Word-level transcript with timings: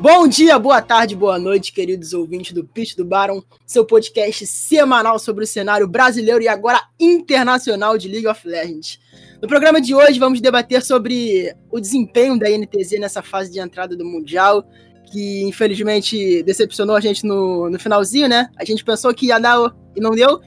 Bom 0.00 0.26
dia, 0.26 0.58
boa 0.58 0.80
tarde, 0.80 1.14
boa 1.14 1.38
noite, 1.38 1.74
queridos 1.74 2.14
ouvintes 2.14 2.52
do 2.52 2.64
Pitch 2.64 2.96
do 2.96 3.04
Baron, 3.04 3.42
seu 3.66 3.84
podcast 3.84 4.46
semanal 4.46 5.18
sobre 5.18 5.44
o 5.44 5.46
cenário 5.46 5.86
brasileiro 5.86 6.42
e 6.42 6.48
agora 6.48 6.80
internacional 6.98 7.98
de 7.98 8.08
League 8.08 8.26
of 8.26 8.48
Legends. 8.48 8.98
No 9.42 9.46
programa 9.46 9.78
de 9.78 9.94
hoje 9.94 10.18
vamos 10.18 10.40
debater 10.40 10.82
sobre 10.82 11.54
o 11.70 11.78
desempenho 11.78 12.38
da 12.38 12.48
NTZ 12.48 12.92
nessa 12.98 13.20
fase 13.20 13.52
de 13.52 13.60
entrada 13.60 13.94
do 13.94 14.06
Mundial, 14.06 14.64
que 15.12 15.42
infelizmente 15.42 16.42
decepcionou 16.44 16.96
a 16.96 17.00
gente 17.00 17.26
no, 17.26 17.68
no 17.68 17.78
finalzinho, 17.78 18.26
né? 18.26 18.48
A 18.56 18.64
gente 18.64 18.82
pensou 18.82 19.12
que 19.12 19.26
ia 19.26 19.38
dar 19.38 19.58
e 19.94 20.00
não 20.00 20.12
deu, 20.12 20.40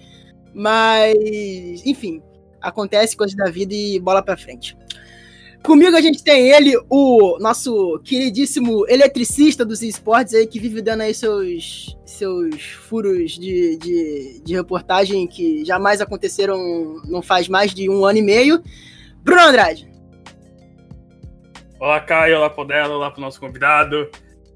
mas 0.52 1.86
enfim, 1.86 2.24
acontece 2.60 3.16
coisas 3.16 3.36
da 3.36 3.52
vida 3.52 3.76
e 3.76 4.00
bola 4.00 4.24
pra 4.24 4.36
frente. 4.36 4.76
Comigo 5.64 5.96
a 5.96 6.02
gente 6.02 6.22
tem 6.22 6.50
ele, 6.50 6.78
o 6.90 7.38
nosso 7.40 7.98
queridíssimo 8.04 8.86
eletricista 8.90 9.64
dos 9.64 9.82
esportes 9.82 10.34
aí, 10.34 10.46
que 10.46 10.60
vive 10.60 10.82
dando 10.82 11.02
aí 11.02 11.14
seus, 11.14 11.98
seus 12.06 12.62
furos 12.62 13.32
de, 13.32 13.78
de, 13.78 14.42
de 14.44 14.54
reportagem 14.54 15.26
que 15.26 15.64
jamais 15.64 16.02
aconteceram 16.02 17.02
não 17.06 17.22
faz 17.22 17.48
mais 17.48 17.74
de 17.74 17.90
um 17.90 18.04
ano 18.04 18.20
e 18.20 18.22
meio. 18.22 18.62
Bruno 19.24 19.42
Andrade. 19.42 19.90
Olá, 21.80 22.02
Caio, 22.02 22.38
olá, 22.38 22.50
Podela, 22.50 22.96
olá 22.96 23.10
pro 23.10 23.22
nosso 23.22 23.40
convidado. 23.40 24.10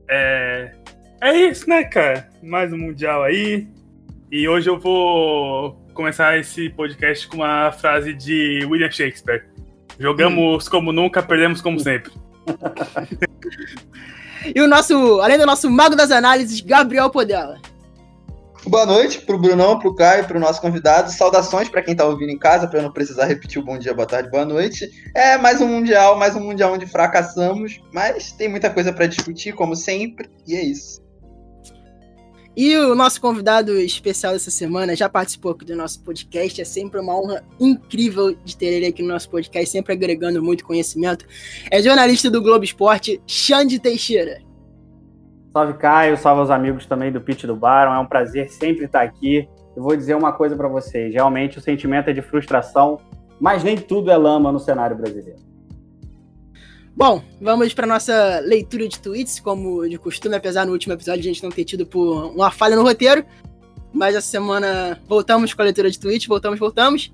É... 0.09 0.73
é 1.21 1.37
isso, 1.37 1.69
né, 1.69 1.85
cara? 1.85 2.29
Mais 2.43 2.73
um 2.73 2.77
Mundial 2.77 3.23
aí. 3.23 3.65
E 4.29 4.45
hoje 4.45 4.69
eu 4.69 4.77
vou 4.77 5.73
começar 5.93 6.37
esse 6.37 6.69
podcast 6.69 7.29
com 7.29 7.37
uma 7.37 7.71
frase 7.71 8.13
de 8.13 8.65
William 8.65 8.91
Shakespeare. 8.91 9.45
Jogamos 9.99 10.67
hum. 10.67 10.69
como 10.69 10.91
nunca, 10.91 11.23
perdemos 11.23 11.61
como 11.61 11.79
sempre. 11.79 12.11
e 14.53 14.61
o 14.61 14.67
nosso, 14.67 15.19
além 15.21 15.37
do 15.37 15.45
nosso 15.45 15.69
mago 15.69 15.95
das 15.95 16.11
análises, 16.11 16.61
Gabriel 16.61 17.09
Podela. 17.09 17.59
Boa 18.65 18.85
noite 18.85 19.21
pro 19.21 19.37
Brunão, 19.37 19.79
pro 19.79 19.95
Caio, 19.95 20.25
pro 20.25 20.39
nosso 20.39 20.59
convidado. 20.59 21.09
Saudações 21.09 21.69
para 21.69 21.81
quem 21.81 21.95
tá 21.95 22.05
ouvindo 22.05 22.31
em 22.31 22.37
casa, 22.37 22.67
para 22.67 22.81
não 22.81 22.91
precisar 22.91 23.25
repetir 23.25 23.61
o 23.61 23.65
bom 23.65 23.77
dia, 23.77 23.93
boa 23.93 24.05
tarde, 24.05 24.29
boa 24.29 24.43
noite. 24.43 24.89
É 25.15 25.37
mais 25.37 25.61
um 25.61 25.67
mundial, 25.67 26.17
mais 26.17 26.35
um 26.35 26.41
mundial 26.41 26.73
onde 26.73 26.85
fracassamos, 26.85 27.81
mas 27.93 28.33
tem 28.33 28.49
muita 28.49 28.69
coisa 28.69 28.91
para 28.91 29.07
discutir, 29.07 29.53
como 29.53 29.73
sempre, 29.73 30.29
e 30.45 30.55
é 30.55 30.61
isso. 30.61 31.01
E 32.57 32.75
o 32.75 32.95
nosso 32.95 33.21
convidado 33.21 33.71
especial 33.73 34.33
dessa 34.33 34.49
semana 34.49 34.95
já 34.95 35.07
participou 35.07 35.51
aqui 35.51 35.63
do 35.63 35.75
nosso 35.75 36.03
podcast. 36.03 36.59
É 36.59 36.65
sempre 36.65 36.99
uma 36.99 37.15
honra 37.15 37.43
incrível 37.59 38.35
de 38.43 38.57
ter 38.57 38.73
ele 38.73 38.87
aqui 38.87 39.03
no 39.03 39.09
nosso 39.09 39.29
podcast, 39.29 39.69
sempre 39.69 39.93
agregando 39.93 40.41
muito 40.41 40.65
conhecimento. 40.65 41.23
É 41.71 41.79
jornalista 41.83 42.31
do 42.31 42.41
Globo 42.41 42.65
Esporte, 42.65 43.21
Xande 43.27 43.77
Teixeira. 43.77 44.41
Salve 45.53 45.75
Caio, 45.75 46.17
salve 46.17 46.41
os 46.41 46.49
amigos 46.49 46.87
também 46.87 47.11
do 47.11 47.21
Pitch 47.21 47.43
do 47.43 47.55
Baron. 47.55 47.93
É 47.93 47.99
um 47.99 48.07
prazer 48.07 48.49
sempre 48.49 48.85
estar 48.85 49.03
aqui. 49.03 49.47
Eu 49.75 49.83
vou 49.83 49.95
dizer 49.95 50.15
uma 50.15 50.33
coisa 50.33 50.55
para 50.55 50.67
vocês: 50.67 51.13
realmente 51.13 51.59
o 51.59 51.61
sentimento 51.61 52.09
é 52.09 52.13
de 52.13 52.23
frustração, 52.23 52.99
mas 53.39 53.63
nem 53.63 53.77
tudo 53.77 54.09
é 54.09 54.17
lama 54.17 54.51
no 54.51 54.59
cenário 54.59 54.97
brasileiro. 54.97 55.46
Bom, 56.97 57.21
vamos 57.39 57.75
para 57.75 57.85
nossa 57.85 58.39
leitura 58.39 58.87
de 58.87 58.99
tweets, 58.99 59.39
como 59.39 59.87
de 59.87 59.99
costume, 59.99 60.35
apesar 60.35 60.65
no 60.65 60.71
último 60.71 60.93
episódio 60.93 61.19
a 61.19 61.23
gente 61.23 61.43
não 61.43 61.51
ter 61.51 61.63
tido 61.63 61.85
por 61.85 62.31
uma 62.31 62.49
falha 62.49 62.75
no 62.75 62.81
roteiro. 62.81 63.23
Mas 63.93 64.15
essa 64.15 64.27
semana 64.27 64.99
voltamos 65.07 65.53
com 65.53 65.61
a 65.61 65.65
leitura 65.65 65.91
de 65.91 65.99
tweets, 65.99 66.25
voltamos, 66.25 66.57
voltamos. 66.57 67.13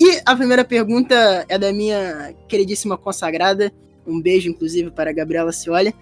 E 0.00 0.22
a 0.24 0.36
primeira 0.36 0.64
pergunta 0.64 1.44
é 1.48 1.58
da 1.58 1.72
minha 1.72 2.36
queridíssima 2.46 2.96
consagrada, 2.96 3.72
um 4.06 4.22
beijo 4.22 4.48
inclusive 4.48 4.92
para 4.92 5.10
a 5.10 5.12
Gabriela 5.12 5.50
Ciolha, 5.50 5.92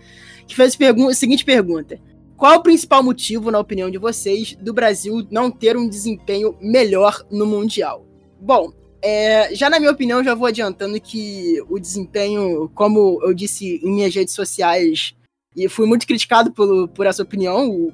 que 0.47 0.55
fez 0.55 0.77
a 0.78 1.14
seguinte 1.14 1.46
pergunta: 1.46 1.98
Qual 2.36 2.58
o 2.58 2.63
principal 2.63 3.02
motivo, 3.02 3.51
na 3.51 3.58
opinião 3.58 3.90
de 3.90 3.96
vocês, 3.96 4.55
do 4.61 4.74
Brasil 4.74 5.27
não 5.30 5.51
ter 5.51 5.79
um 5.79 5.89
desempenho 5.89 6.58
melhor 6.61 7.24
no 7.30 7.46
Mundial? 7.46 8.05
Bom, 8.39 8.70
é, 9.04 9.54
já 9.54 9.68
na 9.68 9.78
minha 9.78 9.92
opinião, 9.92 10.24
já 10.24 10.34
vou 10.34 10.46
adiantando 10.46 10.98
que 10.98 11.62
o 11.68 11.78
desempenho, 11.78 12.70
como 12.74 13.20
eu 13.22 13.34
disse 13.34 13.78
em 13.84 13.92
minhas 13.92 14.14
redes 14.14 14.32
sociais, 14.32 15.14
e 15.54 15.68
fui 15.68 15.86
muito 15.86 16.06
criticado 16.06 16.50
por, 16.50 16.88
por 16.88 17.04
essa 17.04 17.22
opinião, 17.22 17.92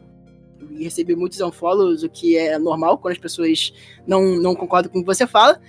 e 0.71 0.84
recebi 0.84 1.16
muitos 1.16 1.41
unfollows, 1.41 2.04
o 2.04 2.09
que 2.09 2.37
é 2.37 2.56
normal 2.60 2.97
quando 2.97 3.12
as 3.12 3.19
pessoas 3.19 3.72
não, 4.06 4.37
não 4.37 4.54
concordam 4.54 4.93
com 4.93 4.98
o 4.98 5.03
que 5.03 5.06
você 5.06 5.26
fala, 5.26 5.60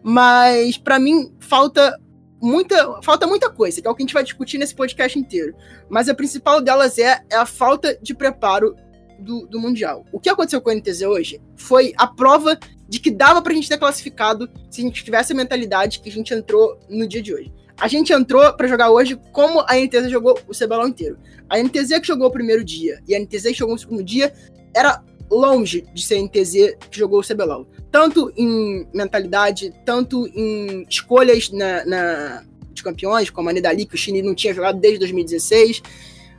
mas 0.00 0.78
para 0.78 1.00
mim 1.00 1.32
falta 1.40 1.98
muita, 2.40 3.02
falta 3.02 3.26
muita 3.26 3.50
coisa, 3.50 3.82
que 3.82 3.88
é 3.88 3.90
o 3.90 3.96
que 3.96 4.02
a 4.04 4.06
gente 4.06 4.14
vai 4.14 4.22
discutir 4.22 4.58
nesse 4.58 4.76
podcast 4.76 5.18
inteiro. 5.18 5.56
Mas 5.88 6.08
a 6.08 6.14
principal 6.14 6.60
delas 6.60 6.98
é, 6.98 7.20
é 7.28 7.34
a 7.34 7.46
falta 7.46 7.98
de 8.00 8.14
preparo 8.14 8.76
do, 9.18 9.44
do 9.48 9.58
Mundial. 9.58 10.04
O 10.12 10.20
que 10.20 10.28
aconteceu 10.28 10.60
com 10.60 10.70
a 10.70 10.74
NTZ 10.74 11.02
hoje 11.02 11.40
foi 11.56 11.92
a 11.96 12.06
prova 12.06 12.56
de 12.94 13.00
que 13.00 13.10
dava 13.10 13.42
pra 13.42 13.52
gente 13.52 13.68
ter 13.68 13.76
classificado 13.76 14.48
se 14.70 14.80
a 14.80 14.84
gente 14.84 15.02
tivesse 15.02 15.32
a 15.32 15.36
mentalidade 15.36 15.98
que 15.98 16.08
a 16.08 16.12
gente 16.12 16.32
entrou 16.32 16.78
no 16.88 17.08
dia 17.08 17.20
de 17.20 17.34
hoje. 17.34 17.52
A 17.76 17.88
gente 17.88 18.12
entrou 18.12 18.52
para 18.52 18.68
jogar 18.68 18.92
hoje 18.92 19.18
como 19.32 19.64
a 19.66 19.74
NTZ 19.74 20.08
jogou 20.08 20.38
o 20.46 20.52
CBLOL 20.54 20.86
inteiro. 20.86 21.18
A 21.50 21.58
NTZ 21.58 21.98
que 21.98 22.06
jogou 22.06 22.28
o 22.28 22.30
primeiro 22.30 22.62
dia 22.62 23.02
e 23.08 23.12
a 23.12 23.18
NTZ 23.18 23.46
que 23.46 23.54
jogou 23.54 23.74
o 23.74 23.78
segundo 23.78 24.04
dia 24.04 24.32
era 24.72 25.02
longe 25.28 25.84
de 25.92 26.06
ser 26.06 26.18
a 26.18 26.22
NTZ 26.22 26.76
que 26.88 26.96
jogou 26.96 27.18
o 27.18 27.26
CBLOL. 27.26 27.66
Tanto 27.90 28.32
em 28.36 28.86
mentalidade, 28.94 29.74
tanto 29.84 30.28
em 30.28 30.86
escolhas 30.88 31.50
na, 31.50 31.84
na 31.84 32.44
de 32.72 32.80
campeões, 32.80 33.28
como 33.28 33.50
a 33.50 33.52
Nidali, 33.52 33.86
que 33.86 33.96
o 33.96 33.98
Chile 33.98 34.22
não 34.22 34.36
tinha 34.36 34.54
jogado 34.54 34.78
desde 34.78 35.00
2016. 35.00 35.82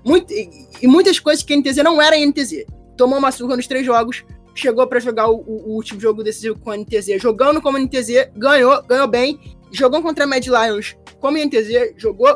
Muito, 0.05 0.31
e, 0.33 0.49
e, 0.81 0.87
muitas 0.87 1.19
coisas 1.19 1.43
que 1.43 1.53
a 1.53 1.57
NTZ 1.57 1.83
não 1.83 2.01
era 2.01 2.15
a 2.15 2.25
NTZ. 2.25 2.63
Tomou 2.95 3.19
uma 3.19 3.31
surra 3.33 3.57
nos 3.57 3.67
três 3.67 3.85
jogos, 3.85 4.23
chegou 4.55 4.87
para 4.87 4.99
jogar 4.99 5.29
o, 5.29 5.35
o, 5.35 5.75
último 5.75 5.99
jogo 5.99 6.23
decisivo 6.23 6.57
com 6.57 6.71
a 6.71 6.77
NTZ, 6.77 7.21
jogando 7.21 7.61
como 7.61 7.77
NTZ, 7.77 8.31
ganhou, 8.35 8.81
ganhou 8.83 9.07
bem, 9.07 9.39
jogou 9.71 10.01
contra 10.01 10.23
a 10.23 10.27
Mad 10.27 10.45
Lions 10.47 10.95
como 11.19 11.37
NTZ, 11.37 11.93
jogou, 11.97 12.33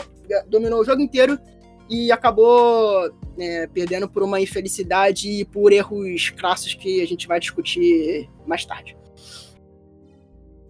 dominou 0.48 0.82
o 0.82 0.86
jogo 0.86 1.02
inteiro 1.02 1.40
e 1.90 2.12
acabou 2.12 3.10
é, 3.40 3.68
perdendo 3.68 4.08
por 4.08 4.22
uma 4.22 4.40
infelicidade 4.40 5.30
e 5.30 5.46
por 5.46 5.72
erros 5.72 6.30
crassos 6.32 6.74
que 6.76 7.02
a 7.02 7.08
gente 7.08 7.28
vai 7.28 7.40
discutir 7.40 8.30
mais 8.46 8.66
tarde. 8.66 8.98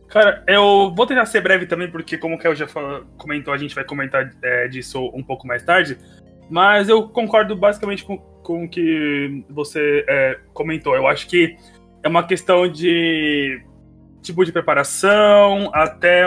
Cara, 0.07 0.43
eu 0.47 0.93
vou 0.95 1.05
tentar 1.05 1.25
ser 1.27 1.41
breve 1.41 1.67
também, 1.67 1.89
porque 1.89 2.17
como 2.17 2.35
o 2.35 2.39
Kel 2.39 2.55
já 2.55 2.67
falou, 2.67 3.05
comentou, 3.17 3.53
a 3.53 3.57
gente 3.57 3.75
vai 3.75 3.83
comentar 3.83 4.31
é, 4.41 4.67
disso 4.67 5.11
um 5.13 5.23
pouco 5.23 5.45
mais 5.45 5.63
tarde. 5.63 5.97
Mas 6.49 6.89
eu 6.89 7.07
concordo 7.07 7.55
basicamente 7.55 8.03
com, 8.03 8.17
com 8.17 8.63
o 8.63 8.69
que 8.69 9.43
você 9.49 10.03
é, 10.07 10.39
comentou. 10.53 10.95
Eu 10.95 11.07
acho 11.07 11.27
que 11.27 11.55
é 12.01 12.07
uma 12.07 12.23
questão 12.23 12.67
de 12.67 13.61
tipo 14.21 14.43
de 14.43 14.51
preparação, 14.51 15.69
até 15.73 16.23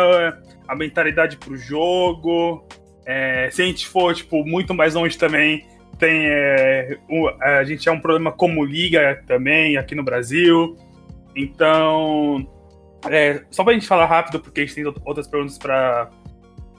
a 0.69 0.75
mentalidade 0.77 1.37
para 1.37 1.53
o 1.53 1.57
jogo. 1.57 2.67
É, 3.05 3.49
se 3.51 3.63
a 3.63 3.65
gente 3.65 3.87
for 3.87 4.15
tipo, 4.15 4.45
muito 4.45 4.73
mais 4.73 4.95
longe 4.95 5.19
também, 5.19 5.67
tem 5.99 6.27
é, 6.27 6.99
a 7.41 7.65
gente 7.65 7.89
é 7.89 7.93
um 7.93 8.01
problema 8.01 8.33
como 8.33 8.65
liga 8.65 9.23
também 9.27 9.77
aqui 9.77 9.95
no 9.95 10.03
Brasil. 10.03 10.77
Então, 11.35 12.47
é, 13.11 13.43
só 13.51 13.65
para 13.65 13.73
a 13.73 13.75
gente 13.75 13.87
falar 13.87 14.07
rápido, 14.07 14.41
porque 14.41 14.61
a 14.61 14.65
gente 14.65 14.75
tem 14.75 14.85
outras 15.05 15.27
perguntas 15.27 15.59
para 15.59 16.11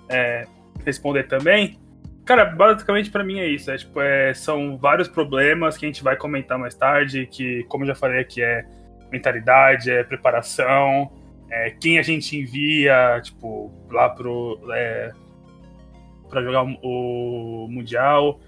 é, 0.09 0.45
responder 0.85 1.23
também. 1.23 1.77
Cara, 2.25 2.45
basicamente 2.45 3.11
para 3.11 3.23
mim 3.23 3.39
é 3.39 3.47
isso. 3.47 3.69
É, 3.69 3.77
tipo, 3.77 3.99
é, 3.99 4.33
são 4.33 4.77
vários 4.77 5.07
problemas 5.07 5.77
que 5.77 5.85
a 5.85 5.89
gente 5.89 6.03
vai 6.03 6.15
comentar 6.15 6.57
mais 6.57 6.73
tarde, 6.73 7.27
que, 7.27 7.63
como 7.65 7.85
já 7.85 7.93
falei 7.93 8.19
aqui, 8.19 8.41
é 8.41 8.65
mentalidade, 9.11 9.91
é 9.91 10.03
preparação, 10.03 11.11
é 11.49 11.69
quem 11.69 11.99
a 11.99 12.01
gente 12.01 12.37
envia, 12.37 13.19
tipo, 13.21 13.71
lá 13.91 14.09
pro. 14.09 14.59
É, 14.73 15.11
para 16.29 16.41
jogar 16.41 16.63
o 16.63 17.67
Mundial 17.69 18.39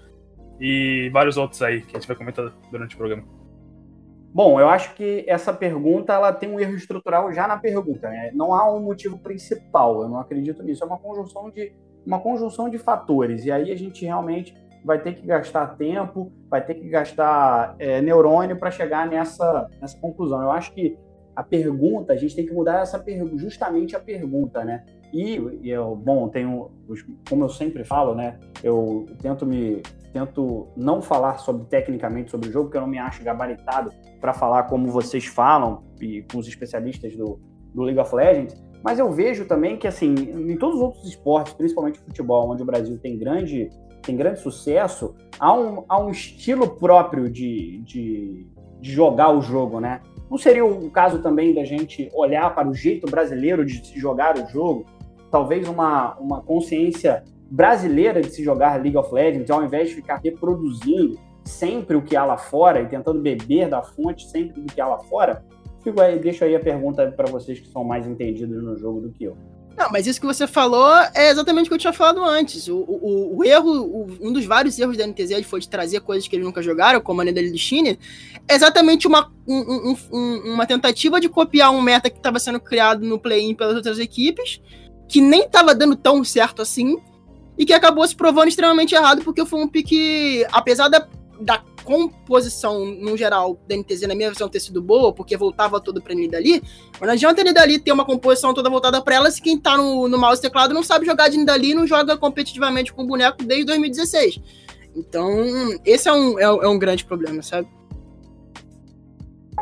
e 0.58 1.08
vários 1.12 1.36
outros 1.36 1.62
aí 1.62 1.82
que 1.82 1.96
a 1.96 2.00
gente 2.00 2.08
vai 2.08 2.16
comentar 2.16 2.52
durante 2.70 2.96
o 2.96 2.98
programa. 2.98 3.22
Bom, 4.34 4.58
eu 4.60 4.68
acho 4.68 4.92
que 4.94 5.24
essa 5.28 5.52
pergunta 5.52 6.12
ela 6.12 6.32
tem 6.32 6.50
um 6.50 6.58
erro 6.58 6.74
estrutural 6.74 7.32
já 7.32 7.46
na 7.46 7.56
pergunta. 7.56 8.08
Né? 8.08 8.32
Não 8.34 8.52
há 8.52 8.70
um 8.74 8.80
motivo 8.80 9.18
principal, 9.18 10.02
eu 10.02 10.08
não 10.08 10.18
acredito 10.18 10.62
nisso. 10.62 10.82
É 10.82 10.86
uma 10.86 10.98
conjunção 10.98 11.48
de 11.48 11.72
uma 12.06 12.20
conjunção 12.20 12.68
de 12.68 12.78
fatores. 12.78 13.44
E 13.44 13.52
aí 13.52 13.72
a 13.72 13.76
gente 13.76 14.04
realmente 14.04 14.54
vai 14.84 15.00
ter 15.02 15.14
que 15.14 15.26
gastar 15.26 15.76
tempo, 15.76 16.32
vai 16.48 16.64
ter 16.64 16.74
que 16.74 16.88
gastar 16.88 17.74
é, 17.78 18.00
neurônio 18.00 18.56
para 18.56 18.70
chegar 18.70 19.08
nessa, 19.08 19.68
nessa 19.80 19.98
conclusão. 19.98 20.40
Eu 20.40 20.52
acho 20.52 20.72
que 20.72 20.96
a 21.34 21.42
pergunta, 21.42 22.12
a 22.12 22.16
gente 22.16 22.34
tem 22.34 22.46
que 22.46 22.52
mudar 22.52 22.80
essa 22.80 23.04
justamente 23.34 23.94
a 23.96 24.00
pergunta, 24.00 24.64
né? 24.64 24.84
E, 25.12 25.36
e 25.62 25.70
eu, 25.70 25.94
bom, 25.94 26.28
tenho, 26.28 26.70
como 27.28 27.44
eu 27.44 27.48
sempre 27.48 27.84
falo, 27.84 28.14
né? 28.14 28.38
Eu 28.62 29.06
tento 29.20 29.44
me 29.44 29.82
tento 30.12 30.68
não 30.74 31.02
falar 31.02 31.38
sobre 31.38 31.66
tecnicamente 31.66 32.30
sobre 32.30 32.48
o 32.48 32.52
jogo, 32.52 32.66
porque 32.66 32.78
eu 32.78 32.80
não 32.80 32.88
me 32.88 32.98
acho 32.98 33.22
gabaritado 33.22 33.92
para 34.18 34.32
falar 34.32 34.62
como 34.62 34.86
vocês 34.88 35.26
falam 35.26 35.82
e 36.00 36.22
com 36.22 36.38
os 36.38 36.48
especialistas 36.48 37.14
do, 37.14 37.38
do 37.74 37.82
League 37.82 38.00
of 38.00 38.14
Legends, 38.14 38.54
mas 38.82 38.98
eu 38.98 39.10
vejo 39.10 39.46
também 39.46 39.76
que, 39.76 39.86
assim, 39.86 40.14
em 40.14 40.56
todos 40.56 40.76
os 40.76 40.82
outros 40.82 41.04
esportes, 41.08 41.52
principalmente 41.54 41.98
futebol, 41.98 42.50
onde 42.50 42.62
o 42.62 42.66
Brasil 42.66 42.98
tem 42.98 43.18
grande 43.18 43.70
tem 44.06 44.16
grande 44.16 44.40
sucesso, 44.40 45.16
há 45.38 45.52
um, 45.52 45.84
há 45.88 46.00
um 46.00 46.10
estilo 46.10 46.68
próprio 46.76 47.28
de, 47.28 47.82
de, 47.84 48.46
de 48.80 48.92
jogar 48.92 49.36
o 49.36 49.42
jogo, 49.42 49.80
né? 49.80 50.00
Não 50.30 50.38
seria 50.38 50.64
o 50.64 50.88
caso 50.90 51.20
também 51.20 51.52
da 51.52 51.64
gente 51.64 52.08
olhar 52.14 52.54
para 52.54 52.68
o 52.68 52.74
jeito 52.74 53.10
brasileiro 53.10 53.64
de 53.64 53.84
se 53.84 53.98
jogar 53.98 54.38
o 54.38 54.48
jogo? 54.48 54.86
Talvez 55.30 55.68
uma, 55.68 56.16
uma 56.18 56.40
consciência 56.40 57.24
brasileira 57.50 58.20
de 58.20 58.30
se 58.30 58.42
jogar 58.42 58.80
League 58.80 58.96
of 58.96 59.12
Legends, 59.12 59.50
ao 59.50 59.64
invés 59.64 59.88
de 59.88 59.96
ficar 59.96 60.20
reproduzindo 60.22 61.18
sempre 61.44 61.96
o 61.96 62.02
que 62.02 62.16
há 62.16 62.24
lá 62.24 62.36
fora 62.36 62.80
e 62.80 62.86
tentando 62.86 63.20
beber 63.20 63.68
da 63.68 63.82
fonte 63.82 64.28
sempre 64.28 64.60
do 64.60 64.72
que 64.72 64.80
há 64.80 64.86
lá 64.86 64.98
fora? 64.98 65.44
Fico 65.86 66.00
aí, 66.00 66.18
deixo 66.18 66.42
aí 66.42 66.52
a 66.52 66.58
pergunta 66.58 67.12
para 67.12 67.30
vocês 67.30 67.60
que 67.60 67.68
são 67.68 67.84
mais 67.84 68.08
entendidos 68.08 68.60
no 68.60 68.76
jogo 68.76 69.02
do 69.02 69.12
que 69.12 69.22
eu. 69.22 69.38
Não, 69.78 69.88
mas 69.92 70.04
isso 70.04 70.20
que 70.20 70.26
você 70.26 70.44
falou 70.44 70.92
é 71.14 71.30
exatamente 71.30 71.66
o 71.66 71.68
que 71.68 71.74
eu 71.74 71.78
tinha 71.78 71.92
falado 71.92 72.24
antes. 72.24 72.66
O, 72.66 72.78
o, 72.78 73.38
o 73.38 73.44
erro, 73.44 73.70
o, 73.70 74.06
um 74.20 74.32
dos 74.32 74.44
vários 74.44 74.76
erros 74.80 74.96
da 74.96 75.06
NTZ 75.06 75.46
foi 75.46 75.60
de 75.60 75.68
trazer 75.68 76.00
coisas 76.00 76.26
que 76.26 76.34
eles 76.34 76.44
nunca 76.44 76.60
jogaram, 76.60 77.00
como 77.00 77.20
a 77.20 77.24
Nedali 77.24 77.52
do 77.52 77.56
Chine, 77.58 78.00
é 78.48 78.54
exatamente 78.56 79.06
uma, 79.06 79.30
um, 79.46 79.94
um, 80.12 80.54
uma 80.54 80.66
tentativa 80.66 81.20
de 81.20 81.28
copiar 81.28 81.70
um 81.70 81.80
meta 81.80 82.10
que 82.10 82.16
estava 82.16 82.40
sendo 82.40 82.58
criado 82.58 83.06
no 83.06 83.16
play-in 83.16 83.54
pelas 83.54 83.76
outras 83.76 84.00
equipes, 84.00 84.60
que 85.06 85.20
nem 85.20 85.44
estava 85.44 85.72
dando 85.72 85.94
tão 85.94 86.24
certo 86.24 86.62
assim, 86.62 86.98
e 87.56 87.64
que 87.64 87.72
acabou 87.72 88.04
se 88.08 88.16
provando 88.16 88.48
extremamente 88.48 88.92
errado, 88.92 89.22
porque 89.22 89.46
foi 89.46 89.60
um 89.60 89.68
pique, 89.68 90.44
apesar 90.50 90.88
da, 90.88 91.06
da 91.40 91.62
composição, 91.84 92.84
no 92.84 93.16
geral, 93.16 93.58
da 93.68 93.76
NTZ, 93.76 94.02
na 94.02 94.14
minha 94.14 94.30
visão, 94.30 94.48
ter 94.48 94.60
sido 94.60 94.82
boa, 94.82 95.12
porque 95.12 95.36
voltava 95.36 95.80
todo 95.80 96.02
pra 96.02 96.14
Nidali, 96.14 96.62
mas 96.98 97.06
não 97.06 97.14
adianta 97.14 97.44
Nidali 97.44 97.78
ter 97.78 97.92
uma 97.92 98.04
composição 98.04 98.52
toda 98.52 98.68
voltada 98.68 99.00
pra 99.00 99.14
ela 99.14 99.30
se 99.30 99.40
quem 99.40 99.58
tá 99.58 99.76
no, 99.76 100.08
no 100.08 100.18
mouse 100.18 100.42
teclado 100.42 100.74
não 100.74 100.82
sabe 100.82 101.06
jogar 101.06 101.28
de 101.28 101.36
Nidali 101.36 101.70
e 101.70 101.74
não 101.74 101.86
joga 101.86 102.16
competitivamente 102.16 102.92
com 102.92 103.04
o 103.04 103.06
boneco 103.06 103.42
desde 103.44 103.66
2016. 103.66 104.40
Então, 104.96 105.78
esse 105.84 106.08
é 106.08 106.12
um, 106.12 106.38
é, 106.38 106.44
é 106.44 106.68
um 106.68 106.78
grande 106.78 107.04
problema, 107.04 107.42
sabe? 107.42 107.68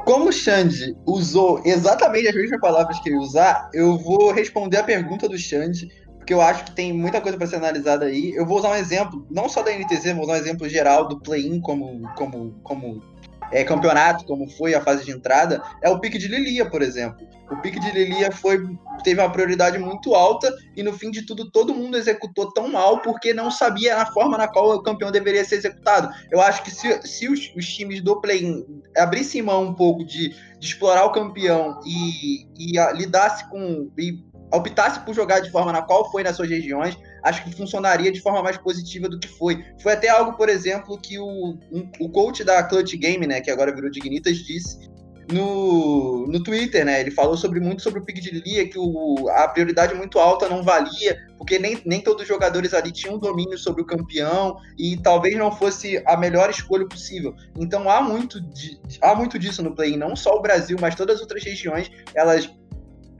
Como 0.05 0.29
o 0.29 0.33
Xande 0.33 0.97
usou 1.07 1.63
exatamente 1.65 2.29
as 2.29 2.35
mesmas 2.35 2.61
palavras 2.61 3.01
que 3.01 3.09
ele 3.09 3.17
usar, 3.17 3.71
eu 3.73 3.97
vou 3.97 4.33
responder 4.33 4.79
a 4.79 4.85
pergunta 4.85 5.29
do 5.29 5.39
Xande 5.39 5.89
porque 6.25 6.33
eu 6.33 6.41
acho 6.41 6.65
que 6.65 6.73
tem 6.73 6.91
muita 6.91 7.21
coisa 7.21 7.37
para 7.37 7.47
ser 7.47 7.57
analisada 7.57 8.07
aí. 8.07 8.33
Eu 8.35 8.47
vou 8.47 8.57
usar 8.57 8.71
um 8.71 8.75
exemplo, 8.75 9.27
não 9.31 9.47
só 9.47 9.63
da 9.63 9.71
NTZ, 9.71 10.15
vou 10.15 10.25
usar 10.25 10.33
um 10.33 10.37
exemplo 10.37 10.67
geral 10.67 11.07
do 11.07 11.21
play-in 11.21 11.61
como, 11.61 12.11
como, 12.15 12.59
como 12.63 13.03
é, 13.53 13.63
campeonato, 13.63 14.25
como 14.25 14.49
foi 14.49 14.75
a 14.75 14.81
fase 14.81 15.05
de 15.05 15.11
entrada, 15.11 15.63
é 15.83 15.91
o 15.91 16.01
pique 16.01 16.17
de 16.17 16.27
Lilia, 16.27 16.65
por 16.65 16.81
exemplo. 16.81 17.27
O 17.51 17.57
pique 17.59 17.79
de 17.79 17.91
Lilia 17.91 18.33
foi, 18.33 18.59
teve 19.05 19.21
uma 19.21 19.29
prioridade 19.29 19.77
muito 19.79 20.15
alta 20.15 20.51
e 20.75 20.83
no 20.83 20.95
fim 20.95 21.11
de 21.11 21.27
tudo 21.27 21.51
todo 21.51 21.75
mundo 21.75 21.99
executou 21.99 22.51
tão 22.55 22.69
mal 22.69 23.03
porque 23.03 23.35
não 23.35 23.51
sabia 23.51 23.99
a 23.99 24.07
forma 24.07 24.39
na 24.39 24.49
qual 24.49 24.71
o 24.71 24.83
campeão 24.83 25.13
deveria 25.13 25.45
ser 25.45 25.57
executado. 25.57 26.09
Eu 26.31 26.41
acho 26.41 26.63
que 26.63 26.71
se, 26.71 27.03
se 27.07 27.29
os, 27.29 27.53
os 27.55 27.67
times 27.67 28.01
do 28.01 28.19
play-in 28.19 28.65
abrissem 28.97 29.43
mão 29.43 29.63
um 29.63 29.75
pouco 29.75 30.07
de, 30.07 30.31
de 30.59 30.67
explorar 30.67 31.05
o 31.05 31.13
campeão 31.13 31.81
e, 31.85 32.47
e 32.59 32.79
a, 32.79 32.93
lidasse 32.93 33.47
com. 33.51 33.91
E 33.99 34.25
optasse 34.55 35.01
por 35.01 35.15
jogar 35.15 35.41
de 35.41 35.51
forma 35.51 35.73
na 35.73 35.83
qual 35.83 36.11
foi 36.11 36.23
nas 36.23 36.37
suas 36.37 36.49
regiões, 36.49 36.97
acho 37.23 37.45
que 37.45 37.55
funcionaria 37.55 38.13
de 38.13 38.21
forma 38.21 38.43
mais 38.43 38.57
positiva 38.57 39.09
do 39.09 39.19
que 39.19 39.29
foi. 39.29 39.65
Foi 39.83 39.93
até 39.93 40.09
algo, 40.09 40.37
por 40.37 40.49
exemplo, 40.49 40.99
que 40.99 41.19
o, 41.19 41.59
um, 41.73 41.91
o 42.01 42.09
coach 42.09 42.45
da 42.45 42.63
Clutch 42.63 42.95
Game, 42.97 43.27
né, 43.27 43.41
que 43.41 43.51
agora 43.51 43.75
virou 43.75 43.91
Dignitas, 43.91 44.37
disse 44.39 44.95
no, 45.33 46.27
no 46.27 46.43
Twitter, 46.43 46.85
né? 46.85 47.01
Ele 47.01 47.11
falou 47.11 47.37
sobre 47.37 47.61
muito 47.61 47.83
sobre 47.83 48.01
o 48.01 48.05
pick 48.05 48.21
de 48.21 48.31
Lilia, 48.31 48.69
que 48.69 48.79
o, 48.79 49.29
a 49.31 49.49
prioridade 49.49 49.95
muito 49.95 50.19
alta 50.19 50.49
não 50.49 50.63
valia, 50.63 51.19
porque 51.39 51.59
nem, 51.59 51.81
nem 51.85 52.01
todos 52.01 52.23
os 52.23 52.29
jogadores 52.29 52.75
ali 52.75 52.93
tinham 52.93 53.19
domínio 53.19 53.57
sobre 53.57 53.83
o 53.83 53.87
campeão 53.87 54.57
e 54.79 54.97
talvez 54.97 55.37
não 55.37 55.51
fosse 55.51 56.03
a 56.07 56.17
melhor 56.17 56.51
escolha 56.51 56.87
possível. 56.87 57.35
Então 57.59 57.89
há 57.89 58.01
muito, 58.01 58.41
de, 58.41 58.79
há 59.01 59.15
muito 59.15 59.39
disso 59.39 59.63
no 59.63 59.75
play, 59.75 59.97
não 59.97 60.15
só 60.15 60.37
o 60.37 60.43
Brasil, 60.43 60.77
mas 60.81 60.95
todas 60.95 61.17
as 61.17 61.23
outras 61.23 61.43
regiões, 61.43 61.91
elas 62.15 62.51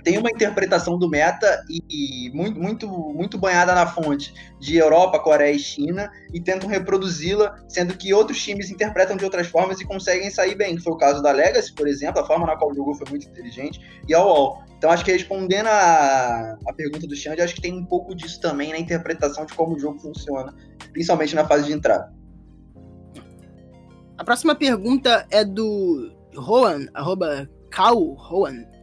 tem 0.05 0.19
uma 0.19 0.31
interpretação 0.31 0.99
do 0.99 1.09
meta 1.09 1.65
e, 1.69 2.31
muito, 2.35 2.61
muito, 2.61 2.87
muito 2.89 3.39
banhada 3.39 3.75
na 3.75 3.87
fonte 3.87 4.35
de 4.61 4.77
Europa, 4.77 5.19
Coreia 5.19 5.55
e 5.55 5.59
China 5.59 6.11
e 6.33 6.41
tentam 6.41 6.69
reproduzi-la, 6.69 7.57
sendo 7.67 7.97
que 7.97 8.13
outros 8.13 8.41
times 8.43 8.71
interpretam 8.71 9.17
de 9.17 9.25
outras 9.25 9.47
formas 9.47 9.81
e 9.81 9.87
conseguem 9.87 10.31
sair 10.31 10.55
bem. 10.55 10.79
Foi 10.79 10.93
o 10.93 10.97
caso 10.97 11.23
da 11.23 11.33
Legacy, 11.33 11.75
por 11.75 11.89
exemplo, 11.89 12.21
a 12.21 12.27
forma 12.27 12.47
na 12.47 12.55
qual 12.55 12.75
jogou 12.75 12.95
foi 12.95 13.07
muito 13.09 13.27
inteligente, 13.27 13.81
e 14.07 14.15
a 14.15 14.23
UOL. 14.23 14.63
Então 14.77 14.91
acho 14.91 15.03
que 15.03 15.11
respondendo 15.11 15.69
a, 15.69 16.59
a 16.69 16.73
pergunta 16.75 17.07
do 17.07 17.17
Xande, 17.17 17.41
acho 17.41 17.55
que 17.55 17.63
tem 17.63 17.73
um 17.73 17.87
pouco 17.87 18.15
disso 18.15 18.39
também 18.41 18.73
na 18.73 18.79
interpretação 18.79 19.47
de 19.47 19.55
como 19.55 19.75
o 19.75 19.79
jogo 19.79 19.99
funciona, 19.99 20.55
principalmente 20.93 21.35
na 21.35 21.49
fase 21.49 21.65
de 21.65 21.73
entrada. 21.73 22.13
A 24.19 24.25
próxima 24.25 24.55
pergunta 24.55 25.27
é 25.31 25.43
do 25.45 26.13
Roan, 26.37 26.87
arroba 26.93 27.49
Cal 27.71 27.99
Roan. 27.99 28.74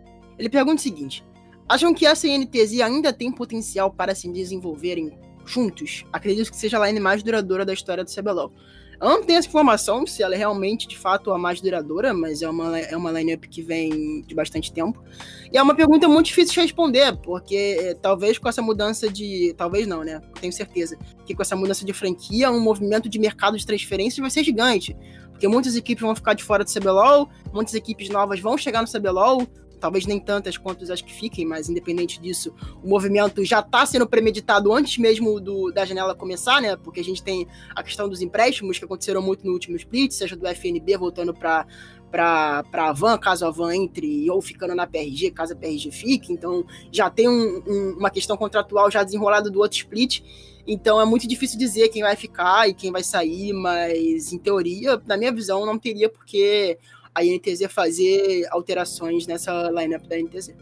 Ele 0.41 0.49
pergunta 0.49 0.77
o 0.77 0.83
seguinte: 0.83 1.23
acham 1.69 1.93
que 1.93 2.07
a 2.07 2.15
CNTZ 2.15 2.81
ainda 2.81 3.13
tem 3.13 3.31
potencial 3.31 3.91
para 3.91 4.15
se 4.15 4.27
desenvolverem 4.27 5.11
juntos? 5.45 6.03
Acredito 6.11 6.49
que 6.49 6.57
seja 6.57 6.81
a 6.81 6.87
line 6.87 6.99
mais 6.99 7.21
duradoura 7.21 7.63
da 7.63 7.71
história 7.71 8.03
do 8.03 8.11
CBLOL. 8.11 8.51
Eu 8.99 9.09
não 9.09 9.23
tenho 9.23 9.37
essa 9.37 9.47
informação 9.47 10.05
se 10.05 10.21
ela 10.21 10.35
é 10.35 10.37
realmente, 10.37 10.87
de 10.87 10.97
fato, 10.97 11.31
a 11.31 11.37
mais 11.37 11.59
duradoura, 11.59 12.13
mas 12.13 12.41
é 12.41 12.49
uma, 12.49 12.79
é 12.79 12.95
uma 12.95 13.11
lineup 13.11 13.45
que 13.45 13.61
vem 13.61 14.21
de 14.21 14.35
bastante 14.35 14.71
tempo. 14.71 15.03
E 15.51 15.57
é 15.57 15.61
uma 15.61 15.75
pergunta 15.75 16.07
muito 16.07 16.27
difícil 16.27 16.53
de 16.53 16.61
responder, 16.61 17.17
porque 17.17 17.77
eh, 17.79 17.95
talvez 17.99 18.37
com 18.39 18.49
essa 18.49 18.61
mudança 18.61 19.07
de. 19.07 19.53
Talvez 19.55 19.85
não, 19.85 20.03
né? 20.03 20.21
Tenho 20.39 20.53
certeza. 20.53 20.97
Que 21.25 21.35
com 21.35 21.41
essa 21.43 21.55
mudança 21.55 21.85
de 21.85 21.93
franquia, 21.93 22.49
um 22.49 22.59
movimento 22.59 23.07
de 23.07 23.19
mercado 23.19 23.57
de 23.57 23.65
transferências 23.65 24.19
vai 24.19 24.31
ser 24.31 24.43
gigante. 24.43 24.95
Porque 25.29 25.47
muitas 25.47 25.75
equipes 25.75 26.01
vão 26.01 26.15
ficar 26.15 26.33
de 26.33 26.43
fora 26.43 26.63
do 26.63 26.71
CBLOL, 26.71 27.29
muitas 27.53 27.75
equipes 27.75 28.09
novas 28.09 28.39
vão 28.39 28.57
chegar 28.57 28.81
no 28.81 28.87
CBLOL, 28.87 29.47
talvez 29.81 30.05
nem 30.05 30.19
tantas 30.19 30.57
quanto 30.57 30.89
as 30.89 31.01
que 31.01 31.11
fiquem, 31.11 31.43
mas 31.43 31.67
independente 31.67 32.21
disso, 32.21 32.53
o 32.83 32.87
movimento 32.87 33.43
já 33.43 33.59
está 33.59 33.85
sendo 33.85 34.07
premeditado 34.07 34.71
antes 34.71 34.99
mesmo 34.99 35.41
do, 35.41 35.71
da 35.71 35.83
janela 35.83 36.15
começar, 36.15 36.61
né? 36.61 36.75
Porque 36.77 36.99
a 36.99 37.03
gente 37.03 37.21
tem 37.23 37.47
a 37.75 37.81
questão 37.81 38.07
dos 38.07 38.21
empréstimos 38.21 38.77
que 38.77 38.85
aconteceram 38.85 39.21
muito 39.21 39.45
no 39.45 39.51
último 39.51 39.75
split, 39.75 40.11
seja 40.11 40.35
do 40.35 40.47
FNB 40.47 40.97
voltando 40.97 41.33
para 41.33 41.65
para 42.11 42.65
a 42.73 42.91
Van, 42.91 43.17
caso 43.17 43.45
a 43.45 43.49
Van 43.49 43.73
entre, 43.73 44.29
ou 44.29 44.41
ficando 44.41 44.75
na 44.75 44.85
PRG, 44.85 45.31
caso 45.31 45.53
a 45.53 45.55
PRG 45.55 45.91
fique. 45.91 46.33
Então, 46.33 46.65
já 46.91 47.09
tem 47.09 47.29
um, 47.29 47.63
um, 47.65 47.95
uma 47.97 48.09
questão 48.09 48.35
contratual 48.35 48.91
já 48.91 49.01
desenrolada 49.01 49.49
do 49.49 49.59
outro 49.59 49.77
split. 49.77 50.21
Então, 50.67 50.99
é 50.99 51.05
muito 51.05 51.25
difícil 51.25 51.57
dizer 51.57 51.87
quem 51.87 52.01
vai 52.01 52.17
ficar 52.17 52.67
e 52.67 52.73
quem 52.73 52.91
vai 52.91 53.01
sair, 53.01 53.53
mas, 53.53 54.33
em 54.33 54.37
teoria, 54.37 55.01
na 55.07 55.15
minha 55.15 55.31
visão, 55.31 55.65
não 55.65 55.79
teria, 55.79 56.09
porque 56.09 56.77
a 57.13 57.21
NTZ 57.23 57.67
fazer 57.69 58.47
alterações 58.49 59.27
nessa 59.27 59.69
lineup 59.69 60.07
da 60.07 60.17
NTZ. 60.17 60.55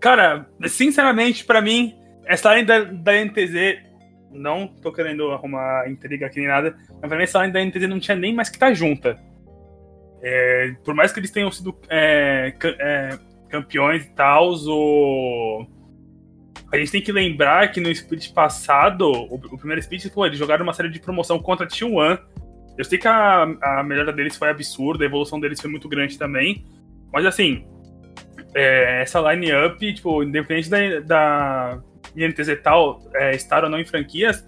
Cara, 0.00 0.48
sinceramente, 0.66 1.44
para 1.44 1.60
mim, 1.60 1.94
essa 2.24 2.54
line 2.54 2.66
da, 2.66 2.84
da 2.84 3.24
NTZ, 3.24 3.82
não 4.32 4.66
tô 4.66 4.92
querendo 4.92 5.30
arrumar 5.30 5.88
intriga 5.88 6.26
aqui 6.26 6.38
nem 6.38 6.48
nada, 6.48 6.76
mas 7.00 7.08
pra 7.08 7.16
mim 7.16 7.24
essa 7.24 7.40
line 7.40 7.52
da 7.52 7.64
NTZ 7.64 7.88
não 7.88 8.00
tinha 8.00 8.16
nem 8.16 8.34
mais 8.34 8.48
que 8.48 8.56
estar 8.56 8.68
tá 8.68 8.74
junta. 8.74 9.18
É, 10.22 10.74
por 10.84 10.94
mais 10.94 11.12
que 11.12 11.20
eles 11.20 11.30
tenham 11.30 11.50
sido 11.50 11.76
é, 11.88 12.54
é, 12.62 13.18
campeões 13.48 14.04
e 14.04 14.10
tal, 14.10 14.52
o... 14.52 15.66
a 16.72 16.76
gente 16.76 16.92
tem 16.92 17.02
que 17.02 17.12
lembrar 17.12 17.70
que 17.70 17.80
no 17.80 17.90
split 17.90 18.32
passado, 18.32 19.10
o, 19.10 19.34
o 19.34 19.58
primeiro 19.58 19.80
split, 19.80 20.10
pô, 20.10 20.26
eles 20.26 20.38
jogaram 20.38 20.62
uma 20.62 20.74
série 20.74 20.90
de 20.90 21.00
promoção 21.00 21.38
contra 21.38 21.66
T1 21.66 22.18
eu 22.80 22.84
sei 22.84 22.96
que 22.98 23.06
a, 23.06 23.42
a 23.42 23.82
melhora 23.82 24.10
deles 24.10 24.38
foi 24.38 24.48
absurda, 24.48 25.04
a 25.04 25.06
evolução 25.06 25.38
deles 25.38 25.60
foi 25.60 25.70
muito 25.70 25.86
grande 25.86 26.18
também. 26.18 26.64
Mas 27.12 27.26
assim, 27.26 27.66
é, 28.54 29.02
essa 29.02 29.20
line-up, 29.20 29.92
tipo, 29.92 30.22
independente 30.22 30.70
da, 30.70 31.00
da 31.00 31.82
INTZ 32.16 32.58
tal, 32.62 33.02
é, 33.14 33.34
estar 33.34 33.64
ou 33.64 33.68
não 33.68 33.78
em 33.78 33.84
franquias, 33.84 34.42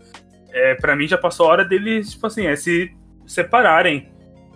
é, 0.50 0.74
para 0.76 0.96
mim 0.96 1.06
já 1.06 1.18
passou 1.18 1.46
a 1.46 1.50
hora 1.50 1.64
deles, 1.64 2.12
tipo 2.12 2.26
assim, 2.26 2.46
é, 2.46 2.56
se 2.56 2.90
separarem. 3.26 4.10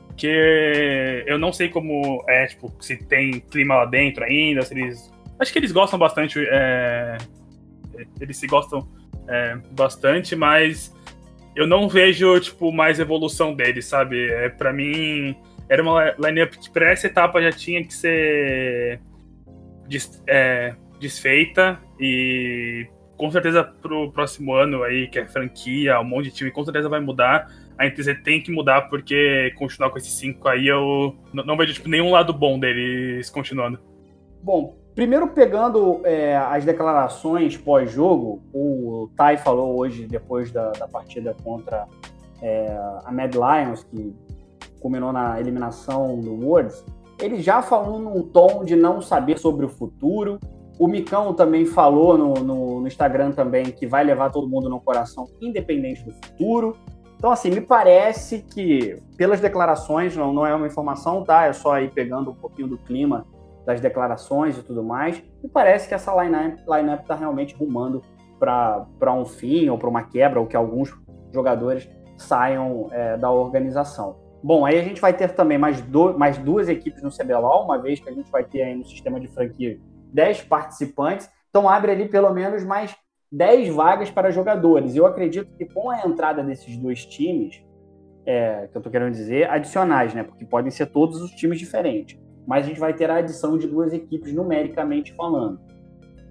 Porque 0.06 1.24
eu 1.26 1.38
não 1.38 1.52
sei 1.52 1.68
como 1.68 2.24
é, 2.26 2.46
tipo, 2.46 2.72
se 2.80 2.96
tem 2.96 3.40
clima 3.40 3.76
lá 3.76 3.84
dentro 3.84 4.24
ainda, 4.24 4.62
se 4.62 4.72
eles. 4.72 5.12
Acho 5.38 5.52
que 5.52 5.58
eles 5.58 5.70
gostam 5.70 5.98
bastante. 5.98 6.42
É, 6.48 7.18
eles 8.18 8.38
se 8.38 8.46
gostam 8.46 8.88
é, 9.28 9.58
bastante, 9.72 10.34
mas 10.34 10.95
eu 11.56 11.66
não 11.66 11.88
vejo, 11.88 12.38
tipo, 12.38 12.70
mais 12.70 13.00
evolução 13.00 13.54
dele, 13.54 13.80
sabe? 13.80 14.30
É, 14.30 14.50
para 14.50 14.72
mim, 14.72 15.34
era 15.68 15.82
uma 15.82 16.14
lineup 16.18 16.52
que 16.52 16.70
para 16.70 16.90
essa 16.90 17.06
etapa 17.06 17.42
já 17.42 17.50
tinha 17.50 17.82
que 17.82 17.94
ser 17.94 19.00
des, 19.88 20.22
é, 20.28 20.74
desfeita 21.00 21.80
e 21.98 22.86
com 23.16 23.30
certeza 23.30 23.64
pro 23.64 24.12
próximo 24.12 24.52
ano 24.52 24.82
aí, 24.82 25.08
que 25.08 25.18
é 25.18 25.26
franquia, 25.26 25.98
um 25.98 26.04
monte 26.04 26.26
de 26.26 26.32
time, 26.32 26.50
com 26.50 26.62
certeza 26.62 26.90
vai 26.90 27.00
mudar. 27.00 27.50
A 27.78 27.86
NTZ 27.86 28.22
tem 28.22 28.42
que 28.42 28.52
mudar, 28.52 28.82
porque 28.90 29.52
continuar 29.56 29.90
com 29.90 29.96
esses 29.96 30.12
cinco 30.12 30.48
aí, 30.48 30.66
eu 30.66 31.16
não, 31.32 31.56
vejo 31.56 31.72
tipo, 31.72 31.88
nenhum 31.88 32.10
lado 32.10 32.32
bom 32.34 32.58
deles 32.58 33.30
continuando. 33.30 33.78
Bom, 34.42 34.76
Primeiro, 34.96 35.28
pegando 35.28 36.00
é, 36.04 36.34
as 36.34 36.64
declarações 36.64 37.54
pós-jogo, 37.54 38.40
o 38.50 39.10
Tai 39.14 39.36
falou 39.36 39.76
hoje, 39.78 40.06
depois 40.06 40.50
da, 40.50 40.70
da 40.70 40.88
partida 40.88 41.36
contra 41.44 41.86
é, 42.40 42.74
a 43.04 43.12
Mad 43.12 43.34
Lions, 43.34 43.84
que 43.84 44.16
culminou 44.80 45.12
na 45.12 45.38
eliminação 45.38 46.18
do 46.18 46.32
Worlds, 46.42 46.82
ele 47.20 47.42
já 47.42 47.60
falou 47.60 47.98
num 47.98 48.22
tom 48.22 48.64
de 48.64 48.74
não 48.74 49.02
saber 49.02 49.38
sobre 49.38 49.66
o 49.66 49.68
futuro. 49.68 50.40
O 50.78 50.88
Micão 50.88 51.34
também 51.34 51.66
falou 51.66 52.16
no, 52.16 52.32
no, 52.32 52.80
no 52.80 52.86
Instagram 52.88 53.32
também 53.32 53.66
que 53.66 53.86
vai 53.86 54.02
levar 54.02 54.30
todo 54.30 54.48
mundo 54.48 54.70
no 54.70 54.80
coração, 54.80 55.28
independente 55.42 56.04
do 56.04 56.12
futuro. 56.12 56.74
Então, 57.18 57.30
assim, 57.30 57.50
me 57.50 57.60
parece 57.60 58.38
que, 58.38 58.98
pelas 59.14 59.40
declarações, 59.40 60.16
não, 60.16 60.32
não 60.32 60.46
é 60.46 60.54
uma 60.54 60.66
informação, 60.66 61.22
tá? 61.22 61.44
É 61.44 61.52
só 61.52 61.72
aí 61.72 61.88
pegando 61.88 62.30
um 62.30 62.34
pouquinho 62.34 62.68
do 62.68 62.78
clima 62.78 63.26
das 63.66 63.80
declarações 63.80 64.56
e 64.56 64.62
tudo 64.62 64.82
mais. 64.82 65.22
Me 65.42 65.50
parece 65.50 65.88
que 65.88 65.94
essa 65.94 66.14
lineup 66.22 66.60
line 66.66 66.94
está 66.94 67.16
realmente 67.16 67.54
rumando 67.54 68.00
para 68.38 69.12
um 69.12 69.24
fim 69.24 69.68
ou 69.68 69.76
para 69.76 69.88
uma 69.88 70.04
quebra, 70.04 70.40
ou 70.40 70.46
que 70.46 70.56
alguns 70.56 70.94
jogadores 71.34 71.90
saiam 72.16 72.88
é, 72.92 73.16
da 73.16 73.30
organização. 73.30 74.24
Bom, 74.42 74.64
aí 74.64 74.78
a 74.78 74.82
gente 74.82 75.00
vai 75.00 75.12
ter 75.12 75.32
também 75.32 75.58
mais, 75.58 75.80
do, 75.80 76.16
mais 76.16 76.38
duas 76.38 76.68
equipes 76.68 77.02
no 77.02 77.10
CBLOL, 77.10 77.64
uma 77.64 77.78
vez 77.78 77.98
que 77.98 78.08
a 78.08 78.12
gente 78.12 78.30
vai 78.30 78.44
ter 78.44 78.62
aí 78.62 78.76
no 78.76 78.84
sistema 78.84 79.18
de 79.18 79.26
franquia 79.26 79.80
10 80.12 80.44
participantes. 80.44 81.28
Então 81.50 81.68
abre 81.68 81.90
ali 81.90 82.08
pelo 82.08 82.32
menos 82.32 82.62
mais 82.62 82.94
10 83.32 83.74
vagas 83.74 84.10
para 84.10 84.30
jogadores. 84.30 84.94
Eu 84.94 85.06
acredito 85.06 85.50
que 85.56 85.66
com 85.66 85.90
a 85.90 86.06
entrada 86.06 86.44
desses 86.44 86.76
dois 86.76 87.04
times, 87.04 87.60
é, 88.24 88.68
que 88.70 88.76
eu 88.76 88.78
estou 88.78 88.92
querendo 88.92 89.12
dizer, 89.12 89.50
adicionais, 89.50 90.14
né? 90.14 90.22
Porque 90.22 90.44
podem 90.44 90.70
ser 90.70 90.86
todos 90.86 91.20
os 91.20 91.30
times 91.32 91.58
diferentes. 91.58 92.18
Mas 92.46 92.64
a 92.64 92.68
gente 92.68 92.80
vai 92.80 92.94
ter 92.94 93.10
a 93.10 93.16
adição 93.16 93.58
de 93.58 93.66
duas 93.66 93.92
equipes 93.92 94.32
numericamente 94.32 95.12
falando. 95.14 95.60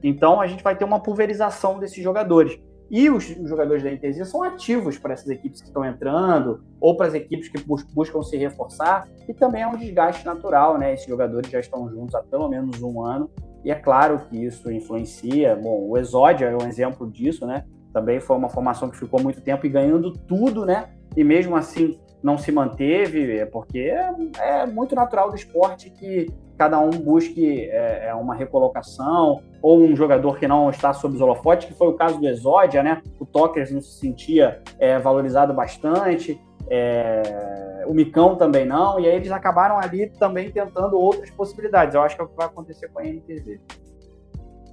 Então 0.03 0.39
a 0.39 0.48
gente 0.48 0.63
vai 0.63 0.75
ter 0.75 0.86
uma 0.86 1.00
pulverização 1.00 1.79
desses 1.79 2.03
jogadores. 2.03 2.60
E 2.89 3.10
os, 3.10 3.24
jogadores 3.24 3.84
da 3.84 3.89
NTZ 3.89 4.27
são 4.27 4.43
ativos 4.43 4.98
para 4.98 5.13
essas 5.13 5.27
equipes 5.27 5.60
que 5.60 5.67
estão 5.67 5.84
entrando, 5.84 6.63
ou 6.79 6.95
para 6.95 7.07
as 7.07 7.15
equipes 7.15 7.50
que 7.50 7.57
bus 7.57 7.84
buscam 7.84 8.22
se 8.22 8.38
reforçar, 8.38 9.07
e 9.27 9.34
também 9.34 9.63
é 9.63 9.67
um 9.67 9.75
desgaste 9.75 10.24
natural, 10.24 10.77
né? 10.77 10.93
Esses 10.93 11.07
jogadores 11.07 11.50
já 11.50 11.60
estão 11.60 11.89
juntos 11.89 12.13
há 12.13 12.22
pelo 12.22 12.48
menos 12.48 12.81
um 12.84 13.03
ano, 13.03 13.29
e 13.63 13.72
é 13.72 13.75
claro 13.75 14.19
que 14.29 14.45
isso 14.45 14.72
influencia. 14.72 15.55
Bom, 15.55 15.89
o 15.89 15.98
Exódia 15.98 16.45
é 16.45 16.55
um 16.55 16.67
exemplo 16.67 17.10
disso, 17.10 17.48
né? 17.48 17.65
Também 17.91 18.19
foi 18.19 18.38
uma 18.38 18.50
formação 18.50 18.89
que 18.89 18.98
ficou 18.98 19.19
muito 19.19 19.41
tempo 19.41 19.65
e 19.65 19.69
ganhando 19.69 20.12
tudo, 20.12 20.65
né? 20.65 20.89
E 21.17 21.24
mesmo 21.24 21.55
assim 21.55 22.00
não 22.25 22.39
se 22.39 22.51
manteve, 22.51 23.38
é 23.38 23.46
porque 23.46 23.77
é, 23.77 24.12
é 24.39 24.65
muito 24.65 24.96
natural 24.96 25.29
do 25.29 25.36
esporte 25.36 25.91
que 25.91 26.27
cada 26.58 26.79
um 26.79 26.89
busque 26.89 27.70
é, 27.70 28.08
é, 28.08 28.15
uma 28.15 28.34
recolocação 28.34 29.44
ou 29.62 29.79
um 29.84 29.96
jogador 29.96 30.39
que 30.39 30.48
não 30.48 30.72
está 30.72 30.91
sob 30.91 31.13
os 31.13 31.22
holofotes, 31.22 31.67
que 31.67 31.75
foi 31.75 31.88
o 31.88 31.94
caso 31.94 32.20
do 32.20 32.27
Exódia, 32.27 32.82
né? 32.82 33.03
O 33.20 33.27
Tokers 33.27 33.70
não 33.70 33.79
se 33.79 34.00
sentia 34.00 34.60
é, 34.79 34.98
valorizado 34.98 35.53
bastante, 35.53 36.41
é, 36.67 37.84
o 37.86 37.94
Micão 37.94 38.36
também 38.36 38.65
não, 38.65 39.00
e 39.00 39.05
aí 39.05 39.17
eles 39.17 39.32
acabaram 39.32 39.77
ali 39.77 40.08
também 40.17 40.50
tentando 40.50 40.98
outras 40.98 41.29
possibilidades. 41.29 41.94
Eu 41.94 42.01
acho 42.01 42.15
que 42.15 42.22
é 42.24 42.25
o 42.25 42.27
que 42.27 42.36
vai 42.36 42.48
acontecer 42.48 42.88
com 42.88 43.01
a 43.01 43.03
NTZ. 43.03 43.60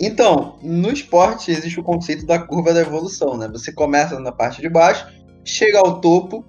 Então, 0.00 0.56
no 0.62 0.90
esporte 0.90 1.50
existe 1.50 1.78
o 1.78 1.82
conceito 1.82 2.24
da 2.24 2.38
curva 2.38 2.72
da 2.72 2.80
evolução, 2.80 3.36
né? 3.36 3.46
Você 3.48 3.70
começa 3.74 4.18
na 4.18 4.32
parte 4.32 4.62
de 4.62 4.70
baixo, 4.70 5.06
chega 5.44 5.78
ao 5.80 6.00
topo 6.00 6.42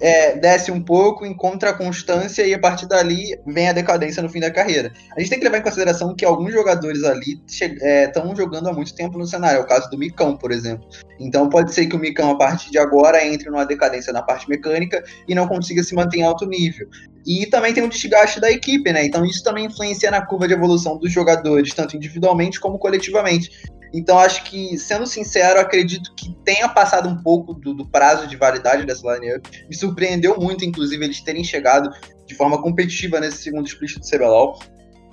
é, 0.00 0.36
desce 0.36 0.70
um 0.70 0.80
pouco, 0.80 1.26
encontra 1.26 1.70
a 1.70 1.74
constância 1.74 2.46
e 2.46 2.54
a 2.54 2.58
partir 2.58 2.86
dali 2.86 3.38
vem 3.46 3.68
a 3.68 3.72
decadência 3.72 4.22
no 4.22 4.28
fim 4.28 4.40
da 4.40 4.50
carreira. 4.50 4.92
A 5.16 5.20
gente 5.20 5.30
tem 5.30 5.38
que 5.38 5.44
levar 5.44 5.58
em 5.58 5.62
consideração 5.62 6.14
que 6.14 6.24
alguns 6.24 6.52
jogadores 6.52 7.04
ali 7.04 7.40
estão 7.46 8.32
é, 8.32 8.36
jogando 8.36 8.68
há 8.68 8.72
muito 8.72 8.94
tempo 8.94 9.18
no 9.18 9.26
cenário, 9.26 9.58
é 9.58 9.62
o 9.62 9.66
caso 9.66 9.90
do 9.90 9.98
Micão, 9.98 10.36
por 10.36 10.52
exemplo. 10.52 10.88
Então 11.18 11.48
pode 11.48 11.74
ser 11.74 11.86
que 11.86 11.96
o 11.96 11.98
Micão, 11.98 12.30
a 12.30 12.38
partir 12.38 12.70
de 12.70 12.78
agora, 12.78 13.24
entre 13.24 13.50
numa 13.50 13.66
decadência 13.66 14.12
na 14.12 14.22
parte 14.22 14.48
mecânica 14.48 15.02
e 15.26 15.34
não 15.34 15.48
consiga 15.48 15.82
se 15.82 15.94
manter 15.94 16.18
em 16.18 16.22
alto 16.22 16.46
nível. 16.46 16.88
E 17.26 17.44
também 17.46 17.74
tem 17.74 17.82
um 17.82 17.88
desgaste 17.88 18.40
da 18.40 18.50
equipe, 18.50 18.90
né? 18.92 19.04
Então 19.04 19.24
isso 19.24 19.42
também 19.42 19.66
influencia 19.66 20.10
na 20.10 20.24
curva 20.24 20.46
de 20.46 20.54
evolução 20.54 20.96
dos 20.96 21.12
jogadores, 21.12 21.74
tanto 21.74 21.96
individualmente 21.96 22.60
como 22.60 22.78
coletivamente. 22.78 23.50
Então, 23.92 24.18
acho 24.18 24.44
que, 24.44 24.78
sendo 24.78 25.06
sincero, 25.06 25.60
acredito 25.60 26.14
que 26.14 26.34
tenha 26.44 26.68
passado 26.68 27.08
um 27.08 27.22
pouco 27.22 27.54
do, 27.54 27.74
do 27.74 27.86
prazo 27.86 28.26
de 28.26 28.36
validade 28.36 28.84
dessa 28.84 29.14
lineup. 29.14 29.46
Me 29.68 29.74
surpreendeu 29.74 30.38
muito, 30.38 30.64
inclusive, 30.64 31.04
eles 31.04 31.20
terem 31.20 31.44
chegado 31.44 31.90
de 32.26 32.34
forma 32.34 32.60
competitiva 32.60 33.18
nesse 33.18 33.38
segundo 33.38 33.66
split 33.66 33.98
do 33.98 34.06
CBLOL. 34.06 34.58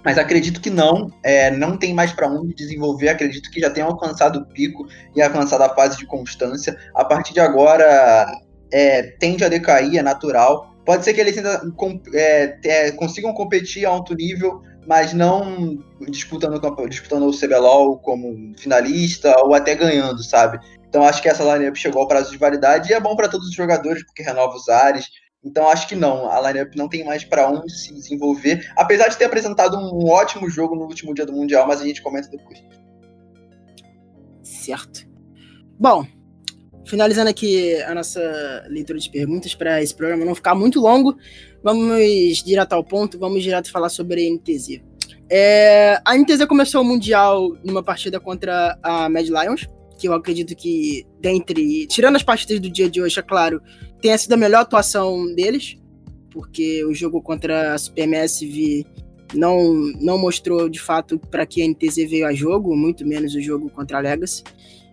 Mas 0.03 0.19
acredito 0.19 0.61
que 0.61 0.69
não, 0.69 1.11
é, 1.23 1.49
não 1.49 1.77
tem 1.77 1.93
mais 1.93 2.11
para 2.11 2.29
onde 2.29 2.53
desenvolver. 2.53 3.09
Acredito 3.09 3.49
que 3.49 3.59
já 3.59 3.71
tenham 3.71 3.89
alcançado 3.89 4.39
o 4.39 4.45
pico 4.45 4.87
e 5.15 5.21
alcançado 5.21 5.63
a 5.63 5.73
fase 5.73 5.97
de 5.97 6.05
constância. 6.05 6.77
A 6.93 7.03
partir 7.03 7.33
de 7.33 7.39
agora, 7.39 8.31
é, 8.71 9.01
tende 9.19 9.43
a 9.43 9.49
decair, 9.49 9.97
é 9.97 10.03
natural. 10.03 10.75
Pode 10.85 11.03
ser 11.03 11.13
que 11.13 11.21
eles 11.21 11.35
ainda 11.35 11.59
é, 12.13 12.59
é, 12.63 12.91
consigam 12.91 13.33
competir 13.33 13.87
a 13.87 13.89
alto 13.89 14.13
nível, 14.13 14.61
mas 14.85 15.13
não 15.13 15.77
disputando, 16.09 16.59
disputando 16.87 17.27
o 17.27 17.37
CBLOL 17.37 17.99
como 17.99 18.53
finalista 18.57 19.35
ou 19.43 19.53
até 19.53 19.75
ganhando, 19.75 20.23
sabe? 20.23 20.59
Então 20.87 21.03
acho 21.03 21.21
que 21.21 21.27
essa 21.27 21.43
lineup 21.43 21.75
chegou 21.75 22.01
ao 22.01 22.07
prazo 22.07 22.31
de 22.31 22.37
validade 22.37 22.91
e 22.91 22.93
é 22.93 22.99
bom 22.99 23.15
para 23.15 23.27
todos 23.27 23.47
os 23.47 23.53
jogadores 23.53 24.03
porque 24.05 24.23
renova 24.23 24.55
os 24.55 24.69
ares. 24.69 25.07
Então 25.43 25.69
acho 25.69 25.87
que 25.87 25.95
não, 25.95 26.29
a 26.29 26.39
lineup 26.41 26.75
não 26.75 26.87
tem 26.87 27.03
mais 27.03 27.23
para 27.23 27.49
onde 27.49 27.71
se 27.71 27.93
desenvolver, 27.93 28.71
apesar 28.75 29.09
de 29.09 29.17
ter 29.17 29.25
apresentado 29.25 29.77
um 29.77 30.09
ótimo 30.09 30.49
jogo 30.49 30.75
no 30.75 30.85
último 30.85 31.13
dia 31.13 31.25
do 31.25 31.33
mundial, 31.33 31.67
mas 31.67 31.81
a 31.81 31.85
gente 31.85 32.01
comenta 32.01 32.29
depois. 32.29 32.63
Certo. 34.41 35.07
Bom, 35.77 36.07
finalizando 36.85 37.29
aqui 37.29 37.75
a 37.83 37.93
nossa 37.93 38.65
leitura 38.69 38.97
de 38.97 39.09
perguntas 39.09 39.53
para 39.53 39.81
esse 39.81 39.93
programa 39.93 40.25
não 40.25 40.33
ficar 40.33 40.55
muito 40.55 40.79
longo, 40.79 41.15
vamos 41.65 42.43
direto 42.45 42.73
ao 42.73 42.83
ponto, 42.83 43.17
vamos 43.17 43.41
direto 43.41 43.71
falar 43.71 43.89
sobre 43.89 44.27
a 44.27 44.31
NTZ. 44.31 44.81
É, 45.27 45.99
a 46.05 46.15
NTZ 46.15 46.45
começou 46.45 46.83
o 46.83 46.85
Mundial 46.85 47.57
numa 47.63 47.81
partida 47.81 48.19
contra 48.19 48.77
a 48.83 49.09
Mad 49.09 49.25
Lions, 49.25 49.67
que 49.97 50.07
eu 50.07 50.13
acredito 50.13 50.55
que, 50.55 51.07
dentre. 51.19 51.87
Tirando 51.87 52.17
as 52.17 52.21
partidas 52.21 52.59
do 52.59 52.69
dia 52.69 52.87
de 52.87 53.01
hoje, 53.01 53.19
é 53.19 53.23
claro, 53.23 53.59
tenha 53.99 54.15
sido 54.15 54.33
a 54.33 54.37
melhor 54.37 54.61
atuação 54.61 55.33
deles, 55.33 55.75
porque 56.29 56.85
o 56.85 56.93
jogo 56.93 57.19
contra 57.19 57.73
a 57.73 57.77
SuperMSV 57.79 58.85
não, 59.33 59.73
não 59.99 60.19
mostrou 60.19 60.69
de 60.69 60.79
fato 60.79 61.17
para 61.17 61.47
que 61.47 61.63
a 61.63 61.67
NTZ 61.67 61.95
veio 62.07 62.27
a 62.27 62.33
jogo, 62.33 62.75
muito 62.75 63.07
menos 63.07 63.33
o 63.33 63.41
jogo 63.41 63.71
contra 63.71 63.97
a 63.97 64.01
Legacy. 64.01 64.43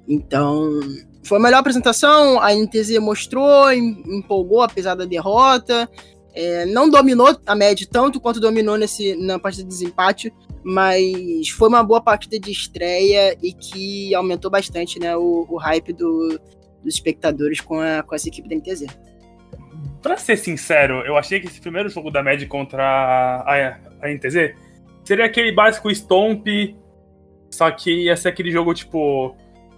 Então, 0.08 0.80
foi 1.22 1.36
a 1.36 1.40
melhor 1.40 1.58
apresentação, 1.58 2.40
a 2.40 2.54
NTZ 2.54 2.98
mostrou, 2.98 3.70
empolgou 3.72 4.62
apesar 4.62 4.94
da 4.94 5.04
derrota. 5.04 5.88
É, 6.34 6.64
não 6.66 6.88
dominou 6.88 7.36
a 7.46 7.54
média 7.54 7.86
tanto 7.90 8.20
quanto 8.20 8.40
dominou 8.40 8.76
nesse, 8.76 9.14
na 9.16 9.38
partida 9.38 9.64
de 9.64 9.68
desempate, 9.68 10.32
mas 10.64 11.48
foi 11.50 11.68
uma 11.68 11.82
boa 11.82 12.00
partida 12.00 12.38
de 12.38 12.50
estreia 12.50 13.36
e 13.42 13.52
que 13.52 14.14
aumentou 14.14 14.50
bastante 14.50 14.98
né, 14.98 15.16
o, 15.16 15.46
o 15.48 15.56
hype 15.56 15.92
do, 15.92 16.40
dos 16.82 16.94
espectadores 16.94 17.60
com, 17.60 17.80
a, 17.80 18.02
com 18.02 18.14
essa 18.14 18.28
equipe 18.28 18.48
da 18.48 18.56
NTZ. 18.56 18.86
Pra 20.00 20.16
ser 20.16 20.36
sincero, 20.36 21.04
eu 21.06 21.16
achei 21.16 21.38
que 21.38 21.46
esse 21.46 21.60
primeiro 21.60 21.88
jogo 21.88 22.10
da 22.10 22.22
MED 22.22 22.46
contra 22.46 22.82
a, 22.82 23.76
a 24.00 24.08
NTZ 24.08 24.54
seria 25.04 25.24
aquele 25.24 25.52
básico 25.52 25.90
Stomp, 25.94 26.46
só 27.50 27.70
que 27.70 28.04
ia 28.04 28.16
ser 28.16 28.28
aquele 28.28 28.50
jogo 28.50 28.74
tipo 28.74 29.36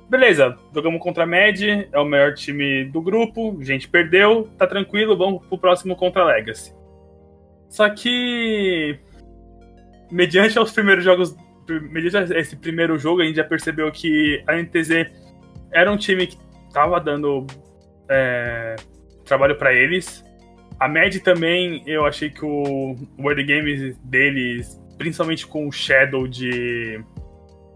beleza, 0.08 0.58
jogamos 0.75 1.02
contra 1.02 1.25
a 1.25 1.26
Med, 1.26 1.88
é 1.90 1.99
o 1.99 2.04
melhor 2.04 2.34
time 2.34 2.84
do 2.84 3.00
grupo, 3.00 3.56
a 3.61 3.64
gente 3.64 3.88
perdeu, 3.88 4.49
tá 4.58 4.66
tranquilo, 4.66 5.16
vamos 5.16 5.44
pro 5.46 5.58
próximo 5.58 5.96
contra 5.96 6.23
a 6.23 6.26
Legacy. 6.26 6.75
Só 7.68 7.88
que, 7.90 8.99
mediante 10.11 10.58
os 10.58 10.73
primeiros 10.73 11.04
jogos, 11.04 11.37
mediante 11.68 12.32
esse 12.34 12.56
primeiro 12.56 12.99
jogo, 12.99 13.23
a 13.23 13.25
gente 13.25 13.37
já 13.37 13.44
percebeu 13.44 13.90
que 13.90 14.42
a 14.46 14.54
NTZ 14.54 15.11
era 15.73 15.90
um 15.90 15.96
time 15.96 16.26
que 16.26 16.38
tava 16.73 17.00
dando 17.00 17.46
é, 18.08 18.76
trabalho 19.25 19.56
para 19.56 19.73
eles. 19.73 20.25
A 20.78 20.88
Med 20.88 21.20
também, 21.20 21.82
eu 21.87 22.04
achei 22.04 22.30
que 22.30 22.44
o 22.44 22.94
World 23.18 23.42
Games 23.44 23.96
deles, 24.04 24.80
principalmente 24.99 25.46
com 25.46 25.66
o 25.66 25.73
Shadow 25.73 26.28
de 26.28 27.02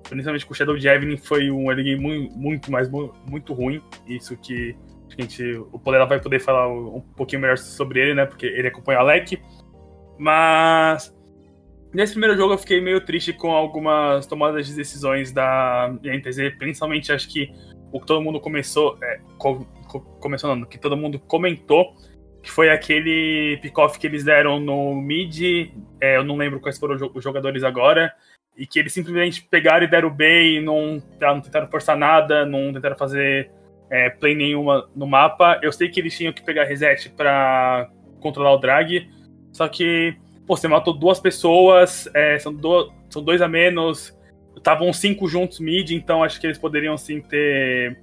principalmente 0.09 0.47
com 0.47 0.53
o 0.53 0.57
Shadow 0.57 0.77
de 0.77 0.89
Evelyn, 0.89 1.17
foi 1.17 1.51
um 1.51 1.71
early 1.71 1.85
game 1.85 2.01
muito, 2.03 2.39
muito 2.39 2.73
mais 2.73 2.89
muito 2.91 3.53
ruim. 3.53 3.83
Isso 4.07 4.37
que 4.37 4.77
a 5.17 5.23
gente, 5.23 5.43
o 5.73 5.79
Polera 5.79 6.07
vai 6.07 6.21
poder 6.21 6.41
falar 6.41 6.69
um 6.69 7.01
pouquinho 7.17 7.43
melhor 7.43 7.59
sobre 7.59 8.01
ele, 8.01 8.15
né? 8.15 8.27
Porque 8.27 8.47
ele 8.47 8.69
acompanha 8.69 8.99
a 8.99 9.03
Alec. 9.03 9.41
Mas 10.19 11.15
nesse 11.93 12.13
primeiro 12.13 12.37
jogo 12.37 12.55
eu 12.55 12.59
fiquei 12.59 12.81
meio 12.81 13.01
triste 13.01 13.33
com 13.33 13.51
algumas 13.51 14.27
tomadas 14.27 14.67
de 14.67 14.75
decisões 14.75 15.33
da 15.33 15.95
NTZ, 16.03 16.57
principalmente 16.59 17.13
acho 17.13 17.29
que 17.29 17.51
o 17.93 18.01
que 18.01 18.07
todo 18.07 18.23
mundo 18.23 18.41
começou, 18.41 18.99
é, 19.03 19.21
co 19.39 19.67
começou 20.21 20.55
não, 20.55 20.67
que 20.67 20.79
todo 20.79 20.97
mundo 20.97 21.19
comentou, 21.19 21.95
que 22.43 22.51
foi 22.51 22.69
aquele 22.69 23.59
pick-off 23.63 23.99
que 23.99 24.07
eles 24.07 24.23
deram 24.23 24.61
no 24.61 24.95
mid, 24.95 25.71
é, 26.01 26.17
eu 26.17 26.25
não 26.25 26.37
lembro 26.37 26.61
quais 26.61 26.79
foram 26.79 26.97
os 27.15 27.25
jogadores 27.25 27.63
agora, 27.63 28.13
e 28.59 28.67
que 28.67 28.81
eles 28.81 28.93
simplesmente 28.93 29.41
pegaram 29.41 29.85
e 29.85 29.89
deram 29.89 30.11
bem, 30.11 30.61
não, 30.61 31.01
não 31.21 31.41
tentaram 31.41 31.69
forçar 31.69 31.97
nada, 31.97 32.45
não 32.45 32.73
tentaram 32.73 32.97
fazer 32.97 33.53
é, 33.89 34.11
play 34.11 34.35
nenhuma 34.35 34.91
no 34.97 35.07
mapa. 35.07 35.61
Eu 35.63 35.71
sei 35.71 35.89
que 35.89 36.01
eles 36.01 36.17
tinham 36.17 36.33
que 36.33 36.43
pegar 36.43 36.65
reset 36.65 37.09
para 37.11 37.89
controlar 38.19 38.53
o 38.53 38.59
drag, 38.59 39.09
só 39.53 39.69
que 39.69 40.17
pô, 40.45 40.57
você 40.57 40.67
matou 40.67 40.93
duas 40.93 41.21
pessoas, 41.21 42.11
é, 42.13 42.37
são, 42.41 42.53
do, 42.53 42.93
são 43.09 43.23
dois 43.23 43.41
a 43.41 43.47
menos, 43.47 44.13
estavam 44.57 44.93
cinco 44.93 45.29
juntos 45.29 45.61
mid, 45.61 45.93
então 45.93 46.25
acho 46.25 46.41
que 46.41 46.47
eles 46.49 46.59
poderiam 46.59 46.99
sim 46.99 47.21
ter, 47.21 48.01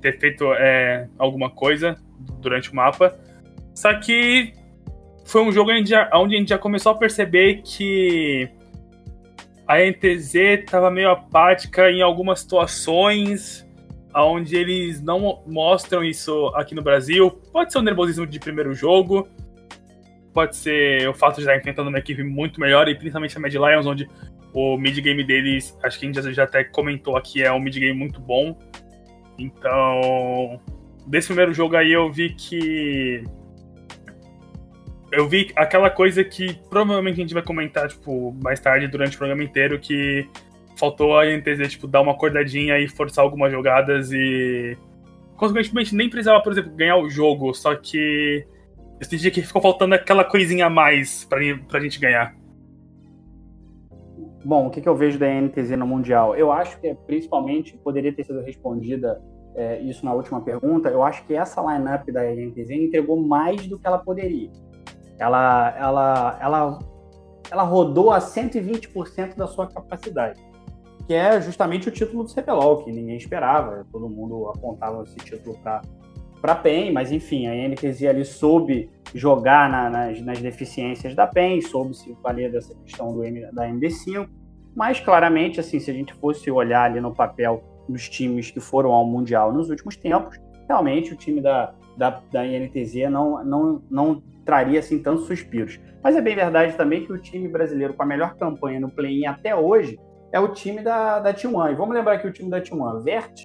ter 0.00 0.18
feito 0.18 0.52
é, 0.54 1.08
alguma 1.16 1.50
coisa 1.50 1.96
durante 2.40 2.72
o 2.72 2.74
mapa. 2.74 3.16
Só 3.72 3.94
que 3.94 4.52
foi 5.24 5.40
um 5.40 5.52
jogo 5.52 5.70
onde 5.70 5.94
a 5.94 6.38
gente 6.38 6.48
já 6.48 6.58
começou 6.58 6.90
a 6.90 6.96
perceber 6.96 7.62
que 7.62 8.50
a 9.66 9.78
NTZ 9.78 10.34
estava 10.34 10.90
meio 10.90 11.10
apática 11.10 11.90
em 11.90 12.02
algumas 12.02 12.40
situações 12.40 13.66
onde 14.14 14.56
eles 14.56 15.00
não 15.00 15.42
mostram 15.46 16.04
isso 16.04 16.48
aqui 16.54 16.74
no 16.74 16.82
Brasil. 16.82 17.30
Pode 17.52 17.72
ser 17.72 17.78
o 17.78 17.82
nervosismo 17.82 18.26
de 18.26 18.38
primeiro 18.38 18.72
jogo, 18.72 19.28
pode 20.32 20.56
ser 20.56 21.08
o 21.08 21.14
fato 21.14 21.36
de 21.36 21.42
estar 21.42 21.56
enfrentando 21.56 21.88
uma 21.88 21.98
equipe 21.98 22.22
muito 22.22 22.60
melhor, 22.60 22.88
e 22.88 22.94
principalmente 22.94 23.36
a 23.36 23.40
Mad 23.40 23.52
Lions, 23.52 23.86
onde 23.86 24.08
o 24.52 24.76
mid 24.76 24.96
game 25.00 25.24
deles, 25.24 25.76
acho 25.82 25.98
que 25.98 26.06
a 26.06 26.12
gente 26.12 26.32
já 26.32 26.44
até 26.44 26.62
comentou 26.62 27.16
aqui, 27.16 27.42
é 27.42 27.52
um 27.52 27.58
mid 27.58 27.74
game 27.74 27.98
muito 27.98 28.20
bom. 28.20 28.56
Então, 29.36 30.60
desse 31.06 31.26
primeiro 31.28 31.52
jogo 31.52 31.74
aí 31.76 31.92
eu 31.92 32.12
vi 32.12 32.34
que 32.34 33.24
eu 35.16 35.28
vi 35.28 35.52
aquela 35.56 35.90
coisa 35.90 36.22
que 36.24 36.54
provavelmente 36.68 37.14
a 37.14 37.22
gente 37.22 37.34
vai 37.34 37.42
comentar, 37.42 37.88
tipo, 37.88 38.34
mais 38.42 38.60
tarde 38.60 38.88
durante 38.88 39.14
o 39.14 39.18
programa 39.18 39.42
inteiro, 39.42 39.78
que 39.78 40.28
faltou 40.76 41.18
a 41.18 41.24
NTZ, 41.26 41.70
tipo, 41.70 41.86
dar 41.86 42.00
uma 42.00 42.12
acordadinha 42.12 42.78
e 42.78 42.88
forçar 42.88 43.24
algumas 43.24 43.52
jogadas 43.52 44.12
e. 44.12 44.76
Consequentemente, 45.36 45.94
nem 45.94 46.08
precisava, 46.08 46.42
por 46.42 46.52
exemplo, 46.52 46.72
ganhar 46.72 46.96
o 46.96 47.08
jogo, 47.08 47.52
só 47.54 47.74
que 47.74 48.46
eu 49.00 49.06
senti 49.06 49.30
que 49.30 49.42
ficou 49.42 49.60
faltando 49.60 49.94
aquela 49.94 50.24
coisinha 50.24 50.66
a 50.66 50.70
mais 50.70 51.24
pra, 51.24 51.38
pra 51.68 51.80
gente 51.80 51.98
ganhar. 51.98 52.34
Bom, 54.44 54.66
o 54.66 54.70
que, 54.70 54.80
que 54.80 54.88
eu 54.88 54.94
vejo 54.94 55.18
da 55.18 55.26
NTZ 55.26 55.70
no 55.70 55.86
Mundial? 55.86 56.36
Eu 56.36 56.52
acho 56.52 56.78
que, 56.80 56.94
principalmente, 57.06 57.76
poderia 57.78 58.12
ter 58.12 58.24
sido 58.24 58.40
respondida 58.42 59.20
é, 59.56 59.80
isso 59.80 60.04
na 60.04 60.12
última 60.12 60.40
pergunta. 60.40 60.88
Eu 60.88 61.02
acho 61.02 61.24
que 61.24 61.34
essa 61.34 61.60
lineup 61.62 62.06
da 62.10 62.22
NTZ 62.24 62.70
entregou 62.70 63.16
mais 63.16 63.66
do 63.66 63.78
que 63.78 63.86
ela 63.86 63.98
poderia. 63.98 64.50
Ela, 65.18 65.74
ela, 65.78 66.38
ela, 66.40 66.78
ela 67.50 67.62
rodou 67.62 68.10
a 68.10 68.18
120% 68.18 69.36
da 69.36 69.46
sua 69.46 69.66
capacidade, 69.66 70.40
que 71.06 71.14
é 71.14 71.40
justamente 71.40 71.88
o 71.88 71.92
título 71.92 72.24
do 72.24 72.34
CBLOL, 72.34 72.84
que 72.84 72.92
ninguém 72.92 73.16
esperava. 73.16 73.86
Todo 73.92 74.08
mundo 74.08 74.48
apontava 74.48 75.02
esse 75.02 75.16
título 75.16 75.56
para 75.62 75.82
para 76.44 76.56
PEN, 76.56 76.92
mas 76.92 77.10
enfim, 77.10 77.46
a 77.46 77.54
NTZ 77.54 78.02
ali 78.04 78.22
soube 78.22 78.90
jogar 79.14 79.66
na, 79.70 79.88
nas, 79.88 80.20
nas, 80.20 80.42
deficiências 80.42 81.14
da 81.14 81.26
PEN, 81.26 81.62
soube 81.62 81.96
se 81.96 82.14
valer 82.22 82.52
dessa 82.52 82.74
questão 82.84 83.14
do 83.14 83.24
M, 83.24 83.50
da 83.50 83.66
MD5, 83.66 84.28
mas 84.76 85.00
claramente, 85.00 85.58
assim, 85.58 85.80
se 85.80 85.90
a 85.90 85.94
gente 85.94 86.12
fosse 86.12 86.50
olhar 86.50 86.82
ali 86.82 87.00
no 87.00 87.14
papel 87.14 87.64
dos 87.88 88.10
times 88.10 88.50
que 88.50 88.60
foram 88.60 88.92
ao 88.92 89.06
Mundial 89.06 89.54
nos 89.54 89.70
últimos 89.70 89.96
tempos, 89.96 90.38
realmente 90.68 91.14
o 91.14 91.16
time 91.16 91.40
da, 91.40 91.72
da, 91.96 92.20
da 92.30 92.46
INTZ 92.46 93.10
não, 93.10 93.42
não, 93.42 93.82
não 93.90 94.22
traria 94.44 94.78
assim 94.78 95.02
tantos 95.02 95.26
suspiros. 95.26 95.80
Mas 96.02 96.16
é 96.16 96.20
bem 96.20 96.36
verdade 96.36 96.76
também 96.76 97.04
que 97.04 97.12
o 97.12 97.18
time 97.18 97.48
brasileiro 97.48 97.94
com 97.94 98.02
a 98.02 98.06
melhor 98.06 98.36
campanha 98.36 98.78
no 98.78 98.90
play-in 98.90 99.26
até 99.26 99.54
hoje 99.54 99.98
é 100.32 100.40
o 100.40 100.48
time 100.48 100.82
da, 100.82 101.20
da 101.20 101.32
T1. 101.32 101.72
E 101.72 101.74
vamos 101.74 101.94
lembrar 101.94 102.18
que 102.18 102.26
o 102.26 102.32
time 102.32 102.50
da 102.50 102.60
T1, 102.60 103.02
Vert, 103.02 103.44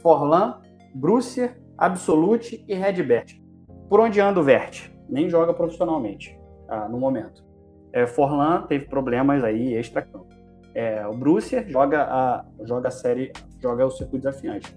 Forlan, 0.00 0.60
Brucer, 0.94 1.60
Absolute 1.76 2.64
e 2.68 2.74
Redbert. 2.74 3.40
Por 3.88 4.00
onde 4.00 4.20
anda 4.20 4.40
o 4.40 4.42
Vert? 4.42 4.90
Nem 5.08 5.28
joga 5.28 5.52
profissionalmente 5.52 6.38
ah, 6.68 6.88
no 6.88 6.98
momento. 6.98 7.44
É, 7.92 8.06
Forlan 8.06 8.62
teve 8.68 8.86
problemas 8.86 9.42
aí 9.42 9.74
extra-campo. 9.74 10.28
É, 10.72 11.04
o 11.06 11.12
Brucer 11.12 11.68
joga 11.68 12.04
a, 12.04 12.44
joga 12.64 12.88
a 12.88 12.90
série, 12.92 13.32
joga 13.60 13.84
o 13.84 13.90
circuito 13.90 14.28
desafiante. 14.28 14.72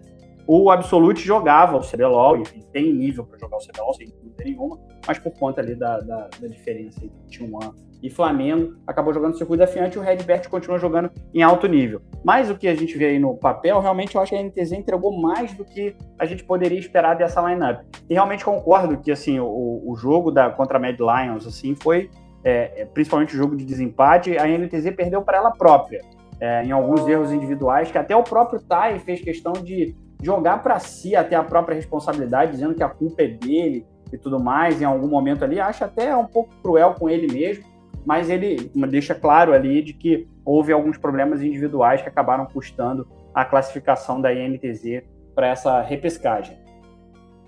O 0.46 0.70
Absolute 0.70 1.22
jogava 1.22 1.78
o 1.78 1.82
CBLOL, 1.82 2.38
enfim, 2.38 2.62
tem 2.72 2.94
nível 2.94 3.26
para 3.26 3.40
jogar 3.40 3.58
o 3.58 3.60
CBLOL, 3.60 3.94
sem 3.94 4.08
dúvida 4.08 4.44
nenhuma, 4.44 4.80
mas 5.08 5.18
por 5.18 5.32
conta 5.32 5.62
ali 5.62 5.76
da, 5.76 6.00
da, 6.00 6.30
da 6.40 6.48
diferença 6.48 7.04
entre 7.04 7.18
T1 7.30 7.74
e 8.04 8.10
Flamengo, 8.10 8.76
acabou 8.86 9.14
jogando 9.14 9.34
o 9.34 9.38
circuito 9.38 9.64
desafiante 9.64 9.96
e 9.96 10.00
o 10.00 10.04
Redbert 10.04 10.50
continua 10.50 10.78
jogando 10.78 11.10
em 11.34 11.42
alto 11.42 11.68
nível. 11.68 12.02
Mas 12.22 12.50
o 12.50 12.58
que 12.58 12.68
a 12.68 12.76
gente 12.76 12.98
vê 12.98 13.06
aí 13.06 13.20
no 13.20 13.38
papel, 13.38 13.80
realmente 13.80 14.16
eu 14.16 14.22
acho 14.22 14.32
que 14.32 14.38
a 14.38 14.44
NTZ 14.44 14.74
entregou 14.74 15.18
mais 15.18 15.54
do 15.54 15.64
que 15.64 15.96
a 16.20 16.26
gente 16.26 16.44
poderia 16.44 16.78
esperar 16.78 17.16
dessa 17.16 17.42
lineup. 17.42 17.82
E 18.10 18.14
realmente 18.14 18.44
concordo 18.44 18.98
que 18.98 19.10
assim 19.10 19.40
o, 19.40 19.82
o 19.86 19.96
jogo 19.96 20.32
da 20.32 20.50
contra 20.50 20.78
a 20.78 20.82
Mad 20.82 21.00
Lions 21.00 21.48
assim 21.48 21.76
foi 21.76 22.10
é, 22.44 22.82
é 22.82 22.86
principalmente 22.86 23.34
o 23.34 23.38
jogo 23.38 23.56
de 23.56 23.64
desempate, 23.64 24.38
a 24.38 24.46
NTZ 24.46 24.94
perdeu 24.96 25.22
para 25.22 25.38
ela 25.38 25.52
própria. 25.52 26.02
É, 26.42 26.62
em 26.66 26.72
alguns 26.72 27.08
erros 27.08 27.32
individuais, 27.32 27.90
que 27.90 27.98
até 27.98 28.14
o 28.14 28.24
próprio 28.24 28.60
Tai 28.60 29.00
fez 29.00 29.22
questão 29.22 29.54
de 29.54 29.96
jogar 30.24 30.64
para 30.64 30.80
si 30.80 31.16
até 31.16 31.36
a 31.36 31.44
própria 31.44 31.76
responsabilidade, 31.76 32.52
dizendo 32.52 32.74
que 32.74 32.84
a 32.84 32.90
culpa 32.90 33.24
é 33.24 33.28
dele 33.28 33.86
e 34.12 34.18
tudo 34.18 34.40
mais, 34.40 34.82
em 34.82 34.86
algum 34.86 35.08
momento 35.08 35.44
ali, 35.44 35.60
acha 35.60 35.86
até 35.86 36.16
um 36.16 36.26
pouco 36.26 36.54
cruel 36.62 36.94
com 36.94 37.10
ele 37.10 37.32
mesmo, 37.32 37.66
mas 38.06 38.30
ele 38.30 38.72
deixa 38.90 39.14
claro 39.14 39.54
ali 39.54 39.82
de 39.82 39.94
que 39.94 40.28
houve 40.46 40.72
alguns 40.72 40.98
problemas 40.98 41.42
individuais 41.42 42.02
que 42.02 42.10
acabaram 42.10 42.46
custando 42.46 43.08
a 43.34 43.44
classificação 43.44 44.22
da 44.22 44.34
INTZ 44.34 45.04
para 45.34 45.48
essa 45.48 45.82
repescagem. 45.82 46.58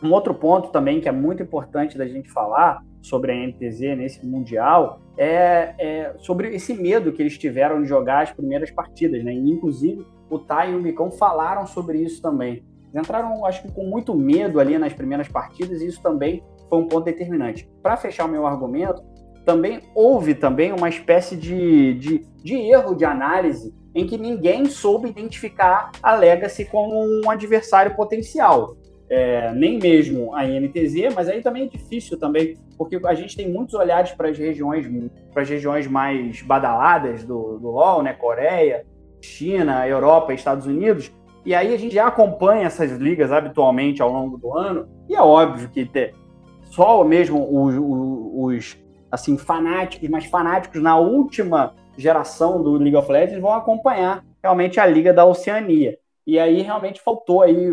Um 0.04 0.12
outro 0.12 0.34
ponto 0.34 0.70
também 0.70 1.00
que 1.00 1.08
é 1.08 1.12
muito 1.12 1.42
importante 1.42 1.98
da 1.98 2.08
gente 2.08 2.30
falar 2.30 2.84
sobre 3.02 3.32
a 3.32 3.48
NTZ 3.48 3.80
nesse 3.96 4.26
Mundial 4.26 5.00
é, 5.18 5.76
é, 5.78 6.14
sobre 6.18 6.56
esse 6.56 6.74
medo 6.74 7.14
que 7.14 7.22
eles 7.22 7.38
tiveram 7.38 7.82
de 7.82 7.88
jogar 7.88 8.24
as 8.24 8.32
primeiras 8.32 8.72
partidas, 8.72 9.24
né? 9.24 9.32
Inclusive, 9.32 10.06
o 10.30 10.40
Tai 10.40 10.72
e 10.72 10.76
o 10.76 10.82
Micão 10.82 11.12
falaram 11.12 11.66
sobre 11.66 12.00
isso 12.00 12.22
também. 12.22 12.64
Eles 12.94 12.96
entraram, 12.96 13.46
acho 13.46 13.62
que, 13.62 13.72
com 13.72 13.86
muito 13.86 14.16
medo 14.16 14.60
ali 14.60 14.78
nas 14.78 14.94
primeiras 14.94 15.28
partidas 15.28 15.82
e 15.82 15.88
isso 15.88 16.02
também 16.02 16.44
foi 16.70 16.80
um 16.80 16.88
ponto 16.88 17.06
determinante. 17.06 17.70
Para 17.82 17.98
fechar 17.98 18.26
o 18.26 18.30
meu 18.30 18.48
argumento, 18.48 19.04
também 19.46 19.82
houve 19.94 20.34
também 20.34 20.74
uma 20.74 20.90
espécie 20.90 21.36
de, 21.36 21.94
de, 21.96 22.26
de 22.44 22.56
erro 22.56 22.96
de 22.96 23.06
análise 23.06 23.74
em 23.94 24.06
que 24.06 24.18
ninguém 24.18 24.66
soube 24.66 25.10
identificar 25.10 25.92
a 26.04 26.16
Legacy 26.16 26.66
como 26.66 27.02
um 27.24 27.30
adversário 27.30 27.96
potencial. 27.96 28.76
É, 29.08 29.54
nem 29.54 29.78
mesmo 29.78 30.34
a 30.34 30.46
INTZ, 30.46 31.14
mas 31.16 31.30
aí 31.30 31.40
também 31.40 31.66
é 31.66 31.68
difícil 31.68 32.18
também, 32.18 32.58
porque 32.76 33.00
a 33.06 33.14
gente 33.14 33.38
tem 33.38 33.48
muitos 33.48 33.76
olhares 33.76 34.12
para 34.12 34.30
as 34.30 34.38
regiões, 34.38 34.88
para 35.32 35.44
as 35.44 35.50
regiões 35.50 35.86
mais 35.86 36.42
badaladas 36.42 37.24
do, 37.24 37.60
do 37.60 37.70
LoL, 37.70 38.02
né, 38.02 38.14
Coreia, 38.14 38.84
China, 39.26 39.88
Europa, 39.88 40.34
Estados 40.34 40.66
Unidos, 40.66 41.12
e 41.46 41.54
aí 41.54 41.74
a 41.74 41.78
gente 41.78 41.94
já 41.94 42.08
acompanha 42.08 42.66
essas 42.66 42.92
ligas 42.92 43.32
habitualmente 43.32 44.02
ao 44.02 44.12
longo 44.12 44.38
do 44.38 44.58
ano, 44.58 44.88
e 45.10 45.16
é 45.16 45.22
óbvio 45.22 45.70
que 45.70 45.86
ter, 45.86 46.16
só 46.64 47.04
mesmo 47.04 47.48
os, 47.52 47.76
os 47.78 48.78
assim 49.12 49.38
fanáticos, 49.38 50.10
mais 50.10 50.26
fanáticos 50.26 50.82
na 50.82 50.98
última 50.98 51.74
geração 51.98 52.62
do 52.62 52.74
League 52.74 52.96
of 52.96 53.12
Legends 53.12 53.42
vão 53.42 53.54
acompanhar 53.54 54.24
realmente 54.44 54.80
a 54.80 54.86
liga 54.86 55.14
da 55.14 55.26
Oceania. 55.26 55.98
E 56.28 56.40
aí 56.40 56.62
realmente 56.62 57.02
faltou 57.02 57.42
aí 57.42 57.72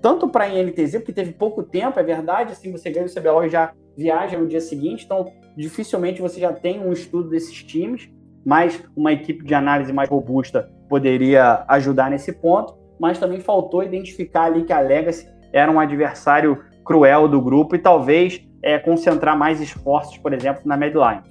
tanto 0.00 0.28
para 0.28 0.44
a 0.44 0.48
INTZ, 0.48 0.98
porque 0.98 1.12
teve 1.12 1.32
pouco 1.32 1.62
tempo, 1.62 1.98
é 1.98 2.02
verdade, 2.02 2.52
assim, 2.52 2.72
você 2.72 2.88
ganha 2.88 3.06
o 3.06 3.12
CBLOL 3.12 3.44
e 3.44 3.50
já 3.50 3.72
viaja 3.96 4.38
no 4.38 4.46
dia 4.46 4.60
seguinte, 4.60 5.04
então 5.04 5.30
dificilmente 5.56 6.22
você 6.22 6.40
já 6.40 6.52
tem 6.52 6.80
um 6.80 6.92
estudo 6.92 7.28
desses 7.28 7.62
times, 7.62 8.08
mas 8.44 8.82
uma 8.96 9.12
equipe 9.12 9.44
de 9.44 9.54
análise 9.54 9.92
mais 9.92 10.08
robusta 10.08 10.70
poderia 10.88 11.64
ajudar 11.68 12.10
nesse 12.10 12.32
ponto, 12.32 12.76
mas 12.98 13.18
também 13.18 13.40
faltou 13.40 13.82
identificar 13.82 14.44
ali 14.44 14.64
que 14.64 14.72
a 14.72 14.80
Legacy 14.80 15.28
era 15.52 15.70
um 15.70 15.80
adversário 15.80 16.62
cruel 16.84 17.28
do 17.28 17.40
grupo 17.40 17.74
e 17.76 17.78
talvez 17.78 18.44
é, 18.62 18.78
concentrar 18.78 19.36
mais 19.36 19.60
esforços, 19.60 20.18
por 20.18 20.32
exemplo, 20.32 20.62
na 20.64 20.76
Medline. 20.76 21.22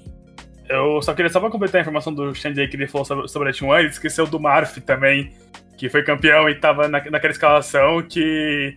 Eu 0.68 1.02
só 1.02 1.14
queria 1.14 1.32
só 1.32 1.40
para 1.40 1.50
completar 1.50 1.80
a 1.80 1.82
informação 1.82 2.14
do 2.14 2.34
Xande 2.34 2.68
que 2.68 2.76
ele 2.76 2.88
falou 2.88 3.04
sobre, 3.04 3.28
sobre 3.28 3.50
a 3.50 3.52
T1, 3.52 3.80
ele 3.80 3.88
esqueceu 3.90 4.28
do 4.28 4.40
Marf 4.40 4.78
também, 4.82 5.32
que 5.78 5.90
foi 5.90 6.04
campeão 6.04 6.48
e 6.48 6.56
tava 6.56 6.88
na, 6.88 7.04
naquela 7.10 7.32
escalação 7.32 8.04
que. 8.04 8.76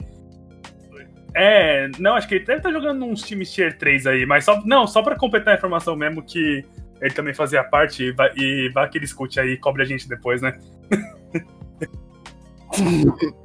É, 1.34 1.88
não, 1.98 2.14
acho 2.14 2.28
que 2.28 2.36
ele 2.36 2.44
deve 2.44 2.58
estar 2.58 2.70
tá 2.70 2.74
jogando 2.74 3.04
uns 3.04 3.22
times 3.22 3.52
tier 3.52 3.76
3 3.78 4.06
aí, 4.06 4.26
mas 4.26 4.44
só, 4.44 4.60
não, 4.64 4.86
só 4.86 5.02
para 5.02 5.16
completar 5.16 5.54
a 5.54 5.56
informação 5.56 5.96
mesmo 5.96 6.22
que 6.22 6.64
ele 7.02 7.14
também 7.14 7.34
fazia 7.34 7.64
parte 7.64 8.04
e 8.04 8.12
vai, 8.12 8.30
e 8.36 8.70
vai 8.72 8.88
que 8.88 8.96
ele 8.96 9.04
escute 9.04 9.40
aí 9.40 9.50
e 9.50 9.58
cobre 9.58 9.82
a 9.82 9.86
gente 9.86 10.08
depois, 10.08 10.40
né? 10.40 10.56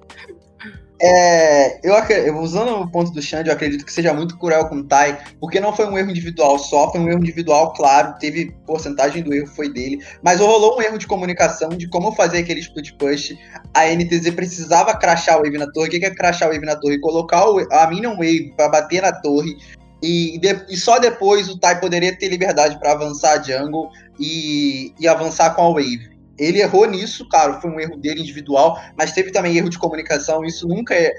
É, 0.99 1.79
eu, 1.87 2.39
usando 2.39 2.81
o 2.81 2.89
ponto 2.89 3.11
do 3.11 3.21
Xande, 3.21 3.49
eu 3.49 3.53
acredito 3.53 3.85
que 3.85 3.93
seja 3.93 4.13
muito 4.13 4.37
cruel 4.37 4.67
com 4.67 4.77
o 4.77 4.83
Tai, 4.83 5.19
porque 5.39 5.59
não 5.59 5.71
foi 5.71 5.87
um 5.87 5.95
erro 5.95 6.09
individual 6.09 6.57
só, 6.57 6.91
foi 6.91 6.99
um 6.99 7.07
erro 7.07 7.19
individual, 7.19 7.71
claro, 7.73 8.15
teve 8.19 8.51
porcentagem 8.65 9.21
do 9.21 9.31
erro, 9.31 9.45
foi 9.47 9.71
dele, 9.71 10.03
mas 10.23 10.39
rolou 10.39 10.77
um 10.77 10.81
erro 10.81 10.97
de 10.97 11.05
comunicação 11.05 11.69
de 11.69 11.87
como 11.87 12.11
fazer 12.13 12.39
aquele 12.39 12.61
split 12.61 12.97
push. 12.97 13.37
A 13.75 13.85
NTZ 13.85 14.31
precisava 14.31 14.97
crachar 14.97 15.37
o 15.37 15.43
wave 15.43 15.59
na 15.59 15.71
torre. 15.71 15.87
O 15.87 15.91
que 15.91 16.03
é 16.03 16.09
crachar 16.09 16.49
o 16.49 16.51
wave 16.51 16.65
na 16.65 16.75
torre? 16.75 16.99
Colocar 16.99 17.43
a 17.71 17.87
Minion 17.87 18.15
Wave 18.15 18.53
para 18.57 18.69
bater 18.69 19.03
na 19.03 19.11
torre. 19.11 19.55
E, 20.01 20.38
de, 20.39 20.65
e, 20.69 20.77
só 20.77 20.99
depois 20.99 21.49
o 21.49 21.57
Tai 21.57 21.79
poderia 21.79 22.15
ter 22.15 22.27
liberdade 22.29 22.79
para 22.79 22.91
avançar 22.91 23.43
jungle 23.43 23.89
e, 24.19 24.93
e 24.99 25.07
avançar 25.07 25.55
com 25.55 25.63
a 25.63 25.69
wave. 25.69 26.17
Ele 26.38 26.62
errou 26.62 26.86
nisso, 26.86 27.27
claro, 27.29 27.60
foi 27.60 27.71
um 27.71 27.79
erro 27.79 27.97
dele 27.97 28.21
individual, 28.21 28.79
mas 28.95 29.12
teve 29.12 29.31
também 29.31 29.57
erro 29.57 29.69
de 29.69 29.79
comunicação. 29.79 30.45
Isso 30.45 30.67
nunca 30.67 30.93
é, 30.93 31.12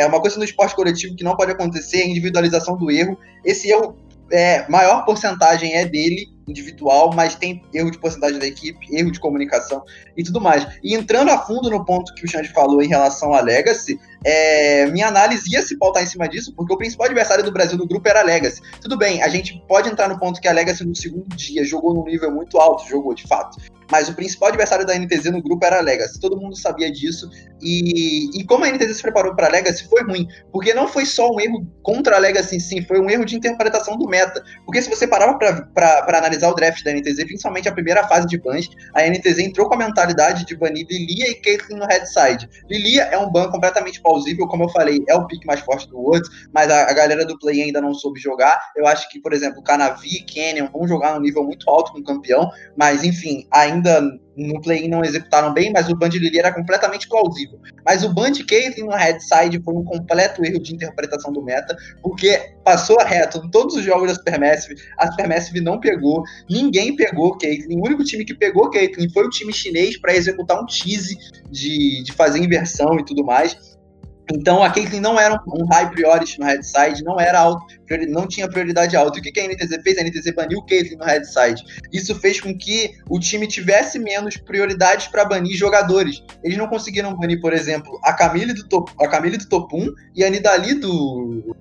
é 0.00 0.06
uma 0.06 0.20
coisa 0.20 0.36
no 0.36 0.44
esporte 0.44 0.76
coletivo 0.76 1.16
que 1.16 1.24
não 1.24 1.36
pode 1.36 1.52
acontecer, 1.52 2.02
a 2.02 2.06
individualização 2.06 2.76
do 2.76 2.90
erro. 2.90 3.16
Esse 3.44 3.70
erro, 3.70 3.96
é, 4.30 4.68
maior 4.68 5.06
porcentagem 5.06 5.72
é 5.74 5.86
dele, 5.86 6.26
individual, 6.46 7.12
mas 7.14 7.34
tem 7.34 7.62
erro 7.72 7.90
de 7.90 7.98
porcentagem 7.98 8.38
da 8.38 8.46
equipe, 8.46 8.94
erro 8.94 9.10
de 9.10 9.20
comunicação 9.20 9.82
e 10.16 10.22
tudo 10.22 10.40
mais. 10.40 10.66
E 10.82 10.94
entrando 10.94 11.30
a 11.30 11.38
fundo 11.38 11.70
no 11.70 11.84
ponto 11.84 12.12
que 12.14 12.24
o 12.24 12.28
Xande 12.28 12.48
falou 12.48 12.82
em 12.82 12.88
relação 12.88 13.32
à 13.32 13.40
Legacy, 13.40 13.98
é, 14.24 14.86
minha 14.86 15.08
análise 15.08 15.52
ia 15.52 15.62
se 15.62 15.76
pautar 15.76 16.02
em 16.02 16.06
cima 16.06 16.28
disso, 16.28 16.52
porque 16.56 16.72
o 16.72 16.78
principal 16.78 17.06
adversário 17.06 17.44
do 17.44 17.52
Brasil 17.52 17.78
no 17.78 17.86
grupo 17.86 18.08
era 18.08 18.20
a 18.20 18.24
Legacy. 18.24 18.60
Tudo 18.80 18.96
bem, 18.96 19.22
a 19.22 19.28
gente 19.28 19.62
pode 19.68 19.88
entrar 19.88 20.08
no 20.08 20.18
ponto 20.18 20.40
que 20.40 20.48
a 20.48 20.52
Legacy 20.52 20.84
no 20.84 20.96
segundo 20.96 21.28
dia 21.36 21.64
jogou 21.64 21.94
num 21.94 22.04
nível 22.04 22.30
muito 22.30 22.58
alto, 22.58 22.88
jogou 22.88 23.14
de 23.14 23.26
fato. 23.26 23.58
Mas 23.90 24.06
o 24.06 24.14
principal 24.14 24.50
adversário 24.50 24.84
da 24.84 24.94
NTZ 24.98 25.30
no 25.32 25.42
grupo 25.42 25.64
era 25.64 25.78
a 25.78 25.80
Legacy. 25.80 26.20
Todo 26.20 26.38
mundo 26.38 26.54
sabia 26.54 26.92
disso. 26.92 27.30
E, 27.58 28.38
e 28.38 28.44
como 28.44 28.66
a 28.66 28.68
NTZ 28.68 28.96
se 28.96 29.00
preparou 29.00 29.34
para 29.34 29.46
a 29.46 29.50
Legacy 29.50 29.88
foi 29.88 30.02
ruim. 30.02 30.28
Porque 30.52 30.74
não 30.74 30.86
foi 30.86 31.06
só 31.06 31.30
um 31.30 31.40
erro 31.40 31.66
contra 31.82 32.16
a 32.16 32.18
Legacy 32.18 32.56
em 32.56 32.60
si, 32.60 32.82
foi 32.82 33.00
um 33.00 33.08
erro 33.08 33.24
de 33.24 33.34
interpretação 33.34 33.96
do 33.96 34.06
meta. 34.06 34.44
Porque 34.66 34.82
se 34.82 34.90
você 34.90 35.06
parava 35.06 35.38
para 35.38 36.18
analisar 36.18 36.38
analisar 36.38 36.50
o 36.50 36.54
draft 36.54 36.82
da 36.84 36.92
NTZ, 36.92 37.24
principalmente 37.24 37.68
a 37.68 37.72
primeira 37.72 38.06
fase 38.06 38.26
de 38.26 38.38
bans, 38.38 38.68
a 38.94 39.02
NTZ 39.02 39.38
entrou 39.40 39.68
com 39.68 39.74
a 39.74 39.78
mentalidade 39.78 40.44
de 40.44 40.56
banir 40.56 40.86
Lilia 40.88 41.30
e 41.30 41.34
Caitlyn 41.34 41.78
no 41.78 41.86
headside. 41.86 42.48
Lilia 42.70 43.02
é 43.04 43.18
um 43.18 43.30
ban 43.30 43.50
completamente 43.50 44.00
plausível, 44.08 44.46
como 44.46 44.64
eu 44.64 44.68
falei, 44.70 45.04
é 45.06 45.14
o 45.14 45.26
pick 45.26 45.44
mais 45.44 45.60
forte 45.60 45.88
do 45.88 45.98
Worlds, 45.98 46.30
mas 46.52 46.70
a, 46.70 46.90
a 46.90 46.92
galera 46.94 47.26
do 47.26 47.38
play 47.38 47.62
ainda 47.62 47.80
não 47.80 47.92
soube 47.92 48.18
jogar. 48.18 48.58
Eu 48.74 48.86
acho 48.86 49.08
que, 49.10 49.20
por 49.20 49.32
exemplo, 49.32 49.62
Canavi 49.62 50.16
e 50.16 50.22
Canyon 50.22 50.68
vão 50.72 50.88
jogar 50.88 51.14
num 51.14 51.20
nível 51.20 51.44
muito 51.44 51.68
alto 51.68 51.92
com 51.92 51.98
o 51.98 52.04
campeão, 52.04 52.48
mas 52.76 53.04
enfim, 53.04 53.46
ainda 53.50 54.00
no 54.38 54.60
play-in 54.60 54.88
não 54.88 55.04
executaram 55.04 55.52
bem, 55.52 55.72
mas 55.72 55.88
o 55.88 55.96
ban 55.96 56.08
de 56.08 56.18
Lili 56.18 56.38
era 56.38 56.52
completamente 56.52 57.08
plausível. 57.08 57.58
Mas 57.84 58.04
o 58.04 58.12
ban 58.12 58.30
de 58.30 58.44
Caitlyn 58.44 58.86
no 58.86 58.94
headside 58.94 59.60
foi 59.62 59.74
um 59.74 59.84
completo 59.84 60.44
erro 60.44 60.60
de 60.60 60.74
interpretação 60.74 61.32
do 61.32 61.42
meta, 61.42 61.76
porque 62.02 62.54
passou 62.64 63.00
a 63.00 63.04
reto 63.04 63.38
em 63.38 63.50
todos 63.50 63.74
os 63.74 63.82
jogos 63.82 64.08
da 64.08 64.14
Supermassive, 64.14 64.76
a 64.96 65.10
Supermassive 65.10 65.60
não 65.60 65.80
pegou, 65.80 66.22
ninguém 66.48 66.94
pegou 66.94 67.36
Caitlyn, 67.36 67.78
o 67.78 67.84
único 67.84 68.04
time 68.04 68.24
que 68.24 68.34
pegou 68.34 68.70
Caitlyn 68.70 69.10
foi 69.10 69.26
o 69.26 69.30
time 69.30 69.52
chinês 69.52 69.98
para 69.98 70.14
executar 70.14 70.60
um 70.60 70.66
tease 70.66 71.18
de, 71.50 72.02
de 72.04 72.12
fazer 72.12 72.38
inversão 72.38 72.98
e 72.98 73.04
tudo 73.04 73.24
mais, 73.24 73.67
então 74.32 74.62
a 74.62 74.70
Caitlyn 74.70 75.00
não 75.00 75.18
era 75.18 75.40
um, 75.46 75.66
high 75.66 75.90
priority 75.90 76.38
no 76.38 76.46
headside, 76.46 77.02
não 77.02 77.18
era 77.18 77.40
alto, 77.40 77.64
não 78.08 78.26
tinha 78.26 78.48
prioridade 78.48 78.96
alta. 78.96 79.18
O 79.18 79.22
que, 79.22 79.40
a 79.40 79.46
NTZ 79.46 79.82
fez? 79.82 79.98
A 79.98 80.02
NTZ 80.02 80.34
baniu 80.34 80.62
Caitlyn 80.62 80.98
no 80.98 81.04
headside. 81.04 81.64
Isso 81.92 82.14
fez 82.14 82.40
com 82.40 82.56
que 82.56 82.94
o 83.08 83.18
time 83.18 83.46
tivesse 83.46 83.98
menos 83.98 84.36
prioridades 84.36 85.06
para 85.08 85.24
banir 85.24 85.56
jogadores. 85.56 86.22
Eles 86.44 86.58
não 86.58 86.68
conseguiram 86.68 87.14
banir, 87.14 87.40
por 87.40 87.52
exemplo, 87.52 87.98
a 88.04 88.12
Camille 88.12 88.52
do, 88.52 88.68
top, 88.68 88.92
a 89.00 89.08
Camille 89.08 89.38
do 89.38 89.48
top 89.48 89.74
1 89.74 89.92
e 90.14 90.24
a 90.24 90.30
Nidali 90.30 90.74
do, 90.74 91.56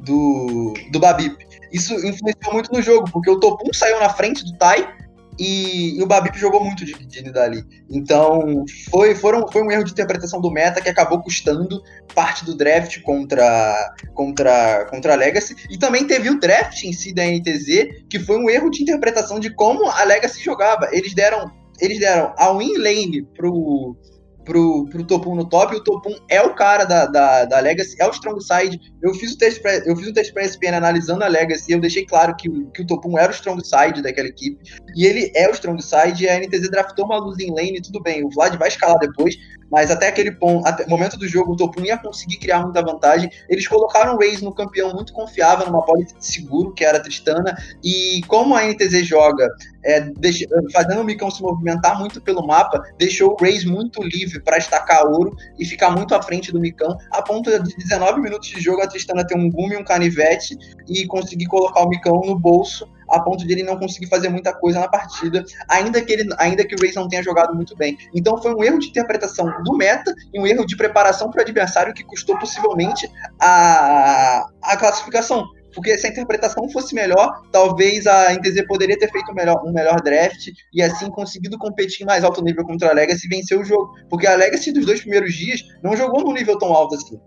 do, 0.00 0.74
do 0.90 0.98
Babip. 0.98 1.36
Isso 1.72 1.94
influenciou 1.94 2.52
muito 2.52 2.72
no 2.72 2.82
jogo, 2.82 3.10
porque 3.10 3.30
o 3.30 3.38
top 3.38 3.62
1 3.68 3.72
saiu 3.72 4.00
na 4.00 4.10
frente 4.10 4.44
do 4.44 4.56
Tai 4.58 5.01
e, 5.42 5.98
e, 5.98 6.02
o 6.02 6.06
Babip 6.06 6.38
jogou 6.38 6.62
muito 6.62 6.84
dividindo 6.84 7.32
dali. 7.32 7.64
Então, 7.90 8.64
foi, 8.90 9.14
foram, 9.16 9.48
foi 9.50 9.60
um 9.60 9.72
erro 9.72 9.82
de 9.82 9.90
interpretação 9.90 10.40
do 10.40 10.52
meta 10.52 10.80
que 10.80 10.88
acabou 10.88 11.20
custando 11.20 11.82
parte 12.14 12.44
do 12.44 12.56
draft 12.56 13.00
contra, 13.02 13.74
contra, 14.14 14.84
contra 14.84 15.14
a 15.14 15.16
Legacy. 15.16 15.56
E 15.68 15.76
também 15.76 16.06
teve 16.06 16.30
o 16.30 16.38
draft 16.38 16.84
em 16.84 16.92
si 16.92 17.12
da 17.12 17.24
NTZ, 17.24 18.04
que 18.08 18.20
foi 18.20 18.38
um 18.38 18.48
erro 18.48 18.70
de 18.70 18.82
interpretação 18.82 19.40
de 19.40 19.50
como 19.50 19.90
a 19.90 20.04
Legacy 20.04 20.44
jogava. 20.44 20.88
Eles 20.92 21.12
deram, 21.12 21.50
eles 21.80 21.98
deram 21.98 22.32
a 22.38 22.56
win 22.56 22.78
lane 22.78 23.22
pro, 23.36 23.96
pro, 24.44 24.86
pro 24.86 25.04
Topum 25.04 25.34
no 25.34 25.48
top, 25.48 25.76
o 25.76 25.82
Topum 25.82 26.14
é 26.28 26.40
o 26.42 26.54
cara 26.54 26.84
da, 26.84 27.06
da, 27.06 27.44
da 27.44 27.60
Legacy, 27.60 27.96
é 28.00 28.06
o 28.06 28.10
strong 28.10 28.42
side. 28.42 28.80
Eu 29.02 29.14
fiz 29.14 29.32
o 29.32 29.38
teste 29.38 29.60
pra, 29.60 29.76
eu 29.78 29.96
fiz 29.96 30.08
o 30.08 30.12
teste 30.12 30.32
pra 30.32 30.44
ESPN 30.44 30.76
analisando 30.76 31.24
a 31.24 31.28
Legacy, 31.28 31.72
eu 31.72 31.80
deixei 31.80 32.04
claro 32.06 32.34
que, 32.36 32.48
que 32.74 32.82
o 32.82 32.86
Topum 32.86 33.18
era 33.18 33.30
o 33.30 33.34
strong 33.34 33.62
side 33.64 34.02
daquela 34.02 34.28
equipe, 34.28 34.58
e 34.96 35.06
ele 35.06 35.32
é 35.34 35.48
o 35.48 35.52
strong 35.52 35.82
side, 35.82 36.24
e 36.24 36.28
a 36.28 36.38
NTZ 36.38 36.70
draftou 36.70 37.04
uma 37.04 37.18
luz 37.18 37.38
em 37.38 37.50
lane, 37.50 37.80
tudo 37.82 38.00
bem, 38.00 38.24
o 38.24 38.30
Vlad 38.30 38.56
vai 38.56 38.68
escalar 38.68 38.98
depois, 38.98 39.36
mas 39.72 39.90
até 39.90 40.08
aquele 40.08 40.30
ponto, 40.30 40.68
até, 40.68 40.86
momento 40.86 41.16
do 41.16 41.26
jogo, 41.26 41.54
o 41.54 41.56
Topum 41.56 41.82
ia 41.82 41.96
conseguir 41.96 42.36
criar 42.36 42.60
muita 42.60 42.82
vantagem. 42.82 43.30
Eles 43.48 43.66
colocaram 43.66 44.14
o 44.14 44.18
Raze 44.18 44.44
no 44.44 44.52
campeão 44.52 44.92
muito 44.92 45.14
confiável, 45.14 45.66
numa 45.66 45.82
policy 45.82 46.14
seguro, 46.20 46.74
que 46.74 46.84
era 46.84 46.98
a 46.98 47.00
Tristana, 47.00 47.56
e 47.82 48.20
como 48.28 48.54
a 48.54 48.64
NTZ 48.64 49.06
joga 49.06 49.48
é, 49.82 50.00
deixa, 50.00 50.46
fazendo 50.74 51.00
o 51.00 51.04
Micão 51.04 51.30
se 51.30 51.40
movimentar 51.40 51.98
muito 51.98 52.20
pelo 52.20 52.46
mapa, 52.46 52.82
deixou 52.98 53.32
o 53.32 53.42
Raze 53.42 53.66
muito 53.66 54.02
livre 54.02 54.40
para 54.40 54.58
estacar 54.58 55.06
ouro 55.06 55.34
e 55.58 55.64
ficar 55.64 55.90
muito 55.90 56.14
à 56.14 56.20
frente 56.20 56.52
do 56.52 56.60
Micão, 56.60 56.94
a 57.10 57.22
ponto 57.22 57.50
de 57.50 57.74
19 57.74 58.20
minutos 58.20 58.48
de 58.48 58.60
jogo 58.60 58.82
a 58.82 58.86
Tristana 58.86 59.26
ter 59.26 59.38
um 59.38 59.48
boom 59.48 59.72
e 59.72 59.76
um 59.78 59.84
canivete 59.84 60.58
e 60.86 61.06
conseguir 61.06 61.46
colocar 61.46 61.80
o 61.80 61.88
Micão 61.88 62.20
no 62.20 62.38
bolso 62.38 62.86
a 63.12 63.20
ponto 63.20 63.46
de 63.46 63.52
ele 63.52 63.62
não 63.62 63.78
conseguir 63.78 64.06
fazer 64.06 64.28
muita 64.30 64.52
coisa 64.52 64.80
na 64.80 64.88
partida, 64.88 65.44
ainda 65.68 66.02
que 66.02 66.12
ele, 66.12 66.28
ainda 66.38 66.64
que 66.64 66.74
o 66.74 66.78
Raze 66.80 66.96
não 66.96 67.08
tenha 67.08 67.22
jogado 67.22 67.54
muito 67.54 67.76
bem. 67.76 67.96
Então 68.14 68.40
foi 68.40 68.54
um 68.54 68.64
erro 68.64 68.78
de 68.78 68.88
interpretação 68.88 69.46
do 69.62 69.76
meta 69.76 70.12
e 70.32 70.40
um 70.40 70.46
erro 70.46 70.66
de 70.66 70.76
preparação 70.76 71.30
para 71.30 71.40
o 71.40 71.42
adversário 71.42 71.92
que 71.92 72.02
custou 72.02 72.38
possivelmente 72.38 73.08
a, 73.38 74.48
a 74.62 74.76
classificação. 74.76 75.46
Porque 75.74 75.96
se 75.96 76.06
a 76.06 76.10
interpretação 76.10 76.68
fosse 76.68 76.94
melhor, 76.94 77.42
talvez 77.50 78.06
a 78.06 78.32
NTZ 78.34 78.66
poderia 78.66 78.98
ter 78.98 79.10
feito 79.10 79.30
um 79.30 79.34
melhor, 79.34 79.62
um 79.64 79.72
melhor 79.72 80.02
draft 80.02 80.48
e 80.72 80.82
assim 80.82 81.10
conseguido 81.10 81.58
competir 81.58 82.02
em 82.02 82.06
mais 82.06 82.24
alto 82.24 82.42
nível 82.42 82.64
contra 82.64 82.90
a 82.90 82.92
Legacy 82.92 83.26
e 83.26 83.28
vencer 83.28 83.58
o 83.58 83.64
jogo. 83.64 83.94
Porque 84.08 84.26
a 84.26 84.36
Legacy 84.36 84.72
dos 84.72 84.84
dois 84.84 85.00
primeiros 85.00 85.34
dias 85.34 85.62
não 85.82 85.96
jogou 85.96 86.24
num 86.24 86.32
nível 86.32 86.58
tão 86.58 86.72
alto 86.74 86.94
assim. 86.94 87.18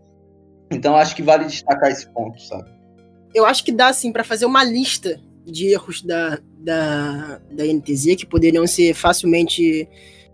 Então 0.72 0.96
acho 0.96 1.16
que 1.16 1.24
vale 1.24 1.46
destacar 1.46 1.92
esse 1.92 2.08
ponto, 2.08 2.40
sabe? 2.42 2.70
Eu 3.34 3.46
acho 3.46 3.66
que 3.66 3.72
dá, 3.72 3.88
assim, 3.88 4.14
para 4.14 4.24
fazer 4.24 4.46
uma 4.46 4.64
lista 4.64 5.20
de 5.46 5.68
erros 5.68 6.02
da, 6.02 6.40
da, 6.60 7.42
da 7.52 7.66
NTZ 7.66 8.16
que 8.16 8.26
poderiam 8.26 8.66
ser 8.66 8.94
facilmente 8.94 9.88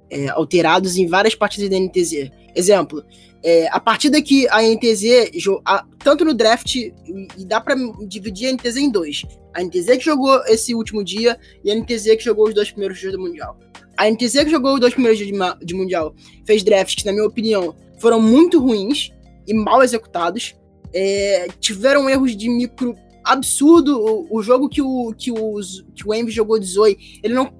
é, 0.10 0.30
alterados 0.30 0.98
em 0.98 1.08
várias 1.08 1.36
partidas 1.36 1.70
da 1.70 1.78
NTZ. 1.78 2.32
Exemplo, 2.56 3.04
é, 3.44 3.68
a 3.72 3.80
partida 3.80 4.22
que 4.22 4.48
a 4.50 4.62
NTZ, 4.62 5.32
a, 5.66 5.86
tanto 6.00 6.24
no 6.24 6.34
draft, 6.34 6.76
e, 6.76 6.94
dá 7.40 7.60
para 7.60 7.76
dividir 8.08 8.50
a 8.50 8.54
NTZ 8.54 8.78
em 8.78 8.92
dois. 8.92 9.24
A 9.54 9.64
NTZ 9.64 9.98
que 9.98 10.06
jogou 10.06 10.44
esse 10.46 10.76
último 10.76 11.04
dia 11.04 11.38
e 11.64 11.72
a 11.72 11.76
NTZ 11.76 12.16
que 12.18 12.24
jogou 12.24 12.48
os 12.48 12.54
dois 12.54 12.70
primeiros 12.70 13.00
dias 13.00 13.12
do 13.12 13.20
Mundial. 13.20 13.58
A 13.98 14.10
NTZ 14.10 14.44
que 14.44 14.50
jogou 14.50 14.76
os 14.76 14.80
dois 14.80 14.94
primeiros 14.94 15.18
dias 15.18 15.32
de, 15.32 15.66
de 15.66 15.74
Mundial 15.74 16.14
fez 16.46 16.64
drafts 16.64 16.96
que, 16.96 17.06
na 17.06 17.12
minha 17.12 17.26
opinião, 17.26 17.76
foram 18.00 18.22
muito 18.22 18.60
ruins 18.60 19.12
e 19.48 19.54
mal 19.54 19.84
executados. 19.84 20.56
É, 20.94 21.48
tiveram 21.60 22.10
erros 22.10 22.36
de 22.36 22.50
micro 22.50 22.96
absurdo 23.24 24.00
o, 24.00 24.38
o, 24.38 24.44
jogo 24.44 24.68
que 24.70 24.82
o, 24.82 25.14
que, 25.18 25.32
os, 25.32 25.86
que 25.96 26.08
o 26.08 26.14
Envy 26.14 26.32
jogou 26.32 26.60
de 26.60 26.66
Zoe. 26.66 26.98
Ele 27.24 27.34
não. 27.34 27.54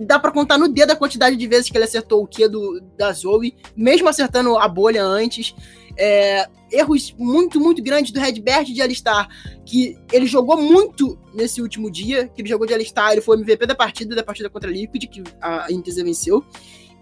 Dá 0.00 0.18
para 0.18 0.30
contar 0.30 0.58
no 0.58 0.68
dedo 0.68 0.92
a 0.92 0.96
quantidade 0.96 1.36
de 1.36 1.46
vezes 1.46 1.70
que 1.70 1.76
ele 1.76 1.84
acertou 1.84 2.22
o 2.22 2.26
Q 2.26 2.48
do, 2.48 2.80
da 2.96 3.12
Zoe, 3.12 3.54
mesmo 3.76 4.08
acertando 4.08 4.56
a 4.56 4.68
bolha 4.68 5.04
antes. 5.04 5.54
É, 5.96 6.48
erros 6.72 7.14
muito, 7.16 7.60
muito 7.60 7.82
grandes 7.82 8.10
do 8.10 8.18
Redbert 8.18 8.64
de 8.64 8.82
Alistar, 8.82 9.28
que 9.64 9.96
ele 10.12 10.26
jogou 10.26 10.60
muito 10.60 11.16
nesse 11.32 11.62
último 11.62 11.90
dia, 11.90 12.28
que 12.28 12.42
ele 12.42 12.48
jogou 12.48 12.66
de 12.66 12.74
Alistar, 12.74 13.12
ele 13.12 13.20
foi 13.20 13.36
MVP 13.36 13.66
da 13.66 13.74
partida, 13.76 14.14
da 14.14 14.22
partida 14.22 14.50
contra 14.50 14.68
a 14.68 14.72
Liquid, 14.72 15.04
que 15.06 15.22
a 15.40 15.70
Intesa 15.70 16.02
venceu. 16.02 16.44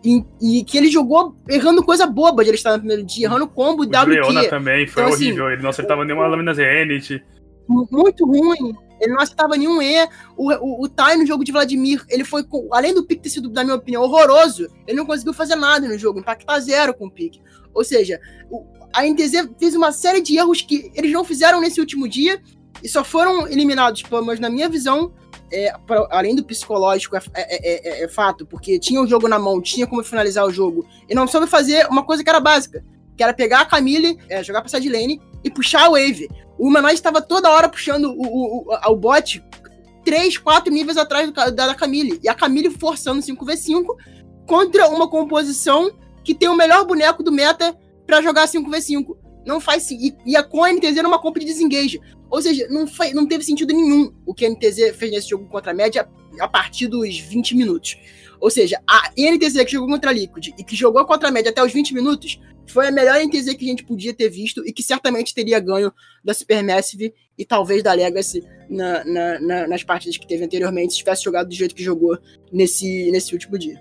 E, 0.04 0.24
e, 0.42 0.64
que 0.64 0.76
ele 0.76 0.90
jogou 0.90 1.36
errando 1.48 1.84
coisa 1.84 2.06
boba 2.06 2.42
de 2.42 2.50
ele 2.50 2.56
estar 2.56 2.72
no 2.72 2.78
primeiro 2.78 3.04
dia, 3.04 3.26
errando 3.26 3.46
combo, 3.46 3.84
o 3.84 3.86
WQ. 3.86 4.06
Leona 4.06 4.48
também, 4.48 4.84
foi 4.84 5.04
então, 5.04 5.14
assim, 5.14 5.26
horrível. 5.26 5.44
Assim, 5.44 5.52
ele 5.54 5.62
não 5.62 5.70
acertava 5.70 6.04
nenhuma 6.04 6.26
lâmina 6.26 6.52
Zenith 6.52 7.22
muito 7.68 8.26
ruim. 8.26 8.74
Ele 9.00 9.12
não 9.12 9.20
acertava 9.20 9.56
nenhum 9.56 9.82
E. 9.82 10.08
O, 10.36 10.52
o, 10.52 10.84
o 10.84 10.88
Tai 10.88 11.16
no 11.16 11.26
jogo 11.26 11.44
de 11.44 11.52
Vladimir, 11.52 12.04
ele 12.08 12.24
foi, 12.24 12.44
além 12.70 12.94
do 12.94 13.04
pique 13.04 13.22
ter 13.22 13.30
sido, 13.30 13.50
na 13.50 13.64
minha 13.64 13.76
opinião, 13.76 14.02
horroroso, 14.02 14.68
ele 14.86 14.96
não 14.96 15.06
conseguiu 15.06 15.34
fazer 15.34 15.56
nada 15.56 15.88
no 15.88 15.98
jogo, 15.98 16.20
impactar 16.20 16.60
zero 16.60 16.94
com 16.94 17.06
o 17.06 17.10
pique. 17.10 17.40
Ou 17.74 17.82
seja, 17.84 18.20
o, 18.50 18.64
a 18.94 19.04
NTZ 19.04 19.50
fez 19.58 19.74
uma 19.74 19.90
série 19.90 20.20
de 20.20 20.36
erros 20.36 20.60
que 20.60 20.92
eles 20.94 21.12
não 21.12 21.24
fizeram 21.24 21.60
nesse 21.60 21.80
último 21.80 22.08
dia 22.08 22.40
e 22.82 22.88
só 22.88 23.02
foram 23.02 23.48
eliminados, 23.48 24.02
pelo 24.02 24.24
menos 24.24 24.40
na 24.40 24.50
minha 24.50 24.68
visão, 24.68 25.12
é, 25.52 25.72
pra, 25.86 26.06
além 26.10 26.34
do 26.34 26.44
psicológico, 26.44 27.16
é, 27.16 27.22
é, 27.34 28.04
é, 28.04 28.08
fato, 28.08 28.46
porque 28.46 28.78
tinha 28.78 29.00
o 29.00 29.06
jogo 29.06 29.28
na 29.28 29.38
mão, 29.38 29.60
tinha 29.60 29.86
como 29.86 30.02
finalizar 30.02 30.46
o 30.46 30.50
jogo, 30.50 30.86
e 31.08 31.14
não 31.14 31.28
soube 31.28 31.46
fazer 31.46 31.86
uma 31.88 32.04
coisa 32.04 32.24
que 32.24 32.30
era 32.30 32.40
básica, 32.40 32.84
que 33.16 33.22
era 33.22 33.34
pegar 33.34 33.60
a 33.60 33.66
Camille, 33.66 34.18
é, 34.28 34.42
jogar 34.42 34.62
pra 34.62 34.70
side 34.70 34.88
lane 34.88 35.20
e 35.44 35.50
puxar 35.50 35.84
a 35.84 35.90
wave. 35.90 36.28
O 36.62 36.68
humanoid 36.68 36.94
estava 36.94 37.20
toda 37.20 37.50
hora 37.50 37.68
puxando 37.68 38.04
o, 38.04 38.22
o, 38.22 38.58
o, 38.68 38.92
o 38.92 38.96
bot 38.96 39.44
3, 40.04 40.38
4 40.38 40.72
níveis 40.72 40.96
atrás 40.96 41.28
do, 41.28 41.32
da, 41.32 41.50
da 41.50 41.74
Camille. 41.74 42.20
E 42.22 42.28
a 42.28 42.34
Camille 42.34 42.70
forçando 42.70 43.20
5v5 43.20 43.84
contra 44.46 44.86
uma 44.88 45.10
composição 45.10 45.90
que 46.22 46.32
tem 46.32 46.48
o 46.48 46.54
melhor 46.54 46.86
boneco 46.86 47.20
do 47.20 47.32
meta 47.32 47.76
para 48.06 48.22
jogar 48.22 48.46
5v5. 48.46 49.16
Não 49.44 49.58
faz 49.58 49.90
e, 49.90 50.16
e 50.24 50.36
a 50.36 50.42
com 50.44 50.62
a 50.62 50.72
NTZ 50.72 51.02
numa 51.02 51.18
compra 51.18 51.40
de 51.40 51.46
desengage. 51.46 52.00
Ou 52.30 52.40
seja, 52.40 52.68
não, 52.70 52.86
foi, 52.86 53.12
não 53.12 53.26
teve 53.26 53.42
sentido 53.42 53.74
nenhum 53.74 54.14
o 54.24 54.32
que 54.32 54.46
a 54.46 54.48
NTZ 54.48 54.96
fez 54.96 55.10
nesse 55.10 55.30
jogo 55.30 55.48
contra 55.48 55.72
a 55.72 55.74
média 55.74 56.08
a 56.38 56.46
partir 56.46 56.86
dos 56.86 57.18
20 57.18 57.56
minutos. 57.56 57.98
Ou 58.42 58.50
seja, 58.50 58.82
a 58.90 59.08
NTZ 59.16 59.64
que 59.64 59.70
jogou 59.70 59.88
contra 59.88 60.10
a 60.10 60.12
Liquid 60.12 60.48
e 60.58 60.64
que 60.64 60.74
jogou 60.74 61.04
contra 61.06 61.28
a 61.28 61.30
média 61.30 61.50
até 61.50 61.62
os 61.62 61.72
20 61.72 61.94
minutos 61.94 62.40
foi 62.66 62.88
a 62.88 62.90
melhor 62.90 63.24
NTZ 63.24 63.54
que 63.54 63.64
a 63.64 63.68
gente 63.68 63.84
podia 63.84 64.12
ter 64.12 64.28
visto 64.28 64.66
e 64.66 64.72
que 64.72 64.82
certamente 64.82 65.32
teria 65.32 65.60
ganho 65.60 65.92
da 66.24 66.34
Supermassive 66.34 67.14
e 67.38 67.44
talvez 67.44 67.84
da 67.84 67.92
Legacy 67.92 68.42
na, 68.68 69.04
na, 69.04 69.40
na, 69.40 69.68
nas 69.68 69.84
partidas 69.84 70.16
que 70.16 70.26
teve 70.26 70.44
anteriormente, 70.44 70.92
se 70.92 70.98
tivesse 70.98 71.22
jogado 71.22 71.50
do 71.50 71.54
jeito 71.54 71.72
que 71.72 71.84
jogou 71.84 72.18
nesse, 72.52 73.12
nesse 73.12 73.32
último 73.32 73.56
dia. 73.56 73.80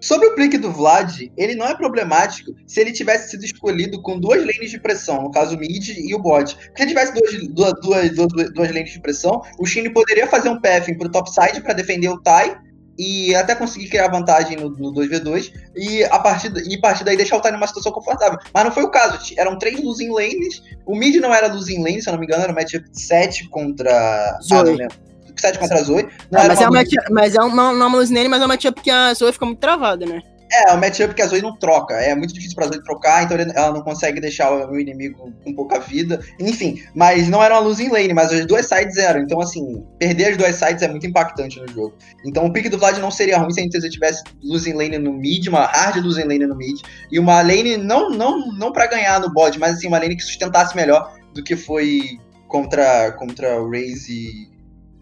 Sobre 0.00 0.26
o 0.26 0.34
pick 0.34 0.58
do 0.58 0.72
Vlad, 0.72 1.30
ele 1.36 1.54
não 1.54 1.66
é 1.66 1.76
problemático 1.76 2.52
se 2.66 2.80
ele 2.80 2.90
tivesse 2.90 3.30
sido 3.30 3.44
escolhido 3.44 4.02
com 4.02 4.18
duas 4.18 4.40
lanes 4.40 4.72
de 4.72 4.80
pressão, 4.80 5.22
no 5.22 5.30
caso 5.30 5.54
o 5.54 5.58
mid 5.58 5.88
e 5.88 6.12
o 6.16 6.18
bot. 6.18 6.50
Se 6.50 6.82
ele 6.82 6.88
tivesse 6.88 7.12
duas, 7.12 7.74
duas, 7.80 8.10
duas, 8.10 8.50
duas, 8.52 8.72
lanes 8.72 8.92
de 8.92 9.00
pressão, 9.00 9.40
o 9.56 9.64
Shin 9.64 9.88
poderia 9.92 10.26
fazer 10.26 10.48
um 10.48 10.60
pathing 10.60 10.98
pro 10.98 11.10
topside 11.10 11.60
para 11.60 11.74
defender 11.74 12.08
o 12.08 12.20
Tai 12.20 12.58
e 13.00 13.34
até 13.34 13.54
conseguir 13.54 13.88
criar 13.88 14.08
vantagem 14.08 14.58
no, 14.58 14.68
no 14.68 14.92
2v2 14.92 15.50
e 15.74 16.04
a 16.04 16.18
partir, 16.18 16.52
e 16.54 16.76
a 16.76 16.80
partir 16.82 17.02
daí 17.02 17.16
deixar 17.16 17.38
o 17.38 17.40
Tiny 17.40 17.54
numa 17.54 17.66
situação 17.66 17.90
confortável. 17.92 18.38
Mas 18.52 18.64
não 18.64 18.70
foi 18.70 18.82
o 18.82 18.90
caso, 18.90 19.18
eram 19.38 19.56
três 19.58 19.82
losing 19.82 20.12
lanes, 20.12 20.62
o 20.84 20.94
mid 20.94 21.16
não 21.16 21.32
era 21.32 21.50
losing 21.50 21.82
lane, 21.82 22.02
se 22.02 22.10
eu 22.10 22.12
não 22.12 22.20
me 22.20 22.26
engano, 22.26 22.42
era 22.42 22.52
um 22.52 22.54
matchup 22.54 22.84
7 22.92 23.48
contra... 23.48 24.38
Zoe. 24.42 24.82
Ah, 24.82 24.88
7 25.34 25.58
contra 25.58 25.78
a 25.78 25.82
Zoe. 25.82 26.08
Não, 26.30 26.46
mas, 26.46 26.60
é 26.60 26.68
uma 26.68 26.82
mas 27.10 27.34
é 27.34 27.40
uma, 27.40 27.72
não 27.72 27.82
é 27.84 27.86
uma 27.86 27.98
losing 27.98 28.14
lane, 28.14 28.28
mas 28.28 28.42
é 28.42 28.44
uma 28.44 28.48
matchup 28.48 28.82
que 28.82 28.90
a 28.90 29.14
Zoe 29.14 29.32
fica 29.32 29.46
muito 29.46 29.60
travada, 29.60 30.04
né? 30.04 30.20
É, 30.52 30.70
é 30.70 30.74
um 30.74 30.80
matchup 30.80 31.14
que 31.14 31.22
a 31.22 31.26
Zoe 31.26 31.40
não 31.40 31.56
troca. 31.56 31.94
É 31.94 32.14
muito 32.14 32.34
difícil 32.34 32.56
pra 32.56 32.66
Zoe 32.66 32.82
trocar, 32.82 33.22
então 33.22 33.36
ela 33.38 33.72
não 33.72 33.82
consegue 33.82 34.20
deixar 34.20 34.50
o 34.50 34.78
inimigo 34.78 35.32
com 35.44 35.54
pouca 35.54 35.78
vida. 35.78 36.20
Enfim, 36.38 36.82
mas 36.94 37.28
não 37.28 37.42
era 37.42 37.60
uma 37.60 37.70
em 37.80 37.88
lane, 37.88 38.12
mas 38.12 38.32
as 38.32 38.46
duas 38.46 38.66
sides 38.66 38.96
eram. 38.96 39.20
Então, 39.20 39.40
assim, 39.40 39.84
perder 39.98 40.30
as 40.30 40.36
duas 40.36 40.56
sides 40.56 40.82
é 40.82 40.88
muito 40.88 41.06
impactante 41.06 41.60
no 41.60 41.68
jogo. 41.68 41.94
Então 42.24 42.46
o 42.46 42.52
pick 42.52 42.68
do 42.68 42.78
Vlad 42.78 42.98
não 42.98 43.10
seria 43.10 43.38
ruim 43.38 43.52
se 43.52 43.60
a 43.60 43.64
NTZ 43.64 43.88
tivesse 43.90 44.24
em 44.42 44.72
lane 44.72 44.98
no 44.98 45.12
mid, 45.12 45.46
uma 45.46 45.66
hard 45.66 46.04
em 46.04 46.24
lane 46.24 46.46
no 46.46 46.56
mid. 46.56 46.80
E 47.10 47.18
uma 47.18 47.40
lane 47.42 47.76
não, 47.76 48.10
não, 48.10 48.52
não 48.52 48.72
para 48.72 48.86
ganhar 48.86 49.20
no 49.20 49.32
bot, 49.32 49.58
mas 49.58 49.76
assim, 49.76 49.86
uma 49.86 49.98
lane 49.98 50.16
que 50.16 50.22
sustentasse 50.22 50.74
melhor 50.74 51.14
do 51.34 51.42
que 51.42 51.56
foi 51.56 52.18
contra, 52.48 53.12
contra 53.12 53.62
o 53.62 53.70
Raze 53.70 54.50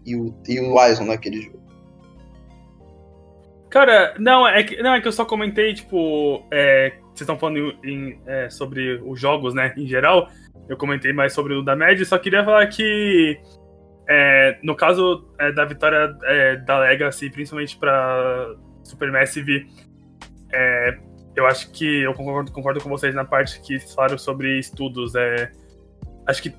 e, 0.05 0.15
o, 0.15 0.33
e 0.47 0.59
o 0.59 0.75
Wyson 0.75 1.05
naquele 1.05 1.41
jogo. 1.41 1.58
Cara, 3.69 4.15
não 4.17 4.47
é, 4.47 4.63
que, 4.63 4.81
não, 4.81 4.93
é 4.95 5.01
que 5.01 5.07
eu 5.07 5.11
só 5.11 5.23
comentei, 5.23 5.73
tipo, 5.73 6.43
é, 6.51 6.93
vocês 7.03 7.21
estão 7.21 7.37
falando 7.37 7.75
em, 7.83 8.19
é, 8.25 8.49
sobre 8.49 8.99
os 9.05 9.19
jogos, 9.19 9.53
né, 9.53 9.73
em 9.77 9.85
geral. 9.85 10.29
Eu 10.67 10.75
comentei 10.75 11.13
mais 11.13 11.33
sobre 11.33 11.53
o 11.53 11.61
da 11.61 11.75
Med, 11.75 12.03
só 12.05 12.17
queria 12.17 12.43
falar 12.43 12.65
que, 12.67 13.39
é, 14.07 14.57
no 14.63 14.75
caso 14.75 15.27
é, 15.39 15.51
da 15.51 15.65
vitória 15.65 16.15
é, 16.23 16.55
da 16.57 16.79
Legacy, 16.79 17.29
principalmente 17.29 17.77
pra 17.77 18.55
Supermassive, 18.83 19.67
é, 20.51 20.97
eu 21.35 21.45
acho 21.45 21.71
que 21.71 22.01
eu 22.01 22.13
concordo, 22.13 22.51
concordo 22.51 22.81
com 22.81 22.89
vocês 22.89 23.13
na 23.13 23.23
parte 23.23 23.61
que 23.61 23.79
falaram 23.93 24.17
sobre 24.17 24.57
estudos. 24.57 25.13
É, 25.15 25.51
acho 26.27 26.41
que 26.41 26.53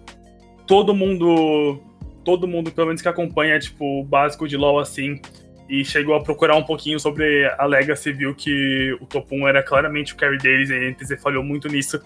todo 0.66 0.94
mundo, 0.94 1.83
todo 2.25 2.46
mundo, 2.46 2.70
pelo 2.70 2.87
menos 2.87 3.03
que 3.03 3.09
acompanha, 3.09 3.59
tipo, 3.59 4.01
o 4.01 4.05
básico 4.05 4.46
de 4.46 4.57
LoL, 4.57 4.79
assim, 4.79 5.20
e 5.71 5.85
chegou 5.85 6.17
a 6.17 6.21
procurar 6.21 6.57
um 6.57 6.65
pouquinho 6.65 6.99
sobre 6.99 7.47
a 7.57 7.65
Legacy, 7.65 8.13
viu 8.13 8.35
que 8.35 8.93
o 9.01 9.07
top 9.07 9.33
1 9.33 9.47
era 9.47 9.63
claramente 9.63 10.13
o 10.13 10.17
carry 10.17 10.37
deles, 10.37 10.69
e 10.69 10.75
a 10.75 10.91
NTZ 10.91 11.23
falhou 11.23 11.45
muito 11.45 11.69
nisso. 11.69 12.03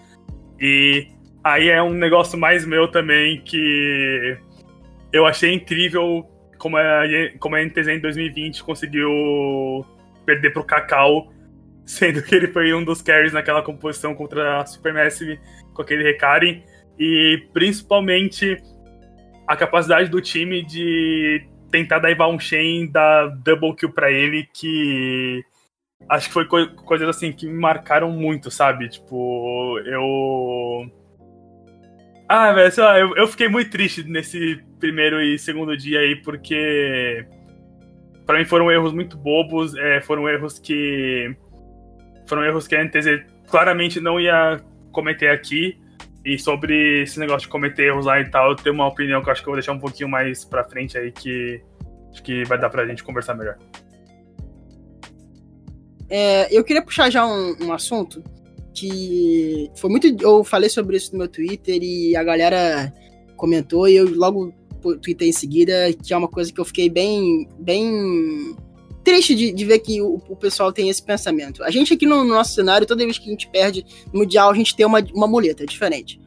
E 0.61 1.07
aí 1.43 1.69
é 1.69 1.81
um 1.81 1.91
negócio 1.91 2.37
mais 2.37 2.63
meu 2.63 2.87
também 2.87 3.41
que 3.41 4.37
eu 5.11 5.25
achei 5.25 5.51
incrível 5.51 6.29
como 6.59 6.77
a, 6.77 7.05
como 7.39 7.55
a 7.55 7.65
NTZ 7.65 7.87
em 7.87 7.99
2020 7.99 8.63
conseguiu 8.63 9.83
perder 10.27 10.53
pro 10.53 10.63
Cacau, 10.63 11.33
sendo 11.83 12.21
que 12.21 12.35
ele 12.35 12.49
foi 12.49 12.71
um 12.71 12.83
dos 12.83 13.01
carries 13.01 13.33
naquela 13.33 13.63
composição 13.63 14.13
contra 14.13 14.61
a 14.61 14.65
Supermassive 14.67 15.39
com 15.73 15.81
aquele 15.81 16.03
Recarim, 16.03 16.63
e 16.99 17.47
principalmente 17.51 18.61
a 19.47 19.55
capacidade 19.55 20.07
do 20.07 20.21
time 20.21 20.63
de 20.63 21.47
tentar 21.75 21.99
daivar 21.99 22.29
um 22.29 22.39
Shen 22.39 22.87
dar 22.87 23.27
double 23.27 23.75
kill 23.75 23.91
pra 23.91 24.09
ele, 24.09 24.47
que 24.53 25.43
acho 26.07 26.27
que 26.27 26.33
foi 26.33 26.45
co 26.45 26.67
coisas 26.85 27.07
assim 27.09 27.33
que 27.33 27.45
me 27.45 27.59
marcaram 27.59 28.09
muito, 28.11 28.49
sabe? 28.49 28.87
Tipo, 28.87 29.77
eu. 29.79 30.89
Ah, 32.29 32.53
velho, 32.53 32.71
sei 32.71 32.83
lá, 32.83 32.97
eu, 32.97 33.15
eu 33.17 33.27
fiquei 33.27 33.49
muito 33.49 33.69
triste 33.71 34.03
nesse 34.03 34.63
primeiro 34.79 35.21
e 35.21 35.37
segundo 35.37 35.75
dia 35.75 35.99
aí, 35.99 36.15
porque 36.15 37.25
para 38.25 38.39
mim 38.39 38.45
foram 38.45 38.71
erros 38.71 38.93
muito 38.93 39.17
bobos, 39.17 39.75
é, 39.75 39.99
foram 40.01 40.29
erros 40.29 40.57
que. 40.57 41.35
Foram 42.25 42.43
erros 42.43 42.67
que 42.67 42.75
a 42.75 42.83
NTZ 42.83 43.25
claramente 43.47 43.99
não 43.99 44.19
ia 44.19 44.61
cometer 44.91 45.27
aqui. 45.27 45.77
E 46.25 46.39
sobre 46.39 47.03
esse 47.03 47.19
negócio 47.19 47.41
de 47.41 47.49
cometer 47.49 47.83
erros 47.83 48.07
lá 48.07 48.19
e 48.19 48.27
tal, 48.29 48.49
eu 48.49 48.55
tenho 48.55 48.73
uma 48.73 48.87
opinião 48.87 49.21
que 49.21 49.29
eu 49.29 49.31
acho 49.31 49.43
que 49.43 49.47
eu 49.47 49.51
vou 49.51 49.59
deixar 49.59 49.73
um 49.73 49.79
pouquinho 49.79 50.09
mais 50.09 50.43
pra 50.43 50.63
frente 50.63 50.97
aí, 50.97 51.11
que 51.11 51.61
acho 52.11 52.23
que 52.23 52.43
vai 52.45 52.59
dar 52.59 52.69
pra 52.69 52.87
gente 52.87 53.03
conversar 53.03 53.35
melhor. 53.35 53.57
É, 56.09 56.55
eu 56.55 56.63
queria 56.63 56.81
puxar 56.81 57.09
já 57.11 57.25
um, 57.25 57.55
um, 57.61 57.73
assunto 57.73 58.23
que 58.73 59.69
foi 59.75 59.89
muito. 59.89 60.07
Eu 60.21 60.43
falei 60.43 60.69
sobre 60.69 60.97
isso 60.97 61.11
no 61.11 61.19
meu 61.19 61.27
Twitter 61.27 61.79
e 61.81 62.15
a 62.15 62.23
galera 62.23 62.91
comentou 63.35 63.87
e 63.87 63.95
eu 63.95 64.09
logo 64.15 64.53
tweetei 65.01 65.29
em 65.29 65.33
seguida, 65.33 65.93
que 65.93 66.13
é 66.13 66.17
uma 66.17 66.27
coisa 66.27 66.53
que 66.53 66.59
eu 66.59 66.65
fiquei 66.65 66.89
bem, 66.89 67.47
bem 67.59 68.55
triste 69.05 69.35
de, 69.35 69.53
de 69.53 69.65
ver 69.65 69.79
que 69.79 70.01
o, 70.01 70.21
o, 70.27 70.35
pessoal 70.35 70.73
tem 70.73 70.89
esse 70.89 71.01
pensamento. 71.01 71.63
A 71.63 71.69
gente 71.69 71.93
aqui 71.93 72.05
no, 72.05 72.23
no, 72.23 72.33
nosso 72.33 72.55
cenário, 72.55 72.87
toda 72.87 73.05
vez 73.05 73.19
que 73.19 73.27
a 73.27 73.31
gente 73.31 73.47
perde 73.47 73.85
no 74.11 74.19
Mundial, 74.19 74.49
a 74.49 74.55
gente 74.55 74.75
tem 74.75 74.85
uma, 74.85 74.99
uma 75.13 75.27
muleta 75.27 75.65
diferente. 75.65 76.19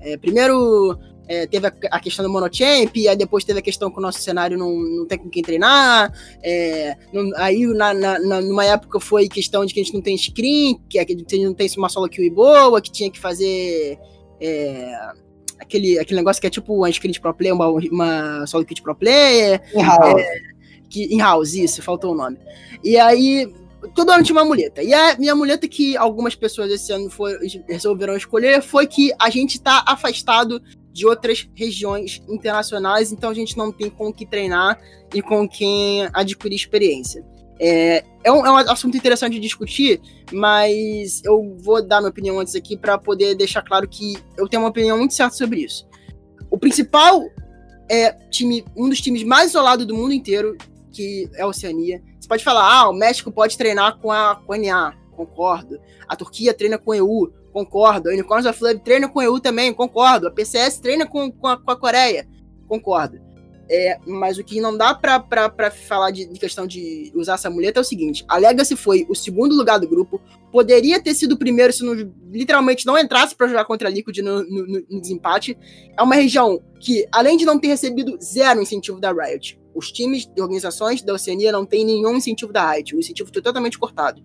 É, 0.00 0.18
primeiro 0.18 0.96
é, 1.26 1.46
teve 1.46 1.66
a, 1.66 1.72
a, 1.90 1.98
questão 1.98 2.24
do 2.24 2.30
monochamp, 2.30 2.94
aí 2.94 3.16
depois 3.16 3.42
teve 3.42 3.58
a 3.58 3.62
questão 3.62 3.90
que 3.90 3.98
o 3.98 4.02
nosso 4.02 4.20
cenário 4.20 4.58
não, 4.58 4.70
não 4.76 5.06
tem 5.06 5.18
com 5.18 5.30
quem 5.30 5.42
treinar. 5.42 6.12
É, 6.42 6.94
não, 7.12 7.32
aí 7.36 7.66
na, 7.66 7.94
na, 7.94 8.18
na, 8.18 8.40
numa 8.42 8.64
época 8.64 9.00
foi 9.00 9.28
questão 9.28 9.64
de 9.64 9.72
que 9.72 9.80
a 9.80 9.82
gente 9.82 9.94
não 9.94 10.02
tem 10.02 10.16
screen, 10.16 10.78
que 10.88 10.98
a 10.98 11.02
gente 11.02 11.44
não 11.44 11.54
tem 11.54 11.68
uma 11.78 11.88
solo 11.88 12.08
kill 12.08 12.32
boa, 12.32 12.80
que 12.82 12.92
tinha 12.92 13.10
que 13.10 13.18
fazer 13.18 13.98
é, 14.40 14.92
aquele, 15.58 15.98
aquele 15.98 16.20
negócio 16.20 16.40
que 16.40 16.46
é 16.46 16.50
tipo 16.50 16.74
uma 16.74 16.92
screen 16.92 17.12
de 17.12 17.20
pro 17.20 17.34
player, 17.34 17.54
uma, 17.54 17.68
uma 17.68 18.46
solo 18.46 18.64
de 18.64 18.82
pro 18.82 18.94
player. 18.94 19.62
É, 19.74 20.55
que 20.88 21.04
em 21.04 21.18
house, 21.18 21.54
isso, 21.54 21.82
faltou 21.82 22.12
o 22.12 22.16
nome. 22.16 22.38
E 22.82 22.96
aí, 22.96 23.52
todo 23.94 24.10
ano 24.10 24.24
tinha 24.24 24.36
uma 24.36 24.44
muleta. 24.44 24.82
E 24.82 24.92
a 24.92 25.16
minha 25.18 25.34
muleta 25.34 25.68
que 25.68 25.96
algumas 25.96 26.34
pessoas 26.34 26.70
esse 26.70 26.92
ano 26.92 27.08
resolveram 27.68 28.16
escolher 28.16 28.62
foi 28.62 28.86
que 28.86 29.12
a 29.18 29.30
gente 29.30 29.60
tá 29.60 29.84
afastado 29.86 30.60
de 30.92 31.06
outras 31.06 31.46
regiões 31.54 32.22
internacionais, 32.26 33.12
então 33.12 33.28
a 33.28 33.34
gente 33.34 33.56
não 33.56 33.70
tem 33.70 33.90
com 33.90 34.10
que 34.10 34.24
treinar 34.24 34.80
e 35.14 35.20
com 35.20 35.46
quem 35.46 36.08
adquirir 36.12 36.56
experiência. 36.56 37.22
É, 37.58 38.02
é, 38.24 38.32
um, 38.32 38.46
é 38.46 38.50
um 38.50 38.56
assunto 38.56 38.96
interessante 38.96 39.34
de 39.34 39.40
discutir, 39.40 40.00
mas 40.32 41.22
eu 41.24 41.56
vou 41.58 41.86
dar 41.86 42.00
minha 42.00 42.10
opinião 42.10 42.38
antes 42.38 42.54
aqui 42.54 42.76
para 42.76 42.96
poder 42.96 43.34
deixar 43.34 43.62
claro 43.62 43.86
que 43.86 44.16
eu 44.38 44.48
tenho 44.48 44.62
uma 44.62 44.70
opinião 44.70 44.96
muito 44.96 45.12
certa 45.12 45.36
sobre 45.36 45.60
isso. 45.60 45.86
O 46.50 46.58
principal 46.58 47.22
é 47.90 48.12
time, 48.30 48.64
um 48.74 48.88
dos 48.88 49.00
times 49.00 49.22
mais 49.22 49.50
isolados 49.50 49.86
do 49.86 49.94
mundo 49.94 50.12
inteiro 50.12 50.56
que 50.96 51.28
é 51.34 51.42
a 51.42 51.46
Oceania. 51.46 52.02
Você 52.18 52.26
pode 52.26 52.42
falar, 52.42 52.64
ah, 52.64 52.88
o 52.88 52.94
México 52.94 53.30
pode 53.30 53.58
treinar 53.58 53.98
com 53.98 54.10
a, 54.10 54.36
com 54.36 54.54
a 54.54 54.58
NA, 54.58 54.94
concordo. 55.14 55.78
A 56.08 56.16
Turquia 56.16 56.54
treina 56.54 56.78
com 56.78 56.92
a 56.92 56.96
EU, 56.96 57.30
concordo. 57.52 58.08
A 58.08 58.12
Unicorns 58.12 58.46
of 58.46 58.62
Love 58.62 58.80
treina 58.80 59.08
com 59.08 59.20
a 59.20 59.24
EU 59.24 59.38
também, 59.38 59.74
concordo. 59.74 60.26
A 60.26 60.30
PCS 60.30 60.78
treina 60.80 61.06
com, 61.06 61.30
com, 61.30 61.46
a, 61.46 61.58
com 61.58 61.70
a 61.70 61.76
Coreia, 61.76 62.26
concordo. 62.66 63.20
É, 63.68 63.98
mas 64.06 64.38
o 64.38 64.44
que 64.44 64.60
não 64.60 64.76
dá 64.76 64.94
pra, 64.94 65.18
pra, 65.18 65.48
pra 65.48 65.70
falar 65.72 66.12
de, 66.12 66.24
de, 66.24 66.38
questão 66.38 66.68
de 66.68 67.10
usar 67.16 67.34
essa 67.34 67.50
muleta 67.50 67.80
é 67.80 67.82
o 67.82 67.84
seguinte: 67.84 68.24
a 68.28 68.36
Legacy 68.38 68.76
foi 68.76 69.04
o 69.08 69.14
segundo 69.14 69.56
lugar 69.56 69.80
do 69.80 69.88
grupo, 69.88 70.20
poderia 70.52 71.02
ter 71.02 71.14
sido 71.14 71.32
o 71.32 71.36
primeiro 71.36 71.72
se 71.72 71.84
não, 71.84 71.92
literalmente 72.30 72.86
não 72.86 72.96
entrasse 72.96 73.34
para 73.34 73.48
jogar 73.48 73.64
contra 73.64 73.88
a 73.88 73.90
Liquid 73.90 74.18
no, 74.18 74.44
no, 74.44 74.66
no, 74.88 75.00
desempate. 75.00 75.58
É 75.98 76.02
uma 76.02 76.14
região 76.14 76.62
que, 76.78 77.08
além 77.10 77.36
de 77.36 77.44
não 77.44 77.58
ter 77.58 77.66
recebido 77.66 78.16
zero 78.22 78.62
incentivo 78.62 79.00
da 79.00 79.12
Riot, 79.12 79.58
os 79.76 79.92
times 79.92 80.26
de 80.26 80.40
organizações 80.40 81.02
da 81.02 81.12
Oceania 81.12 81.52
não 81.52 81.66
têm 81.66 81.84
nenhum 81.84 82.16
incentivo 82.16 82.52
da 82.52 82.72
Riot, 82.72 82.96
o 82.96 82.98
incentivo 82.98 83.30
foi 83.32 83.42
totalmente 83.42 83.78
cortado. 83.78 84.22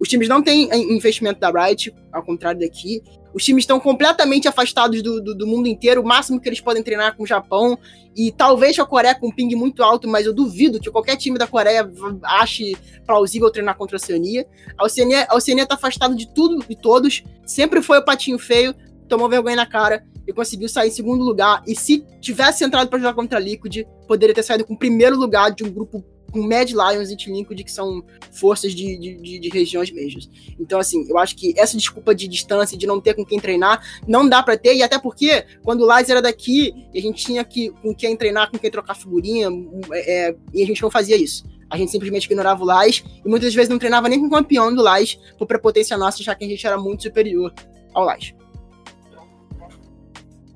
Os 0.00 0.08
times 0.08 0.28
não 0.28 0.42
têm 0.42 0.68
investimento 0.94 1.40
da 1.40 1.50
Riot, 1.50 1.92
ao 2.12 2.22
contrário 2.22 2.60
daqui. 2.60 3.02
Os 3.34 3.44
times 3.44 3.62
estão 3.62 3.80
completamente 3.80 4.46
afastados 4.46 5.02
do, 5.02 5.20
do, 5.20 5.34
do, 5.34 5.46
mundo 5.46 5.66
inteiro. 5.66 6.00
O 6.00 6.06
máximo 6.06 6.40
que 6.40 6.48
eles 6.48 6.60
podem 6.60 6.82
treinar 6.82 7.16
com 7.16 7.24
o 7.24 7.26
Japão. 7.26 7.76
E 8.16 8.30
talvez 8.30 8.78
a 8.78 8.86
Coreia 8.86 9.14
com 9.14 9.28
um 9.28 9.32
ping 9.32 9.54
muito 9.56 9.82
alto, 9.82 10.08
mas 10.08 10.24
eu 10.24 10.32
duvido 10.32 10.80
que 10.80 10.90
qualquer 10.90 11.16
time 11.16 11.36
da 11.36 11.46
Coreia 11.46 11.88
ache 12.22 12.76
plausível 13.06 13.50
treinar 13.50 13.76
contra 13.76 13.96
a 13.96 13.98
Oceania. 13.98 14.46
A 14.76 14.84
Oceania, 14.84 15.26
a 15.28 15.36
Oceania 15.36 15.66
tá 15.66 15.74
afastada 15.74 16.14
de 16.14 16.32
tudo 16.32 16.64
e 16.68 16.76
todos. 16.76 17.24
Sempre 17.44 17.82
foi 17.82 17.98
o 17.98 18.04
patinho 18.04 18.38
feio, 18.38 18.74
tomou 19.08 19.28
vergonha 19.28 19.56
na 19.56 19.66
cara 19.66 20.04
e 20.26 20.32
conseguiu 20.32 20.68
sair 20.68 20.88
em 20.88 20.92
segundo 20.92 21.24
lugar. 21.24 21.62
E 21.66 21.74
se 21.74 22.04
tivesse 22.20 22.64
entrado 22.64 22.88
para 22.88 22.98
jogar 22.98 23.14
contra 23.14 23.38
a 23.38 23.40
Liquid, 23.40 23.84
poderia 24.06 24.34
ter 24.34 24.42
saído 24.42 24.64
com 24.64 24.74
o 24.74 24.78
primeiro 24.78 25.16
lugar 25.16 25.50
de 25.50 25.64
um 25.64 25.70
grupo 25.70 26.04
com 26.30 26.42
Mad 26.42 26.70
Lions 26.70 27.10
e 27.10 27.16
Team 27.16 27.36
Liquid, 27.36 27.62
que 27.62 27.72
são 27.72 28.04
forças 28.32 28.74
de, 28.74 28.98
de, 28.98 29.38
de, 29.38 29.48
regiões 29.48 29.90
mesmas. 29.90 30.28
Então, 30.58 30.78
assim, 30.78 31.06
eu 31.08 31.18
acho 31.18 31.34
que 31.36 31.58
essa 31.58 31.76
desculpa 31.76 32.14
de 32.14 32.28
distância, 32.28 32.76
de 32.76 32.86
não 32.86 33.00
ter 33.00 33.14
com 33.14 33.24
quem 33.24 33.40
treinar, 33.40 33.82
não 34.06 34.28
dá 34.28 34.42
para 34.42 34.56
ter, 34.56 34.74
e 34.74 34.82
até 34.82 34.98
porque, 34.98 35.44
quando 35.62 35.82
o 35.82 35.86
Laz 35.86 36.08
era 36.08 36.20
daqui, 36.20 36.74
a 36.94 37.00
gente 37.00 37.24
tinha 37.24 37.44
que, 37.44 37.70
com 37.82 37.94
quem 37.94 38.16
treinar, 38.16 38.50
com 38.50 38.58
quem 38.58 38.70
trocar 38.70 38.94
figurinha, 38.94 39.48
é, 39.92 40.34
e 40.52 40.62
a 40.62 40.66
gente 40.66 40.82
não 40.82 40.90
fazia 40.90 41.16
isso. 41.16 41.44
A 41.70 41.76
gente 41.76 41.90
simplesmente 41.90 42.26
ignorava 42.26 42.62
o 42.62 42.66
Laz, 42.66 43.02
e 43.24 43.28
muitas 43.28 43.54
vezes 43.54 43.68
não 43.68 43.78
treinava 43.78 44.08
nem 44.08 44.20
com 44.20 44.26
o 44.26 44.30
campeão 44.30 44.74
do 44.74 44.82
Laz, 44.82 45.18
por 45.38 45.46
prepotência 45.46 45.96
nossa, 45.96 46.22
já 46.22 46.34
que 46.34 46.44
a 46.44 46.48
gente 46.48 46.66
era 46.66 46.78
muito 46.78 47.04
superior 47.04 47.52
ao 47.94 48.04
Laz. 48.04 48.34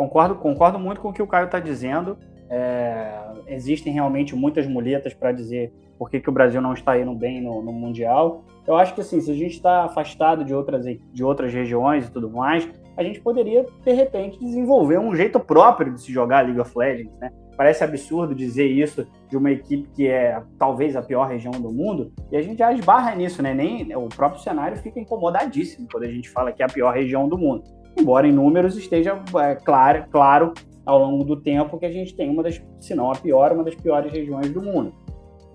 Concordo, 0.02 0.34
concordo 0.34 0.80
muito 0.80 1.00
com 1.00 1.10
o 1.10 1.12
que 1.12 1.22
o 1.22 1.26
Caio 1.28 1.44
está 1.44 1.60
dizendo. 1.60 2.18
É, 2.50 3.20
existem 3.46 3.92
realmente 3.92 4.34
muitas 4.34 4.66
muletas 4.66 5.14
para 5.14 5.30
dizer 5.30 5.72
por 5.96 6.10
que, 6.10 6.18
que 6.18 6.28
o 6.28 6.32
Brasil 6.32 6.60
não 6.60 6.74
está 6.74 6.98
indo 6.98 7.14
bem 7.14 7.40
no, 7.40 7.62
no 7.62 7.72
Mundial. 7.72 8.42
Eu 8.66 8.74
acho 8.74 8.96
que 8.96 9.00
assim, 9.00 9.20
se 9.20 9.30
a 9.30 9.34
gente 9.34 9.52
está 9.52 9.84
afastado 9.84 10.44
de 10.44 10.52
outras, 10.52 10.84
de 10.84 11.22
outras 11.22 11.54
regiões 11.54 12.08
e 12.08 12.10
tudo 12.10 12.28
mais, 12.28 12.68
a 12.96 13.04
gente 13.04 13.20
poderia, 13.20 13.64
de 13.84 13.92
repente, 13.92 14.40
desenvolver 14.40 14.98
um 14.98 15.14
jeito 15.14 15.38
próprio 15.38 15.94
de 15.94 16.00
se 16.00 16.12
jogar 16.12 16.46
League 16.46 16.58
of 16.58 16.76
Legends, 16.76 17.16
né? 17.20 17.30
Parece 17.56 17.84
absurdo 17.84 18.34
dizer 18.34 18.66
isso 18.66 19.06
de 19.30 19.36
uma 19.36 19.52
equipe 19.52 19.88
que 19.94 20.08
é 20.08 20.42
talvez 20.58 20.96
a 20.96 21.02
pior 21.02 21.28
região 21.28 21.52
do 21.52 21.72
mundo, 21.72 22.10
e 22.32 22.36
a 22.36 22.42
gente 22.42 22.58
já 22.58 22.72
esbarra 22.72 23.14
nisso, 23.14 23.40
né? 23.40 23.54
Nem 23.54 23.94
o 23.94 24.08
próprio 24.08 24.42
cenário 24.42 24.76
fica 24.78 24.98
incomodadíssimo 24.98 25.86
quando 25.88 26.04
a 26.04 26.10
gente 26.10 26.28
fala 26.28 26.50
que 26.50 26.60
é 26.60 26.66
a 26.66 26.68
pior 26.68 26.92
região 26.92 27.28
do 27.28 27.38
mundo. 27.38 27.62
Embora 27.98 28.26
em 28.26 28.32
números 28.32 28.76
esteja 28.76 29.20
é, 29.40 29.54
claro, 29.54 30.04
claro 30.10 30.52
ao 30.84 30.98
longo 30.98 31.24
do 31.24 31.36
tempo 31.36 31.78
que 31.78 31.86
a 31.86 31.92
gente 31.92 32.14
tem 32.14 32.28
uma 32.30 32.42
das, 32.42 32.60
se 32.80 32.94
não 32.94 33.10
a 33.10 33.14
pior, 33.14 33.52
uma 33.52 33.64
das 33.64 33.74
piores 33.74 34.12
regiões 34.12 34.50
do 34.50 34.62
mundo. 34.62 34.92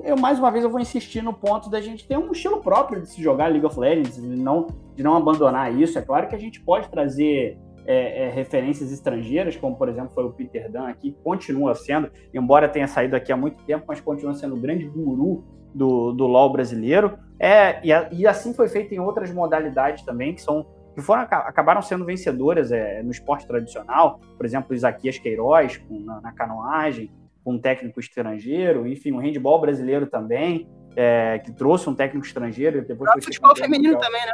Eu, 0.04 0.16
mais 0.16 0.38
uma 0.38 0.52
vez, 0.52 0.64
eu 0.64 0.70
vou 0.70 0.80
insistir 0.80 1.22
no 1.22 1.34
ponto 1.34 1.70
da 1.70 1.82
gente 1.82 2.08
ter 2.08 2.18
um 2.18 2.32
estilo 2.32 2.62
próprio 2.62 3.02
de 3.02 3.10
se 3.10 3.22
jogar 3.22 3.48
League 3.48 3.66
of 3.66 3.80
Legends, 3.80 4.16
de 4.16 4.22
não, 4.22 4.68
de 4.96 5.04
não 5.04 5.16
abandonar 5.16 5.74
isso. 5.76 5.98
É 5.98 6.02
claro 6.02 6.28
que 6.28 6.36
a 6.36 6.40
gente 6.40 6.62
pode 6.62 6.88
trazer 6.90 7.58
é, 7.86 8.26
é, 8.26 8.30
referências 8.30 8.92
estrangeiras, 8.92 9.56
como 9.56 9.76
por 9.76 9.90
exemplo 9.90 10.12
foi 10.14 10.26
o 10.26 10.32
Peter 10.32 10.72
Dunn 10.72 10.86
aqui, 10.86 11.16
continua 11.24 11.74
sendo, 11.74 12.12
embora 12.34 12.70
tenha 12.70 12.88
saído 12.88 13.16
aqui 13.16 13.32
há 13.32 13.38
muito 13.38 13.64
tempo, 13.64 13.86
mas 13.88 14.00
continua 14.00 14.34
sendo 14.34 14.56
o 14.56 14.60
grande 14.60 14.86
guru 14.88 15.44
do, 15.74 16.12
do 16.12 16.28
LoL 16.28 16.52
brasileiro. 16.52 17.18
É, 17.40 17.80
e, 17.84 18.20
e 18.20 18.28
assim 18.28 18.54
foi 18.54 18.68
feito 18.68 18.94
em 18.94 19.00
outras 19.00 19.34
modalidades 19.34 20.04
também, 20.04 20.34
que 20.36 20.42
são 20.42 20.66
que 20.98 21.04
foram, 21.04 21.22
acabaram 21.22 21.80
sendo 21.80 22.04
vencedoras 22.04 22.72
é, 22.72 23.04
no 23.04 23.12
esporte 23.12 23.46
tradicional, 23.46 24.20
por 24.36 24.44
exemplo, 24.44 24.74
Isaquias 24.74 25.20
Queiroz 25.20 25.78
com, 25.78 26.00
na, 26.00 26.20
na, 26.20 26.32
canoagem, 26.32 27.12
com 27.44 27.54
um 27.54 27.60
técnico 27.60 28.00
estrangeiro, 28.00 28.88
enfim, 28.88 29.12
o 29.12 29.20
handball 29.20 29.62
brasileiro 29.62 30.08
também, 30.08 30.68
é, 30.96 31.38
que 31.38 31.52
trouxe 31.52 31.88
um 31.88 31.94
técnico 31.94 32.26
estrangeiro. 32.26 32.84
Depois 32.84 33.12
o 33.16 33.22
futebol 33.22 33.56
feminino 33.56 33.94
mundial. 33.94 34.12
também, 34.12 34.26
né? 34.26 34.34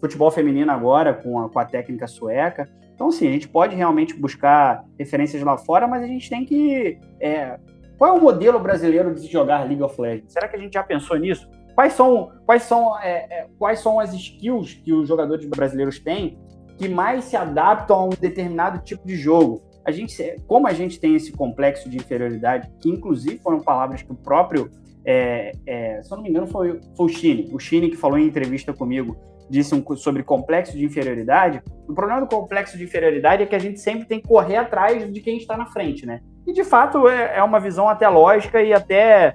Futebol 0.00 0.30
feminino 0.32 0.72
agora, 0.72 1.14
com 1.14 1.38
a, 1.38 1.48
com 1.48 1.58
a 1.60 1.64
técnica 1.64 2.08
sueca. 2.08 2.68
Então, 2.92 3.12
sim, 3.12 3.28
a 3.28 3.30
gente 3.30 3.48
pode 3.48 3.76
realmente 3.76 4.12
buscar 4.12 4.84
referências 4.98 5.40
lá 5.44 5.56
fora, 5.56 5.86
mas 5.86 6.02
a 6.02 6.08
gente 6.08 6.28
tem 6.28 6.44
que. 6.44 6.98
É, 7.20 7.56
qual 7.96 8.16
é 8.16 8.18
o 8.18 8.20
modelo 8.20 8.58
brasileiro 8.58 9.14
de 9.14 9.28
jogar 9.28 9.64
League 9.64 9.82
of 9.82 10.00
Legends? 10.00 10.32
Será 10.32 10.48
que 10.48 10.56
a 10.56 10.58
gente 10.58 10.72
já 10.72 10.82
pensou 10.82 11.16
nisso? 11.16 11.48
Quais 11.80 11.94
são, 11.94 12.30
quais 12.44 12.62
são, 12.64 13.00
é, 13.00 13.26
é, 13.30 13.46
quais 13.58 13.78
são 13.78 13.98
as 13.98 14.12
skills 14.12 14.74
que 14.84 14.92
os 14.92 15.08
jogadores 15.08 15.46
brasileiros 15.46 15.98
têm 15.98 16.38
que 16.76 16.86
mais 16.86 17.24
se 17.24 17.36
adaptam 17.36 17.96
a 17.96 18.04
um 18.04 18.10
determinado 18.10 18.84
tipo 18.84 19.06
de 19.06 19.16
jogo? 19.16 19.62
A 19.82 19.90
gente, 19.90 20.36
como 20.46 20.66
a 20.66 20.74
gente 20.74 21.00
tem 21.00 21.14
esse 21.14 21.32
complexo 21.32 21.88
de 21.88 21.96
inferioridade, 21.96 22.70
que 22.82 22.90
inclusive 22.90 23.38
foram 23.38 23.60
palavras 23.60 24.02
que 24.02 24.12
o 24.12 24.14
próprio, 24.14 24.70
é, 25.06 25.52
é, 25.66 26.02
se 26.02 26.12
eu 26.12 26.18
não 26.18 26.24
me 26.24 26.28
engano, 26.28 26.46
foi, 26.48 26.78
foi 26.94 27.06
o 27.06 27.08
Chine, 27.08 27.48
o 27.50 27.58
Chine 27.58 27.88
que 27.88 27.96
falou 27.96 28.18
em 28.18 28.26
entrevista 28.26 28.74
comigo, 28.74 29.16
disse 29.48 29.74
um, 29.74 29.96
sobre 29.96 30.22
complexo 30.22 30.76
de 30.76 30.84
inferioridade. 30.84 31.62
O 31.88 31.94
problema 31.94 32.20
do 32.20 32.26
complexo 32.26 32.76
de 32.76 32.84
inferioridade 32.84 33.42
é 33.42 33.46
que 33.46 33.56
a 33.56 33.58
gente 33.58 33.80
sempre 33.80 34.06
tem 34.06 34.20
que 34.20 34.28
correr 34.28 34.56
atrás 34.56 35.10
de 35.10 35.20
quem 35.22 35.38
está 35.38 35.56
na 35.56 35.64
frente, 35.64 36.04
né? 36.04 36.20
E 36.46 36.52
de 36.52 36.62
fato 36.62 37.08
é, 37.08 37.38
é 37.38 37.42
uma 37.42 37.58
visão 37.58 37.88
até 37.88 38.06
lógica 38.06 38.62
e 38.62 38.70
até 38.70 39.34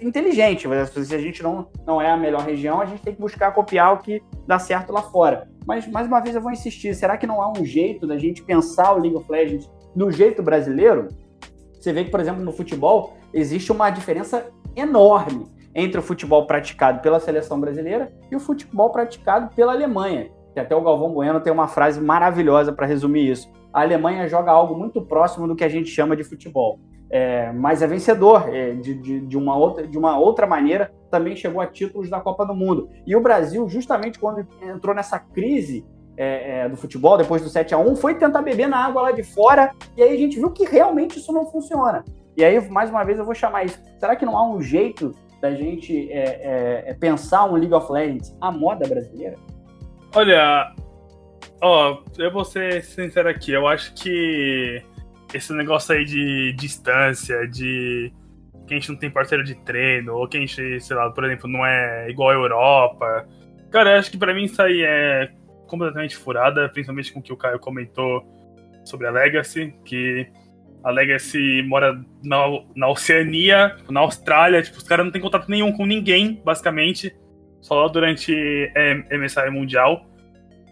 inteligente. 0.00 0.68
Se 0.88 1.14
a 1.14 1.18
gente 1.18 1.42
não, 1.42 1.68
não 1.86 2.00
é 2.00 2.10
a 2.10 2.16
melhor 2.16 2.42
região, 2.42 2.80
a 2.80 2.84
gente 2.84 3.02
tem 3.02 3.14
que 3.14 3.20
buscar 3.20 3.52
copiar 3.52 3.94
o 3.94 3.98
que 3.98 4.22
dá 4.46 4.58
certo 4.58 4.92
lá 4.92 5.02
fora. 5.02 5.48
Mas, 5.66 5.86
mais 5.88 6.06
uma 6.06 6.20
vez, 6.20 6.34
eu 6.34 6.40
vou 6.40 6.52
insistir: 6.52 6.94
será 6.94 7.16
que 7.16 7.26
não 7.26 7.40
há 7.40 7.50
um 7.50 7.64
jeito 7.64 8.06
da 8.06 8.18
gente 8.18 8.42
pensar 8.42 8.92
o 8.92 8.98
League 8.98 9.16
of 9.16 9.30
Legends 9.30 9.70
do 9.94 10.10
jeito 10.10 10.42
brasileiro? 10.42 11.08
Você 11.72 11.92
vê 11.92 12.04
que, 12.04 12.10
por 12.10 12.20
exemplo, 12.20 12.42
no 12.42 12.52
futebol, 12.52 13.16
existe 13.32 13.70
uma 13.70 13.90
diferença 13.90 14.50
enorme 14.74 15.46
entre 15.74 16.00
o 16.00 16.02
futebol 16.02 16.46
praticado 16.46 17.00
pela 17.00 17.20
seleção 17.20 17.60
brasileira 17.60 18.12
e 18.30 18.36
o 18.36 18.40
futebol 18.40 18.90
praticado 18.90 19.54
pela 19.54 19.72
Alemanha. 19.72 20.30
Que 20.52 20.60
até 20.60 20.74
o 20.74 20.82
Galvão 20.82 21.12
Bueno 21.12 21.40
tem 21.40 21.52
uma 21.52 21.68
frase 21.68 22.00
maravilhosa 22.00 22.72
para 22.72 22.86
resumir 22.86 23.30
isso. 23.30 23.52
A 23.72 23.82
Alemanha 23.82 24.26
joga 24.26 24.50
algo 24.50 24.74
muito 24.74 25.02
próximo 25.02 25.46
do 25.46 25.54
que 25.54 25.62
a 25.62 25.68
gente 25.68 25.90
chama 25.90 26.16
de 26.16 26.24
futebol 26.24 26.80
é, 27.10 27.52
mas 27.52 27.82
é 27.82 27.86
vencedor 27.86 28.48
é, 28.52 28.72
de, 28.74 28.94
de, 28.94 29.20
de, 29.20 29.36
uma 29.36 29.56
outra, 29.56 29.86
de 29.86 29.96
uma 29.96 30.18
outra 30.18 30.46
maneira, 30.46 30.92
também 31.10 31.36
chegou 31.36 31.60
a 31.60 31.66
títulos 31.66 32.10
da 32.10 32.20
Copa 32.20 32.44
do 32.44 32.54
Mundo. 32.54 32.88
E 33.06 33.14
o 33.14 33.20
Brasil, 33.20 33.68
justamente 33.68 34.18
quando 34.18 34.46
entrou 34.62 34.94
nessa 34.94 35.18
crise 35.18 35.84
é, 36.16 36.60
é 36.60 36.68
do 36.68 36.76
futebol, 36.76 37.16
depois 37.16 37.42
do 37.42 37.48
7 37.48 37.74
a 37.74 37.78
1 37.78 37.96
foi 37.96 38.14
tentar 38.14 38.42
beber 38.42 38.68
na 38.68 38.84
água 38.84 39.02
lá 39.02 39.12
de 39.12 39.22
fora, 39.22 39.72
e 39.96 40.02
aí 40.02 40.12
a 40.12 40.18
gente 40.18 40.38
viu 40.38 40.50
que 40.50 40.64
realmente 40.64 41.18
isso 41.18 41.32
não 41.32 41.46
funciona. 41.46 42.04
E 42.36 42.44
aí, 42.44 42.60
mais 42.68 42.90
uma 42.90 43.02
vez, 43.02 43.18
eu 43.18 43.24
vou 43.24 43.34
chamar 43.34 43.64
isso. 43.64 43.80
Será 43.98 44.14
que 44.14 44.26
não 44.26 44.36
há 44.36 44.46
um 44.46 44.60
jeito 44.60 45.14
da 45.40 45.54
gente 45.54 46.10
é, 46.10 46.82
é, 46.88 46.94
pensar 46.94 47.44
um 47.44 47.54
League 47.54 47.72
of 47.72 47.90
Legends 47.90 48.36
à 48.40 48.50
moda 48.50 48.86
brasileira? 48.86 49.36
Olha, 50.14 50.74
ó, 51.62 51.98
eu 52.18 52.32
vou 52.32 52.44
ser 52.44 52.82
sincero 52.82 53.28
aqui, 53.28 53.52
eu 53.52 53.66
acho 53.66 53.94
que 53.94 54.82
esse 55.34 55.52
negócio 55.52 55.94
aí 55.94 56.04
de 56.04 56.52
distância, 56.52 57.46
de 57.46 58.12
que 58.66 58.74
a 58.74 58.78
gente 58.78 58.90
não 58.90 58.96
tem 58.96 59.10
parceiro 59.10 59.44
de 59.44 59.54
treino, 59.54 60.14
ou 60.14 60.28
que 60.28 60.36
a 60.36 60.40
gente, 60.40 60.80
sei 60.80 60.96
lá, 60.96 61.10
por 61.10 61.24
exemplo, 61.24 61.48
não 61.48 61.64
é 61.64 62.10
igual 62.10 62.30
a 62.30 62.34
Europa. 62.34 63.28
Cara, 63.70 63.92
eu 63.92 63.98
acho 63.98 64.10
que 64.10 64.18
para 64.18 64.34
mim 64.34 64.44
isso 64.44 64.60
aí 64.60 64.82
é 64.82 65.30
completamente 65.66 66.16
furada, 66.16 66.68
principalmente 66.68 67.12
com 67.12 67.20
o 67.20 67.22
que 67.22 67.32
o 67.32 67.36
Caio 67.36 67.58
comentou 67.58 68.24
sobre 68.84 69.06
a 69.06 69.10
Legacy, 69.10 69.74
que 69.84 70.26
a 70.82 70.90
Legacy 70.90 71.62
mora 71.66 72.00
na, 72.22 72.44
na 72.74 72.88
Oceania, 72.88 73.76
na 73.90 74.00
Austrália, 74.00 74.62
tipo, 74.62 74.78
os 74.78 74.84
caras 74.84 75.04
não 75.04 75.12
têm 75.12 75.20
contato 75.20 75.48
nenhum 75.48 75.72
com 75.72 75.84
ninguém, 75.84 76.40
basicamente, 76.44 77.14
só 77.60 77.88
durante 77.88 78.32
é, 78.74 78.94
MSI 79.16 79.50
Mundial. 79.50 80.06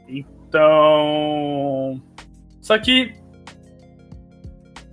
Então. 0.09 2.01
Só 2.61 2.79
que 2.79 3.13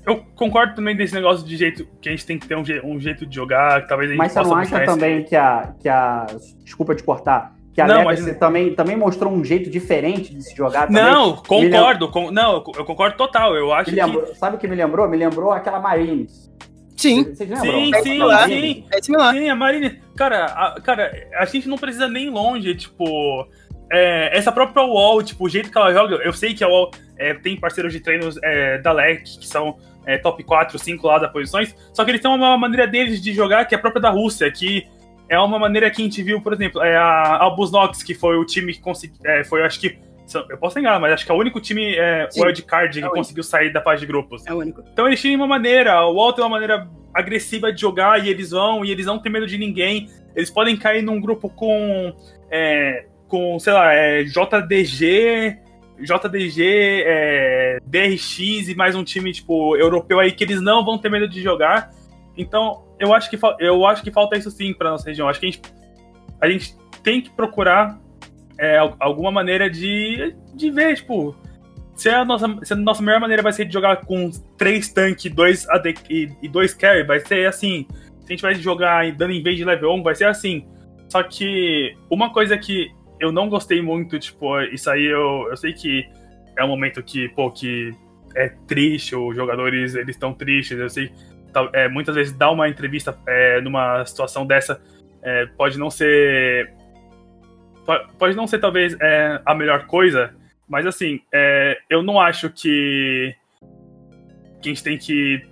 eu 0.05 0.23
concordo 0.35 0.75
também 0.75 0.95
desse 0.95 1.13
negócio 1.13 1.45
de 1.45 1.55
jeito 1.55 1.87
que 2.01 2.09
a 2.09 2.11
gente 2.11 2.25
tem 2.25 2.39
que 2.39 2.47
ter 2.47 2.55
um, 2.55 2.65
je 2.65 2.81
um 2.83 2.99
jeito 2.99 3.25
de 3.25 3.35
jogar, 3.35 3.83
que 3.83 3.87
talvez 3.87 4.09
a 4.09 4.13
gente 4.13 4.17
Mas 4.17 4.31
você 4.31 4.41
não 4.41 4.55
acha 4.55 4.85
também 4.85 5.23
que 5.23 5.35
a, 5.35 5.73
que 5.79 5.87
a. 5.87 6.25
Desculpa 6.63 6.95
te 6.95 7.03
cortar. 7.03 7.53
Que 7.73 7.79
a 7.79 7.87
não, 7.87 8.03
mas... 8.03 8.37
também, 8.37 8.75
também 8.75 8.97
mostrou 8.97 9.31
um 9.31 9.43
jeito 9.45 9.69
diferente 9.69 10.33
de 10.33 10.43
se 10.43 10.55
jogar 10.55 10.87
também. 10.87 11.03
Não, 11.03 11.37
concordo. 11.37 12.09
Com, 12.09 12.31
não, 12.31 12.63
eu 12.75 12.83
concordo 12.83 13.15
total. 13.15 13.55
Eu 13.55 13.71
acho 13.71 13.93
lembrou, 13.93 14.23
que. 14.23 14.35
Sabe 14.35 14.55
o 14.55 14.59
que 14.59 14.67
me 14.67 14.75
lembrou? 14.75 15.07
Me 15.07 15.17
lembrou 15.17 15.51
aquela 15.51 15.79
Marines. 15.79 16.51
Sim. 16.97 17.23
Vocês 17.23 17.49
sim, 17.49 17.55
sim, 17.55 18.03
sim, 18.03 18.85
é 18.91 19.01
sim. 19.01 19.49
a 19.49 19.55
Marine. 19.55 20.01
Cara, 20.15 20.45
a, 20.45 20.81
cara, 20.81 21.11
a 21.35 21.45
gente 21.45 21.67
não 21.67 21.77
precisa 21.77 22.07
nem 22.07 22.29
longe, 22.29 22.75
tipo. 22.75 23.47
É, 23.93 24.37
essa 24.37 24.51
própria 24.51 24.83
Wall, 24.83 25.21
tipo, 25.21 25.45
o 25.45 25.49
jeito 25.49 25.69
que 25.69 25.77
ela 25.77 25.91
joga, 25.91 26.15
eu 26.15 26.31
sei 26.31 26.53
que 26.53 26.63
a 26.63 26.67
Wall 26.67 26.91
é, 27.17 27.33
tem 27.33 27.59
parceiros 27.59 27.91
de 27.91 27.99
treinos 27.99 28.37
é, 28.41 28.77
da 28.77 28.93
LEC, 28.93 29.23
que 29.39 29.47
são 29.47 29.77
é, 30.05 30.17
top 30.17 30.43
4, 30.43 30.77
5 30.77 31.07
lá 31.07 31.19
das 31.19 31.31
posições, 31.31 31.75
só 31.93 32.03
que 32.03 32.11
eles 32.11 32.21
têm 32.21 32.31
uma 32.31 32.57
maneira 32.57 32.87
deles 32.87 33.21
de 33.21 33.33
jogar 33.33 33.65
que 33.65 33.75
é 33.75 33.77
própria 33.77 34.01
da 34.01 34.09
Rússia, 34.09 34.51
que 34.51 34.87
é 35.29 35.39
uma 35.39 35.57
maneira 35.57 35.89
que 35.89 36.01
a 36.01 36.05
gente 36.05 36.21
viu, 36.21 36.41
por 36.41 36.53
exemplo, 36.53 36.81
é 36.81 36.95
a 36.97 37.37
Albus 37.37 37.71
Nox, 37.71 38.03
que 38.03 38.13
foi 38.13 38.37
o 38.37 38.45
time 38.45 38.73
que 38.73 38.81
conseguiu, 38.81 39.17
é, 39.25 39.43
foi, 39.43 39.63
acho 39.63 39.79
que, 39.79 39.97
eu 40.49 40.57
posso 40.57 40.79
enganar, 40.79 40.99
mas 40.99 41.13
acho 41.13 41.25
que 41.25 41.31
é 41.31 41.35
o 41.35 41.37
único 41.37 41.59
time 41.59 41.95
é, 41.95 42.27
wildcard 42.37 42.99
é 42.99 43.01
que 43.01 43.09
conseguiu 43.09 43.43
sair 43.43 43.71
da 43.71 43.81
fase 43.81 44.01
de 44.01 44.07
grupos. 44.07 44.45
É 44.45 44.53
o 44.53 44.59
único. 44.59 44.81
Então 44.91 45.07
eles 45.07 45.19
tinham 45.19 45.35
uma 45.35 45.47
maneira, 45.47 46.05
o 46.05 46.15
Walt 46.15 46.35
tem 46.35 46.43
uma 46.43 46.49
maneira 46.49 46.87
agressiva 47.13 47.71
de 47.71 47.81
jogar 47.81 48.25
e 48.25 48.29
eles 48.29 48.51
vão, 48.51 48.85
e 48.85 48.91
eles 48.91 49.05
não 49.05 49.19
têm 49.19 49.31
medo 49.31 49.45
de 49.45 49.57
ninguém. 49.57 50.09
Eles 50.35 50.49
podem 50.49 50.77
cair 50.77 51.01
num 51.01 51.19
grupo 51.19 51.49
com 51.49 52.15
é, 52.49 53.05
com 53.27 53.59
sei 53.59 53.73
lá, 53.73 53.93
é, 53.93 54.23
JDG, 54.23 55.57
JDG, 56.01 57.03
é, 57.05 57.79
DRX 57.85 58.39
e 58.39 58.75
mais 58.75 58.95
um 58.95 59.03
time 59.03 59.31
tipo 59.31 59.75
europeu 59.77 60.19
aí 60.19 60.31
que 60.31 60.43
eles 60.43 60.61
não 60.61 60.83
vão 60.83 60.97
ter 60.97 61.09
medo 61.09 61.27
de 61.27 61.41
jogar. 61.41 61.91
Então, 62.35 62.83
eu 62.99 63.13
acho 63.13 63.29
que 63.29 63.37
eu 63.59 63.85
acho 63.85 64.03
que 64.03 64.11
falta 64.11 64.37
isso 64.37 64.49
sim 64.51 64.73
para 64.73 64.91
nossa 64.91 65.07
região. 65.07 65.27
Acho 65.27 65.39
que 65.39 65.45
a 65.45 65.49
gente, 65.49 65.61
a 66.41 66.49
gente 66.49 66.75
tem 67.03 67.21
que 67.21 67.29
procurar 67.29 67.99
é, 68.57 68.77
alguma 68.99 69.31
maneira 69.31 69.69
de, 69.69 70.35
de 70.53 70.69
ver, 70.69 70.95
tipo, 70.95 71.35
se 71.95 72.09
a, 72.09 72.23
nossa, 72.23 72.47
se 72.63 72.73
a 72.73 72.75
nossa 72.75 73.01
melhor 73.01 73.19
maneira 73.19 73.43
vai 73.43 73.53
ser 73.53 73.65
de 73.65 73.73
jogar 73.73 73.97
com 73.97 74.29
três 74.57 74.91
tanques 74.91 75.31
dois 75.31 75.69
AD 75.69 75.95
e, 76.09 76.29
e 76.41 76.47
dois 76.47 76.73
carry, 76.73 77.03
vai 77.03 77.19
ser 77.19 77.47
assim. 77.47 77.85
Se 78.21 78.25
a 78.27 78.31
gente 78.31 78.41
vai 78.41 78.55
jogar 78.55 79.11
dando 79.13 79.33
em 79.33 79.43
vez 79.43 79.57
de 79.57 79.65
level 79.65 79.93
1, 79.95 80.03
vai 80.03 80.15
ser 80.15 80.25
assim. 80.25 80.65
Só 81.09 81.21
que 81.23 81.95
uma 82.09 82.31
coisa 82.31 82.57
que 82.57 82.89
eu 83.21 83.31
não 83.31 83.47
gostei 83.47 83.81
muito, 83.81 84.19
tipo, 84.19 84.59
isso 84.61 84.89
aí 84.89 85.05
eu, 85.05 85.47
eu 85.49 85.55
sei 85.55 85.71
que 85.71 86.09
é 86.57 86.63
um 86.63 86.67
momento 86.67 87.01
que, 87.01 87.29
pô, 87.29 87.51
que 87.51 87.93
é 88.35 88.49
triste, 88.67 89.15
os 89.15 89.35
jogadores 89.35 89.95
eles 89.95 90.15
estão 90.15 90.33
tristes, 90.33 90.77
eu 90.77 90.89
sei 90.89 91.11
é, 91.73 91.87
muitas 91.87 92.15
vezes 92.15 92.33
dar 92.33 92.51
uma 92.51 92.67
entrevista 92.67 93.17
é, 93.27 93.61
numa 93.61 94.05
situação 94.05 94.45
dessa 94.45 94.81
é, 95.21 95.45
pode 95.57 95.77
não 95.77 95.89
ser 95.89 96.73
pode 98.17 98.35
não 98.35 98.47
ser 98.47 98.59
talvez 98.59 98.95
é, 99.01 99.41
a 99.45 99.53
melhor 99.53 99.85
coisa, 99.85 100.33
mas 100.67 100.85
assim, 100.85 101.19
é, 101.33 101.77
eu 101.89 102.01
não 102.01 102.19
acho 102.19 102.49
que, 102.49 103.35
que 104.61 104.69
a 104.69 104.73
gente 104.73 104.83
tem 104.83 104.97
que 104.97 105.45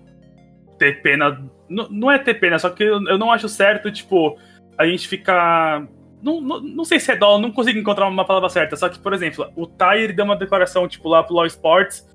ter 0.77 1.01
pena. 1.01 1.43
Não, 1.67 1.89
não 1.89 2.09
é 2.09 2.17
ter 2.17 2.35
pena, 2.35 2.57
só 2.57 2.69
que 2.69 2.83
eu, 2.83 3.03
eu 3.05 3.17
não 3.17 3.29
acho 3.29 3.49
certo, 3.49 3.91
tipo, 3.91 4.39
a 4.77 4.87
gente 4.87 5.07
ficar. 5.07 5.85
Não, 6.21 6.41
não, 6.41 6.61
não 6.61 6.85
sei 6.85 6.99
se 6.99 7.11
é 7.11 7.15
dó, 7.15 7.39
não 7.39 7.51
consigo 7.51 7.79
encontrar 7.79 8.07
uma 8.07 8.25
palavra 8.25 8.49
certa. 8.49 8.75
Só 8.75 8.89
que, 8.89 8.99
por 8.99 9.13
exemplo, 9.13 9.49
o 9.55 9.65
Tyre 9.65 10.13
deu 10.13 10.25
uma 10.25 10.35
declaração, 10.35 10.87
tipo, 10.87 11.07
lá 11.07 11.23
pro 11.23 11.35
Law 11.35 11.45
Sports, 11.45 12.07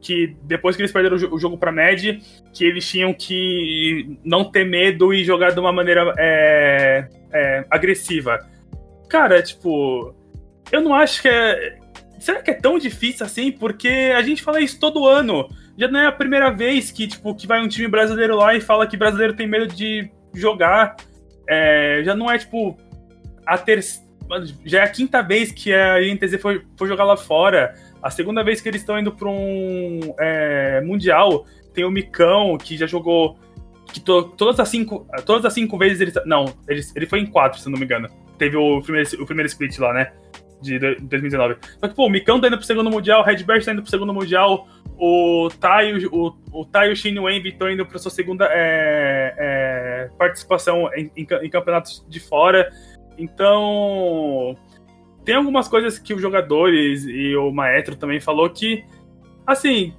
que 0.00 0.34
depois 0.42 0.76
que 0.76 0.82
eles 0.82 0.92
perderam 0.92 1.16
o 1.16 1.38
jogo 1.38 1.58
pra 1.58 1.70
Med, 1.70 2.22
que 2.52 2.64
eles 2.64 2.88
tinham 2.88 3.12
que 3.12 4.18
não 4.24 4.44
ter 4.44 4.64
medo 4.64 5.12
e 5.12 5.24
jogar 5.24 5.50
de 5.50 5.60
uma 5.60 5.72
maneira 5.72 6.14
é, 6.18 7.08
é, 7.32 7.64
agressiva. 7.70 8.38
Cara, 9.08 9.42
tipo, 9.42 10.14
eu 10.72 10.80
não 10.80 10.94
acho 10.94 11.20
que 11.20 11.28
é. 11.28 11.78
Será 12.18 12.42
que 12.42 12.50
é 12.50 12.54
tão 12.54 12.78
difícil 12.78 13.24
assim? 13.24 13.50
Porque 13.52 14.12
a 14.16 14.22
gente 14.22 14.42
fala 14.42 14.60
isso 14.60 14.78
todo 14.78 15.06
ano. 15.06 15.48
Já 15.76 15.88
não 15.88 16.00
é 16.00 16.06
a 16.06 16.12
primeira 16.12 16.50
vez 16.50 16.90
que, 16.90 17.06
tipo, 17.06 17.34
que 17.34 17.46
vai 17.46 17.62
um 17.62 17.68
time 17.68 17.88
brasileiro 17.88 18.36
lá 18.36 18.54
e 18.54 18.60
fala 18.60 18.86
que 18.86 18.96
brasileiro 18.96 19.34
tem 19.34 19.46
medo 19.46 19.66
de 19.66 20.10
jogar. 20.34 20.96
É, 21.48 22.02
já 22.04 22.14
não 22.14 22.30
é, 22.30 22.38
tipo, 22.38 22.78
a 23.54 23.58
terceira. 23.58 24.08
Já 24.64 24.80
é 24.80 24.82
a 24.82 24.88
quinta 24.88 25.22
vez 25.22 25.50
que 25.50 25.74
a 25.74 26.00
INTZ 26.02 26.40
foi, 26.40 26.62
foi 26.76 26.86
jogar 26.86 27.04
lá 27.04 27.16
fora. 27.16 27.74
A 28.00 28.10
segunda 28.10 28.44
vez 28.44 28.60
que 28.60 28.68
eles 28.68 28.80
estão 28.80 28.98
indo 28.98 29.12
para 29.12 29.28
um 29.28 30.14
é, 30.18 30.80
Mundial. 30.82 31.44
Tem 31.74 31.84
o 31.84 31.90
Micão, 31.90 32.56
que 32.56 32.76
já 32.76 32.86
jogou. 32.86 33.38
Que 33.92 33.98
to, 33.98 34.22
todas, 34.36 34.60
as 34.60 34.68
cinco, 34.68 35.04
todas 35.26 35.44
as 35.44 35.52
cinco 35.52 35.76
vezes 35.76 36.00
ele. 36.00 36.12
Não, 36.24 36.44
ele, 36.68 36.80
ele 36.94 37.06
foi 37.06 37.18
em 37.18 37.26
quatro, 37.26 37.58
se 37.60 37.68
não 37.68 37.78
me 37.78 37.84
engano 37.84 38.08
teve 38.40 38.56
o 38.56 38.80
primeiro, 38.80 39.22
o 39.22 39.26
primeiro 39.26 39.46
split 39.46 39.78
lá, 39.78 39.92
né? 39.92 40.12
De 40.62 40.78
2019. 40.78 41.56
Só 41.78 41.88
que, 41.88 41.94
pô, 41.94 42.06
o 42.06 42.10
Mikão 42.10 42.40
tá 42.40 42.48
indo 42.48 42.56
pro 42.56 42.66
segundo 42.66 42.90
Mundial, 42.90 43.20
o 43.20 43.24
Redbird 43.24 43.64
tá 43.64 43.72
indo 43.72 43.82
pro 43.82 43.90
segundo 43.90 44.12
Mundial, 44.12 44.66
o 44.98 45.48
Tai, 45.60 45.94
o, 46.06 46.34
o 46.52 46.64
Tai 46.64 46.88
e 46.88 46.92
o 46.92 46.96
Shin 46.96 47.18
Wemby 47.18 47.50
estão 47.50 47.70
indo 47.70 47.86
pra 47.86 47.98
sua 47.98 48.10
segunda 48.10 48.46
é, 48.50 49.34
é, 49.38 50.10
participação 50.18 50.90
em, 50.94 51.10
em, 51.16 51.26
em 51.42 51.50
campeonatos 51.50 52.04
de 52.08 52.18
fora. 52.18 52.70
Então, 53.20 54.56
tem 55.24 55.34
algumas 55.34 55.68
coisas 55.68 55.98
que 55.98 56.14
os 56.14 56.22
jogadores 56.22 57.04
e 57.04 57.36
o 57.36 57.50
Maestro 57.50 57.94
também 57.96 58.18
falou 58.20 58.48
que, 58.48 58.84
assim, 59.46 59.94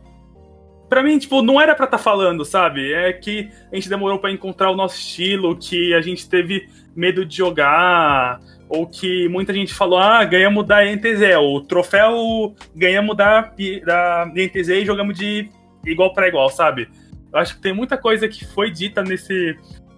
para 0.90 1.04
mim, 1.04 1.18
tipo, 1.18 1.42
não 1.42 1.62
era 1.62 1.76
para 1.76 1.86
estar 1.86 1.98
tá 1.98 2.04
falando, 2.04 2.44
sabe? 2.44 2.92
É 2.92 3.14
que 3.14 3.50
a 3.72 3.76
gente 3.76 3.88
demorou 3.88 4.20
para 4.20 4.32
encontrar 4.32 4.72
o 4.72 4.76
nosso 4.76 4.98
estilo, 4.98 5.56
que 5.56 5.94
a 5.94 6.02
gente 6.02 6.28
teve 6.28 6.68
medo 6.96 7.26
de 7.26 7.38
jogar, 7.38 8.40
ou 8.68 8.88
que 8.88 9.30
muita 9.30 9.54
gente 9.54 9.74
falou, 9.74 10.00
ah, 10.00 10.24
ganhamos 10.26 10.66
da 10.66 10.84
NTZ, 10.84 11.38
o 11.40 11.62
troféu 11.62 12.56
ganhamos 12.76 13.16
da, 13.16 13.54
da 13.86 14.26
NTZ 14.34 14.70
e 14.70 14.86
jogamos 14.86 15.18
de 15.18 15.50
igual 15.86 16.14
para 16.14 16.28
igual, 16.28 16.50
sabe? 16.50 16.90
Eu 17.32 17.40
acho 17.40 17.56
que 17.56 17.62
tem 17.62 17.74
muita 17.74 17.98
coisa 17.98 18.28
que 18.28 18.46
foi 18.46 18.70
dita 18.70 19.02
nesse. 19.04 19.58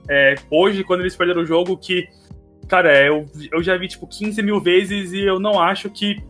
É, 0.10 0.36
hoje, 0.52 0.84
quando 0.84 1.02
eles 1.02 1.16
perderam 1.16 1.42
o 1.42 1.46
jogo, 1.46 1.78
que, 1.78 2.08
cara, 2.68 3.06
eu, 3.06 3.26
eu 3.52 3.62
já 3.62 3.78
vi 3.78 3.88
tipo 3.88 4.08
15 4.08 4.42
mil 4.42 4.60
vezes 4.60 5.12
e 5.14 5.22
eu 5.22 5.40
não 5.40 5.60
acho 5.60 5.90
que 5.90 6.22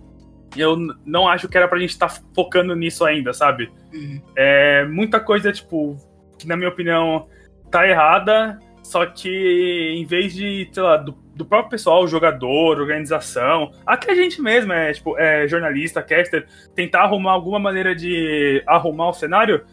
eu 0.55 0.77
não 1.05 1.27
acho 1.27 1.47
que 1.47 1.57
era 1.57 1.67
pra 1.67 1.79
gente 1.79 1.91
estar 1.91 2.09
tá 2.09 2.21
focando 2.35 2.75
nisso 2.75 3.03
ainda, 3.05 3.33
sabe? 3.33 3.71
Uhum. 3.93 4.21
É 4.35 4.85
muita 4.85 5.19
coisa, 5.19 5.51
tipo, 5.51 5.97
que 6.37 6.47
na 6.47 6.55
minha 6.55 6.69
opinião 6.69 7.27
tá 7.71 7.87
errada, 7.87 8.59
só 8.83 9.05
que 9.05 9.95
em 9.97 10.05
vez 10.05 10.33
de, 10.33 10.69
sei 10.71 10.83
lá, 10.83 10.97
do, 10.97 11.15
do 11.35 11.45
próprio 11.45 11.71
pessoal, 11.71 12.07
jogador, 12.07 12.79
organização, 12.79 13.71
até 13.85 14.11
a 14.11 14.15
gente 14.15 14.41
mesmo, 14.41 14.71
é, 14.73 14.93
tipo, 14.93 15.17
é, 15.17 15.47
jornalista, 15.47 16.03
caster, 16.03 16.45
tentar 16.75 17.01
arrumar 17.01 17.31
alguma 17.31 17.59
maneira 17.59 17.95
de 17.95 18.61
arrumar 18.67 19.09
o 19.09 19.13
cenário, 19.13 19.63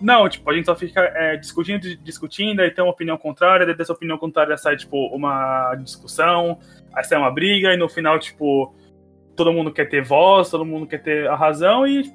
não, 0.00 0.28
tipo, 0.28 0.50
a 0.50 0.54
gente 0.54 0.66
só 0.66 0.74
fica 0.74 1.00
é, 1.14 1.36
discutindo, 1.36 1.96
discutindo, 1.98 2.60
aí 2.60 2.70
tem 2.70 2.82
uma 2.82 2.92
opinião 2.92 3.18
contrária, 3.18 3.66
daí 3.66 3.76
dessa 3.76 3.92
opinião 3.92 4.16
contrária 4.16 4.56
sai, 4.56 4.76
tipo, 4.76 4.96
uma 5.14 5.74
discussão, 5.76 6.58
aí 6.94 7.04
sai 7.04 7.18
uma 7.18 7.30
briga, 7.30 7.72
e 7.72 7.76
no 7.76 7.88
final, 7.88 8.18
tipo, 8.18 8.74
todo 9.36 9.52
mundo 9.52 9.72
quer 9.72 9.88
ter 9.88 10.02
voz, 10.02 10.50
todo 10.50 10.64
mundo 10.64 10.86
quer 10.86 11.02
ter 11.02 11.28
a 11.28 11.34
razão 11.34 11.86
e 11.86 12.12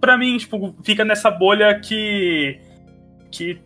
para 0.00 0.16
mim, 0.16 0.36
tipo, 0.36 0.74
fica 0.82 1.04
nessa 1.04 1.30
bolha 1.30 1.78
que 1.80 2.60
que 3.30 3.60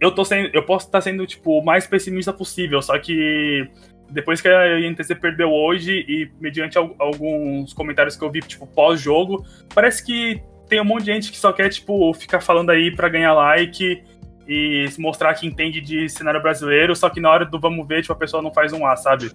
eu 0.00 0.12
tô 0.12 0.24
sendo, 0.24 0.50
eu 0.52 0.64
posso 0.64 0.86
estar 0.86 0.98
tá 0.98 1.02
sendo 1.02 1.26
tipo 1.26 1.58
o 1.58 1.64
mais 1.64 1.86
pessimista 1.86 2.32
possível, 2.32 2.80
só 2.80 2.98
que 2.98 3.68
depois 4.10 4.40
que 4.40 4.48
a 4.48 4.78
INTZ 4.80 5.14
perdeu 5.20 5.50
hoje 5.50 6.04
e 6.08 6.30
mediante 6.40 6.76
alguns 6.78 7.72
comentários 7.72 8.16
que 8.16 8.24
eu 8.24 8.30
vi 8.30 8.40
tipo 8.40 8.66
pós-jogo, 8.66 9.44
parece 9.74 10.04
que 10.04 10.42
tem 10.70 10.80
um 10.80 10.84
monte 10.84 11.04
de 11.04 11.12
gente 11.12 11.32
que 11.32 11.36
só 11.36 11.52
quer 11.52 11.68
tipo 11.68 12.14
ficar 12.14 12.40
falando 12.40 12.70
aí 12.70 12.94
para 12.94 13.08
ganhar 13.08 13.34
like 13.34 14.04
e 14.48 14.88
mostrar 14.98 15.34
que 15.34 15.46
entende 15.46 15.80
de 15.80 16.08
cenário 16.08 16.40
brasileiro, 16.40 16.94
só 16.94 17.10
que 17.10 17.20
na 17.20 17.28
hora 17.28 17.44
do 17.44 17.58
vamos 17.58 17.86
ver, 17.86 18.02
tipo, 18.02 18.12
a 18.12 18.16
pessoa 18.16 18.42
não 18.42 18.52
faz 18.52 18.72
um 18.72 18.86
A, 18.86 18.96
sabe? 18.96 19.32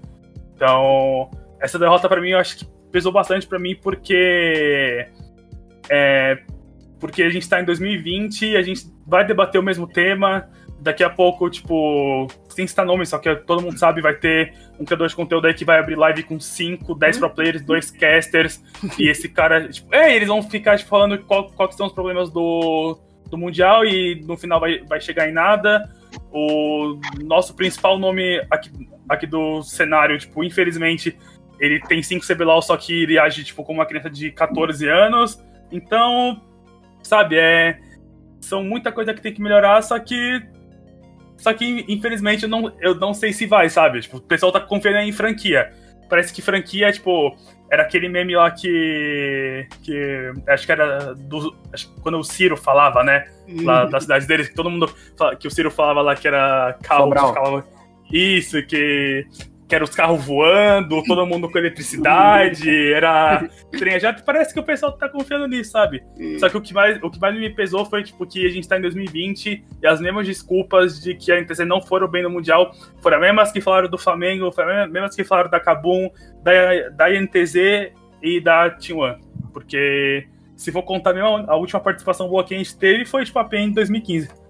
Então, 0.56 1.30
essa 1.60 1.78
derrota 1.78 2.08
para 2.08 2.22
mim 2.22 2.30
eu 2.30 2.40
acho 2.40 2.58
que 2.58 2.66
pesou 2.92 3.12
bastante 3.12 3.46
para 3.46 3.60
mim 3.60 3.76
porque 3.76 5.08
é, 5.90 6.40
porque 7.00 7.22
a 7.24 7.30
gente 7.30 7.48
tá 7.48 7.62
em 7.62 7.66
2020, 7.66 8.56
a 8.56 8.62
gente 8.62 8.86
vai 9.06 9.26
debater 9.26 9.60
o 9.60 9.64
mesmo 9.64 9.88
tema, 9.88 10.50
daqui 10.80 11.04
a 11.04 11.10
pouco, 11.10 11.50
tipo, 11.50 12.28
sem 12.50 12.68
citar 12.68 12.86
nome, 12.86 13.06
só 13.06 13.18
que 13.18 13.34
todo 13.36 13.62
mundo 13.62 13.78
sabe, 13.78 14.02
vai 14.02 14.14
ter 14.14 14.54
um 14.80 14.86
criador 14.86 15.08
de 15.08 15.16
conteúdo 15.16 15.48
aí 15.48 15.54
que 15.54 15.66
vai 15.66 15.80
abrir 15.80 15.96
live 15.96 16.24
com 16.24 16.40
5, 16.40 16.96
10 16.96 17.18
pro 17.18 17.30
players, 17.30 17.62
dois 17.64 17.90
casters, 17.90 18.62
e 19.00 19.10
esse 19.10 19.30
cara, 19.30 19.68
tipo, 19.70 19.94
é, 19.94 20.16
eles 20.16 20.28
vão 20.28 20.44
ficar 20.44 20.78
tipo, 20.78 20.90
falando 20.90 21.18
qual, 21.20 21.50
quais 21.52 21.76
são 21.76 21.88
os 21.88 21.94
problemas 21.94 22.30
do, 22.30 22.98
do 23.30 23.38
Mundial 23.38 23.86
e 23.86 24.22
no 24.26 24.38
final 24.38 24.60
vai, 24.60 24.80
vai 24.80 25.00
chegar 25.00 25.28
em 25.28 25.34
nada. 25.34 25.90
O 26.32 27.00
nosso 27.24 27.56
principal 27.56 27.98
nome 27.98 28.42
aqui, 28.50 28.70
aqui 29.10 29.28
do 29.28 29.64
cenário, 29.64 30.18
tipo, 30.18 30.44
infelizmente, 30.44 31.18
ele 31.60 31.80
tem 31.82 32.04
5 32.04 32.26
CBLOL, 32.26 32.62
só 32.62 32.76
que 32.78 33.04
ele 33.04 33.18
age 33.18 33.44
tipo 33.44 33.64
como 33.64 33.80
uma 33.80 33.86
criança 33.86 34.10
de 34.10 34.32
14 34.32 34.88
anos. 34.88 35.42
Então, 35.72 36.42
sabe, 37.02 37.38
é 37.38 37.80
são 38.46 38.64
muita 38.64 38.92
coisa 38.92 39.14
que 39.14 39.22
tem 39.22 39.34
que 39.34 39.42
melhorar, 39.42 39.82
só 39.82 39.98
que 39.98 40.42
só 41.38 41.54
que 41.54 41.86
infelizmente 41.88 42.44
eu 42.44 42.50
não, 42.50 42.72
eu 42.80 42.96
não 42.96 43.14
sei 43.14 43.34
se 43.34 43.46
vai, 43.46 43.70
sabe? 43.70 44.02
Tipo, 44.02 44.18
o 44.18 44.22
pessoal 44.22 44.52
tá 44.52 44.60
confiando 44.60 45.00
em 45.00 45.12
franquia. 45.12 45.72
Parece 46.10 46.34
que 46.34 46.42
franquia, 46.42 46.92
tipo, 46.92 47.36
era 47.72 47.84
aquele 47.84 48.08
meme 48.08 48.36
lá 48.36 48.52
que 48.52 49.68
que 49.84 50.34
acho 50.48 50.66
que 50.66 50.72
era 50.72 51.14
do 51.16 51.56
acho, 51.74 51.92
quando 52.02 52.20
o 52.20 52.24
Ciro 52.24 52.56
falava, 52.56 53.04
né? 53.04 53.28
Lá 53.64 53.86
da 53.86 54.00
cidade 54.00 54.28
deles, 54.28 54.48
que 54.48 54.56
todo 54.56 54.70
mundo 54.70 54.94
que 55.40 55.48
o 55.48 55.52
Ciro 55.52 55.72
falava 55.72 56.02
lá 56.02 56.16
que 56.16 56.28
era 56.28 56.78
carro, 56.84 57.64
isso, 58.12 58.62
que 58.64 59.26
que 59.68 59.74
era 59.74 59.84
os 59.84 59.89
carros 59.89 60.24
voando, 60.24 61.03
todo 61.03 61.26
mundo 61.26 61.49
com 61.49 61.57
eletricidade, 61.57 62.93
era 62.93 63.47
trem 63.72 63.99
já 63.99 64.13
parece 64.13 64.53
que 64.53 64.59
o 64.59 64.63
pessoal 64.63 64.91
tá 64.91 65.09
confiando 65.09 65.47
nisso, 65.47 65.72
sabe? 65.72 66.03
Só 66.39 66.49
que 66.49 66.57
o 66.57 66.61
que 66.61 66.74
mais, 66.74 67.01
o 67.01 67.09
que 67.09 67.20
mais 67.20 67.36
me 67.36 67.49
pesou 67.49 67.84
foi 67.86 68.03
tipo 68.03 68.26
que 68.26 68.45
a 68.45 68.49
gente 68.49 68.68
tá 68.68 68.78
em 68.78 68.82
2020 68.82 69.66
e 69.82 69.88
as 69.88 69.99
mesmas 69.99 70.28
desculpas 70.28 71.01
de 71.01 71.16
que 71.16 71.32
a 71.32 71.41
NTZ 71.41 71.59
não 71.59 71.82
foram 71.82 72.07
bem 72.07 72.22
no 72.22 72.30
mundial 72.30 72.72
foram 73.01 73.18
as 73.18 73.22
mesmas 73.22 73.51
que 73.51 73.59
falaram 73.61 73.89
do 73.89 73.97
Flamengo, 73.97 74.51
foram 74.51 74.84
as 74.84 74.91
mesmas 74.91 75.16
que 75.16 75.24
falaram 75.24 75.49
da 75.49 75.59
Kabum, 75.59 76.09
da 76.43 76.89
da 76.89 77.13
INTZ 77.13 77.91
e 78.22 78.39
da 78.39 78.70
T1, 78.70 79.18
porque 79.51 80.28
se 80.55 80.72
for 80.72 80.84
contar 80.84 81.13
mesmo, 81.13 81.43
a 81.47 81.55
última 81.55 81.80
participação 81.80 82.30
boa 82.30 82.43
que 82.43 82.53
a 82.53 82.57
gente 82.57 82.78
teve 82.78 83.05
foi 83.05 83.26
tipo 83.26 83.38
a 83.39 83.43
PEN 83.43 83.70
em 83.70 83.72
2015. 83.74 84.45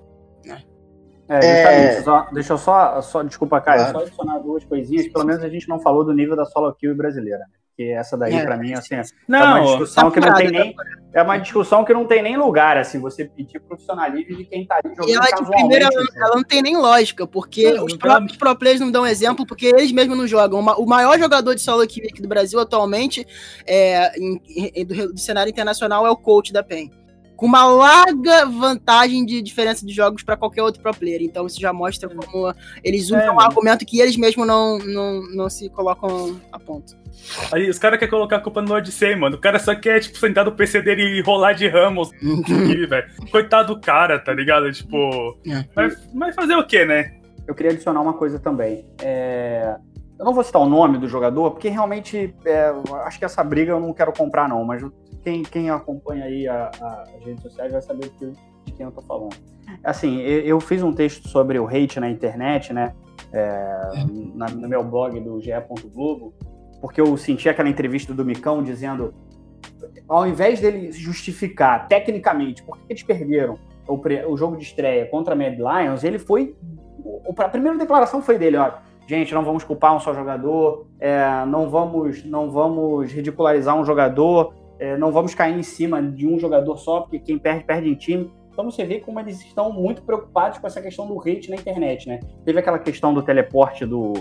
É, 1.27 1.97
é... 1.97 2.01
Só, 2.01 2.27
deixa 2.31 2.53
eu 2.53 2.57
só, 2.57 3.01
só 3.01 3.23
desculpa, 3.23 3.59
Caio, 3.59 3.79
claro. 3.79 3.97
só 3.99 4.05
adicionar 4.05 4.39
duas 4.39 4.63
coisinhas. 4.63 5.07
Pelo 5.07 5.25
menos 5.25 5.43
a 5.43 5.49
gente 5.49 5.67
não 5.67 5.79
falou 5.79 6.03
do 6.03 6.13
nível 6.13 6.35
da 6.35 6.45
solo 6.45 6.73
kill 6.73 6.95
brasileira. 6.95 7.39
Né? 7.39 7.45
Que 7.75 7.91
essa 7.91 8.15
daí, 8.15 8.33
é. 8.33 8.45
para 8.45 8.55
mim, 8.55 8.71
assim, 8.73 8.95
não, 9.27 9.39
é 9.39 9.43
uma 9.43 9.65
discussão 9.65 10.09
que 10.09 10.19
não 10.21 10.33
tem 10.33 10.49
nem. 10.49 10.75
É 11.13 11.21
uma 11.21 11.37
discussão 11.37 11.83
que 11.83 11.93
não 11.93 12.05
tem 12.05 12.21
nem 12.21 12.37
lugar, 12.37 12.77
assim, 12.77 12.99
você 12.99 13.25
pedir 13.25 13.59
profissionalismo 13.59 14.37
de 14.37 14.45
quem 14.45 14.65
tá 14.65 14.75
ali 14.75 14.95
jogando. 14.95 15.09
E 15.09 15.13
ela, 15.13 15.25
de 15.25 15.45
primeira, 15.45 15.87
assim. 15.89 16.07
ela 16.15 16.35
não 16.35 16.43
tem 16.43 16.61
nem 16.61 16.77
lógica, 16.77 17.27
porque 17.27 17.73
não, 17.73 17.85
os 17.85 17.93
não 17.93 17.99
próprios 17.99 18.37
pro 18.37 18.55
players 18.55 18.79
não 18.79 18.91
dão 18.91 19.05
exemplo, 19.05 19.45
porque 19.45 19.67
eles 19.67 19.91
mesmos 19.91 20.17
não 20.17 20.25
jogam. 20.25 20.61
O 20.77 20.85
maior 20.85 21.19
jogador 21.19 21.53
de 21.53 21.61
solo 21.61 21.85
kill 21.85 22.05
aqui 22.05 22.21
do 22.21 22.29
Brasil 22.29 22.59
atualmente 22.59 23.27
é, 23.65 24.17
em, 24.17 24.41
em, 24.73 24.85
do, 24.85 25.13
do 25.13 25.19
cenário 25.19 25.49
internacional 25.49 26.07
é 26.07 26.09
o 26.09 26.15
coach 26.15 26.53
da 26.53 26.63
PEN 26.63 26.89
com 27.35 27.45
uma 27.45 27.65
larga 27.65 28.45
vantagem 28.45 29.25
de 29.25 29.41
diferença 29.41 29.85
de 29.85 29.93
jogos 29.93 30.23
para 30.23 30.37
qualquer 30.37 30.63
outro 30.63 30.81
pro 30.81 30.95
player. 30.95 31.21
Então 31.21 31.45
isso 31.45 31.59
já 31.59 31.73
mostra 31.73 32.09
como 32.09 32.53
eles 32.83 33.05
usam 33.05 33.19
é, 33.19 33.31
um 33.31 33.39
argumento 33.39 33.85
que 33.85 33.99
eles 33.99 34.15
mesmos 34.17 34.47
não, 34.47 34.77
não, 34.79 35.21
não 35.35 35.49
se 35.49 35.69
colocam 35.69 36.39
a 36.51 36.59
ponto. 36.59 36.95
Aí 37.51 37.69
os 37.69 37.79
caras 37.79 37.97
querem 37.97 38.11
colocar 38.11 38.37
a 38.37 38.41
culpa 38.41 38.61
no 38.61 38.73
Odyssey, 38.73 39.15
mano. 39.15 39.35
O 39.35 39.39
cara 39.39 39.57
só 39.59 39.75
quer, 39.75 39.99
tipo, 39.99 40.17
sentar 40.17 40.45
no 40.45 40.51
PC 40.51 40.81
dele 40.81 41.17
e 41.17 41.21
rolar 41.21 41.53
de 41.53 41.67
Ramos. 41.67 42.11
velho. 42.21 43.07
Coitado 43.31 43.73
do 43.73 43.81
cara, 43.81 44.19
tá 44.19 44.33
ligado? 44.33 44.71
Tipo. 44.71 45.37
É. 45.47 45.65
Mas, 45.75 46.13
mas 46.13 46.35
fazer 46.35 46.55
o 46.55 46.65
quê, 46.65 46.85
né? 46.85 47.15
Eu 47.47 47.53
queria 47.53 47.71
adicionar 47.71 48.01
uma 48.01 48.13
coisa 48.13 48.39
também. 48.39 48.85
É... 49.01 49.75
Eu 50.17 50.23
não 50.23 50.33
vou 50.33 50.43
citar 50.43 50.61
o 50.61 50.69
nome 50.69 50.97
do 50.97 51.09
jogador, 51.09 51.51
porque 51.51 51.67
realmente 51.67 52.33
é, 52.45 52.73
acho 53.03 53.19
que 53.19 53.25
essa 53.25 53.43
briga 53.43 53.71
eu 53.71 53.81
não 53.81 53.93
quero 53.93 54.13
comprar, 54.13 54.47
não. 54.47 54.63
Mas 54.63 54.81
quem, 55.25 55.41
quem 55.41 55.69
acompanha 55.71 56.25
aí 56.25 56.47
a, 56.47 56.69
a, 56.79 57.03
as 57.17 57.25
redes 57.25 57.41
sociais 57.41 57.71
vai 57.71 57.81
saber 57.81 58.11
de 58.19 58.31
quem 58.77 58.85
eu 58.85 58.91
tô 58.91 59.01
falando. 59.01 59.35
Assim, 59.83 60.21
eu, 60.21 60.41
eu 60.41 60.59
fiz 60.59 60.83
um 60.83 60.93
texto 60.93 61.27
sobre 61.27 61.57
o 61.57 61.67
hate 61.67 61.99
na 61.99 62.07
internet, 62.07 62.71
né? 62.71 62.93
É, 63.33 63.81
na, 64.35 64.47
no 64.49 64.69
meu 64.69 64.83
blog 64.83 65.19
do 65.19 65.41
GE. 65.41 65.49
Globo, 65.91 66.31
porque 66.79 67.01
eu 67.01 67.17
senti 67.17 67.49
aquela 67.49 67.67
entrevista 67.67 68.13
do 68.13 68.23
Micão 68.23 68.61
dizendo, 68.61 69.15
ao 70.07 70.27
invés 70.27 70.61
dele 70.61 70.91
justificar 70.91 71.87
tecnicamente 71.87 72.61
por 72.61 72.77
que 72.77 72.83
eles 72.87 73.01
perderam 73.01 73.57
o, 73.87 73.99
o 74.31 74.37
jogo 74.37 74.55
de 74.55 74.63
estreia 74.63 75.07
contra 75.07 75.33
a 75.33 75.35
Mad 75.35 75.57
Lions, 75.57 76.03
ele 76.03 76.19
foi. 76.19 76.55
A 77.37 77.49
primeira 77.49 77.77
declaração 77.79 78.21
foi 78.21 78.37
dele, 78.37 78.57
ó. 78.57 78.73
Gente, 79.07 79.33
não 79.33 79.43
vamos 79.43 79.63
culpar 79.63 79.95
um 79.95 79.99
só 79.99 80.13
jogador, 80.13 80.87
é, 80.99 81.45
não 81.47 81.69
vamos, 81.69 82.23
não 82.23 82.49
vamos 82.49 83.11
ridicularizar 83.11 83.75
um 83.75 83.85
jogador, 83.85 84.53
é, 84.79 84.97
não 84.97 85.11
vamos 85.11 85.33
cair 85.33 85.57
em 85.57 85.63
cima 85.63 86.01
de 86.01 86.27
um 86.27 86.39
jogador 86.39 86.77
só, 86.77 87.01
porque 87.01 87.19
quem 87.19 87.37
perde, 87.37 87.63
perde 87.63 87.89
em 87.89 87.95
time. 87.95 88.31
Então 88.51 88.69
você 88.69 88.85
vê 88.85 88.99
como 88.99 89.19
eles 89.19 89.41
estão 89.41 89.71
muito 89.71 90.01
preocupados 90.01 90.57
com 90.57 90.67
essa 90.67 90.81
questão 90.81 91.07
do 91.07 91.19
hate 91.19 91.49
na 91.49 91.55
internet, 91.55 92.07
né? 92.07 92.19
Teve 92.45 92.59
aquela 92.59 92.79
questão 92.79 93.13
do 93.13 93.21
teleporte 93.21 93.85
do, 93.85 94.13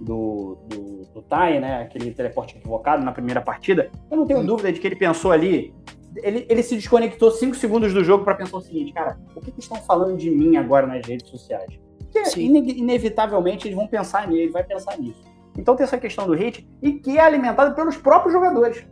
do, 0.00 0.58
do, 0.68 1.04
do 1.12 1.22
Tai, 1.22 1.58
né? 1.58 1.82
Aquele 1.82 2.12
teleporte 2.12 2.56
equivocado 2.56 3.04
na 3.04 3.12
primeira 3.12 3.40
partida. 3.40 3.90
Eu 4.10 4.16
não 4.16 4.26
tenho 4.26 4.40
hum. 4.40 4.46
dúvida 4.46 4.72
de 4.72 4.80
que 4.80 4.86
ele 4.86 4.96
pensou 4.96 5.32
ali. 5.32 5.74
Ele, 6.16 6.46
ele 6.48 6.62
se 6.62 6.76
desconectou 6.76 7.30
cinco 7.30 7.56
segundos 7.56 7.94
do 7.94 8.04
jogo 8.04 8.22
para 8.22 8.34
pensar 8.34 8.58
o 8.58 8.60
seguinte, 8.60 8.92
cara, 8.92 9.18
o 9.34 9.40
que, 9.40 9.50
que 9.50 9.60
estão 9.60 9.78
falando 9.78 10.16
de 10.16 10.30
mim 10.30 10.56
agora 10.56 10.86
nas 10.86 11.06
redes 11.06 11.28
sociais? 11.28 11.80
Porque 11.98 12.38
ine 12.38 12.72
inevitavelmente 12.72 13.66
eles 13.66 13.76
vão 13.76 13.86
pensar 13.86 14.28
nele, 14.28 14.42
ele 14.42 14.52
vai 14.52 14.62
pensar 14.62 14.98
nisso. 14.98 15.22
Então 15.56 15.74
tem 15.74 15.84
essa 15.84 15.98
questão 15.98 16.26
do 16.26 16.34
hate 16.34 16.68
e 16.82 16.92
que 16.92 17.18
é 17.18 17.20
alimentada 17.20 17.74
pelos 17.74 17.96
próprios 17.96 18.32
jogadores. 18.32 18.86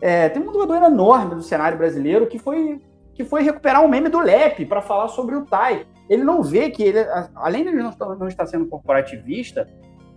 É, 0.00 0.28
tem 0.28 0.42
um 0.42 0.52
jogador 0.52 0.84
enorme 0.86 1.34
do 1.34 1.42
cenário 1.42 1.76
brasileiro 1.76 2.26
que 2.26 2.38
foi, 2.38 2.80
que 3.14 3.24
foi 3.24 3.42
recuperar 3.42 3.84
um 3.84 3.88
meme 3.88 4.08
do 4.08 4.20
Lep 4.20 4.64
para 4.66 4.80
falar 4.80 5.08
sobre 5.08 5.36
o 5.36 5.44
Tai. 5.44 5.86
Ele 6.08 6.24
não 6.24 6.42
vê 6.42 6.70
que 6.70 6.82
ele, 6.82 6.98
além 7.34 7.64
de 7.64 7.72
não, 7.72 7.94
não 8.18 8.28
estar 8.28 8.46
sendo 8.46 8.66
corporativista, 8.66 9.68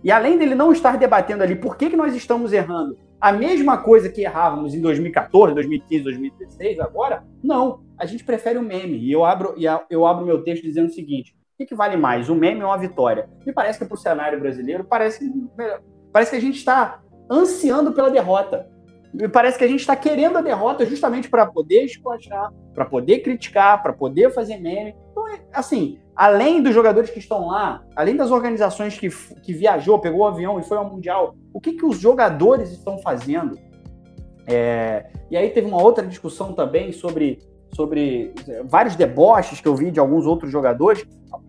e 0.02 0.10
além 0.10 0.36
dele 0.36 0.54
não 0.54 0.72
estar 0.72 0.98
debatendo 0.98 1.42
ali 1.42 1.54
por 1.54 1.76
que, 1.76 1.90
que 1.90 1.96
nós 1.96 2.14
estamos 2.14 2.52
errando 2.52 2.96
a 3.24 3.32
mesma 3.32 3.78
coisa 3.78 4.10
que 4.10 4.20
errávamos 4.20 4.74
em 4.74 4.82
2014, 4.82 5.54
2015, 5.54 6.04
2016, 6.04 6.78
agora, 6.78 7.24
não. 7.42 7.80
A 7.96 8.04
gente 8.04 8.22
prefere 8.22 8.58
o 8.58 8.62
meme. 8.62 8.98
E 8.98 9.10
eu 9.10 9.24
abro, 9.24 9.54
eu 9.88 10.06
abro 10.06 10.26
meu 10.26 10.42
texto 10.42 10.62
dizendo 10.62 10.88
o 10.88 10.92
seguinte: 10.92 11.34
o 11.54 11.56
que, 11.56 11.64
que 11.64 11.74
vale 11.74 11.96
mais, 11.96 12.28
um 12.28 12.34
meme 12.34 12.62
ou 12.62 12.68
uma 12.68 12.76
vitória? 12.76 13.30
Me 13.46 13.50
parece 13.50 13.78
que 13.78 13.86
para 13.86 13.94
o 13.94 13.98
cenário 13.98 14.38
brasileiro, 14.38 14.84
parece, 14.84 15.32
parece 16.12 16.32
que 16.32 16.36
a 16.36 16.40
gente 16.40 16.58
está 16.58 17.00
ansiando 17.30 17.92
pela 17.92 18.10
derrota. 18.10 18.68
Me 19.14 19.28
parece 19.28 19.56
que 19.56 19.62
a 19.62 19.68
gente 19.68 19.78
está 19.78 19.94
querendo 19.94 20.38
a 20.38 20.40
derrota 20.42 20.84
justamente 20.84 21.30
para 21.30 21.46
poder 21.46 21.84
esculachar, 21.84 22.52
para 22.74 22.84
poder 22.84 23.20
criticar, 23.20 23.80
para 23.80 23.92
poder 23.92 24.34
fazer 24.34 24.58
meme. 24.58 24.92
Então, 25.12 25.28
é, 25.28 25.40
assim, 25.52 26.00
além 26.16 26.60
dos 26.60 26.74
jogadores 26.74 27.10
que 27.10 27.20
estão 27.20 27.46
lá, 27.46 27.84
além 27.94 28.16
das 28.16 28.32
organizações 28.32 28.98
que, 28.98 29.08
que 29.40 29.52
viajou, 29.52 30.00
pegou 30.00 30.22
o 30.22 30.26
avião 30.26 30.58
e 30.58 30.64
foi 30.64 30.76
ao 30.76 30.90
Mundial, 30.90 31.36
o 31.52 31.60
que, 31.60 31.74
que 31.74 31.86
os 31.86 31.96
jogadores 31.96 32.72
estão 32.72 32.98
fazendo? 32.98 33.56
É, 34.48 35.06
e 35.30 35.36
aí 35.36 35.48
teve 35.50 35.68
uma 35.68 35.80
outra 35.80 36.04
discussão 36.04 36.52
também 36.52 36.90
sobre 36.90 37.38
sobre 37.74 38.32
é, 38.48 38.62
vários 38.64 38.96
deboches 38.96 39.60
que 39.60 39.68
eu 39.68 39.74
vi 39.74 39.90
de 39.90 40.00
alguns 40.00 40.26
outros 40.26 40.50
jogadores. 40.50 41.04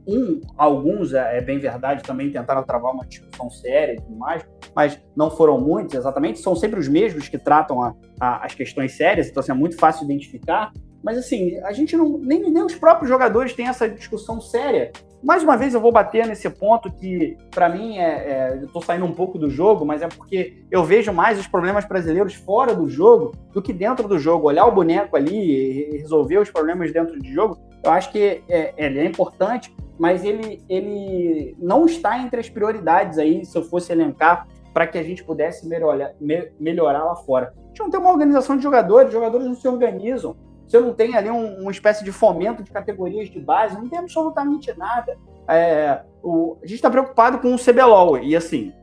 Um, 0.07 0.41
alguns, 0.57 1.13
é, 1.13 1.37
é 1.37 1.41
bem 1.41 1.59
verdade, 1.59 2.03
também 2.03 2.31
tentaram 2.31 2.63
travar 2.63 2.93
uma 2.93 3.05
discussão 3.05 3.49
séria 3.49 3.93
e 3.93 4.01
tudo 4.01 4.15
mais, 4.17 4.43
mas 4.75 4.99
não 5.15 5.29
foram 5.29 5.59
muitos 5.59 5.95
exatamente. 5.95 6.39
São 6.39 6.55
sempre 6.55 6.79
os 6.79 6.87
mesmos 6.87 7.27
que 7.27 7.37
tratam 7.37 7.81
a, 7.81 7.93
a, 8.19 8.45
as 8.45 8.53
questões 8.53 8.95
sérias, 8.95 9.27
então 9.27 9.41
assim, 9.41 9.51
é 9.51 9.55
muito 9.55 9.77
fácil 9.77 10.05
identificar. 10.05 10.71
Mas 11.03 11.19
assim, 11.19 11.57
a 11.59 11.71
gente 11.71 11.95
não. 11.95 12.17
Nem, 12.17 12.51
nem 12.51 12.63
os 12.63 12.73
próprios 12.73 13.07
jogadores 13.07 13.53
têm 13.53 13.67
essa 13.67 13.87
discussão 13.87 14.41
séria. 14.41 14.91
Mais 15.23 15.43
uma 15.43 15.57
vez 15.57 15.73
eu 15.73 15.81
vou 15.81 15.91
bater 15.91 16.27
nesse 16.27 16.49
ponto 16.49 16.91
que, 16.91 17.37
para 17.51 17.67
mim, 17.67 17.97
é, 17.97 18.03
é, 18.03 18.59
eu 18.61 18.67
tô 18.67 18.81
saindo 18.81 19.05
um 19.05 19.11
pouco 19.11 19.39
do 19.39 19.49
jogo, 19.49 19.85
mas 19.85 20.01
é 20.01 20.07
porque 20.07 20.63
eu 20.69 20.83
vejo 20.83 21.11
mais 21.11 21.39
os 21.39 21.47
problemas 21.47 21.85
brasileiros 21.85 22.35
fora 22.35 22.75
do 22.75 22.87
jogo 22.87 23.31
do 23.51 23.61
que 23.61 23.73
dentro 23.73 24.07
do 24.07 24.19
jogo. 24.19 24.47
Olhar 24.47 24.65
o 24.65 24.71
boneco 24.71 25.15
ali 25.15 25.93
e 25.93 25.97
resolver 25.97 26.37
os 26.37 26.51
problemas 26.51 26.91
dentro 26.91 27.19
do 27.19 27.25
jogo, 27.25 27.57
eu 27.83 27.91
acho 27.91 28.11
que 28.11 28.43
é, 28.47 28.73
ele 28.77 28.99
é 28.99 29.05
importante, 29.05 29.73
mas 29.97 30.23
ele, 30.23 30.61
ele 30.69 31.55
não 31.59 31.85
está 31.85 32.19
entre 32.19 32.39
as 32.39 32.49
prioridades 32.49 33.17
aí, 33.17 33.45
se 33.45 33.57
eu 33.57 33.63
fosse 33.63 33.91
elencar, 33.91 34.47
para 34.73 34.85
que 34.85 34.97
a 34.97 35.03
gente 35.03 35.23
pudesse 35.23 35.65
melhorar, 35.67 36.13
melhorar 36.59 37.03
lá 37.03 37.15
fora. 37.15 37.53
A 37.63 37.67
gente 37.69 37.79
não 37.79 37.89
tem 37.89 37.99
uma 37.99 38.11
organização 38.11 38.57
de 38.57 38.63
jogadores, 38.63 39.07
os 39.07 39.13
jogadores 39.13 39.47
não 39.47 39.55
se 39.55 39.67
organizam 39.67 40.35
você 40.67 40.79
não 40.79 40.93
tem 40.93 41.15
ali 41.15 41.29
um, 41.29 41.61
uma 41.61 41.71
espécie 41.71 42.03
de 42.03 42.11
fomento 42.11 42.63
de 42.63 42.71
categorias 42.71 43.29
de 43.29 43.39
base, 43.39 43.75
não 43.75 43.87
tem 43.87 43.99
absolutamente 43.99 44.75
nada. 44.77 45.17
É, 45.47 46.01
o, 46.23 46.57
a 46.61 46.65
gente 46.65 46.75
está 46.75 46.89
preocupado 46.89 47.39
com 47.39 47.53
o 47.53 47.57
CBLOL, 47.57 48.17
e 48.17 48.35
assim, 48.35 48.73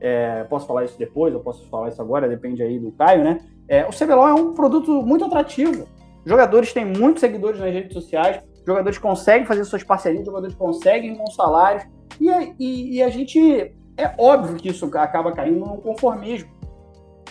é, 0.00 0.44
posso 0.44 0.66
falar 0.66 0.84
isso 0.84 0.98
depois, 0.98 1.34
eu 1.34 1.40
posso 1.40 1.68
falar 1.68 1.88
isso 1.88 2.00
agora, 2.00 2.28
depende 2.28 2.62
aí 2.62 2.78
do 2.78 2.92
Caio, 2.92 3.24
né? 3.24 3.38
É, 3.68 3.84
o 3.86 3.90
CBLOL 3.90 4.28
é 4.28 4.34
um 4.34 4.54
produto 4.54 5.02
muito 5.02 5.24
atrativo. 5.24 5.86
Jogadores 6.24 6.72
têm 6.72 6.84
muitos 6.84 7.20
seguidores 7.20 7.60
nas 7.60 7.72
redes 7.72 7.92
sociais, 7.92 8.40
jogadores 8.66 8.98
conseguem 8.98 9.46
fazer 9.46 9.64
suas 9.64 9.84
parcerias, 9.84 10.24
jogadores 10.24 10.54
conseguem 10.54 11.14
bons 11.14 11.34
salários, 11.34 11.84
e, 12.20 12.28
e, 12.58 12.96
e 12.96 13.02
a 13.02 13.08
gente. 13.08 13.72
É 13.98 14.14
óbvio 14.18 14.56
que 14.56 14.68
isso 14.68 14.84
acaba 14.94 15.32
caindo 15.32 15.60
no 15.60 15.78
conformismo. 15.78 16.50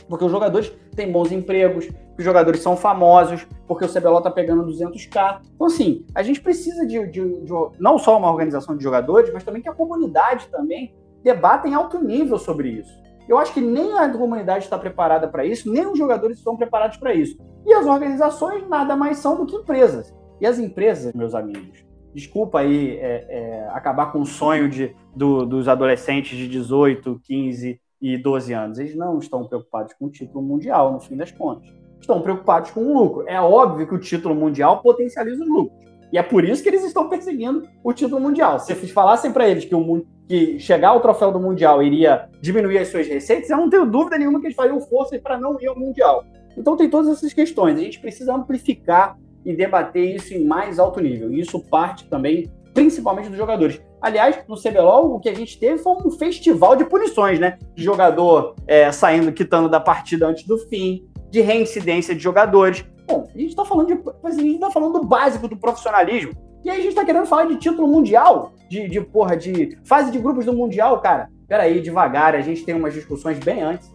Porque 0.09 0.25
os 0.25 0.31
jogadores 0.31 0.71
têm 0.95 1.11
bons 1.11 1.31
empregos, 1.31 1.89
os 2.17 2.23
jogadores 2.23 2.61
são 2.61 2.77
famosos, 2.77 3.45
porque 3.67 3.85
o 3.85 3.91
CBLOL 3.91 4.21
tá 4.21 4.31
pegando 4.31 4.65
200k. 4.65 5.41
Então, 5.53 5.67
assim, 5.67 6.05
a 6.13 6.23
gente 6.23 6.41
precisa 6.41 6.85
de, 6.85 7.05
de, 7.07 7.41
de, 7.41 7.53
não 7.79 7.97
só 7.97 8.17
uma 8.17 8.31
organização 8.31 8.77
de 8.77 8.83
jogadores, 8.83 9.31
mas 9.33 9.43
também 9.43 9.61
que 9.61 9.69
a 9.69 9.73
comunidade 9.73 10.47
também 10.47 10.93
debata 11.23 11.67
em 11.67 11.73
alto 11.73 12.01
nível 12.01 12.37
sobre 12.37 12.69
isso. 12.69 13.05
Eu 13.27 13.37
acho 13.37 13.53
que 13.53 13.61
nem 13.61 13.97
a 13.97 14.07
comunidade 14.09 14.65
está 14.65 14.77
preparada 14.77 15.27
para 15.27 15.45
isso, 15.45 15.71
nem 15.71 15.85
os 15.87 15.97
jogadores 15.97 16.37
estão 16.37 16.55
preparados 16.55 16.97
para 16.97 17.13
isso. 17.13 17.37
E 17.65 17.73
as 17.73 17.85
organizações 17.85 18.67
nada 18.69 18.95
mais 18.95 19.17
são 19.17 19.35
do 19.35 19.45
que 19.45 19.55
empresas. 19.55 20.13
E 20.39 20.45
as 20.45 20.59
empresas, 20.59 21.13
meus 21.13 21.33
amigos, 21.33 21.83
desculpa 22.13 22.59
aí 22.59 22.97
é, 22.97 23.25
é, 23.27 23.67
acabar 23.69 24.11
com 24.11 24.21
o 24.21 24.25
sonho 24.25 24.69
de, 24.69 24.95
do, 25.15 25.45
dos 25.45 25.67
adolescentes 25.67 26.37
de 26.37 26.47
18, 26.47 27.19
15 27.23 27.81
e 27.99 28.17
12 28.17 28.53
anos. 28.53 28.77
Eles 28.77 28.95
não 28.95 29.17
estão 29.17 29.47
preocupados 29.47 29.93
com 29.93 30.05
o 30.05 30.09
título 30.09 30.43
mundial, 30.43 30.93
no 30.93 30.99
fim 30.99 31.17
das 31.17 31.31
contas. 31.31 31.67
Estão 32.05 32.21
preocupados 32.21 32.69
com 32.69 32.81
o 32.81 32.93
lucro. 32.93 33.25
É 33.27 33.41
óbvio 33.41 33.87
que 33.87 33.95
o 33.95 33.97
título 33.97 34.35
mundial 34.35 34.79
potencializa 34.79 35.41
os 35.41 35.49
lucros. 35.49 35.75
E 36.13 36.19
é 36.19 36.21
por 36.21 36.45
isso 36.45 36.61
que 36.61 36.69
eles 36.69 36.83
estão 36.83 37.09
perseguindo 37.09 37.63
o 37.83 37.91
título 37.93 38.21
mundial. 38.21 38.59
Se 38.59 38.75
falassem 38.75 39.31
para 39.31 39.49
eles 39.49 39.65
que, 39.65 39.73
o, 39.73 40.05
que 40.27 40.59
chegar 40.59 40.89
ao 40.89 41.01
troféu 41.01 41.31
do 41.31 41.39
mundial 41.39 41.81
iria 41.81 42.29
diminuir 42.39 42.77
as 42.77 42.89
suas 42.89 43.07
receitas, 43.07 43.49
eu 43.49 43.57
não 43.57 43.71
tenho 43.71 43.87
dúvida 43.87 44.19
nenhuma 44.19 44.39
que 44.39 44.45
eles 44.45 44.55
fariam 44.55 44.79
força 44.81 45.17
para 45.17 45.39
não 45.39 45.59
ir 45.59 45.65
ao 45.65 45.75
mundial. 45.75 46.23
Então 46.55 46.77
tem 46.77 46.91
todas 46.91 47.11
essas 47.11 47.33
questões. 47.33 47.75
A 47.75 47.81
gente 47.81 47.99
precisa 47.99 48.35
amplificar 48.35 49.17
e 49.43 49.55
debater 49.55 50.15
isso 50.15 50.31
em 50.31 50.45
mais 50.45 50.77
alto 50.77 51.01
nível. 51.01 51.33
E 51.33 51.39
isso 51.39 51.59
parte 51.59 52.07
também, 52.07 52.51
principalmente 52.71 53.29
dos 53.29 53.37
jogadores. 53.37 53.81
Aliás, 53.99 54.37
no 54.47 54.61
CBLOL, 54.61 55.15
o 55.15 55.19
que 55.19 55.29
a 55.29 55.33
gente 55.33 55.57
teve 55.57 55.79
foi 55.79 55.93
um 56.05 56.11
festival 56.11 56.75
de 56.75 56.85
punições, 56.85 57.39
né? 57.39 57.57
De 57.73 57.83
jogador 57.83 58.53
é, 58.67 58.91
saindo, 58.91 59.31
quitando 59.31 59.67
da 59.67 59.79
partida 59.79 60.27
antes 60.27 60.45
do 60.45 60.59
fim, 60.69 61.03
de 61.35 61.41
reincidência 61.41 62.15
de 62.15 62.21
jogadores. 62.21 62.85
Bom, 63.05 63.27
a 63.33 63.37
gente 63.37 63.49
está 63.49 63.65
falando 63.65 63.87
de, 63.87 64.01
a 64.23 64.31
gente 64.31 64.59
tá 64.59 64.71
falando 64.71 65.01
do 65.01 65.05
básico 65.05 65.49
do 65.49 65.57
profissionalismo. 65.57 66.31
E 66.63 66.69
aí 66.69 66.77
a 66.77 66.79
gente 66.79 66.89
está 66.89 67.03
querendo 67.03 67.25
falar 67.25 67.45
de 67.45 67.57
título 67.57 67.87
mundial. 67.87 68.53
de, 68.69 68.87
de, 68.87 69.01
porra, 69.01 69.35
de 69.35 69.77
fase 69.83 70.11
de 70.11 70.17
grupos 70.17 70.45
do 70.45 70.53
Mundial, 70.53 70.99
cara. 71.01 71.29
Peraí, 71.47 71.81
devagar, 71.81 72.33
a 72.33 72.41
gente 72.41 72.63
tem 72.63 72.73
umas 72.73 72.93
discussões 72.93 73.37
bem 73.37 73.61
antes 73.61 73.91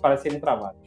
para 0.00 0.16
serem 0.16 0.40
travadas 0.40 0.83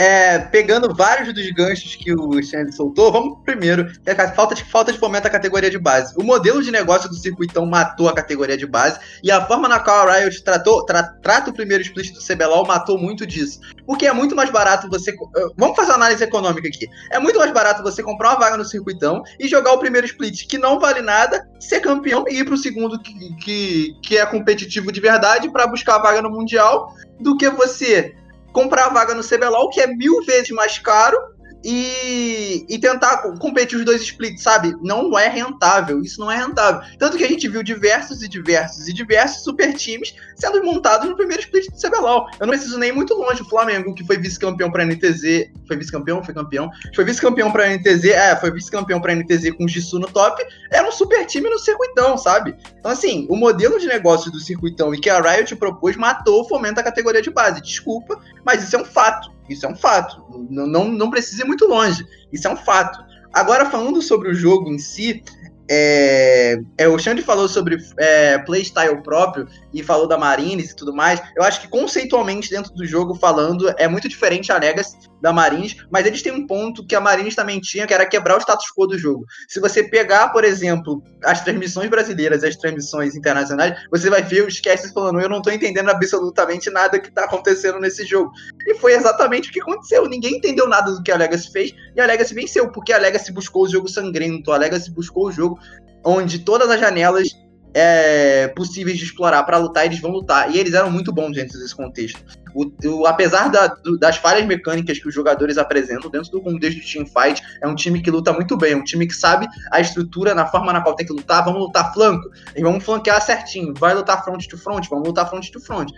é, 0.00 0.38
pegando 0.38 0.94
vários 0.94 1.34
dos 1.34 1.50
ganchos 1.50 1.94
que 1.94 2.14
o 2.14 2.42
Xande 2.42 2.74
soltou, 2.74 3.12
vamos 3.12 3.38
primeiro, 3.44 3.92
é 4.06 4.14
falta 4.28 4.54
de, 4.54 4.64
falta 4.64 4.90
de 4.90 4.98
fomento 4.98 5.26
à 5.26 5.30
categoria 5.30 5.70
de 5.70 5.78
base. 5.78 6.14
O 6.16 6.24
modelo 6.24 6.62
de 6.62 6.70
negócio 6.70 7.06
do 7.06 7.14
circuitão 7.14 7.66
matou 7.66 8.08
a 8.08 8.14
categoria 8.14 8.56
de 8.56 8.66
base, 8.66 8.98
e 9.22 9.30
a 9.30 9.44
forma 9.44 9.68
na 9.68 9.78
qual 9.78 10.08
a 10.08 10.14
Riot 10.14 10.42
tratou, 10.42 10.86
tra, 10.86 11.02
trata 11.02 11.50
o 11.50 11.52
primeiro 11.52 11.82
split 11.82 12.14
do 12.14 12.20
CBLOL 12.26 12.66
matou 12.66 12.96
muito 12.96 13.26
disso. 13.26 13.60
Porque 13.86 14.06
é 14.06 14.12
muito 14.14 14.34
mais 14.34 14.48
barato 14.48 14.88
você. 14.88 15.10
Eh, 15.10 15.46
vamos 15.54 15.76
fazer 15.76 15.90
uma 15.90 15.96
análise 15.96 16.24
econômica 16.24 16.68
aqui. 16.68 16.88
É 17.10 17.18
muito 17.18 17.38
mais 17.38 17.52
barato 17.52 17.82
você 17.82 18.02
comprar 18.02 18.30
uma 18.30 18.38
vaga 18.38 18.56
no 18.56 18.64
circuitão 18.64 19.22
e 19.38 19.48
jogar 19.48 19.74
o 19.74 19.78
primeiro 19.78 20.06
split, 20.06 20.46
que 20.46 20.56
não 20.56 20.80
vale 20.80 21.02
nada, 21.02 21.46
ser 21.58 21.80
campeão 21.80 22.24
e 22.26 22.38
ir 22.38 22.44
pro 22.46 22.56
segundo, 22.56 22.98
que, 23.02 23.34
que, 23.34 23.96
que 24.02 24.16
é 24.16 24.24
competitivo 24.24 24.90
de 24.90 25.00
verdade, 25.00 25.50
para 25.50 25.66
buscar 25.66 25.96
a 25.96 26.02
vaga 26.02 26.22
no 26.22 26.30
Mundial, 26.30 26.94
do 27.20 27.36
que 27.36 27.50
você 27.50 28.14
comprar 28.52 28.86
a 28.86 28.90
vaga 28.90 29.14
no 29.14 29.22
CBLOL, 29.22 29.70
que 29.70 29.80
é 29.80 29.86
mil 29.86 30.24
vezes 30.24 30.50
mais 30.50 30.78
caro, 30.78 31.16
e, 31.64 32.64
e 32.68 32.78
tentar 32.78 33.18
competir 33.38 33.78
os 33.78 33.84
dois 33.84 34.02
splits, 34.02 34.42
sabe? 34.42 34.74
Não 34.82 35.18
é 35.18 35.28
rentável, 35.28 36.02
isso 36.02 36.20
não 36.20 36.30
é 36.30 36.36
rentável. 36.36 36.82
Tanto 36.98 37.16
que 37.16 37.24
a 37.24 37.28
gente 37.28 37.48
viu 37.48 37.62
diversos 37.62 38.22
e 38.22 38.28
diversos 38.28 38.88
e 38.88 38.92
diversos 38.92 39.44
super 39.44 39.74
times 39.74 40.14
sendo 40.36 40.64
montados 40.64 41.08
no 41.08 41.16
primeiro 41.16 41.42
split 41.42 41.70
do 41.70 41.76
CBLOL. 41.76 42.26
Eu 42.40 42.46
não 42.46 42.54
preciso 42.54 42.78
nem 42.78 42.92
muito 42.92 43.14
longe. 43.14 43.42
O 43.42 43.44
Flamengo, 43.44 43.94
que 43.94 44.04
foi 44.04 44.16
vice-campeão 44.16 44.70
para 44.70 44.84
NTZ, 44.84 45.50
foi 45.66 45.76
vice-campeão? 45.76 46.24
Foi 46.24 46.32
campeão? 46.32 46.70
Foi 46.94 47.04
vice-campeão 47.04 47.52
para 47.52 47.68
NTZ, 47.68 48.04
é, 48.06 48.36
foi 48.36 48.50
vice-campeão 48.50 49.00
para 49.00 49.14
NTZ 49.14 49.52
com 49.56 49.64
o 49.64 49.68
Jisoo 49.68 50.00
no 50.00 50.08
top, 50.08 50.42
era 50.70 50.88
um 50.88 50.92
super 50.92 51.26
time 51.26 51.48
no 51.50 51.58
circuitão, 51.58 52.16
sabe? 52.16 52.56
Então, 52.78 52.90
assim, 52.90 53.26
o 53.28 53.36
modelo 53.36 53.78
de 53.78 53.86
negócio 53.86 54.30
do 54.30 54.40
circuitão 54.40 54.94
e 54.94 55.00
que 55.00 55.10
a 55.10 55.20
Riot 55.20 55.54
propôs 55.56 55.96
matou 55.96 56.40
o 56.40 56.48
fomento 56.48 56.76
da 56.76 56.82
categoria 56.82 57.20
de 57.20 57.30
base. 57.30 57.60
Desculpa, 57.60 58.18
mas 58.44 58.62
isso 58.64 58.76
é 58.76 58.78
um 58.80 58.84
fato. 58.84 59.30
Isso 59.50 59.66
é 59.66 59.68
um 59.68 59.74
fato. 59.74 60.22
Não, 60.48 60.64
não, 60.64 60.84
não 60.88 61.10
precisa 61.10 61.42
muito 61.50 61.66
longe. 61.66 62.04
Isso 62.32 62.46
é 62.48 62.50
um 62.50 62.56
fato. 62.56 62.98
Agora, 63.32 63.66
falando 63.66 64.00
sobre 64.00 64.30
o 64.30 64.34
jogo 64.34 64.70
em 64.70 64.78
si, 64.78 65.22
é, 65.68 66.60
é, 66.78 66.88
o 66.88 66.98
Xande 66.98 67.22
falou 67.22 67.48
sobre 67.48 67.78
é, 67.98 68.38
playstyle 68.38 69.02
próprio 69.02 69.46
e 69.72 69.82
falou 69.82 70.08
da 70.08 70.18
Marines 70.18 70.70
e 70.70 70.76
tudo 70.76 70.92
mais. 70.92 71.22
Eu 71.36 71.42
acho 71.42 71.60
que 71.60 71.68
conceitualmente, 71.68 72.50
dentro 72.50 72.72
do 72.74 72.84
jogo, 72.84 73.14
falando, 73.14 73.72
é 73.76 73.86
muito 73.86 74.08
diferente 74.08 74.50
a 74.50 74.58
Legacy 74.58 75.09
da 75.20 75.32
Marines, 75.32 75.76
mas 75.90 76.06
eles 76.06 76.22
têm 76.22 76.32
um 76.32 76.46
ponto 76.46 76.84
que 76.86 76.94
a 76.94 77.00
Marines 77.00 77.34
também 77.34 77.60
tinha, 77.60 77.86
que 77.86 77.94
era 77.94 78.06
quebrar 78.06 78.36
o 78.36 78.40
status 78.40 78.66
quo 78.76 78.86
do 78.86 78.98
jogo. 78.98 79.24
Se 79.48 79.60
você 79.60 79.82
pegar, 79.82 80.28
por 80.28 80.44
exemplo, 80.44 81.02
as 81.24 81.42
transmissões 81.42 81.88
brasileiras 81.88 82.42
e 82.42 82.46
as 82.46 82.56
transmissões 82.56 83.14
internacionais, 83.14 83.78
você 83.90 84.08
vai 84.08 84.22
ver 84.22 84.46
os 84.46 84.60
casts 84.60 84.92
falando: 84.92 85.20
eu 85.20 85.28
não 85.28 85.42
tô 85.42 85.50
entendendo 85.50 85.90
absolutamente 85.90 86.70
nada 86.70 86.98
que 86.98 87.10
tá 87.10 87.24
acontecendo 87.24 87.78
nesse 87.78 88.04
jogo. 88.04 88.30
E 88.66 88.74
foi 88.76 88.94
exatamente 88.94 89.50
o 89.50 89.52
que 89.52 89.60
aconteceu. 89.60 90.08
Ninguém 90.08 90.36
entendeu 90.36 90.68
nada 90.68 90.92
do 90.92 91.02
que 91.02 91.12
a 91.12 91.16
Legacy 91.16 91.50
fez 91.52 91.74
e 91.94 92.00
a 92.00 92.06
Legacy 92.06 92.34
venceu, 92.34 92.70
porque 92.70 92.92
a 92.92 92.98
Legacy 92.98 93.32
buscou 93.32 93.64
o 93.64 93.68
jogo 93.68 93.88
sangrento, 93.88 94.52
a 94.52 94.56
Legacy 94.56 94.90
buscou 94.90 95.26
o 95.26 95.32
jogo 95.32 95.58
onde 96.04 96.38
todas 96.38 96.70
as 96.70 96.80
janelas 96.80 97.28
é, 97.74 98.48
possíveis 98.48 98.98
de 98.98 99.04
explorar 99.04 99.42
para 99.44 99.58
lutar, 99.58 99.86
eles 99.86 100.00
vão 100.00 100.10
lutar. 100.10 100.54
E 100.54 100.58
eles 100.58 100.74
eram 100.74 100.90
muito 100.90 101.12
bons 101.12 101.32
dentro 101.32 101.58
desse 101.58 101.74
contexto. 101.74 102.20
O, 102.54 102.70
o, 102.88 103.06
apesar 103.06 103.48
da, 103.48 103.68
do, 103.68 103.98
das 103.98 104.16
falhas 104.16 104.44
mecânicas 104.44 104.98
que 104.98 105.08
os 105.08 105.14
jogadores 105.14 105.56
apresentam 105.56 106.10
dentro 106.10 106.30
do 106.30 106.40
contexto 106.40 106.80
de 106.80 106.92
teamfight, 106.92 107.40
é 107.62 107.68
um 107.68 107.74
time 107.74 108.02
que 108.02 108.10
luta 108.10 108.32
muito 108.32 108.56
bem, 108.56 108.72
é 108.72 108.76
um 108.76 108.84
time 108.84 109.06
que 109.06 109.14
sabe 109.14 109.46
a 109.70 109.80
estrutura, 109.80 110.34
na 110.34 110.46
forma 110.46 110.72
na 110.72 110.80
qual 110.80 110.94
tem 110.94 111.06
que 111.06 111.12
lutar. 111.12 111.44
Vamos 111.44 111.60
lutar 111.60 111.92
flanco, 111.92 112.28
e 112.56 112.62
vamos 112.62 112.84
flanquear 112.84 113.20
certinho. 113.20 113.72
Vai 113.74 113.94
lutar 113.94 114.24
front 114.24 114.46
to 114.46 114.58
front, 114.58 114.88
vamos 114.88 115.06
lutar 115.06 115.28
front 115.28 115.48
to 115.50 115.60
front. 115.60 115.90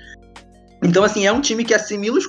Então, 0.82 1.04
assim, 1.04 1.26
é 1.26 1.32
um 1.32 1.40
time 1.40 1.64
que 1.64 1.72
assimila 1.72 2.18
os 2.18 2.26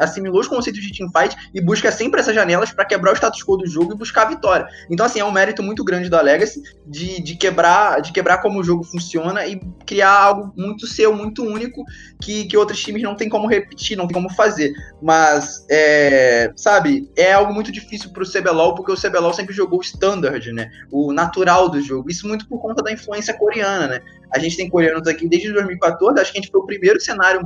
assimilou 0.00 0.40
os 0.40 0.46
conceitos 0.46 0.80
de 0.80 0.92
teamfight 0.92 1.36
e 1.52 1.60
busca 1.60 1.90
sempre 1.90 2.20
essas 2.20 2.34
janelas 2.34 2.70
para 2.70 2.84
quebrar 2.84 3.12
o 3.12 3.16
status 3.16 3.42
quo 3.42 3.56
do 3.56 3.66
jogo 3.66 3.92
e 3.92 3.96
buscar 3.96 4.22
a 4.22 4.30
vitória. 4.30 4.66
Então, 4.88 5.04
assim, 5.04 5.18
é 5.18 5.24
um 5.24 5.32
mérito 5.32 5.62
muito 5.62 5.82
grande 5.82 6.08
da 6.08 6.20
Legacy 6.20 6.62
de, 6.86 7.20
de, 7.20 7.34
quebrar, 7.34 8.00
de 8.00 8.12
quebrar 8.12 8.38
como 8.38 8.60
o 8.60 8.64
jogo 8.64 8.84
funciona 8.84 9.46
e 9.46 9.60
criar 9.84 10.12
algo 10.12 10.52
muito 10.56 10.86
seu, 10.86 11.14
muito 11.14 11.44
único, 11.44 11.82
que, 12.20 12.44
que 12.44 12.56
outros 12.56 12.80
times 12.80 13.02
não 13.02 13.16
tem 13.16 13.28
como 13.28 13.48
repetir, 13.48 13.96
não 13.96 14.06
tem 14.06 14.14
como 14.14 14.30
fazer. 14.30 14.72
Mas, 15.00 15.66
é, 15.68 16.52
sabe, 16.56 17.10
é 17.16 17.32
algo 17.32 17.52
muito 17.52 17.72
difícil 17.72 18.10
pro 18.10 18.30
CBLOL, 18.30 18.74
porque 18.76 18.92
o 18.92 18.96
CBLOL 18.96 19.32
sempre 19.32 19.54
jogou 19.54 19.80
o 19.80 19.82
standard, 19.82 20.52
né? 20.52 20.70
O 20.90 21.12
natural 21.12 21.68
do 21.68 21.80
jogo. 21.80 22.10
Isso 22.10 22.28
muito 22.28 22.46
por 22.46 22.60
conta 22.60 22.82
da 22.82 22.92
influência 22.92 23.34
coreana, 23.34 23.88
né? 23.88 24.00
A 24.32 24.38
gente 24.38 24.56
tem 24.56 24.68
coreanos 24.68 25.06
aqui 25.06 25.28
desde 25.28 25.52
2014, 25.52 26.18
acho 26.18 26.32
que 26.32 26.38
a 26.38 26.40
gente 26.40 26.50
foi 26.50 26.60
o 26.60 26.66
primeiro 26.66 26.98
cenário 27.00 27.42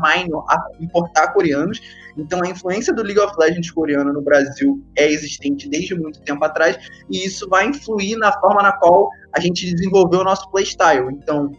a 0.48 0.68
importar 0.80 1.32
coreanos. 1.32 1.80
Então 2.16 2.42
a 2.42 2.48
influência 2.48 2.94
do 2.94 3.02
League 3.02 3.20
of 3.20 3.34
Legends 3.38 3.70
coreano 3.70 4.12
no 4.12 4.22
Brasil 4.22 4.82
é 4.96 5.10
existente 5.10 5.68
desde 5.68 5.94
muito 5.94 6.20
tempo 6.22 6.44
atrás, 6.44 6.78
e 7.10 7.26
isso 7.26 7.48
vai 7.48 7.66
influir 7.66 8.16
na 8.16 8.32
forma 8.40 8.62
na 8.62 8.72
qual 8.72 9.10
a 9.32 9.40
gente 9.40 9.70
desenvolveu 9.74 10.20
o 10.20 10.24
nosso 10.24 10.50
playstyle. 10.50 11.08
Então, 11.10 11.52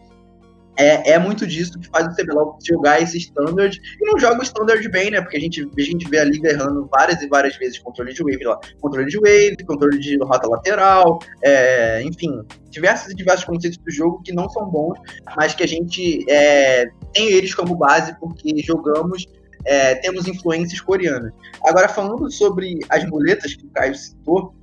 é, 0.78 1.12
é 1.12 1.20
muito 1.20 1.46
disso 1.48 1.80
que 1.80 1.88
faz 1.90 2.08
o 2.08 2.16
CBLOL 2.16 2.58
jogar 2.66 3.02
esse 3.02 3.18
standard. 3.18 3.80
E 4.00 4.06
não 4.06 4.20
joga 4.20 4.40
o 4.40 4.44
standard 4.44 4.88
bem, 4.90 5.12
né? 5.12 5.22
Porque 5.22 5.38
a 5.38 5.40
gente, 5.40 5.62
a 5.62 5.82
gente 5.82 6.08
vê 6.10 6.20
a 6.20 6.24
liga 6.24 6.50
errando 6.50 6.88
várias 6.92 7.22
e 7.22 7.28
várias 7.28 7.56
vezes 7.58 7.80
controle 7.80 8.14
de 8.14 8.24
wave 8.24 8.44
lá. 8.44 8.60
Controle 8.80 9.08
de 9.08 9.18
wave, 9.18 9.58
controle 9.66 10.00
de 10.00 10.18
rota 10.18 10.48
lateral, 10.48 11.20
é, 11.44 12.02
enfim, 12.04 12.42
diversos 12.70 13.12
e 13.12 13.16
diversos 13.16 13.46
conceitos 13.46 13.78
do 13.78 13.92
jogo 13.92 14.22
que 14.24 14.32
não 14.32 14.48
são 14.50 14.70
bons, 14.70 15.00
mas 15.36 15.54
que 15.56 15.64
a 15.64 15.68
gente 15.68 16.24
é, 16.30 16.88
tem 17.14 17.30
eles 17.30 17.56
como 17.56 17.76
base 17.76 18.16
porque 18.20 18.62
jogamos 18.64 19.26
é, 19.66 19.96
temos 19.96 20.28
influências 20.28 20.80
coreanas. 20.80 21.34
Agora, 21.64 21.90
falando 21.90 22.32
sobre 22.32 22.80
as 22.90 23.04
muletas 23.06 23.54
que 23.54 23.66
o 23.66 23.70
Caio 23.70 23.96
citou, 23.96 24.54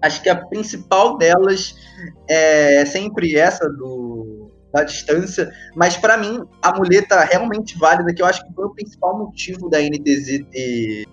acho 0.00 0.22
que 0.22 0.28
a 0.28 0.36
principal 0.46 1.18
delas 1.18 1.74
é 2.28 2.84
sempre 2.86 3.36
essa 3.36 3.68
do 3.68 4.37
da 4.72 4.84
distância, 4.84 5.50
mas 5.74 5.96
para 5.96 6.16
mim 6.16 6.44
a 6.62 6.76
muleta 6.76 7.20
realmente 7.24 7.78
válida, 7.78 8.12
que 8.12 8.22
eu 8.22 8.26
acho 8.26 8.46
que 8.46 8.52
foi 8.54 8.66
o 8.66 8.74
principal 8.74 9.18
motivo 9.18 9.68
da 9.70 9.80
NTZ 9.80 10.44
ter, 10.50 11.06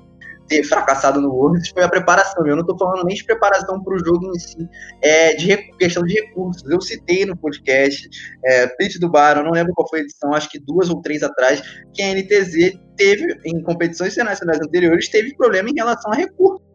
ter 0.47 0.63
fracassado 0.63 1.21
no 1.21 1.31
Worlds, 1.31 1.69
foi 1.69 1.83
a 1.83 1.89
preparação. 1.89 2.45
Eu 2.45 2.55
não 2.55 2.61
estou 2.61 2.77
falando 2.77 3.05
nem 3.05 3.15
de 3.15 3.23
preparação 3.23 3.81
para 3.83 3.95
o 3.95 3.99
jogo 3.99 4.31
em 4.35 4.39
si, 4.39 4.69
é 5.01 5.33
de 5.35 5.55
questão 5.77 6.03
de 6.03 6.13
recursos. 6.13 6.69
Eu 6.69 6.81
citei 6.81 7.25
no 7.25 7.35
podcast, 7.35 8.09
é, 8.43 8.67
Pit 8.67 8.99
do 8.99 9.09
Bar, 9.09 9.37
eu 9.37 9.43
não 9.43 9.51
lembro 9.51 9.73
qual 9.73 9.87
foi 9.89 9.99
a 9.99 10.03
edição, 10.03 10.33
acho 10.33 10.49
que 10.49 10.59
duas 10.59 10.89
ou 10.89 11.01
três 11.01 11.23
atrás, 11.23 11.61
que 11.93 12.01
a 12.01 12.13
NTZ 12.13 12.77
teve, 12.95 13.39
em 13.45 13.61
competições 13.63 14.13
internacionais 14.13 14.59
anteriores, 14.59 15.09
teve 15.09 15.35
problema 15.35 15.69
em 15.69 15.75
relação 15.75 16.11
a 16.11 16.15
recursos. 16.15 16.65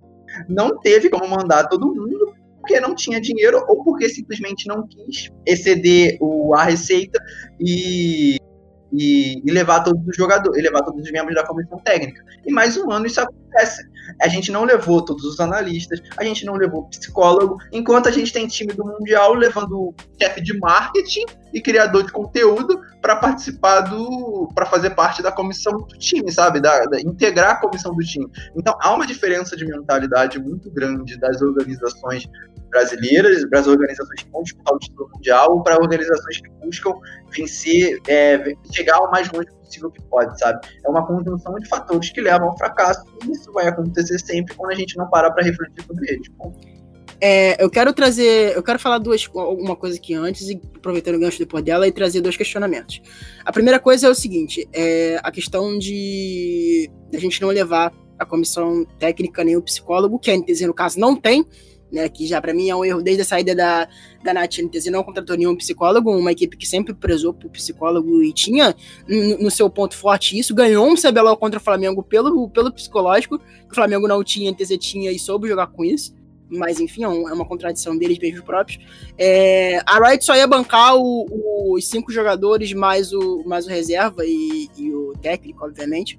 Não 0.49 0.79
teve 0.79 1.11
como 1.11 1.29
mandar 1.29 1.69
todo 1.69 1.87
mundo, 1.87 2.35
porque 2.71 2.81
não 2.81 2.95
tinha 2.95 3.21
dinheiro 3.21 3.65
ou 3.69 3.83
porque 3.83 4.09
simplesmente 4.09 4.69
não 4.69 4.87
quis 4.87 5.29
exceder 5.45 6.17
o, 6.21 6.55
a 6.55 6.63
receita 6.63 7.19
e, 7.59 8.37
e, 8.93 9.43
e, 9.45 9.51
levar 9.51 9.81
todos 9.81 10.07
os 10.07 10.17
jogadores, 10.17 10.63
levar 10.63 10.83
todos 10.83 11.03
os 11.03 11.11
membros 11.11 11.35
da 11.35 11.45
comissão 11.45 11.79
técnica. 11.81 12.23
E 12.47 12.53
mais 12.53 12.77
um 12.77 12.91
ano 12.91 13.07
isso 13.07 13.21
acontece. 13.21 13.83
A 14.21 14.29
gente 14.29 14.53
não 14.53 14.65
levou 14.65 15.05
todos 15.05 15.25
os 15.25 15.41
analistas, 15.41 16.01
a 16.17 16.25
gente 16.25 16.45
não 16.45 16.55
levou 16.55 16.89
psicólogo, 16.89 17.59
enquanto 17.73 18.09
a 18.09 18.13
gente 18.13 18.33
tem 18.33 18.47
time 18.47 18.73
do 18.73 18.85
Mundial 18.85 19.35
levando 19.35 19.95
chefe 20.21 20.41
de 20.41 20.57
marketing 20.59 21.25
e 21.53 21.61
criador 21.61 22.05
de 22.05 22.13
conteúdo 22.13 22.81
para 23.01 23.17
participar 23.17 23.81
do. 23.83 24.49
para 24.55 24.67
fazer 24.67 24.91
parte 24.91 25.23
da 25.23 25.33
comissão 25.33 25.73
do 25.73 25.99
time, 25.99 26.31
sabe? 26.31 26.61
Da, 26.61 26.85
da, 26.85 27.01
integrar 27.01 27.53
a 27.53 27.57
comissão 27.57 27.95
do 27.95 28.05
time. 28.05 28.29
Então 28.55 28.77
há 28.81 28.95
uma 28.95 29.07
diferença 29.07 29.57
de 29.57 29.65
mentalidade 29.65 30.39
muito 30.39 30.71
grande 30.71 31.19
das 31.19 31.41
organizações 31.41 32.29
brasileiras, 32.71 33.49
das 33.51 33.67
organizações 33.67 34.23
que 34.23 34.31
vão 34.31 34.43
disputar 34.43 34.75
o 34.75 34.79
título 34.79 35.11
mundial, 35.15 35.63
para 35.63 35.77
organizações 35.77 36.41
que 36.41 36.51
buscam 36.65 36.93
vencer, 37.37 37.99
é, 38.09 38.55
chegar 38.73 38.99
o 39.01 39.11
mais 39.11 39.31
longe 39.33 39.49
possível 39.61 39.91
que 39.91 40.03
pode, 40.05 40.39
sabe? 40.39 40.67
É 40.85 40.89
uma 40.89 41.07
conjunção 41.07 41.55
de 41.57 41.69
fatores 41.69 42.11
que 42.11 42.21
levam 42.21 42.49
ao 42.49 42.59
fracasso 42.59 43.05
e 43.25 43.33
isso 43.33 43.53
vai 43.53 43.69
acontecer 43.69 44.19
sempre 44.19 44.55
quando 44.55 44.73
a 44.73 44.75
gente 44.75 44.97
não 44.97 45.09
parar 45.09 45.31
para 45.31 45.45
refletir 45.45 45.85
sobre 45.87 46.13
eles. 46.13 46.29
É, 47.23 47.63
eu 47.63 47.69
quero 47.69 47.93
trazer, 47.93 48.57
eu 48.57 48.63
quero 48.63 48.79
falar 48.79 48.99
duas, 48.99 49.29
alguma 49.35 49.77
coisa 49.77 49.97
aqui 49.99 50.15
antes 50.15 50.49
e 50.49 50.61
aproveitando 50.75 51.17
o 51.17 51.21
gancho 51.21 51.39
depois 51.39 51.63
dela 51.63 51.87
e 51.87 51.93
trazer 51.93 52.23
dois 52.23 52.37
questionamentos. 52.37 53.03
A 53.45 53.53
primeira 53.53 53.79
coisa 53.79 54.07
é 54.07 54.11
o 54.11 54.15
seguinte, 54.15 54.67
é 54.73 55.21
a 55.23 55.31
questão 55.31 55.77
de 55.79 56.91
a 57.13 57.19
gente 57.19 57.41
não 57.43 57.49
levar 57.49 57.93
a 58.19 58.25
comissão 58.25 58.87
técnica 58.99 59.45
nem 59.45 59.57
o 59.57 59.63
psicólogo, 59.63 60.19
que 60.19 60.31
a 60.31 60.37
NTZ 60.37 60.63
no 60.63 60.75
caso 60.75 60.99
não 60.99 61.15
tem, 61.15 61.47
né, 61.93 62.09
que 62.09 62.27
já 62.27 62.41
para 62.41 62.55
mim 62.55 62.69
é 62.69 62.77
um 62.77 62.85
erro 62.85 63.03
desde 63.03 63.23
a 63.23 63.25
saída 63.25 63.55
da, 63.55 63.89
da 64.23 64.35
NAT 64.35 64.59
NTZ, 64.59 64.87
não 64.87 65.03
contratou 65.03 65.37
nenhum 65.37 65.57
psicólogo, 65.57 66.11
uma 66.11 66.33
equipe 66.33 66.57
que 66.57 66.67
sempre 66.67 66.95
prezou 66.95 67.33
por 67.33 67.51
psicólogo 67.51 68.23
e 68.23 68.33
tinha 68.33 68.75
no, 69.07 69.51
seu 69.51 69.69
ponto 69.69 69.97
forte 69.97 70.39
isso, 70.39 70.55
ganhou 70.55 70.87
um 70.87 70.95
CBLOL 70.95 71.37
contra 71.37 71.59
o 71.59 71.63
Flamengo 71.63 72.03
pelo, 72.03 72.49
pelo 72.49 72.73
psicológico, 72.73 73.41
o 73.71 73.75
Flamengo 73.75 74.07
não 74.07 74.23
tinha, 74.23 74.51
NTZ 74.51 74.77
tinha 74.79 75.11
e 75.11 75.19
soube 75.19 75.49
jogar 75.49 75.69
com 75.69 75.85
isso. 75.85 76.15
mas 76.49 76.81
enfim, 76.81 77.05
é, 77.05 77.09
um, 77.09 77.29
é 77.29 77.33
uma 77.33 77.45
contradição 77.45 77.97
deles 77.97 78.19
mesmos 78.19 78.43
próprios. 78.43 78.79
É, 79.17 79.81
a 79.87 80.05
Riot 80.05 80.25
só 80.25 80.35
ia 80.35 80.47
bancar 80.47 80.97
o, 80.97 81.75
os 81.75 81.89
cinco 81.89 82.13
jogadores 82.13 82.73
mais 82.73 83.13
o, 83.13 83.45
mais 83.47 83.67
o 83.67 83.69
reserva 83.69 84.25
e, 84.25 84.69
e, 84.77 84.93
o 84.93 85.13
técnico, 85.21 85.65
obviamente. 85.65 86.19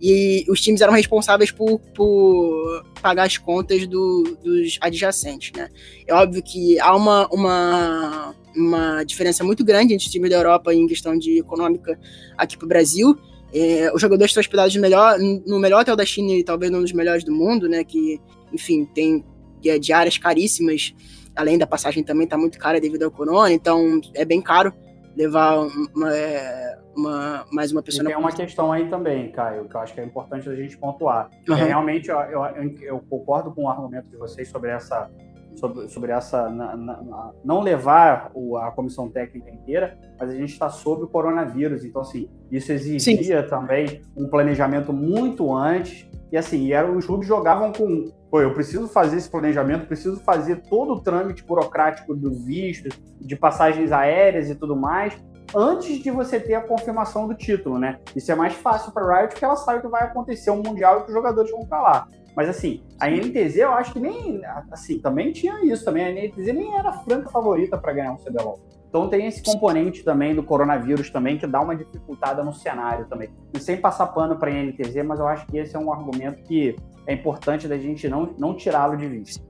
E 0.00 0.46
os 0.48 0.60
times 0.60 0.80
eram 0.80 0.94
responsáveis 0.94 1.50
por, 1.50 1.78
por 1.94 2.84
pagar 3.02 3.24
as 3.24 3.36
contas 3.36 3.86
do, 3.86 4.38
dos 4.42 4.78
adjacentes, 4.80 5.52
né? 5.54 5.68
É 6.06 6.14
óbvio 6.14 6.42
que 6.42 6.80
há 6.80 6.96
uma, 6.96 7.28
uma, 7.28 8.34
uma 8.56 9.04
diferença 9.04 9.44
muito 9.44 9.62
grande 9.62 9.92
entre 9.92 10.06
os 10.06 10.12
times 10.12 10.30
da 10.30 10.36
Europa 10.36 10.72
em 10.72 10.86
questão 10.86 11.18
de 11.18 11.40
econômica 11.40 11.98
aqui 12.38 12.56
para 12.56 12.64
o 12.64 12.68
Brasil. 12.68 13.18
É, 13.52 13.92
os 13.92 14.00
jogadores 14.00 14.30
estão 14.30 14.40
hospedados 14.40 14.74
no 14.74 14.80
melhor, 14.80 15.18
no 15.18 15.58
melhor 15.58 15.82
hotel 15.82 15.96
da 15.96 16.06
China 16.06 16.32
e 16.32 16.42
talvez 16.42 16.72
um 16.72 16.80
dos 16.80 16.92
melhores 16.92 17.22
do 17.22 17.32
mundo, 17.32 17.68
né? 17.68 17.84
Que, 17.84 18.18
enfim, 18.52 18.86
tem 18.86 19.22
é 19.66 19.78
diárias 19.78 20.16
caríssimas, 20.16 20.94
além 21.36 21.58
da 21.58 21.66
passagem 21.66 22.02
também 22.02 22.24
está 22.24 22.38
muito 22.38 22.58
cara 22.58 22.80
devido 22.80 23.02
ao 23.02 23.10
corona, 23.10 23.52
então 23.52 24.00
é 24.14 24.24
bem 24.24 24.40
caro 24.40 24.72
levar 25.16 25.58
uma, 25.94 26.16
é, 26.16 26.78
uma 26.96 27.44
mais 27.52 27.72
uma 27.72 27.82
pessoa. 27.82 28.04
E 28.04 28.06
tem 28.06 28.16
uma 28.16 28.32
questão 28.32 28.72
aí 28.72 28.88
também, 28.88 29.30
Caio, 29.32 29.68
que 29.68 29.74
eu 29.74 29.80
acho 29.80 29.94
que 29.94 30.00
é 30.00 30.04
importante 30.04 30.48
a 30.48 30.54
gente 30.54 30.76
pontuar. 30.76 31.30
Uhum. 31.48 31.56
É, 31.56 31.64
realmente, 31.64 32.08
eu, 32.08 32.18
eu, 32.18 32.44
eu, 32.82 33.00
concordo 33.08 33.52
com 33.52 33.64
o 33.64 33.68
argumento 33.68 34.08
de 34.08 34.16
vocês 34.16 34.48
sobre 34.48 34.70
essa 34.70 35.10
sobre, 35.56 35.88
sobre 35.88 36.12
essa 36.12 36.48
na, 36.48 36.76
na, 36.76 37.32
não 37.44 37.60
levar 37.60 38.30
o, 38.34 38.56
a 38.56 38.70
comissão 38.70 39.08
técnica 39.10 39.50
inteira, 39.50 39.98
mas 40.18 40.30
a 40.30 40.34
gente 40.34 40.52
está 40.52 40.68
sob 40.68 41.04
o 41.04 41.08
coronavírus, 41.08 41.84
então 41.84 42.02
assim 42.02 42.28
isso 42.50 42.72
exigia 42.72 43.42
Sim. 43.42 43.48
também 43.48 44.00
um 44.16 44.28
planejamento 44.28 44.92
muito 44.92 45.52
antes 45.52 46.08
e 46.32 46.36
assim, 46.36 46.66
e 46.66 46.72
era, 46.72 46.90
os 46.90 47.04
clubes 47.04 47.26
jogavam 47.26 47.72
com, 47.72 48.12
pô, 48.30 48.40
eu 48.40 48.54
preciso 48.54 48.86
fazer 48.86 49.16
esse 49.16 49.28
planejamento, 49.28 49.86
preciso 49.86 50.20
fazer 50.20 50.62
todo 50.62 50.94
o 50.94 51.00
trâmite 51.00 51.42
burocrático 51.44 52.14
do 52.14 52.32
visto, 52.32 52.88
de 53.20 53.36
passagens 53.36 53.90
aéreas 53.90 54.48
e 54.48 54.54
tudo 54.54 54.76
mais, 54.76 55.12
antes 55.54 55.98
de 56.00 56.10
você 56.10 56.38
ter 56.38 56.54
a 56.54 56.60
confirmação 56.60 57.26
do 57.26 57.34
título, 57.34 57.78
né? 57.78 57.98
Isso 58.14 58.30
é 58.30 58.34
mais 58.34 58.54
fácil 58.54 58.92
para 58.92 59.20
Riot 59.20 59.30
porque 59.30 59.44
ela 59.44 59.56
sabe 59.56 59.80
que 59.80 59.88
vai 59.88 60.04
acontecer 60.04 60.50
um 60.50 60.62
mundial 60.62 61.00
e 61.00 61.02
que 61.02 61.08
os 61.08 61.14
jogadores 61.14 61.50
vão 61.50 61.66
para 61.66 61.82
lá. 61.82 62.08
Mas 62.36 62.48
assim, 62.48 62.84
a 63.00 63.10
NTZ 63.10 63.56
eu 63.56 63.72
acho 63.72 63.92
que 63.92 63.98
nem 63.98 64.40
assim, 64.70 65.00
também 65.00 65.32
tinha 65.32 65.64
isso 65.64 65.84
também, 65.84 66.04
a 66.04 66.28
NTZ 66.28 66.54
nem 66.54 66.78
era 66.78 66.90
a 66.90 66.92
franca 66.92 67.28
favorita 67.28 67.76
para 67.76 67.92
ganhar 67.92 68.12
um 68.12 68.16
CBLOL. 68.16 68.60
Então 68.88 69.08
tem 69.08 69.26
esse 69.26 69.40
componente 69.42 70.02
também 70.02 70.34
do 70.34 70.42
coronavírus 70.42 71.10
também 71.10 71.38
que 71.38 71.46
dá 71.46 71.60
uma 71.60 71.76
dificultada 71.76 72.42
no 72.42 72.52
cenário 72.52 73.06
também. 73.06 73.30
E 73.54 73.60
sem 73.60 73.76
passar 73.76 74.08
pano 74.08 74.36
para 74.36 74.50
a 74.50 74.52
NTZ, 74.52 75.04
mas 75.04 75.20
eu 75.20 75.28
acho 75.28 75.46
que 75.46 75.58
esse 75.58 75.76
é 75.76 75.78
um 75.78 75.92
argumento 75.92 76.42
que 76.42 76.76
é 77.06 77.14
importante 77.14 77.66
da 77.66 77.78
gente 77.78 78.08
não, 78.08 78.34
não 78.38 78.54
tirá-lo 78.54 78.96
de 78.96 79.06
vista. 79.06 79.42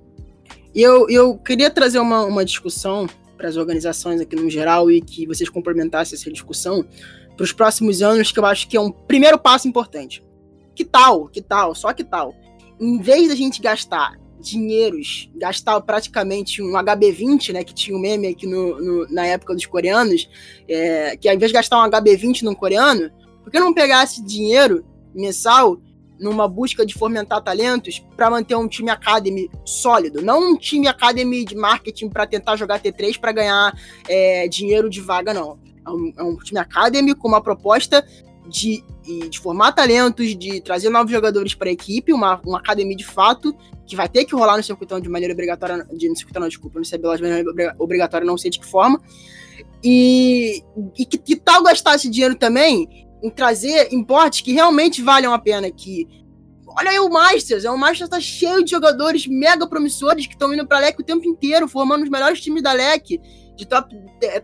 E 0.75 0.83
eu, 0.83 1.09
eu 1.09 1.37
queria 1.37 1.71
trazer 1.71 1.99
uma, 1.99 2.25
uma 2.25 2.45
discussão 2.45 3.07
para 3.37 3.49
as 3.49 3.57
organizações 3.57 4.21
aqui 4.21 4.37
no 4.37 4.49
geral 4.49 4.91
e 4.91 5.01
que 5.01 5.27
vocês 5.27 5.49
complementassem 5.49 6.17
essa 6.17 6.31
discussão 6.31 6.85
para 7.37 7.45
os 7.45 7.53
próximos 7.53 8.03
anos, 8.03 8.31
que 8.31 8.39
eu 8.39 8.45
acho 8.45 8.69
que 8.69 8.77
é 8.77 8.81
um 8.81 8.91
primeiro 8.91 9.39
passo 9.39 9.67
importante. 9.67 10.23
Que 10.75 10.85
tal, 10.85 11.27
que 11.27 11.41
tal, 11.41 11.75
só 11.75 11.93
que 11.93 12.05
tal, 12.05 12.35
em 12.79 13.01
vez 13.01 13.29
da 13.29 13.35
gente 13.35 13.61
gastar 13.61 14.19
dinheiros, 14.41 15.31
gastar 15.35 15.81
praticamente 15.81 16.63
um 16.63 16.73
HB20, 16.73 17.53
né, 17.53 17.65
que 17.65 17.75
tinha 17.75 17.97
um 17.97 18.01
meme 18.01 18.29
aqui 18.29 18.47
no, 18.47 18.81
no 18.81 19.13
na 19.13 19.27
época 19.27 19.55
dos 19.55 19.67
coreanos, 19.67 20.29
é, 20.69 21.17
que 21.17 21.29
ao 21.29 21.35
invés 21.35 21.51
de 21.51 21.55
gastar 21.55 21.83
um 21.83 21.91
HB20 21.91 22.43
num 22.43 22.55
coreano, 22.55 23.11
por 23.43 23.51
que 23.51 23.61
não 23.61 23.75
pegar 23.75 24.05
esse 24.05 24.25
dinheiro 24.25 24.85
mensal 25.15 25.81
numa 26.21 26.47
busca 26.47 26.85
de 26.85 26.95
fomentar 26.95 27.43
talentos 27.43 27.99
para 28.15 28.31
manter 28.31 28.55
um 28.55 28.69
time 28.69 28.91
academy 28.91 29.51
sólido, 29.65 30.21
não 30.21 30.53
um 30.53 30.57
time 30.57 30.87
academy 30.87 31.45
de 31.45 31.57
marketing 31.57 32.11
para 32.11 32.27
tentar 32.27 32.57
jogar 32.57 32.79
T3 32.81 33.19
para 33.19 33.33
ganhar 33.33 33.75
é, 34.07 34.47
dinheiro 34.47 34.91
de 34.91 35.01
vaga, 35.01 35.33
não. 35.33 35.59
É 35.85 35.91
um, 35.91 36.13
é 36.19 36.23
um 36.23 36.37
time 36.37 36.61
academy 36.61 37.15
com 37.15 37.27
uma 37.27 37.41
proposta 37.41 38.07
de, 38.47 38.85
de 39.31 39.39
formar 39.39 39.73
talentos, 39.73 40.37
de 40.37 40.61
trazer 40.61 40.91
novos 40.91 41.11
jogadores 41.11 41.55
para 41.55 41.71
a 41.71 41.73
equipe, 41.73 42.13
uma, 42.13 42.41
uma 42.45 42.59
academia 42.59 42.97
de 42.97 43.05
fato, 43.05 43.57
que 43.87 43.97
vai 43.97 44.09
ter 44.09 44.25
que 44.25 44.35
rolar 44.35 44.57
no 44.57 44.63
circuitão 44.63 45.01
de 45.01 45.09
maneira 45.09 45.33
obrigatória, 45.33 45.87
de, 45.93 46.09
no 46.09 46.17
circuitão 46.17 46.41
não, 46.41 46.49
desculpa, 46.49 46.79
no 46.79 46.85
CBLOL 46.85 47.17
de 47.17 47.23
maneira 47.23 47.75
obrigatória, 47.79 48.27
não 48.27 48.37
sei 48.37 48.51
de 48.51 48.61
que 48.61 48.67
forma. 48.67 49.01
E, 49.83 50.63
e 50.99 51.07
que, 51.07 51.17
que 51.17 51.37
tal 51.37 51.63
gastar 51.63 51.95
esse 51.95 52.11
dinheiro 52.11 52.35
também 52.35 53.09
em 53.23 53.31
trazer 53.31 53.93
importes 53.93 54.41
que 54.41 54.53
realmente 54.53 55.03
valham 55.03 55.33
a 55.33 55.39
pena, 55.39 55.71
que 55.71 56.09
olha 56.67 56.91
aí 56.91 56.99
o 56.99 57.09
Masters, 57.09 57.65
é 57.65 57.71
o 57.71 57.79
Masters 57.79 58.11
tá 58.11 58.21
cheio 58.21 58.65
de 58.65 58.71
jogadores 58.71 59.27
mega 59.27 59.67
promissores 59.67 60.27
que 60.27 60.35
estão 60.35 60.53
indo 60.55 60.67
pra 60.67 60.79
LEC 60.79 61.01
o 61.01 61.05
tempo 61.05 61.27
inteiro, 61.29 61.69
formando 61.69 62.03
os 62.03 62.09
melhores 62.09 62.41
times 62.41 62.63
da 62.63 62.73
LEC, 62.73 63.21
de 63.57 63.67
top 63.67 63.95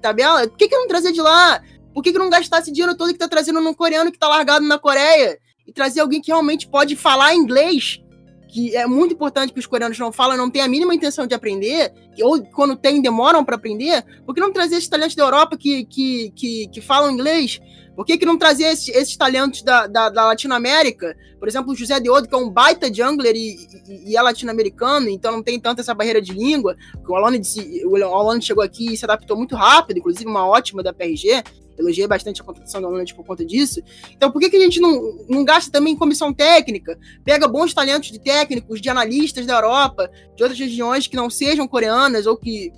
tabela. 0.00 0.46
Por 0.48 0.56
que, 0.56 0.68
que 0.68 0.76
não 0.76 0.88
trazer 0.88 1.12
de 1.12 1.20
lá? 1.20 1.62
Por 1.94 2.02
que, 2.02 2.12
que 2.12 2.18
não 2.18 2.28
gastar 2.28 2.60
esse 2.60 2.70
dinheiro 2.70 2.96
todo 2.96 3.12
que 3.12 3.18
tá 3.18 3.28
trazendo 3.28 3.60
num 3.60 3.72
coreano 3.72 4.12
que 4.12 4.18
tá 4.18 4.28
largado 4.28 4.66
na 4.66 4.78
Coreia? 4.78 5.38
E 5.66 5.72
trazer 5.72 6.00
alguém 6.00 6.20
que 6.20 6.30
realmente 6.30 6.68
pode 6.68 6.94
falar 6.94 7.34
inglês, 7.34 8.00
que 8.48 8.76
é 8.76 8.86
muito 8.86 9.14
importante 9.14 9.52
que 9.52 9.58
os 9.58 9.66
coreanos 9.66 9.98
não 9.98 10.12
falam, 10.12 10.36
não 10.36 10.50
têm 10.50 10.62
a 10.62 10.68
mínima 10.68 10.94
intenção 10.94 11.26
de 11.26 11.34
aprender, 11.34 11.92
ou 12.22 12.44
quando 12.44 12.76
tem, 12.76 13.00
demoram 13.00 13.44
para 13.44 13.56
aprender. 13.56 14.04
Por 14.24 14.34
que 14.34 14.40
não 14.40 14.52
trazer 14.52 14.76
esses 14.76 14.88
talentos 14.88 15.16
da 15.16 15.24
Europa 15.24 15.56
que, 15.56 15.84
que, 15.86 16.30
que, 16.36 16.68
que 16.68 16.80
falam 16.80 17.10
inglês? 17.10 17.60
Por 17.96 18.04
que, 18.04 18.18
que 18.18 18.26
não 18.26 18.36
trazer 18.36 18.64
esses, 18.64 18.94
esses 18.94 19.16
talentos 19.16 19.62
da, 19.62 19.86
da, 19.86 20.10
da 20.10 20.26
Latinoamérica? 20.26 21.16
Por 21.38 21.48
exemplo, 21.48 21.72
o 21.72 21.74
José 21.74 21.98
Deodo, 21.98 22.28
que 22.28 22.34
é 22.34 22.38
um 22.38 22.50
baita 22.50 22.92
jungler 22.92 23.34
e, 23.34 23.56
e, 23.88 24.10
e 24.10 24.16
é 24.16 24.20
latino-americano, 24.20 25.08
então 25.08 25.32
não 25.32 25.42
tem 25.42 25.58
tanto 25.58 25.80
essa 25.80 25.94
barreira 25.94 26.20
de 26.20 26.32
língua. 26.32 26.76
O 27.08 27.16
Alone, 27.16 27.40
o 27.86 27.96
Alone 28.04 28.42
chegou 28.42 28.62
aqui 28.62 28.92
e 28.92 28.96
se 28.98 29.06
adaptou 29.06 29.34
muito 29.34 29.56
rápido, 29.56 29.96
inclusive 29.96 30.26
uma 30.26 30.46
ótima 30.46 30.82
da 30.82 30.92
PRG. 30.92 31.42
Elogiei 31.78 32.06
bastante 32.06 32.42
a 32.42 32.44
contratação 32.44 32.82
do 32.82 32.86
Alone 32.86 33.14
por 33.14 33.24
conta 33.24 33.44
disso. 33.44 33.80
Então, 34.10 34.30
por 34.30 34.40
que, 34.40 34.50
que 34.50 34.56
a 34.56 34.60
gente 34.60 34.78
não, 34.78 35.24
não 35.26 35.42
gasta 35.42 35.70
também 35.70 35.94
em 35.94 35.96
comissão 35.96 36.34
técnica? 36.34 36.98
Pega 37.24 37.48
bons 37.48 37.72
talentos 37.72 38.10
de 38.10 38.18
técnicos, 38.18 38.78
de 38.78 38.90
analistas 38.90 39.46
da 39.46 39.54
Europa, 39.54 40.10
de 40.36 40.42
outras 40.42 40.58
regiões 40.58 41.06
que 41.06 41.16
não 41.16 41.30
sejam 41.30 41.66
coreanas 41.66 42.26
ou 42.26 42.36
que, 42.36 42.70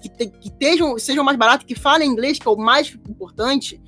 que, 0.00 0.08
que, 0.08 0.26
que 0.30 0.48
estejam, 0.48 0.98
sejam 0.98 1.24
mais 1.24 1.36
baratos, 1.36 1.66
que 1.66 1.74
falem 1.74 2.08
inglês, 2.08 2.38
que 2.38 2.48
é 2.48 2.50
o 2.50 2.56
mais 2.56 2.94
importante 3.08 3.78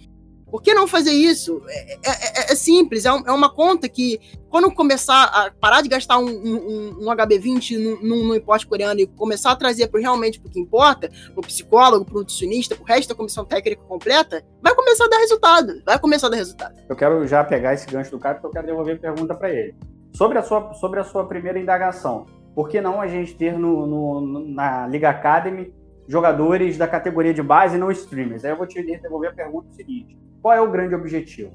por 0.55 0.63
que 0.63 0.73
não 0.73 0.87
fazer 0.87 1.11
isso? 1.11 1.61
É, 1.69 1.95
é, 1.95 1.99
é, 2.05 2.53
é 2.53 2.55
simples, 2.55 3.05
é, 3.05 3.13
um, 3.13 3.27
é, 3.27 3.33
uma 3.33 3.53
conta 3.53 3.89
que, 3.89 4.21
quando 4.49 4.71
começar 4.73 5.25
a 5.25 5.51
parar 5.51 5.81
de 5.81 5.89
gastar 5.89 6.17
um, 6.19 6.29
um, 6.29 6.97
um 7.01 7.07
HB20 7.07 7.77
num, 7.77 8.29
num 8.29 8.41
coreano 8.69 9.01
e 9.01 9.07
começar 9.09 9.51
a 9.51 9.57
trazer 9.57 9.89
pro, 9.89 10.01
realmente 10.01 10.39
para 10.39 10.49
o 10.49 10.53
que 10.53 10.61
importa, 10.61 11.09
para 11.09 11.41
o 11.41 11.43
psicólogo, 11.45 12.05
para 12.05 12.15
o 12.15 12.19
nutricionista, 12.19 12.77
para 12.77 12.85
o 12.85 12.87
resto 12.87 13.09
da 13.09 13.17
comissão 13.17 13.45
técnica 13.45 13.83
completa, 13.83 14.45
vai 14.63 14.73
começar 14.77 15.07
a 15.07 15.09
dar 15.09 15.19
resultado. 15.19 15.83
Vai 15.85 15.99
começar 15.99 16.29
a 16.29 16.31
dar 16.31 16.37
resultado. 16.37 16.77
Eu 16.89 16.95
quero 16.95 17.27
já 17.27 17.43
pegar 17.43 17.75
esse 17.75 17.91
gancho 17.91 18.13
do 18.13 18.21
cara, 18.21 18.35
porque 18.37 18.47
eu 18.47 18.53
quero 18.53 18.67
devolver 18.69 18.95
a 18.95 18.99
pergunta 19.01 19.35
para 19.35 19.51
ele. 19.51 19.75
Sobre 20.13 20.39
a, 20.39 20.43
sua, 20.45 20.73
sobre 20.75 21.01
a 21.01 21.05
sua 21.05 21.27
primeira 21.27 21.59
indagação, 21.59 22.27
por 22.55 22.69
que 22.69 22.81
não 22.81 23.01
a 23.01 23.09
gente 23.09 23.35
ter 23.35 23.59
no, 23.59 23.89
no, 23.89 24.49
na 24.55 24.87
Liga 24.87 25.11
Academy 25.11 25.75
jogadores 26.07 26.79
da 26.79 26.87
categoria 26.87 27.35
de 27.35 27.43
base 27.43 27.75
e 27.75 27.79
não 27.81 27.91
streamers? 27.91 28.45
Aí 28.45 28.53
eu 28.53 28.57
vou 28.57 28.69
te 28.69 28.81
devolver 28.81 29.31
a 29.31 29.35
pergunta 29.35 29.67
seguinte 29.73 30.17
qual 30.45 30.55
é 30.55 30.61
o 30.61 30.71
grande 30.71 30.95
objetivo? 30.95 31.51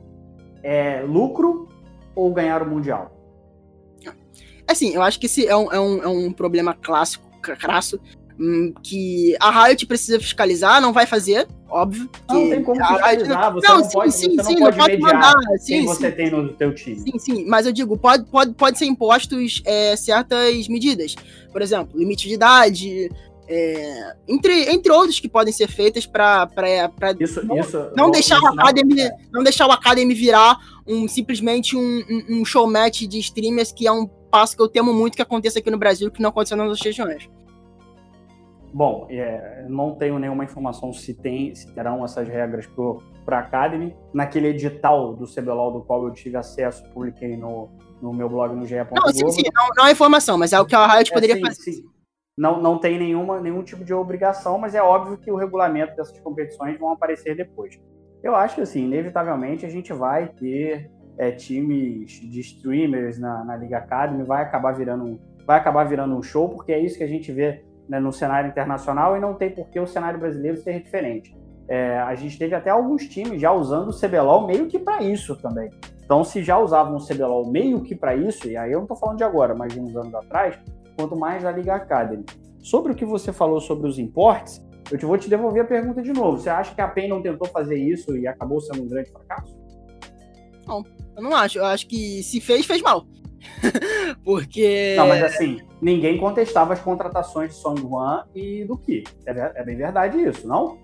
É 0.63 1.03
lucro 1.03 1.69
ou 2.15 2.33
ganhar 2.33 2.63
o 2.63 2.67
Mundial? 2.67 3.15
Assim, 4.67 4.95
eu 4.95 5.03
acho 5.03 5.19
que 5.19 5.27
esse 5.27 5.45
é 5.45 5.55
um, 5.55 5.71
é 5.71 5.79
um, 5.79 6.03
é 6.03 6.07
um 6.07 6.33
problema 6.33 6.73
clássico, 6.73 7.23
crasso, 7.39 7.99
hum, 8.39 8.73
que 8.81 9.37
a 9.39 9.51
Riot 9.51 9.85
precisa 9.85 10.19
fiscalizar, 10.19 10.81
não 10.81 10.91
vai 10.91 11.05
fazer, 11.05 11.47
óbvio. 11.69 12.09
Não 12.27 12.49
tem 12.49 12.63
como 12.63 12.83
fiscalizar, 12.83 13.53
você 13.53 13.67
não, 13.67 13.77
não 13.77 13.83
sim, 13.83 13.93
pode, 13.93 14.11
sim, 14.11 14.35
você 14.35 14.43
sim, 14.43 14.53
não 14.55 14.71
pode, 14.71 14.77
pode 14.77 14.97
mandar, 14.97 15.35
sim, 15.59 15.65
quem 15.65 15.85
você 15.85 16.11
tem 16.11 16.31
no 16.31 16.49
teu 16.53 16.73
time. 16.73 16.95
Sim, 16.99 17.19
sim, 17.19 17.45
mas 17.45 17.67
eu 17.67 17.71
digo, 17.71 17.95
pode, 17.95 18.25
pode, 18.25 18.55
pode 18.55 18.79
ser 18.79 18.85
impostos 18.85 19.61
é, 19.65 19.95
certas 19.95 20.67
medidas. 20.67 21.13
Por 21.51 21.61
exemplo, 21.61 21.95
limite 21.95 22.27
de 22.27 22.33
idade, 22.33 23.11
é, 23.51 24.15
entre, 24.27 24.71
entre 24.71 24.91
outros 24.91 25.19
que 25.19 25.27
podem 25.27 25.51
ser 25.51 25.67
feitas 25.67 26.05
para 26.05 26.47
isso, 27.19 27.43
não, 27.43 27.57
isso, 27.57 27.91
não 27.97 28.11
deixar 28.11 28.39
o 28.39 28.45
Academy 28.45 29.01
é. 29.01 29.09
não 29.31 29.41
deixar 29.41 29.65
o 29.65 29.71
Academy 29.71 30.13
virar 30.13 30.55
um 30.87 31.07
simplesmente 31.07 31.75
um, 31.75 31.81
um, 31.81 32.41
um 32.41 32.45
showmatch 32.45 33.07
de 33.07 33.17
streamers 33.17 33.71
que 33.71 33.87
é 33.87 33.91
um 33.91 34.05
passo 34.05 34.55
que 34.55 34.61
eu 34.61 34.67
temo 34.67 34.93
muito 34.93 35.15
que 35.15 35.21
aconteça 35.23 35.57
aqui 35.57 35.71
no 35.71 35.79
Brasil 35.79 36.11
que 36.11 36.21
não 36.21 36.29
aconteceu 36.29 36.55
nas 36.55 36.67
outras 36.67 36.85
regiões. 36.85 37.27
Bom, 38.71 39.07
é, 39.09 39.65
não 39.67 39.95
tenho 39.95 40.19
nenhuma 40.19 40.43
informação 40.43 40.93
se 40.93 41.15
tem, 41.15 41.55
se 41.55 41.73
terão 41.73 42.05
essas 42.05 42.27
regras 42.27 42.69
para 43.25 43.37
a 43.37 43.39
Academy. 43.39 43.95
Naquele 44.13 44.49
edital 44.49 45.15
do 45.15 45.25
CBLOL 45.25 45.73
do 45.73 45.81
qual 45.81 46.03
eu 46.03 46.13
tive 46.13 46.37
acesso, 46.37 46.83
publiquei 46.93 47.35
no, 47.35 47.67
no 47.99 48.13
meu 48.13 48.29
blog 48.29 48.55
no 48.55 48.67
GE. 48.67 48.75
Não, 48.75 49.11
sim, 49.11 49.27
sim, 49.31 49.41
não, 49.51 49.69
não 49.75 49.87
é 49.87 49.91
informação, 49.91 50.37
mas 50.37 50.53
é 50.53 50.59
o 50.59 50.67
que 50.67 50.75
a 50.75 50.85
Riot 50.85 51.09
é, 51.09 51.13
poderia 51.15 51.35
sim, 51.37 51.41
fazer. 51.41 51.71
Sim 51.71 51.98
não, 52.39 52.61
não 52.61 52.77
tem 52.77 52.97
nenhuma, 52.97 53.41
nenhum 53.41 53.61
tipo 53.61 53.83
de 53.83 53.93
obrigação, 53.93 54.57
mas 54.57 54.73
é 54.73 54.81
óbvio 54.81 55.17
que 55.17 55.29
o 55.29 55.35
regulamento 55.35 55.93
dessas 55.97 56.17
competições 56.21 56.79
vão 56.79 56.93
aparecer 56.93 57.35
depois. 57.35 57.77
Eu 58.23 58.33
acho 58.33 58.55
que, 58.55 58.61
assim, 58.61 58.85
inevitavelmente 58.85 59.65
a 59.65 59.69
gente 59.69 59.91
vai 59.91 60.29
ter 60.29 60.89
é, 61.17 61.31
times 61.31 62.11
de 62.11 62.39
streamers 62.39 63.19
na, 63.19 63.43
na 63.43 63.57
Liga 63.57 63.79
Academy, 63.79 64.23
vai 64.23 64.41
acabar 64.41 64.71
virando 64.71 65.03
um, 65.03 65.19
vai 65.45 65.57
acabar 65.57 65.83
virando 65.83 66.15
um 66.15 66.23
show, 66.23 66.47
porque 66.47 66.71
é 66.71 66.79
isso 66.79 66.97
que 66.97 67.03
a 67.03 67.07
gente 67.07 67.29
vê 67.29 67.61
né, 67.89 67.99
no 67.99 68.13
cenário 68.13 68.49
internacional 68.49 69.17
e 69.17 69.19
não 69.19 69.33
tem 69.33 69.49
por 69.49 69.69
que 69.69 69.77
o 69.77 69.85
cenário 69.85 70.17
brasileiro 70.17 70.55
ser 70.55 70.81
diferente. 70.81 71.37
É, 71.67 71.99
a 71.99 72.15
gente 72.15 72.39
teve 72.39 72.55
até 72.55 72.69
alguns 72.69 73.05
times 73.05 73.41
já 73.41 73.51
usando 73.51 73.89
o 73.89 73.99
CBLOL 73.99 74.47
meio 74.47 74.67
que 74.67 74.79
para 74.79 75.03
isso 75.03 75.35
também. 75.35 75.69
Então, 76.05 76.23
se 76.23 76.41
já 76.41 76.57
usavam 76.57 76.95
o 76.95 77.05
CBLOL 77.05 77.51
meio 77.51 77.81
que 77.81 77.95
para 77.95 78.15
isso, 78.15 78.47
e 78.47 78.55
aí 78.55 78.71
eu 78.71 78.77
não 78.77 78.85
estou 78.85 78.97
falando 78.97 79.17
de 79.17 79.25
agora, 79.25 79.53
mas 79.53 79.73
de 79.73 79.79
uns 79.79 79.95
anos 79.95 80.15
atrás, 80.15 80.57
quanto 80.99 81.15
mais 81.15 81.45
a 81.45 81.51
Liga 81.51 81.75
Academy. 81.75 82.25
Sobre 82.61 82.91
o 82.91 82.95
que 82.95 83.05
você 83.05 83.31
falou 83.31 83.61
sobre 83.61 83.87
os 83.87 83.97
importes, 83.97 84.61
eu 84.91 84.97
te 84.97 85.05
vou 85.05 85.17
te 85.17 85.29
devolver 85.29 85.63
a 85.63 85.65
pergunta 85.65 86.01
de 86.01 86.11
novo. 86.11 86.37
Você 86.37 86.49
acha 86.49 86.75
que 86.75 86.81
a 86.81 86.87
PEN 86.89 87.07
não 87.07 87.21
tentou 87.21 87.47
fazer 87.47 87.77
isso 87.77 88.17
e 88.17 88.27
acabou 88.27 88.59
sendo 88.59 88.83
um 88.83 88.87
grande 88.87 89.09
fracasso? 89.09 89.57
Não, 90.67 90.83
eu 91.15 91.23
não 91.23 91.33
acho. 91.33 91.57
Eu 91.57 91.65
acho 91.65 91.87
que 91.87 92.21
se 92.21 92.41
fez, 92.41 92.65
fez 92.65 92.81
mal. 92.81 93.05
Porque. 94.25 94.95
Não, 94.97 95.07
mas 95.07 95.23
assim, 95.23 95.61
ninguém 95.81 96.17
contestava 96.17 96.73
as 96.73 96.81
contratações 96.81 97.51
de 97.51 97.55
Song 97.55 97.79
Juan 97.79 98.25
e 98.35 98.65
do 98.65 98.77
Ki. 98.77 99.05
É, 99.25 99.51
é 99.55 99.63
bem 99.63 99.77
verdade 99.77 100.21
isso, 100.21 100.45
não? 100.45 100.77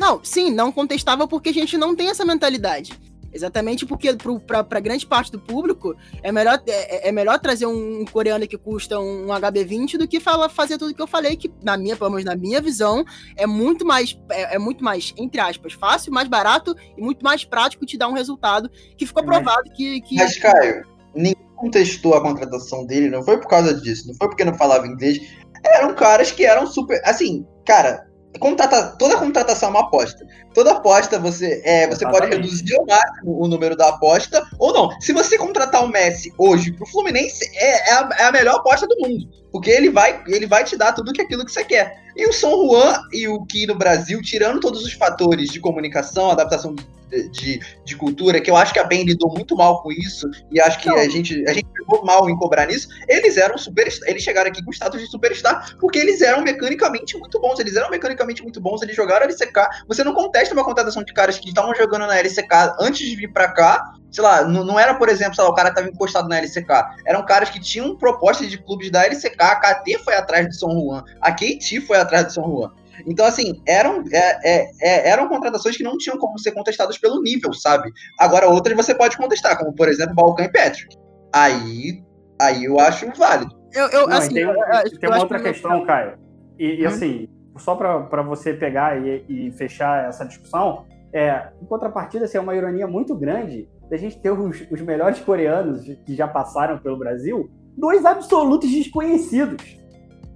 Não, 0.00 0.24
sim, 0.24 0.50
não 0.50 0.72
contestava 0.72 1.28
porque 1.28 1.50
a 1.50 1.52
gente 1.52 1.76
não 1.76 1.94
tem 1.94 2.08
essa 2.08 2.24
mentalidade. 2.24 2.98
Exatamente 3.38 3.86
porque 3.86 4.08
para 4.44 4.80
grande 4.80 5.06
parte 5.06 5.30
do 5.30 5.38
público 5.38 5.94
é 6.24 6.32
melhor, 6.32 6.60
é, 6.66 7.08
é, 7.08 7.12
melhor 7.12 7.38
trazer 7.38 7.66
um 7.66 8.04
coreano 8.04 8.48
que 8.48 8.58
custa 8.58 8.98
um 8.98 9.28
HB20 9.28 9.96
do 9.96 10.08
que 10.08 10.18
fala, 10.18 10.48
fazer 10.48 10.76
tudo 10.76 10.92
que 10.92 11.00
eu 11.00 11.06
falei, 11.06 11.36
que 11.36 11.48
na 11.62 11.76
minha, 11.76 11.96
pelo 11.96 12.10
menos 12.10 12.24
na 12.24 12.34
minha 12.34 12.60
visão, 12.60 13.04
é 13.36 13.46
muito 13.46 13.86
mais, 13.86 14.18
é, 14.28 14.56
é 14.56 14.58
muito 14.58 14.82
mais, 14.82 15.14
entre 15.16 15.40
aspas, 15.40 15.72
fácil, 15.72 16.12
mais 16.12 16.26
barato 16.26 16.74
e 16.96 17.00
muito 17.00 17.22
mais 17.22 17.44
prático 17.44 17.86
te 17.86 17.96
dar 17.96 18.08
um 18.08 18.12
resultado 18.12 18.68
que 18.96 19.06
ficou 19.06 19.22
provado 19.22 19.70
que, 19.70 20.00
que. 20.00 20.16
Mas, 20.16 20.36
Caio, 20.36 20.84
ninguém 21.14 21.36
contestou 21.54 22.14
a 22.14 22.20
contratação 22.20 22.84
dele, 22.86 23.08
não 23.08 23.22
foi 23.22 23.38
por 23.38 23.46
causa 23.46 23.72
disso, 23.72 24.08
não 24.08 24.16
foi 24.16 24.26
porque 24.26 24.44
não 24.44 24.54
falava 24.54 24.84
inglês. 24.84 25.20
Eram 25.64 25.94
caras 25.94 26.32
que 26.32 26.44
eram 26.44 26.66
super. 26.66 27.00
Assim, 27.04 27.46
cara, 27.64 28.08
Contrata, 28.38 28.94
toda 28.98 29.16
contratação 29.16 29.68
é 29.68 29.70
uma 29.72 29.80
aposta. 29.80 30.24
Toda 30.58 30.72
aposta 30.72 31.20
você, 31.20 31.62
é, 31.64 31.86
você 31.86 32.04
pode 32.04 32.26
reduzir 32.26 32.76
ao 32.76 32.84
máximo 32.84 33.40
o 33.40 33.46
número 33.46 33.76
da 33.76 33.90
aposta 33.90 34.44
ou 34.58 34.72
não. 34.72 35.00
Se 35.00 35.12
você 35.12 35.38
contratar 35.38 35.84
o 35.84 35.88
Messi 35.88 36.34
hoje 36.36 36.72
pro 36.72 36.84
Fluminense, 36.84 37.48
é, 37.54 37.90
é, 37.90 37.92
a, 37.92 38.08
é 38.18 38.24
a 38.24 38.32
melhor 38.32 38.56
aposta 38.56 38.84
do 38.84 38.96
mundo. 38.98 39.28
Porque 39.52 39.70
ele 39.70 39.88
vai, 39.88 40.20
ele 40.26 40.48
vai 40.48 40.64
te 40.64 40.76
dar 40.76 40.92
tudo 40.92 41.12
que 41.12 41.22
aquilo 41.22 41.44
que 41.44 41.52
você 41.52 41.62
quer. 41.62 42.02
E 42.16 42.26
o 42.26 42.32
São 42.32 42.66
Juan 42.66 43.00
e 43.12 43.28
o 43.28 43.46
Ki 43.46 43.68
no 43.68 43.76
Brasil, 43.76 44.20
tirando 44.20 44.58
todos 44.58 44.84
os 44.84 44.92
fatores 44.94 45.48
de 45.50 45.60
comunicação, 45.60 46.28
adaptação 46.28 46.74
de, 47.30 47.60
de 47.84 47.96
cultura, 47.96 48.40
que 48.40 48.50
eu 48.50 48.56
acho 48.56 48.72
que 48.72 48.78
a 48.78 48.86
PEN 48.86 49.04
lidou 49.04 49.32
muito 49.32 49.56
mal 49.56 49.82
com 49.82 49.90
isso, 49.90 50.28
e 50.50 50.60
acho 50.60 50.78
que 50.80 50.88
a 50.90 51.08
gente, 51.08 51.44
a 51.48 51.52
gente 51.52 51.66
ficou 51.76 52.04
mal 52.04 52.28
em 52.28 52.36
cobrar 52.36 52.66
nisso, 52.66 52.88
eles 53.08 53.36
eram 53.36 53.56
super. 53.56 53.88
Eles 54.06 54.22
chegaram 54.22 54.50
aqui 54.50 54.62
com 54.62 54.70
status 54.70 55.00
de 55.00 55.06
superstar, 55.06 55.76
porque 55.78 55.98
eles 55.98 56.20
eram 56.20 56.42
mecanicamente 56.42 57.16
muito 57.16 57.40
bons. 57.40 57.58
Eles 57.58 57.76
eram 57.76 57.90
mecanicamente 57.90 58.42
muito 58.42 58.60
bons, 58.60 58.82
eles 58.82 58.94
jogaram 58.94 59.26
LCK. 59.26 59.86
Você 59.86 60.04
não 60.04 60.14
contesta 60.14 60.47
uma 60.52 60.64
contratação 60.64 61.02
de 61.02 61.12
caras 61.12 61.38
que 61.38 61.48
estavam 61.48 61.74
jogando 61.74 62.06
na 62.06 62.18
LCK 62.18 62.76
antes 62.80 63.06
de 63.06 63.16
vir 63.16 63.32
para 63.32 63.48
cá. 63.52 63.92
Sei 64.10 64.22
lá, 64.22 64.44
não, 64.44 64.64
não 64.64 64.78
era, 64.78 64.94
por 64.94 65.08
exemplo, 65.08 65.34
lá, 65.38 65.48
o 65.48 65.54
cara 65.54 65.68
estava 65.68 65.88
encostado 65.88 66.28
na 66.28 66.38
LCK. 66.38 66.68
Eram 67.06 67.24
caras 67.24 67.50
que 67.50 67.60
tinham 67.60 67.96
propostas 67.96 68.50
de 68.50 68.58
clubes 68.58 68.90
da 68.90 69.04
LCK. 69.04 69.40
A 69.40 69.56
KT 69.56 69.98
foi 70.04 70.14
atrás 70.14 70.46
do 70.46 70.54
São 70.54 70.70
Juan. 70.70 71.04
A 71.20 71.32
KT 71.32 71.80
foi 71.86 71.98
atrás 71.98 72.26
do 72.26 72.32
São 72.32 72.44
Juan. 72.44 72.70
Então, 73.06 73.24
assim, 73.24 73.62
eram, 73.66 74.02
é, 74.12 74.38
é, 74.44 74.70
é, 74.80 75.10
eram 75.10 75.28
contratações 75.28 75.76
que 75.76 75.84
não 75.84 75.96
tinham 75.96 76.18
como 76.18 76.38
ser 76.38 76.52
contestadas 76.52 76.98
pelo 76.98 77.22
nível, 77.22 77.52
sabe? 77.52 77.90
Agora, 78.18 78.48
outras 78.48 78.76
você 78.76 78.94
pode 78.94 79.16
contestar, 79.16 79.56
como, 79.58 79.72
por 79.72 79.88
exemplo, 79.88 80.14
Balcão 80.14 80.44
e 80.44 80.52
Patrick. 80.52 80.96
Aí, 81.32 82.02
aí 82.40 82.64
eu 82.64 82.80
acho 82.80 83.06
válido. 83.16 83.56
Eu, 83.72 83.86
eu, 83.88 84.08
não, 84.08 84.16
assim, 84.16 84.34
tem, 84.34 84.42
eu, 84.42 84.54
tem 84.98 85.08
uma 85.08 85.18
outra 85.18 85.40
questão, 85.40 85.84
Caio. 85.84 86.18
E, 86.58 86.80
e 86.80 86.84
hum. 86.84 86.88
assim, 86.88 87.28
só 87.58 87.74
para 87.74 88.22
você 88.22 88.54
pegar 88.54 89.04
e, 89.04 89.24
e, 89.28 89.50
fechar 89.52 90.08
essa 90.08 90.24
discussão, 90.24 90.84
é, 91.12 91.48
em 91.60 91.66
contrapartida, 91.66 92.24
assim, 92.24 92.38
é 92.38 92.40
uma 92.40 92.54
ironia 92.54 92.86
muito 92.86 93.14
grande 93.14 93.68
da 93.90 93.96
gente 93.96 94.18
ter 94.20 94.30
os, 94.30 94.66
os 94.70 94.80
melhores 94.80 95.20
coreanos 95.20 95.84
que 96.04 96.14
já 96.14 96.28
passaram 96.28 96.78
pelo 96.78 96.98
Brasil, 96.98 97.50
dois 97.76 98.04
absolutos 98.04 98.70
desconhecidos. 98.70 99.78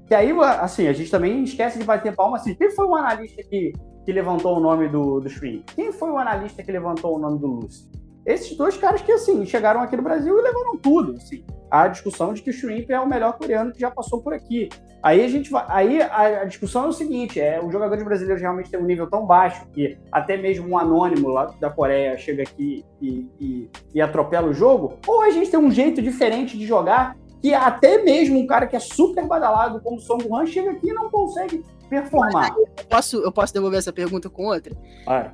Que 0.07 0.15
aí, 0.15 0.33
assim, 0.61 0.89
a 0.89 0.93
gente 0.93 1.11
também 1.11 1.43
esquece 1.45 1.79
de 1.79 1.85
bater 1.85 2.15
palma 2.15 2.37
assim. 2.37 2.55
Quem 2.55 2.71
foi 2.71 2.87
o 2.87 2.95
analista 2.95 3.43
que, 3.43 3.73
que 4.05 4.13
levantou 4.13 4.57
o 4.57 4.61
nome 4.61 4.89
do, 4.89 5.21
do 5.21 5.29
Shrink? 5.29 5.65
Quem 5.75 5.93
foi 5.93 6.11
o 6.11 6.19
analista 6.19 6.63
que 6.63 6.73
levantou 6.73 7.17
o 7.17 7.19
nome 7.19 7.39
do 7.39 7.47
Lucy? 7.47 7.91
Esses 8.25 8.57
dois 8.57 8.77
caras 8.77 9.03
que, 9.03 9.11
assim, 9.11 9.45
chegaram 9.45 9.81
aqui 9.81 9.97
no 9.97 10.03
Brasil 10.03 10.39
e 10.39 10.43
levaram 10.43 10.77
tudo, 10.77 11.17
assim. 11.17 11.45
A 11.71 11.89
discussão 11.89 12.33
de 12.33 12.43
que 12.43 12.51
o 12.51 12.53
Shrimp 12.53 12.91
é 12.91 13.01
o 13.01 13.09
melhor 13.09 13.33
coreano 13.39 13.73
que 13.73 13.81
já 13.81 13.91
passou 13.91 14.23
por 14.23 14.33
aqui. 14.33 14.69
Aí 15.03 15.25
a 15.25 15.29
gente 15.29 15.51
vai. 15.51 15.65
Aí 15.69 16.01
a, 16.01 16.43
a 16.43 16.45
discussão 16.45 16.85
é 16.85 16.89
o 16.89 16.93
seguinte: 16.93 17.41
é, 17.41 17.61
os 17.61 17.73
jogadores 17.73 18.05
brasileiros 18.05 18.41
realmente 18.41 18.71
têm 18.71 18.79
um 18.79 18.85
nível 18.85 19.09
tão 19.09 19.27
baixo 19.27 19.67
que 19.73 19.99
até 20.13 20.37
mesmo 20.37 20.69
um 20.69 20.79
anônimo 20.79 21.29
lá 21.29 21.47
da 21.59 21.71
Coreia 21.71 22.17
chega 22.17 22.43
aqui 22.43 22.85
e, 23.01 23.27
e, 23.41 23.71
e 23.95 24.01
atropela 24.01 24.49
o 24.49 24.55
jogo, 24.55 24.99
ou 25.07 25.23
a 25.23 25.31
gente 25.31 25.51
tem 25.51 25.59
um 25.59 25.71
jeito 25.71 26.01
diferente 26.01 26.57
de 26.57 26.67
jogar 26.67 27.17
que 27.41 27.53
até 27.53 28.01
mesmo 28.01 28.39
um 28.39 28.47
cara 28.47 28.69
que 28.69 28.77
é 28.77 28.79
super 28.79 29.27
badalado 29.27 29.81
como 29.81 29.97
o 29.97 30.01
Song 30.01 30.23
Juan 30.23 30.47
chega 30.47 30.71
aqui 30.71 30.91
e 30.91 30.93
não 30.93 31.11
consegue 31.11 31.65
performar. 31.91 32.55
Eu 32.57 32.87
posso, 32.89 33.17
eu 33.17 33.33
posso 33.33 33.53
devolver 33.53 33.81
essa 33.81 33.93
pergunta 33.93 34.31
com 34.31 34.45
outra? 34.47 34.73
Ah. 35.07 35.33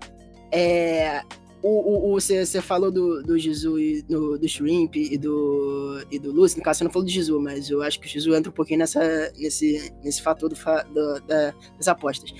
É, 0.50 1.20
o, 1.62 2.12
o, 2.12 2.20
você, 2.20 2.62
falou 2.62 2.90
do, 2.90 3.22
do 3.22 3.38
Jizu 3.38 3.78
e 3.78 4.02
do, 4.02 4.38
do 4.38 4.48
Shrimp 4.48 4.96
e 4.96 5.18
do, 5.18 6.04
e 6.10 6.18
do 6.18 6.30
Lucy. 6.30 6.56
No 6.56 6.62
caso, 6.62 6.78
você 6.78 6.84
não 6.84 6.90
falou 6.90 7.04
do 7.04 7.10
Jizu, 7.10 7.40
mas 7.40 7.68
eu 7.68 7.82
acho 7.82 7.98
que 7.98 8.06
o 8.06 8.08
Jizu 8.08 8.34
entra 8.34 8.50
um 8.50 8.54
pouquinho 8.54 8.78
nessa, 8.78 9.32
nesse, 9.36 9.92
nesse 10.02 10.22
fator 10.22 10.48
do, 10.48 10.54
do, 10.54 11.20
da, 11.26 11.54
das 11.76 11.88
apostas. 11.88 12.32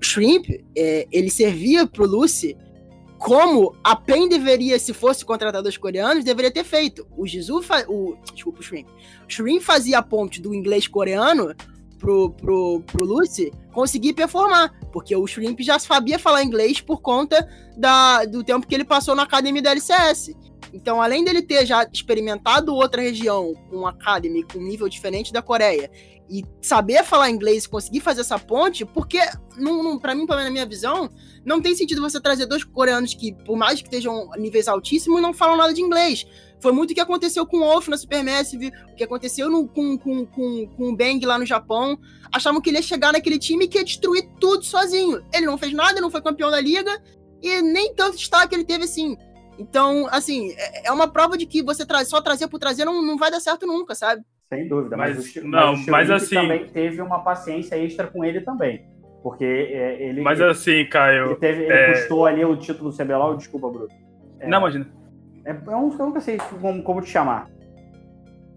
O 0.00 0.04
Shrimp, 0.04 0.48
é, 0.76 1.06
ele 1.12 1.30
servia 1.30 1.86
pro 1.86 2.06
Lucy 2.06 2.56
como 3.18 3.74
a 3.82 3.96
PEN 3.96 4.28
deveria, 4.28 4.78
se 4.78 4.92
fosse 4.92 5.24
contratado 5.24 5.68
os 5.68 5.78
coreanos, 5.78 6.24
deveria 6.24 6.50
ter 6.50 6.64
feito. 6.64 7.06
O 7.16 7.26
Jizu, 7.26 7.62
o, 7.88 8.16
desculpa, 8.32 8.60
o 8.60 8.62
Shrimp. 8.62 8.86
O 8.88 9.32
Shrimp 9.32 9.62
fazia 9.62 9.98
a 9.98 10.02
ponte 10.02 10.40
do 10.42 10.54
inglês 10.54 10.86
coreano 10.86 11.54
pro, 12.04 12.30
pro, 12.32 12.82
pro 12.86 13.06
Lucy 13.06 13.50
conseguir 13.72 14.12
performar, 14.12 14.70
porque 14.92 15.16
o 15.16 15.26
Shrimp 15.26 15.60
já 15.60 15.78
sabia 15.78 16.18
falar 16.18 16.44
inglês 16.44 16.78
por 16.78 17.00
conta 17.00 17.48
da, 17.78 18.26
do 18.26 18.44
tempo 18.44 18.66
que 18.66 18.74
ele 18.74 18.84
passou 18.84 19.14
na 19.14 19.22
academia 19.22 19.62
da 19.62 19.70
LCS. 19.70 20.36
Então, 20.72 21.00
além 21.00 21.24
dele 21.24 21.40
ter 21.40 21.64
já 21.64 21.88
experimentado 21.90 22.74
outra 22.74 23.00
região 23.00 23.54
com 23.70 23.86
academy 23.86 24.42
com 24.42 24.58
um 24.58 24.62
nível 24.62 24.88
diferente 24.88 25.32
da 25.32 25.40
Coreia 25.40 25.90
e 26.28 26.44
saber 26.60 27.04
falar 27.04 27.30
inglês 27.30 27.66
conseguir 27.66 28.00
fazer 28.00 28.20
essa 28.20 28.38
ponte, 28.38 28.84
porque, 28.84 29.20
para 30.02 30.14
mim, 30.14 30.26
na 30.26 30.50
minha 30.50 30.66
visão, 30.66 31.08
não 31.44 31.60
tem 31.60 31.74
sentido 31.74 32.02
você 32.02 32.20
trazer 32.20 32.46
dois 32.46 32.64
coreanos 32.64 33.14
que, 33.14 33.32
por 33.44 33.56
mais 33.56 33.80
que 33.80 33.86
estejam 33.86 34.28
níveis 34.36 34.68
altíssimos, 34.68 35.22
não 35.22 35.32
falam 35.32 35.56
nada 35.56 35.72
de 35.72 35.80
inglês. 35.80 36.26
Foi 36.64 36.72
muito 36.72 36.92
o 36.92 36.94
que 36.94 37.00
aconteceu 37.00 37.44
com 37.44 37.58
o 37.58 37.60
Wolf 37.60 37.88
na 37.88 37.96
Supermassive, 37.98 38.72
o 38.90 38.94
que 38.94 39.04
aconteceu 39.04 39.50
no, 39.50 39.68
com, 39.68 39.98
com, 39.98 40.24
com, 40.24 40.66
com 40.66 40.88
o 40.88 40.96
Bang 40.96 41.22
lá 41.26 41.38
no 41.38 41.44
Japão. 41.44 41.98
Achavam 42.32 42.58
que 42.58 42.70
ele 42.70 42.78
ia 42.78 42.82
chegar 42.82 43.12
naquele 43.12 43.38
time 43.38 43.68
que 43.68 43.76
ia 43.76 43.84
destruir 43.84 44.26
tudo 44.40 44.64
sozinho. 44.64 45.22
Ele 45.30 45.44
não 45.44 45.58
fez 45.58 45.74
nada, 45.74 46.00
não 46.00 46.10
foi 46.10 46.22
campeão 46.22 46.50
da 46.50 46.58
liga, 46.58 46.90
e 47.42 47.60
nem 47.60 47.94
tanto 47.94 48.16
destaque 48.16 48.54
ele 48.54 48.64
teve 48.64 48.84
assim. 48.84 49.14
Então, 49.58 50.08
assim, 50.10 50.54
é, 50.56 50.88
é 50.88 50.90
uma 50.90 51.06
prova 51.06 51.36
de 51.36 51.44
que 51.44 51.62
você 51.62 51.84
tra 51.84 52.02
só 52.02 52.18
trazer 52.22 52.48
por 52.48 52.58
trazer 52.58 52.86
não, 52.86 53.02
não 53.02 53.18
vai 53.18 53.30
dar 53.30 53.40
certo 53.40 53.66
nunca, 53.66 53.94
sabe? 53.94 54.22
Sem 54.48 54.66
dúvida. 54.66 54.96
Mas, 54.96 55.16
mas 55.18 55.36
o, 55.36 55.46
não, 55.46 55.76
mas, 55.76 55.86
mas 55.86 56.10
assim. 56.10 56.34
também 56.34 56.66
teve 56.66 57.02
uma 57.02 57.18
paciência 57.18 57.76
extra 57.76 58.06
com 58.06 58.24
ele 58.24 58.40
também. 58.40 58.86
Porque 59.22 59.44
é, 59.44 60.02
ele. 60.02 60.22
Mas 60.22 60.40
assim, 60.40 60.86
Caio. 60.86 61.26
Ele, 61.26 61.36
teve, 61.36 61.64
ele 61.64 61.72
é... 61.74 61.92
custou 61.92 62.24
ali 62.24 62.42
o 62.42 62.56
título 62.56 62.90
do 62.90 62.96
CBLOL, 62.96 63.36
desculpa, 63.36 63.68
Bruno. 63.68 63.88
É, 64.40 64.48
não, 64.48 64.60
imagina. 64.60 65.03
É, 65.44 65.52
eu, 65.52 65.72
eu 65.72 66.06
nunca 66.06 66.20
sei 66.20 66.38
como, 66.38 66.82
como 66.82 67.00
te 67.00 67.10
chamar. 67.10 67.48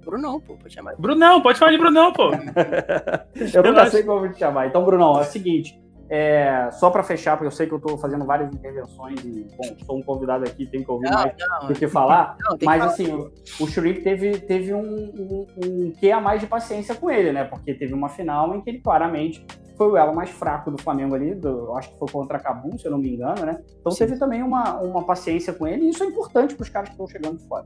Brunão, 0.05 0.39
pô, 0.39 0.55
pode 0.55 0.73
chamar. 0.73 0.95
Brunão, 0.97 1.41
pode 1.41 1.59
falar 1.59 1.71
de 1.71 1.77
Brunão, 1.77 2.13
pô. 2.13 2.31
eu 3.53 3.63
nunca 3.63 3.89
sei 3.89 4.03
como 4.03 4.31
te 4.31 4.39
chamar. 4.39 4.67
Então, 4.67 4.85
Brunão, 4.85 5.17
é 5.17 5.21
o 5.21 5.25
seguinte. 5.25 5.77
É, 6.09 6.69
só 6.71 6.89
para 6.89 7.03
fechar, 7.03 7.35
porque 7.35 7.47
eu 7.47 7.51
sei 7.51 7.67
que 7.67 7.73
eu 7.73 7.77
estou 7.77 7.97
fazendo 7.97 8.25
várias 8.25 8.53
intervenções 8.53 9.19
e, 9.25 9.45
bom, 9.57 9.75
sou 9.85 9.97
um 9.97 10.01
convidado 10.01 10.45
aqui, 10.45 10.65
tenho 10.65 10.85
que 10.85 10.91
ouvir 10.91 11.09
não, 11.09 11.13
mais 11.13 11.33
não, 11.37 11.67
do 11.67 11.73
que 11.73 11.87
falar. 11.87 12.37
Não, 12.39 12.57
mas, 12.63 12.81
que 12.81 12.89
assim, 13.03 13.29
o, 13.59 13.67
Shurick 13.67 14.01
teve, 14.01 14.39
teve 14.39 14.73
um, 14.73 14.79
um, 14.79 15.47
um 15.57 15.91
que 15.91 16.09
a 16.09 16.21
mais 16.21 16.39
de 16.39 16.47
paciência 16.47 16.95
com 16.95 17.11
ele, 17.11 17.33
né? 17.33 17.43
Porque 17.43 17.73
teve 17.73 17.93
uma 17.93 18.07
final 18.07 18.55
em 18.55 18.61
que 18.61 18.69
ele 18.69 18.79
claramente 18.79 19.45
foi 19.77 19.89
o 19.89 19.97
elo 19.97 20.15
mais 20.15 20.29
fraco 20.29 20.71
do 20.71 20.81
Flamengo 20.81 21.13
ali, 21.13 21.35
do, 21.35 21.75
acho 21.75 21.91
que 21.91 21.99
foi 21.99 22.07
contra 22.07 22.37
a 22.37 22.39
Cabum, 22.39 22.77
se 22.77 22.85
eu 22.85 22.91
não 22.91 22.97
me 22.97 23.13
engano, 23.13 23.45
né? 23.45 23.59
Então 23.79 23.91
Sim. 23.91 24.05
teve 24.05 24.17
também 24.17 24.41
uma, 24.41 24.79
uma 24.79 25.05
paciência 25.05 25.51
com 25.51 25.67
ele, 25.67 25.85
e 25.85 25.89
isso 25.89 26.03
é 26.03 26.07
importante 26.07 26.55
para 26.55 26.63
os 26.63 26.69
caras 26.69 26.89
que 26.89 26.93
estão 26.93 27.07
chegando 27.07 27.39
fora. 27.47 27.65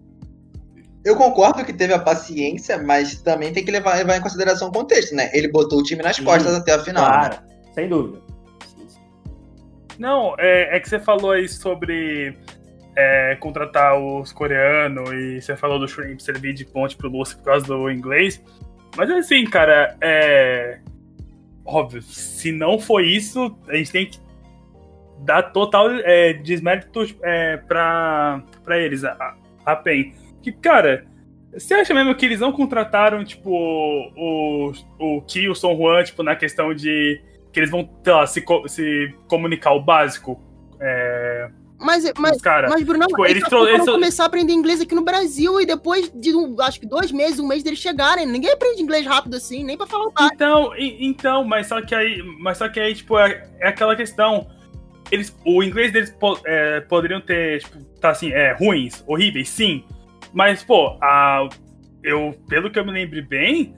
Eu 1.06 1.16
concordo 1.16 1.64
que 1.64 1.74
teve 1.74 1.94
a 1.94 2.00
paciência, 2.00 2.78
mas 2.82 3.22
também 3.22 3.54
tem 3.54 3.64
que 3.64 3.72
levar, 3.72 3.96
levar 3.96 4.18
em 4.18 4.22
consideração 4.22 4.68
o 4.68 4.72
contexto, 4.72 5.16
né? 5.16 5.32
Ele 5.34 5.48
botou 5.48 5.80
o 5.80 5.84
time 5.84 6.04
nas 6.04 6.20
costas 6.20 6.54
até 6.54 6.74
a 6.74 6.80
final. 6.80 7.04
Né? 7.04 7.10
Claro, 7.10 7.36
né? 7.36 7.74
sem 7.74 7.90
dúvida. 7.90 8.31
Não, 10.02 10.34
é, 10.40 10.76
é 10.76 10.80
que 10.80 10.90
você 10.90 11.00
falou 11.00 11.30
aí 11.30 11.48
sobre 11.48 12.36
é, 12.96 13.36
contratar 13.36 14.00
os 14.00 14.34
coreanos 14.34 15.14
e 15.14 15.40
você 15.40 15.56
falou 15.56 15.78
do 15.78 15.88
Shrimp 15.88 16.20
servir 16.20 16.54
de 16.54 16.66
ponte 16.66 16.98
pro 16.98 17.08
Lúcio 17.08 17.38
por 17.38 17.44
causa 17.44 17.68
do 17.68 17.88
inglês. 17.88 18.44
Mas 18.98 19.12
assim, 19.12 19.46
cara, 19.46 19.96
é. 20.02 20.80
Óbvio, 21.64 22.02
se 22.02 22.52
não 22.52 22.80
foi 22.80 23.10
isso, 23.10 23.56
a 23.68 23.76
gente 23.76 23.92
tem 23.92 24.08
que 24.08 24.18
dar 25.20 25.44
total 25.44 25.92
é, 25.92 26.34
desmérito 26.34 27.06
é, 27.22 27.58
pra, 27.58 28.42
pra 28.64 28.80
eles, 28.80 29.04
a, 29.04 29.36
a 29.64 29.76
PEN. 29.76 30.16
Que, 30.42 30.52
cara, 30.52 31.06
você 31.54 31.76
acha 31.76 31.94
mesmo 31.94 32.16
que 32.16 32.26
eles 32.26 32.40
não 32.40 32.52
contrataram, 32.52 33.24
tipo, 33.24 33.52
o, 33.52 34.72
o 34.98 35.22
Ki, 35.22 35.48
o 35.48 35.54
Son 35.54 35.78
Juan, 35.78 36.04
tipo, 36.04 36.24
na 36.24 36.36
questão 36.36 36.74
de 36.74 37.22
que 37.52 37.60
eles 37.60 37.70
vão, 37.70 37.90
sei 38.04 38.14
lá, 38.14 38.28
se, 38.28 38.44
se 38.68 39.16
comunicar 39.28 39.74
o 39.74 39.82
básico? 39.82 40.42
É, 40.80 41.50
mas, 41.82 42.12
mas, 42.18 42.40
cara, 42.40 42.70
mas 42.70 42.84
Bruno, 42.84 43.08
tipo, 43.08 43.26
eles, 43.26 43.44
eles, 43.44 43.68
eles 43.70 43.86
começar 43.90 44.24
a 44.24 44.28
aprender 44.28 44.54
inglês 44.54 44.80
aqui 44.80 44.94
no 44.94 45.04
Brasil 45.04 45.60
e 45.60 45.66
depois 45.66 46.12
de, 46.14 46.32
acho 46.60 46.80
que 46.80 46.86
dois 46.86 47.12
meses, 47.12 47.40
um 47.40 47.48
mês 47.48 47.64
deles 47.64 47.80
chegarem. 47.80 48.28
Ninguém 48.28 48.52
aprende 48.52 48.82
inglês 48.82 49.06
rápido 49.06 49.36
assim, 49.36 49.64
nem 49.64 49.76
pra 49.76 49.88
falar 49.88 50.06
o 50.06 50.12
básico. 50.12 50.36
Então, 50.36 50.72
então, 50.78 51.44
mas 51.44 51.68
só 51.68 51.82
que 51.82 51.96
aí, 51.96 52.22
mas 52.40 52.60
só 52.60 52.70
que 52.70 52.80
aí, 52.80 52.94
tipo, 52.94 53.18
é, 53.18 53.50
é 53.60 53.68
aquela 53.68 53.96
questão. 53.96 54.48
Eles, 55.12 55.36
o 55.44 55.64
inglês 55.64 55.92
deles 55.92 56.12
po, 56.12 56.40
é, 56.46 56.82
poderiam 56.82 57.20
ter, 57.20 57.62
tipo, 57.62 57.84
tá 58.00 58.12
assim, 58.12 58.32
é, 58.32 58.54
ruins, 58.54 59.04
horríveis, 59.08 59.50
sim. 59.50 59.84
Mas, 60.32 60.64
pô, 60.64 60.98
a, 61.02 61.50
eu, 62.04 62.34
pelo 62.48 62.70
que 62.70 62.78
eu 62.78 62.86
me 62.86 62.92
lembre 62.92 63.22
bem, 63.22 63.76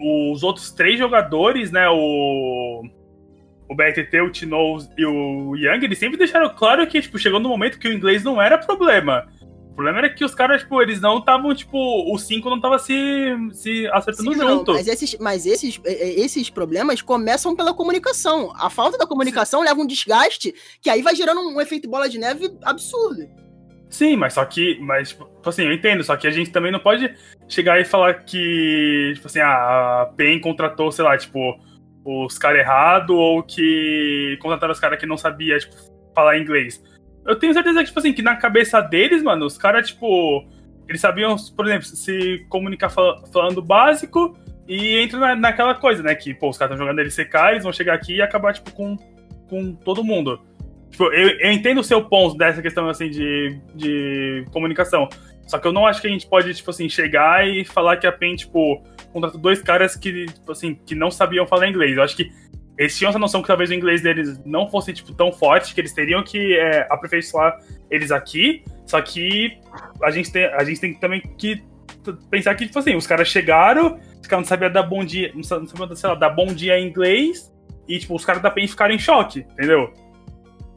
os 0.00 0.42
outros 0.42 0.72
três 0.72 0.98
jogadores, 0.98 1.70
né, 1.70 1.88
o 1.90 2.82
o 3.74 3.76
BRTT, 3.76 4.20
o 4.20 4.30
Tino 4.30 4.78
e 4.96 5.04
o 5.04 5.56
Young, 5.56 5.84
eles 5.84 5.98
sempre 5.98 6.16
deixaram 6.16 6.48
claro 6.54 6.86
que, 6.86 7.02
tipo, 7.02 7.18
chegou 7.18 7.40
no 7.40 7.48
momento 7.48 7.78
que 7.78 7.88
o 7.88 7.92
inglês 7.92 8.22
não 8.22 8.40
era 8.40 8.56
problema. 8.56 9.28
O 9.42 9.74
problema 9.74 9.98
era 9.98 10.08
que 10.08 10.24
os 10.24 10.32
caras, 10.32 10.62
tipo, 10.62 10.80
eles 10.80 11.00
não 11.00 11.18
estavam, 11.18 11.52
tipo, 11.52 12.14
os 12.14 12.22
cinco 12.22 12.48
não 12.48 12.60
tava 12.60 12.78
se, 12.78 12.94
se 13.52 13.88
acertando 13.88 14.32
Sim, 14.32 14.38
junto. 14.38 14.70
Não, 14.70 14.78
mas 14.78 14.86
esses, 14.86 15.18
mas 15.18 15.44
esses, 15.44 15.80
é, 15.84 15.92
é, 15.92 16.20
esses 16.20 16.48
problemas 16.48 17.02
começam 17.02 17.56
pela 17.56 17.74
comunicação. 17.74 18.52
A 18.56 18.70
falta 18.70 18.96
da 18.96 19.06
comunicação 19.06 19.60
Sim. 19.60 19.66
leva 19.66 19.80
um 19.80 19.86
desgaste 19.86 20.54
que 20.80 20.88
aí 20.88 21.02
vai 21.02 21.16
gerando 21.16 21.40
um 21.40 21.60
efeito 21.60 21.90
bola 21.90 22.08
de 22.08 22.18
neve 22.18 22.56
absurdo. 22.62 23.28
Sim, 23.90 24.16
mas 24.16 24.34
só 24.34 24.44
que, 24.44 24.78
mas, 24.80 25.08
tipo 25.10 25.28
assim, 25.44 25.64
eu 25.64 25.72
entendo, 25.72 26.04
só 26.04 26.16
que 26.16 26.26
a 26.26 26.30
gente 26.30 26.50
também 26.50 26.70
não 26.70 26.80
pode 26.80 27.12
chegar 27.48 27.80
e 27.80 27.84
falar 27.84 28.24
que, 28.24 29.12
tipo 29.14 29.26
assim, 29.26 29.40
ah, 29.40 30.02
a 30.02 30.06
PEN 30.16 30.40
contratou, 30.40 30.90
sei 30.92 31.04
lá, 31.04 31.18
tipo, 31.18 31.58
os 32.04 32.36
caras 32.38 32.60
errados 32.60 33.16
ou 33.16 33.42
que 33.42 34.36
contrataram 34.40 34.72
os 34.72 34.80
caras 34.80 34.98
que 34.98 35.06
não 35.06 35.16
sabia, 35.16 35.58
tipo, 35.58 35.74
falar 36.14 36.38
inglês. 36.38 36.82
Eu 37.26 37.36
tenho 37.36 37.54
certeza 37.54 37.80
que, 37.80 37.86
tipo 37.86 37.98
assim, 37.98 38.12
que 38.12 38.22
na 38.22 38.36
cabeça 38.36 38.80
deles, 38.80 39.22
mano, 39.22 39.46
os 39.46 39.56
caras, 39.56 39.88
tipo, 39.88 40.46
eles 40.86 41.00
sabiam, 41.00 41.36
por 41.56 41.66
exemplo, 41.66 41.86
se 41.86 42.44
comunicar 42.48 42.90
fal 42.90 43.24
falando 43.32 43.62
básico 43.62 44.36
e 44.68 44.98
entra 44.98 45.18
na, 45.18 45.34
naquela 45.34 45.74
coisa, 45.74 46.02
né? 46.02 46.14
Que, 46.14 46.34
pô, 46.34 46.50
os 46.50 46.58
caras 46.58 46.74
estão 46.74 46.86
jogando 46.86 47.00
LCK, 47.00 47.36
eles 47.50 47.62
vão 47.62 47.72
chegar 47.72 47.94
aqui 47.94 48.16
e 48.16 48.22
acabar, 48.22 48.52
tipo, 48.52 48.70
com, 48.72 48.96
com 49.48 49.74
todo 49.74 50.04
mundo. 50.04 50.40
Tipo, 50.90 51.04
eu, 51.12 51.30
eu 51.40 51.50
entendo 51.50 51.80
o 51.80 51.84
seu 51.84 52.04
ponto 52.04 52.36
dessa 52.36 52.60
questão, 52.60 52.88
assim, 52.88 53.08
de, 53.08 53.58
de 53.74 54.44
comunicação. 54.52 55.08
Só 55.46 55.58
que 55.58 55.66
eu 55.66 55.72
não 55.72 55.86
acho 55.86 56.00
que 56.00 56.06
a 56.06 56.10
gente 56.10 56.26
pode, 56.26 56.52
tipo 56.54 56.70
assim, 56.70 56.88
chegar 56.88 57.46
e 57.46 57.64
falar 57.64 57.96
que 57.96 58.06
a 58.06 58.12
PEN, 58.12 58.36
tipo, 58.36 58.82
contratou 59.12 59.40
dois 59.40 59.60
caras 59.60 59.94
que, 59.96 60.26
tipo 60.26 60.52
assim, 60.52 60.74
que 60.74 60.94
não 60.94 61.10
sabiam 61.10 61.46
falar 61.46 61.68
inglês. 61.68 61.96
Eu 61.96 62.02
acho 62.02 62.16
que 62.16 62.30
eles 62.76 62.96
tinham 62.96 63.10
essa 63.10 63.18
noção 63.18 63.40
que 63.40 63.46
talvez 63.46 63.70
o 63.70 63.74
inglês 63.74 64.02
deles 64.02 64.40
não 64.44 64.68
fosse, 64.68 64.92
tipo, 64.92 65.12
tão 65.12 65.32
forte, 65.32 65.74
que 65.74 65.80
eles 65.80 65.92
teriam 65.92 66.22
que 66.24 66.54
é, 66.58 66.86
aperfeiçoar 66.90 67.58
eles 67.90 68.10
aqui. 68.10 68.64
Só 68.86 69.00
que 69.00 69.58
a 70.02 70.10
gente 70.10 70.32
tem, 70.32 70.46
a 70.46 70.64
gente 70.64 70.80
tem 70.80 70.94
também 70.94 71.20
que 71.38 71.62
pensar 72.30 72.54
que, 72.54 72.66
tipo 72.66 72.78
assim, 72.78 72.96
os 72.96 73.06
caras 73.06 73.28
chegaram, 73.28 73.98
os 74.20 74.26
caras 74.26 74.44
não 74.44 74.48
sabiam 74.48 74.72
dar 74.72 74.82
bom 74.82 75.04
dia, 75.04 75.32
não 75.34 75.42
sabiam, 75.42 75.94
sei 75.94 76.08
lá, 76.08 76.14
dar 76.14 76.30
bom 76.30 76.46
dia 76.46 76.78
em 76.78 76.88
inglês, 76.88 77.52
e, 77.88 77.98
tipo, 77.98 78.14
os 78.14 78.24
caras 78.24 78.42
da 78.42 78.50
PEN 78.50 78.66
ficaram 78.66 78.94
em 78.94 78.98
choque, 78.98 79.40
entendeu? 79.40 79.92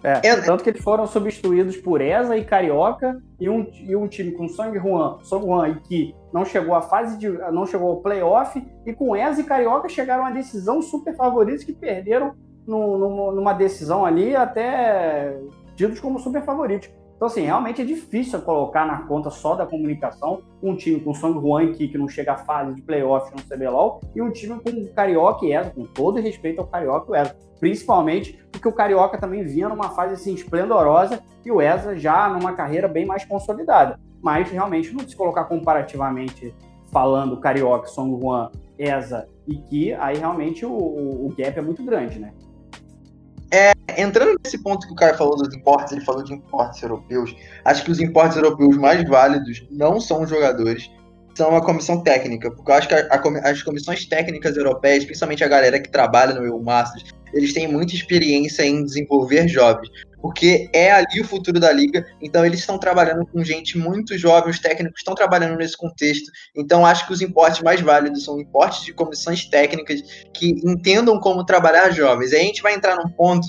É, 0.04 0.36
tanto 0.42 0.64
que 0.64 0.70
eles 0.70 0.82
foram 0.82 1.08
substituídos 1.08 1.76
por 1.78 2.02
Eza 2.02 2.38
e 2.38 2.46
Carioca 2.46 3.22
e 3.40 3.50
um, 3.50 3.68
e 3.74 3.96
um 3.96 4.08
time 4.08 4.32
com 4.32 4.48
Song 4.48 4.78
Juan, 4.78 5.18
Song 5.24 5.46
Juan 5.46 5.70
e 5.70 5.76
que 5.82 6.16
não 6.32 6.46
chegou 6.46 6.76
à 6.76 6.82
fase 6.82 7.18
de. 7.18 7.30
não 7.30 7.66
chegou 7.66 7.90
ao 7.90 7.98
playoff, 7.98 8.64
e 8.86 8.94
com 8.94 9.16
Eza 9.16 9.42
e 9.42 9.44
Carioca 9.44 9.90
chegaram 9.90 10.26
a 10.26 10.32
decisão 10.32 10.82
super 10.82 11.16
favoritos 11.16 11.64
que 11.64 11.74
perderam 11.74 12.36
no, 12.68 12.98
no, 12.98 13.32
numa 13.32 13.54
decisão 13.54 14.06
ali 14.06 14.36
até 14.36 15.36
tidos 15.76 16.00
como 16.00 16.20
super 16.20 16.44
favoritos. 16.44 16.90
Então, 17.16 17.28
assim, 17.28 17.42
realmente 17.42 17.82
é 17.82 17.86
difícil 17.86 18.40
colocar 18.42 18.86
na 18.86 19.02
conta 19.08 19.32
só 19.32 19.56
da 19.56 19.66
comunicação 19.66 20.44
um 20.62 20.76
time 20.76 21.00
com 21.00 21.16
Song 21.16 21.40
Juan 21.40 21.74
que, 21.74 21.88
que 21.88 21.98
não 21.98 22.08
chega 22.08 22.34
à 22.34 22.38
fase 22.38 22.76
de 22.76 22.82
playoff 22.84 23.32
no 23.36 23.42
CBLOL 23.42 24.02
e 24.16 24.22
um 24.22 24.32
time 24.32 24.60
com 24.60 24.86
Carioca 24.94 25.44
e 25.44 25.54
Eza, 25.54 25.72
com 25.72 25.86
todo 25.86 26.20
respeito 26.20 26.62
ao 26.62 26.68
Carioca 26.68 27.18
e 27.18 27.20
Eza. 27.20 27.36
Principalmente 27.60 28.40
porque 28.52 28.68
o 28.68 28.74
Carioca 28.74 29.18
também 29.18 29.44
vinha 29.44 29.70
numa 29.70 29.90
fase 29.90 30.14
assim 30.14 30.34
esplendorosa 30.34 31.22
e 31.46 31.52
o 31.52 31.62
Eza 31.62 31.96
já 31.98 32.30
numa 32.30 32.54
carreira 32.54 32.88
bem 32.88 33.06
mais 33.06 33.26
consolidada. 33.26 34.00
Mas 34.22 34.50
realmente, 34.50 34.94
não 34.94 35.08
se 35.08 35.16
colocar 35.16 35.46
comparativamente 35.46 36.54
falando 36.92 37.40
Carioca, 37.40 37.88
Song 37.88 38.20
Juan, 38.20 38.50
Eza 38.78 39.28
e 39.48 39.56
Ki, 39.56 39.94
aí 39.94 40.18
realmente 40.18 40.66
o, 40.66 40.72
o, 40.72 41.28
o 41.28 41.36
gap 41.38 41.58
é 41.58 41.62
muito 41.62 41.84
grande, 41.84 42.20
né? 42.20 42.32
É, 43.52 43.72
entrando 43.98 44.38
nesse 44.44 44.62
ponto 44.62 44.86
que 44.86 44.94
o 44.94 44.96
cara 44.96 45.18
falou 45.18 45.38
dos 45.38 45.56
importes, 45.56 45.94
ele 45.94 46.04
falou 46.04 46.22
de 46.22 46.34
importes 46.34 46.82
europeus. 46.84 47.34
Acho 47.64 47.84
que 47.84 47.92
os 47.92 48.00
importes 48.00 48.36
europeus 48.36 48.78
mais 48.78 49.08
válidos 49.08 49.66
não 49.72 50.00
são 50.00 50.24
os 50.24 50.30
jogadores, 50.30 50.92
são 51.38 51.56
a 51.56 51.64
comissão 51.64 52.02
técnica. 52.02 52.52
Porque 52.52 52.72
eu 52.72 52.76
acho 52.76 52.88
que 52.88 52.96
a, 52.96 53.08
a, 53.10 53.50
as 53.50 53.62
comissões 53.62 54.06
técnicas 54.06 54.58
europeias, 54.58 55.06
principalmente 55.06 55.44
a 55.44 55.48
galera 55.48 55.80
que 55.80 55.90
trabalha 55.90 56.34
no 56.34 56.44
EU 56.44 56.62
Masters, 56.62 57.14
eles 57.34 57.54
têm 57.54 57.68
muita 57.68 57.94
experiência 57.94 58.64
em 58.64 58.84
desenvolver 58.84 59.48
jovens 59.48 59.90
porque 60.20 60.70
é 60.74 60.92
ali 60.92 61.22
o 61.22 61.24
futuro 61.24 61.60
da 61.60 61.72
liga. 61.72 62.06
Então 62.22 62.46
eles 62.46 62.60
estão 62.60 62.78
trabalhando 62.78 63.26
com 63.26 63.44
gente 63.44 63.78
muito 63.78 64.18
jovem, 64.18 64.50
os 64.50 64.60
técnicos 64.60 65.00
estão 65.00 65.16
trabalhando 65.16 65.58
nesse 65.58 65.78
contexto. 65.78 66.30
Então 66.56 66.86
acho 66.86 67.06
que 67.06 67.14
os 67.14 67.22
importes 67.22 67.62
mais 67.62 67.80
válidos 67.82 68.26
são 68.26 68.40
importes 68.40 68.84
de 68.84 68.94
comissões 68.94 69.46
técnicas 69.46 70.02
que 70.34 70.50
entendam 70.66 71.20
como 71.20 71.46
trabalhar 71.46 71.92
jovens. 71.92 72.32
E 72.32 72.36
aí 72.36 72.42
a 72.42 72.46
gente 72.46 72.62
vai 72.62 72.74
entrar 72.74 72.96
num 72.96 73.10
ponto 73.10 73.48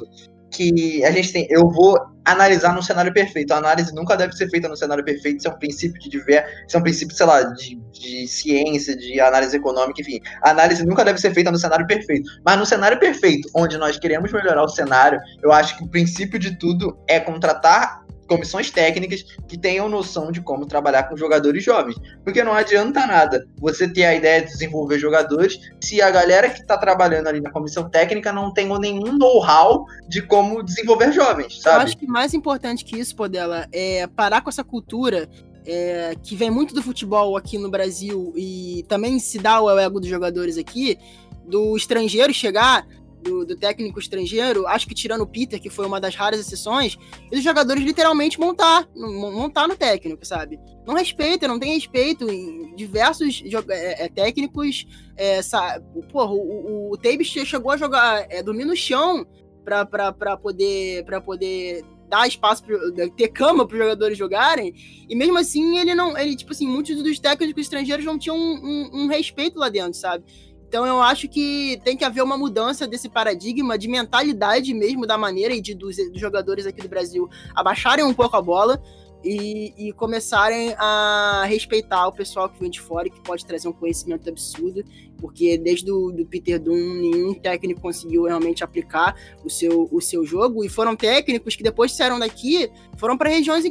que 0.50 1.04
a 1.04 1.10
gente 1.10 1.32
tem. 1.32 1.46
Eu 1.50 1.68
vou 1.68 1.98
analisar 2.24 2.74
no 2.74 2.82
cenário 2.82 3.12
perfeito. 3.12 3.52
A 3.52 3.56
análise 3.56 3.94
nunca 3.94 4.16
deve 4.16 4.32
ser 4.32 4.48
feita 4.50 4.68
no 4.68 4.76
cenário 4.76 5.04
perfeito. 5.04 5.38
Isso 5.38 5.48
é 5.48 5.50
um 5.50 5.58
princípio 5.58 6.00
de 6.00 6.08
diver, 6.08 6.64
isso 6.66 6.76
é 6.76 6.80
um 6.80 6.82
princípio, 6.82 7.14
sei 7.14 7.26
lá, 7.26 7.42
de, 7.42 7.76
de 7.92 8.28
ciência, 8.28 8.96
de 8.96 9.20
análise 9.20 9.56
econômica, 9.56 10.00
enfim. 10.00 10.20
A 10.42 10.50
análise 10.50 10.84
nunca 10.84 11.04
deve 11.04 11.18
ser 11.18 11.32
feita 11.32 11.50
no 11.50 11.58
cenário 11.58 11.86
perfeito. 11.86 12.30
Mas 12.44 12.58
no 12.58 12.66
cenário 12.66 12.98
perfeito, 12.98 13.48
onde 13.54 13.78
nós 13.78 13.98
queremos 13.98 14.32
melhorar 14.32 14.62
o 14.62 14.68
cenário, 14.68 15.20
eu 15.42 15.52
acho 15.52 15.76
que 15.76 15.84
o 15.84 15.88
princípio 15.88 16.38
de 16.38 16.56
tudo 16.58 16.98
é 17.06 17.18
contratar 17.18 18.07
comissões 18.28 18.70
técnicas 18.70 19.22
que 19.48 19.58
tenham 19.58 19.88
noção 19.88 20.30
de 20.30 20.40
como 20.40 20.66
trabalhar 20.66 21.04
com 21.04 21.16
jogadores 21.16 21.64
jovens. 21.64 21.96
Porque 22.22 22.44
não 22.44 22.52
adianta 22.52 23.06
nada 23.06 23.48
você 23.58 23.88
ter 23.88 24.04
a 24.04 24.14
ideia 24.14 24.42
de 24.42 24.48
desenvolver 24.48 24.98
jogadores 24.98 25.58
se 25.80 26.00
a 26.00 26.10
galera 26.10 26.50
que 26.50 26.60
está 26.60 26.76
trabalhando 26.76 27.26
ali 27.26 27.40
na 27.40 27.50
comissão 27.50 27.88
técnica 27.88 28.32
não 28.32 28.52
tem 28.52 28.68
nenhum 28.78 29.16
know-how 29.16 29.86
de 30.06 30.22
como 30.22 30.62
desenvolver 30.62 31.12
jovens, 31.12 31.60
sabe? 31.60 31.76
Eu 31.76 31.82
acho 31.86 31.96
que 31.96 32.06
mais 32.06 32.34
importante 32.34 32.84
que 32.84 32.98
isso, 32.98 33.16
Podela, 33.16 33.66
é 33.72 34.06
parar 34.06 34.42
com 34.42 34.50
essa 34.50 34.62
cultura 34.62 35.28
é, 35.66 36.14
que 36.22 36.36
vem 36.36 36.50
muito 36.50 36.74
do 36.74 36.82
futebol 36.82 37.36
aqui 37.36 37.58
no 37.58 37.70
Brasil 37.70 38.32
e 38.36 38.84
também 38.88 39.18
se 39.18 39.38
dá 39.38 39.60
o 39.60 39.78
ego 39.78 39.98
dos 39.98 40.08
jogadores 40.08 40.58
aqui, 40.58 40.98
do 41.46 41.76
estrangeiro 41.76 42.32
chegar 42.32 42.86
do, 43.22 43.44
do, 43.44 43.56
técnico 43.56 43.98
estrangeiro, 43.98 44.66
acho 44.66 44.86
que 44.86 44.94
tirando 44.94 45.22
o 45.22 45.26
Peter, 45.26 45.60
que 45.60 45.70
foi 45.70 45.86
uma 45.86 46.00
das 46.00 46.14
raras 46.14 46.40
exceções, 46.40 46.96
e 47.30 47.36
os 47.36 47.42
jogadores 47.42 47.82
literalmente 47.82 48.38
montar, 48.38 48.88
montar 48.94 49.66
no 49.68 49.76
técnico, 49.76 50.24
sabe? 50.24 50.58
Não 50.86 50.94
respeita, 50.94 51.48
não 51.48 51.58
tem 51.58 51.74
respeito 51.74 52.30
em 52.30 52.74
diversos 52.74 53.42
é, 53.68 54.04
é, 54.04 54.08
técnicos. 54.08 54.86
É, 55.16 55.42
sabe? 55.42 55.84
Porra, 56.12 56.32
o, 56.32 56.90
o, 56.90 56.94
o 56.94 57.24
chegou 57.24 57.72
a 57.72 57.76
jogar, 57.76 58.26
é, 58.30 58.42
dormir 58.42 58.64
no 58.64 58.76
chão 58.76 59.26
pra, 59.64 59.84
pra, 59.84 60.12
pra, 60.12 60.36
poder, 60.36 61.04
pra 61.04 61.20
poder 61.20 61.84
dar 62.08 62.26
espaço, 62.26 62.64
pro, 62.64 62.92
ter 63.10 63.28
cama 63.28 63.66
para 63.66 63.74
os 63.74 63.80
jogadores 63.80 64.16
jogarem, 64.16 64.74
e 65.08 65.14
mesmo 65.14 65.36
assim 65.38 65.78
ele 65.78 65.94
não, 65.94 66.16
ele, 66.16 66.34
tipo 66.34 66.52
assim, 66.52 66.66
muitos 66.66 67.02
dos 67.02 67.18
técnicos 67.18 67.62
estrangeiros 67.62 68.04
não 68.04 68.18
tinham 68.18 68.36
um, 68.36 68.54
um, 68.54 69.02
um 69.02 69.06
respeito 69.06 69.58
lá 69.58 69.68
dentro, 69.68 69.94
sabe? 69.94 70.24
Então 70.68 70.86
eu 70.86 71.00
acho 71.00 71.28
que 71.28 71.80
tem 71.82 71.96
que 71.96 72.04
haver 72.04 72.22
uma 72.22 72.36
mudança 72.36 72.86
desse 72.86 73.08
paradigma 73.08 73.78
de 73.78 73.88
mentalidade 73.88 74.74
mesmo 74.74 75.06
da 75.06 75.16
maneira 75.16 75.54
e 75.54 75.62
de 75.62 75.74
dos, 75.74 75.96
dos 75.96 76.20
jogadores 76.20 76.66
aqui 76.66 76.82
do 76.82 76.88
Brasil 76.88 77.28
abaixarem 77.54 78.04
um 78.04 78.12
pouco 78.12 78.36
a 78.36 78.42
bola 78.42 78.80
e, 79.24 79.74
e, 79.76 79.92
começarem 79.92 80.74
a 80.78 81.44
respeitar 81.46 82.06
o 82.06 82.12
pessoal 82.12 82.48
que 82.48 82.60
vem 82.60 82.70
de 82.70 82.80
fora 82.80 83.08
e 83.08 83.10
que 83.10 83.20
pode 83.20 83.44
trazer 83.44 83.66
um 83.66 83.72
conhecimento 83.72 84.28
absurdo, 84.28 84.84
porque 85.18 85.58
desde 85.58 85.90
o 85.90 86.12
do 86.12 86.24
Peter 86.24 86.60
Doom 86.60 86.76
nenhum 86.76 87.34
técnico 87.34 87.80
conseguiu 87.80 88.24
realmente 88.24 88.62
aplicar 88.62 89.16
o 89.44 89.50
seu, 89.50 89.88
o 89.90 90.00
seu 90.00 90.24
jogo 90.24 90.64
e 90.64 90.68
foram 90.68 90.94
técnicos 90.94 91.56
que 91.56 91.64
depois 91.64 91.92
saíram 91.96 92.18
daqui, 92.18 92.70
foram 92.96 93.16
para 93.16 93.28
regiões 93.28 93.64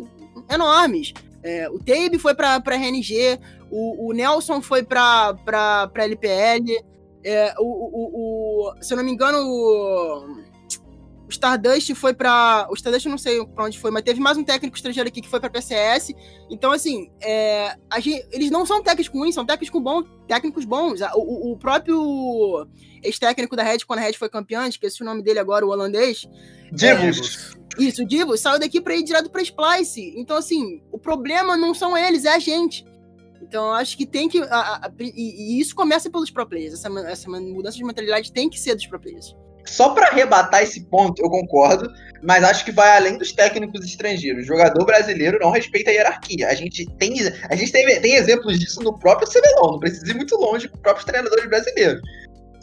enormes. 0.52 1.14
É, 1.44 1.70
o 1.70 1.80
Tabe 1.80 2.18
foi 2.20 2.34
pra, 2.34 2.60
pra 2.60 2.76
RNG, 2.76 3.40
o, 3.70 4.08
o 4.10 4.14
Nelson 4.14 4.62
foi 4.62 4.84
pra, 4.84 5.34
pra, 5.46 5.88
pra 5.88 6.04
LPL, 6.04 6.84
é, 7.24 7.54
o, 7.60 7.64
o, 7.64 8.70
o, 8.72 8.74
se 8.82 8.94
eu 8.94 8.98
não 8.98 9.04
me 9.04 9.12
engano, 9.12 9.38
o, 9.40 10.44
o 11.28 11.30
Stardust 11.30 11.94
foi 11.94 12.14
para 12.14 12.68
O 12.70 12.74
Stardust 12.74 13.06
eu 13.06 13.12
não 13.12 13.18
sei 13.18 13.46
pra 13.48 13.66
onde 13.66 13.78
foi, 13.78 13.92
mas 13.92 14.02
teve 14.02 14.20
mais 14.20 14.38
um 14.38 14.44
técnico 14.44 14.78
estrangeiro 14.78 15.10
aqui 15.10 15.22
que 15.22 15.28
foi 15.28 15.40
pra 15.40 15.50
PCS. 15.50 16.14
Então, 16.50 16.72
assim, 16.72 17.12
é, 17.22 17.76
gente, 18.00 18.26
eles 18.32 18.50
não 18.50 18.66
são 18.66 18.82
técnicos 18.82 19.14
ruins, 19.14 19.36
são 19.36 19.46
técnicos 19.46 19.82
bons, 19.82 20.06
técnicos 20.26 20.64
bons. 20.64 21.02
O, 21.16 21.52
o 21.52 21.58
próprio 21.58 22.66
ex-técnico 23.04 23.56
da 23.58 23.64
Red, 23.64 23.80
quando 23.80 24.00
a 24.00 24.04
Red 24.04 24.14
foi 24.14 24.30
campeã, 24.30 24.68
esqueci 24.68 25.02
o 25.02 25.06
nome 25.06 25.22
dele 25.22 25.40
agora, 25.40 25.66
o 25.66 25.70
holandês. 25.70 26.26
Divos. 26.72 27.56
É, 27.78 27.84
isso, 27.84 28.04
o 28.04 28.08
Divos 28.08 28.40
saiu 28.40 28.60
daqui 28.60 28.80
pra 28.80 28.96
ir 28.96 29.04
direto 29.04 29.30
pra 29.30 29.42
Splice. 29.42 30.14
Então, 30.16 30.38
assim, 30.38 30.82
o 30.92 30.98
problema 30.98 31.58
não 31.58 31.74
são 31.74 31.98
eles, 31.98 32.24
é 32.24 32.34
a 32.34 32.40
gente. 32.40 32.86
Então, 33.42 33.72
acho 33.74 33.98
que 33.98 34.06
tem 34.06 34.30
que. 34.30 34.42
A, 34.44 34.88
a, 34.88 34.92
e, 35.00 35.56
e, 35.56 35.60
isso 35.60 35.76
começa 35.76 36.10
pelos 36.10 36.32
pro 36.32 36.48
players. 36.48 36.74
Essa, 36.74 36.88
essa 37.02 37.30
mudança 37.30 37.78
de 37.78 37.84
mentalidade 37.84 38.32
tem 38.32 38.50
que 38.50 38.60
ser 38.60 38.76
dos 38.76 38.88
pro 38.88 39.00
players. 39.00 39.36
Só 39.68 39.90
para 39.90 40.08
arrebatar 40.08 40.64
esse 40.64 40.82
ponto, 40.86 41.22
eu 41.22 41.30
concordo, 41.30 41.92
mas 42.24 42.44
acho 42.44 42.66
que 42.66 42.72
vai 42.72 42.96
além 42.96 43.18
dos 43.18 43.32
técnicos 43.32 43.86
estrangeiros. 43.86 44.44
O 44.44 44.48
jogador 44.48 44.84
brasileiro 44.86 45.38
não 45.40 45.52
respeita 45.52 45.92
a 45.92 45.94
hierarquia. 45.94 46.48
A 46.48 46.56
gente 46.56 46.86
tem, 46.98 47.14
a 47.50 47.56
gente 47.56 47.72
tem, 47.72 48.02
tem 48.02 48.16
exemplos 48.16 48.60
disso 48.60 48.82
no 48.82 48.98
próprio 48.98 49.28
CBLOL, 49.28 49.74
não 49.74 49.80
precisa 49.80 50.10
ir 50.10 50.16
muito 50.16 50.36
longe 50.36 50.68
com 50.68 50.76
os 50.76 50.82
próprios 50.82 51.06
treinadores 51.06 51.48
brasileiros. 51.48 52.02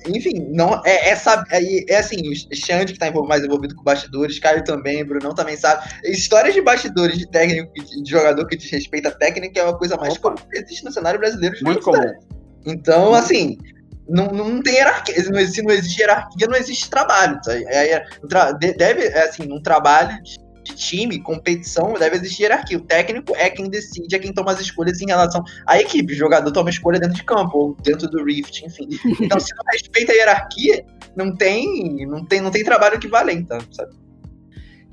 Enfim, 0.06 0.50
não 0.50 0.82
é, 0.84 1.10
é, 1.10 1.12
é, 1.12 1.92
é 1.92 1.96
assim, 1.96 2.16
o 2.28 2.54
Xande 2.54 2.92
que 2.92 2.98
tá 2.98 3.10
mais 3.10 3.42
envolvido 3.42 3.74
com 3.74 3.82
bastidores, 3.82 4.38
Caio 4.38 4.62
também, 4.62 5.04
Brunão 5.04 5.34
também 5.34 5.56
sabe. 5.56 5.88
Histórias 6.04 6.52
de 6.52 6.60
bastidores 6.60 7.16
de 7.16 7.26
técnico, 7.30 7.72
de 7.72 8.10
jogador 8.10 8.46
que 8.46 8.56
desrespeita 8.56 9.08
a 9.08 9.12
técnica 9.12 9.60
é 9.60 9.64
uma 9.64 9.78
coisa 9.78 9.96
mais 9.96 10.18
comum 10.18 10.34
que 10.34 10.58
existe 10.58 10.84
no 10.84 10.92
cenário 10.92 11.18
brasileiro. 11.18 11.56
Muito 11.62 11.80
comum. 11.80 12.12
Então, 12.66 13.14
assim, 13.14 13.58
não, 14.08 14.26
não 14.26 14.62
tem 14.62 14.74
hierarquia. 14.74 15.22
Se 15.22 15.30
não 15.30 15.72
existe 15.72 16.00
hierarquia, 16.00 16.46
não 16.46 16.56
existe 16.56 16.90
trabalho. 16.90 17.40
Tá? 17.42 17.54
É, 17.54 17.92
é, 17.92 18.06
deve, 18.76 19.06
é 19.06 19.24
assim, 19.24 19.50
um 19.50 19.62
trabalho 19.62 20.22
de, 20.22 20.36
time, 20.74 21.20
competição, 21.20 21.92
deve 21.94 22.16
existir 22.16 22.44
hierarquia. 22.44 22.78
O 22.78 22.80
técnico 22.80 23.34
é 23.36 23.50
quem 23.50 23.68
decide, 23.68 24.16
é 24.16 24.18
quem 24.18 24.32
toma 24.32 24.52
as 24.52 24.60
escolhas 24.60 25.00
em 25.00 25.06
relação 25.06 25.44
à 25.66 25.78
equipe. 25.78 26.12
O 26.12 26.16
jogador 26.16 26.50
toma 26.52 26.70
escolha 26.70 26.98
dentro 26.98 27.16
de 27.16 27.24
campo, 27.24 27.58
ou 27.58 27.76
dentro 27.82 28.08
do 28.08 28.24
Rift, 28.24 28.64
enfim. 28.64 28.88
Então, 29.20 29.38
se 29.38 29.54
não 29.54 29.64
respeita 29.72 30.12
a 30.12 30.14
hierarquia, 30.14 30.84
não 31.14 31.36
tem, 31.36 32.06
não 32.06 32.24
tem, 32.24 32.40
não 32.40 32.50
tem 32.50 32.64
trabalho 32.64 32.96
equivalente, 32.96 33.48
sabe? 33.70 33.92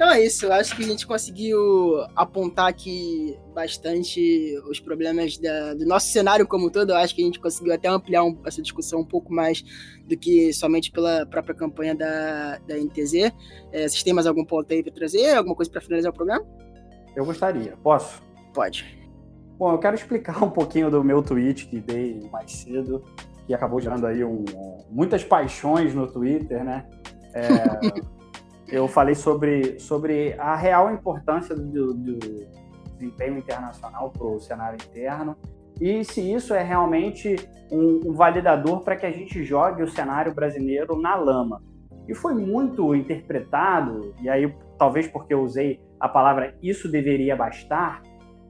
Então 0.02 0.10
é 0.10 0.26
isso, 0.26 0.46
eu 0.46 0.54
acho 0.54 0.76
que 0.76 0.84
a 0.84 0.88
gente 0.88 1.06
conseguiu 1.06 2.04
apontar 2.16 2.68
aqui 2.68 3.38
bastante 3.52 4.58
os 4.70 4.80
problemas 4.80 5.38
da, 5.38 5.74
do 5.74 5.86
nosso 5.86 6.08
cenário 6.08 6.48
como 6.48 6.68
um 6.68 6.70
todo. 6.70 6.92
Eu 6.92 6.98
acho 6.98 7.16
que 7.16 7.22
a 7.22 7.26
gente 7.26 7.40
conseguiu 7.40 7.74
até 7.74 7.88
ampliar 7.88 8.24
um, 8.24 8.38
essa 8.46 8.62
discussão 8.62 9.02
um 9.02 9.06
pouco 9.06 9.34
mais 9.34 9.64
do 10.08 10.18
que 10.18 10.54
somente 10.54 10.92
pela 10.92 11.26
própria 11.26 11.54
campanha 11.54 11.96
da, 11.96 12.58
da 12.60 12.76
NTZ. 12.76 13.32
É, 13.72 13.88
vocês 13.88 14.04
têm 14.04 14.14
mais 14.14 14.28
algum 14.28 14.46
ponto 14.46 14.72
aí 14.74 14.82
para 14.82 14.92
trazer? 14.92 15.36
Alguma 15.36 15.56
coisa 15.56 15.72
para 15.72 15.82
finalizar 15.82 16.12
o 16.12 16.16
programa? 16.16 16.46
Eu 17.16 17.26
gostaria. 17.26 17.78
Posso? 17.84 18.22
Pode. 18.54 19.00
Bom, 19.58 19.72
eu 19.74 19.78
quero 19.78 19.96
explicar 19.96 20.42
um 20.44 20.50
pouquinho 20.50 20.90
do 20.90 21.04
meu 21.04 21.22
tweet 21.22 21.68
que 21.68 21.80
dei 21.80 22.28
mais 22.32 22.52
cedo, 22.52 23.04
que 23.46 23.54
acabou 23.54 23.80
gerando 23.80 24.08
aí 24.08 24.24
um, 24.24 24.44
muitas 24.90 25.24
paixões 25.24 25.94
no 25.94 26.08
Twitter, 26.08 26.64
né? 26.64 26.86
É, 27.34 28.02
eu 28.72 28.88
falei 28.88 29.16
sobre, 29.16 29.80
sobre 29.80 30.34
a 30.40 30.56
real 30.56 30.92
importância 30.94 31.56
do, 31.56 31.94
do 31.94 32.20
desempenho 33.02 33.38
internacional 33.38 34.10
para 34.10 34.26
o 34.26 34.40
cenário 34.40 34.78
interno 34.78 35.36
e 35.80 36.04
se 36.04 36.22
isso 36.22 36.54
é 36.54 36.62
realmente 36.62 37.36
um, 37.72 38.14
validador 38.14 38.82
para 38.82 38.96
que 38.96 39.06
a 39.06 39.12
gente 39.12 39.44
jogue 39.44 39.82
o 39.82 39.88
cenário 39.88 40.34
brasileiro 40.34 40.96
na 41.00 41.16
lama. 41.16 41.62
E 42.08 42.14
foi 42.14 42.34
muito 42.34 42.94
interpretado, 42.94 44.14
e 44.22 44.30
aí 44.30 44.54
talvez 44.78 45.08
porque 45.08 45.34
eu 45.34 45.42
usei 45.42 45.80
a 46.00 46.10
palavra 46.10 46.56
isso 46.62 46.90
deveria 46.90 47.36
bastar, 47.36 48.02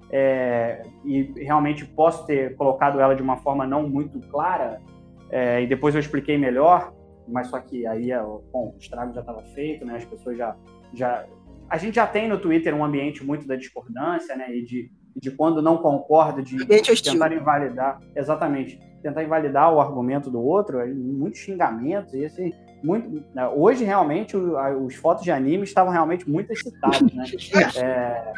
é, 0.10 0.84
e 1.06 1.34
realmente 1.38 1.86
posso 1.86 2.26
ter 2.26 2.56
colocado 2.56 3.00
ela 3.00 3.14
de 3.14 3.22
uma 3.22 3.38
forma 3.38 3.66
não 3.66 3.88
muito 3.88 4.20
clara, 4.28 4.82
é, 5.30 5.62
e 5.62 5.68
depois 5.68 5.96
eu 5.96 6.02
expliquei 6.02 6.38
melhor, 6.38 6.94
mas 7.28 7.48
só 7.48 7.60
que 7.60 7.88
aí, 7.88 8.12
é, 8.12 8.22
bom, 8.22 8.74
o 8.76 8.78
estrago 8.78 9.14
já 9.14 9.22
estava 9.22 9.42
feito, 9.54 9.86
né? 9.86 9.96
As 9.96 10.06
pessoas 10.06 10.38
já, 10.38 10.56
já... 10.94 11.26
A 11.72 11.78
gente 11.78 11.96
já 11.96 12.06
tem 12.06 12.28
no 12.28 12.38
Twitter 12.38 12.76
um 12.76 12.84
ambiente 12.84 13.24
muito 13.24 13.48
da 13.48 13.56
discordância, 13.56 14.36
né? 14.36 14.54
E 14.54 14.62
de, 14.62 14.92
de 15.16 15.32
quando 15.32 15.62
não 15.62 15.78
concorda, 15.78 16.44
de, 16.44 16.58
tentar 17.02 17.32
invalidar... 17.32 17.98
Exatamente. 18.14 18.78
Tentar 19.02 19.24
invalidar 19.24 19.74
o 19.74 19.80
argumento 19.80 20.30
do 20.30 20.42
outro, 20.42 20.86
muitos 20.94 21.40
xingamentos, 21.40 22.14
e 22.14 22.26
assim... 22.26 22.52
Muito, 22.84 23.24
né, 23.34 23.48
hoje, 23.48 23.86
realmente, 23.86 24.36
os 24.36 24.96
fotos 24.96 25.24
de 25.24 25.32
anime 25.32 25.64
estavam 25.64 25.94
realmente 25.94 26.30
muito 26.30 26.52
excitados, 26.52 27.14
né? 27.14 27.24
É... 27.80 28.34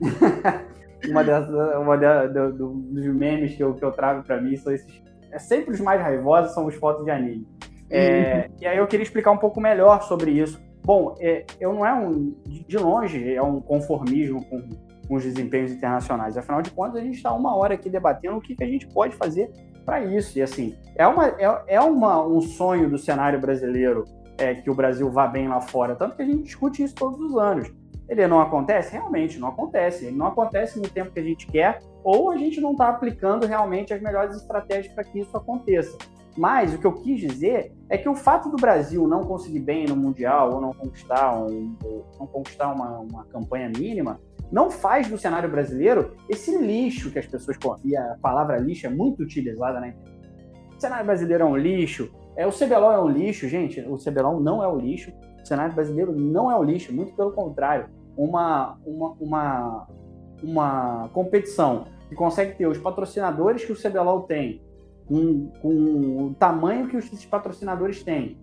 uma, 1.10 1.22
dessas, 1.22 1.76
uma 1.76 1.98
do, 1.98 2.52
do, 2.52 2.68
dos 2.72 3.06
memes 3.06 3.54
que 3.56 3.62
eu, 3.62 3.74
que 3.74 3.84
eu 3.84 3.92
trago 3.92 4.22
para 4.22 4.40
mim 4.40 4.56
são 4.56 4.72
esses... 4.72 5.02
É 5.30 5.38
sempre 5.38 5.74
os 5.74 5.80
mais 5.80 6.00
raivosos 6.00 6.54
são 6.54 6.64
os 6.64 6.74
fotos 6.76 7.04
de 7.04 7.10
anime. 7.10 7.46
É, 7.90 8.46
uhum. 8.48 8.54
E 8.62 8.66
aí 8.66 8.78
eu 8.78 8.86
queria 8.86 9.02
explicar 9.02 9.32
um 9.32 9.36
pouco 9.36 9.60
melhor 9.60 10.02
sobre 10.04 10.30
isso. 10.30 10.58
Bom, 10.90 11.14
é, 11.20 11.44
eu 11.60 11.72
não 11.72 11.86
é 11.86 11.94
um, 11.94 12.34
de 12.44 12.76
longe, 12.76 13.32
é 13.32 13.40
um 13.40 13.60
conformismo 13.60 14.44
com, 14.46 14.60
com, 15.06 15.14
os 15.14 15.22
desempenhos 15.22 15.70
internacionais. 15.70 16.36
Afinal 16.36 16.60
de 16.62 16.72
contas, 16.72 16.96
a 16.96 17.00
gente 17.00 17.14
está 17.14 17.32
uma 17.32 17.54
hora 17.54 17.74
aqui 17.74 17.88
debatendo 17.88 18.38
o 18.38 18.40
que, 18.40 18.56
que 18.56 18.64
a 18.64 18.66
gente 18.66 18.88
pode 18.88 19.14
fazer 19.14 19.52
para 19.84 20.02
isso. 20.02 20.36
E 20.36 20.42
assim, 20.42 20.74
é, 20.96 21.06
uma, 21.06 21.28
é, 21.28 21.62
é 21.68 21.80
uma, 21.80 22.26
um 22.26 22.40
sonho 22.40 22.90
do 22.90 22.98
cenário 22.98 23.40
brasileiro 23.40 24.04
é, 24.36 24.52
que 24.52 24.68
o 24.68 24.74
Brasil 24.74 25.08
vá 25.12 25.28
bem 25.28 25.46
lá 25.46 25.60
fora, 25.60 25.94
tanto 25.94 26.16
que 26.16 26.22
a 26.22 26.26
gente 26.26 26.42
discute 26.42 26.82
isso 26.82 26.96
todos 26.96 27.20
os 27.20 27.38
anos. 27.38 27.70
Ele 28.08 28.26
não 28.26 28.40
acontece? 28.40 28.90
Realmente, 28.90 29.38
não 29.38 29.46
acontece. 29.46 30.06
Ele 30.06 30.16
não 30.16 30.26
acontece 30.26 30.76
no 30.80 30.88
tempo 30.88 31.12
que 31.12 31.20
a 31.20 31.22
gente 31.22 31.46
quer, 31.46 31.78
ou 32.02 32.32
a 32.32 32.36
gente 32.36 32.60
não 32.60 32.72
está 32.72 32.88
aplicando 32.88 33.46
realmente 33.46 33.94
as 33.94 34.02
melhores 34.02 34.34
estratégias 34.34 34.92
para 34.92 35.04
que 35.04 35.20
isso 35.20 35.36
aconteça. 35.36 35.96
Mas 36.40 36.72
o 36.72 36.78
que 36.78 36.86
eu 36.86 36.94
quis 36.94 37.20
dizer 37.20 37.70
é 37.86 37.98
que 37.98 38.08
o 38.08 38.14
fato 38.14 38.48
do 38.48 38.56
Brasil 38.56 39.06
não 39.06 39.24
conseguir 39.24 39.58
bem 39.58 39.84
no 39.84 39.94
Mundial 39.94 40.54
ou 40.54 40.58
não 40.58 40.72
conquistar, 40.72 41.38
um, 41.38 41.76
não 42.18 42.26
conquistar 42.26 42.72
uma, 42.72 43.00
uma 43.00 43.26
campanha 43.26 43.68
mínima 43.68 44.18
não 44.50 44.70
faz 44.70 45.06
do 45.06 45.18
cenário 45.18 45.50
brasileiro 45.50 46.16
esse 46.30 46.56
lixo 46.56 47.10
que 47.10 47.18
as 47.18 47.26
pessoas. 47.26 47.58
E 47.84 47.94
a 47.94 48.16
palavra 48.22 48.56
lixo 48.56 48.86
é 48.86 48.88
muito 48.88 49.22
utilizada, 49.22 49.80
né? 49.80 49.94
O 50.74 50.80
cenário 50.80 51.04
brasileiro 51.04 51.44
é 51.44 51.46
um 51.46 51.58
lixo. 51.58 52.10
É, 52.34 52.46
o 52.46 52.50
CBLOL 52.50 52.92
é 52.92 53.02
um 53.02 53.08
lixo, 53.10 53.46
gente. 53.46 53.78
O 53.82 53.98
CBLOL 53.98 54.40
não 54.40 54.64
é 54.64 54.66
o 54.66 54.78
lixo. 54.78 55.12
O 55.42 55.46
cenário 55.46 55.74
brasileiro 55.74 56.10
não 56.10 56.50
é 56.50 56.56
o 56.56 56.62
lixo, 56.62 56.90
muito 56.90 57.14
pelo 57.14 57.32
contrário. 57.32 57.90
Uma, 58.16 58.78
uma, 58.86 59.16
uma, 59.20 59.86
uma 60.42 61.10
competição 61.12 61.84
que 62.08 62.14
consegue 62.14 62.56
ter 62.56 62.66
os 62.66 62.78
patrocinadores 62.78 63.62
que 63.62 63.72
o 63.72 63.76
CBLOL 63.76 64.22
tem, 64.22 64.62
com, 65.10 65.48
com 65.60 66.26
o 66.26 66.34
tamanho 66.38 66.86
que 66.86 66.96
os 66.96 67.24
patrocinadores 67.24 68.04
têm, 68.04 68.38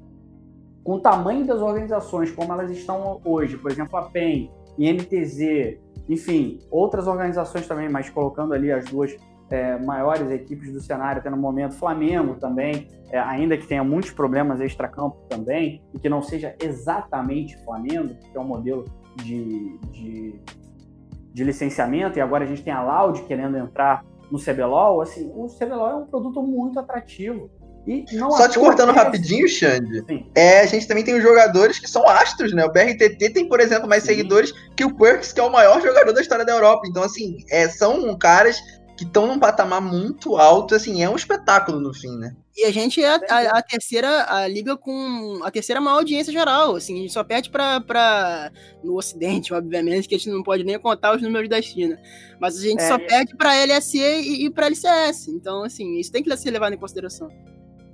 com 0.84 0.96
o 0.96 1.00
tamanho 1.00 1.48
das 1.48 1.62
organizações, 1.62 2.30
como 2.30 2.52
elas 2.52 2.70
estão 2.70 3.22
hoje, 3.24 3.58
por 3.58 3.72
exemplo, 3.72 3.98
a 3.98 4.04
PEN, 4.04 4.52
INTZ, 4.78 5.80
enfim, 6.10 6.60
outras 6.70 7.08
organizações 7.08 7.66
também, 7.66 7.88
mas 7.88 8.10
colocando 8.10 8.54
ali 8.54 8.70
as 8.70 8.84
duas 8.84 9.16
é, 9.50 9.78
maiores 9.80 10.30
equipes 10.30 10.74
do 10.74 10.82
cenário 10.82 11.22
até 11.22 11.30
no 11.30 11.38
momento, 11.38 11.74
Flamengo 11.76 12.36
também, 12.36 12.90
é, 13.10 13.18
ainda 13.18 13.58
que 13.58 13.66
tenha 13.66 13.84
muitos 13.84 14.12
problemas 14.12 14.60
extra-campo 14.60 15.18
também, 15.30 15.82
e 15.94 16.00
que 16.00 16.10
não 16.10 16.22
seja 16.22 16.54
exatamente 16.62 17.58
Flamengo, 17.64 18.14
que 18.14 18.38
é 18.38 18.40
um 18.40 18.44
modelo 18.44 18.84
de, 19.16 19.78
de, 19.94 20.36
de 21.34 21.44
licenciamento, 21.46 22.20
e 22.20 22.22
agora 22.22 22.44
a 22.44 22.48
gente 22.48 22.62
tem 22.62 22.74
a 22.74 22.84
Loud 22.84 23.22
querendo 23.24 23.58
entrar 23.58 24.04
no 24.32 24.40
CBLOL, 24.40 25.02
assim, 25.02 25.32
o 25.36 25.48
CBLOL 25.48 25.90
é 25.90 25.96
um 25.96 26.06
produto 26.06 26.42
muito 26.42 26.80
atrativo. 26.80 27.50
E 27.88 28.04
não 28.12 28.30
Só 28.32 28.50
te 28.50 28.60
cortando 28.60 28.92
rapidinho, 28.92 29.48
Xande, 29.48 30.04
é, 30.36 30.60
a 30.60 30.66
gente 30.66 30.86
também 30.86 31.06
tem 31.06 31.16
os 31.16 31.24
jogadores 31.24 31.80
que 31.80 31.90
são 31.90 32.06
astros, 32.06 32.52
né? 32.52 32.66
O 32.66 32.72
BRTT 32.72 33.30
tem, 33.30 33.48
por 33.48 33.62
exemplo, 33.62 33.88
mais 33.88 34.04
Sim. 34.04 34.10
seguidores 34.10 34.52
que 34.76 34.84
o 34.84 34.94
Perks, 34.94 35.32
que 35.32 35.40
é 35.40 35.44
o 35.44 35.50
maior 35.50 35.82
jogador 35.82 36.12
da 36.12 36.20
história 36.20 36.44
da 36.44 36.52
Europa. 36.52 36.82
Então, 36.86 37.02
assim, 37.02 37.38
é, 37.50 37.70
são 37.70 38.18
caras 38.18 38.60
que 38.98 39.04
estão 39.04 39.28
num 39.28 39.40
patamar 39.40 39.80
muito 39.80 40.38
alto, 40.38 40.74
assim, 40.74 41.04
é 41.04 41.10
um 41.10 41.16
espetáculo 41.16 41.80
no 41.80 41.94
fim, 41.94 42.18
né? 42.18 42.36
E 42.58 42.66
a 42.66 42.72
gente 42.72 43.04
é 43.04 43.08
a, 43.08 43.20
a, 43.30 43.60
a, 43.60 43.62
terceira 43.62 44.26
a 44.28 44.48
liga 44.48 44.76
com 44.76 45.40
a 45.44 45.52
terceira 45.52 45.80
maior 45.80 45.98
audiência 45.98 46.34
geral, 46.34 46.76
assim, 46.76 46.96
a 46.96 47.02
gente 47.02 47.14
só 47.14 47.24
perde 47.24 47.52
para 47.52 47.80
pra 47.80 48.52
no 48.84 48.98
ocidente, 48.98 49.54
obviamente, 49.56 50.08
que 50.08 50.16
a 50.16 50.18
gente 50.18 50.32
não 50.32 50.42
pode 50.42 50.64
nem 50.64 50.80
contar 50.80 51.16
os 51.16 51.22
números 51.22 51.48
da 51.48 51.62
China, 51.62 52.00
mas 52.40 52.58
a 52.58 52.62
gente 52.62 52.82
é, 52.82 52.88
só 52.88 52.98
perde 52.98 53.36
para 53.36 53.64
LSE 53.64 54.00
e, 54.00 54.46
e 54.46 54.50
para 54.50 54.66
LCS, 54.66 55.28
então, 55.28 55.64
assim, 55.64 56.00
isso 56.00 56.12
tem 56.12 56.24
que 56.24 56.36
ser 56.36 56.50
levado 56.50 56.74
em 56.74 56.78
consideração. 56.78 57.30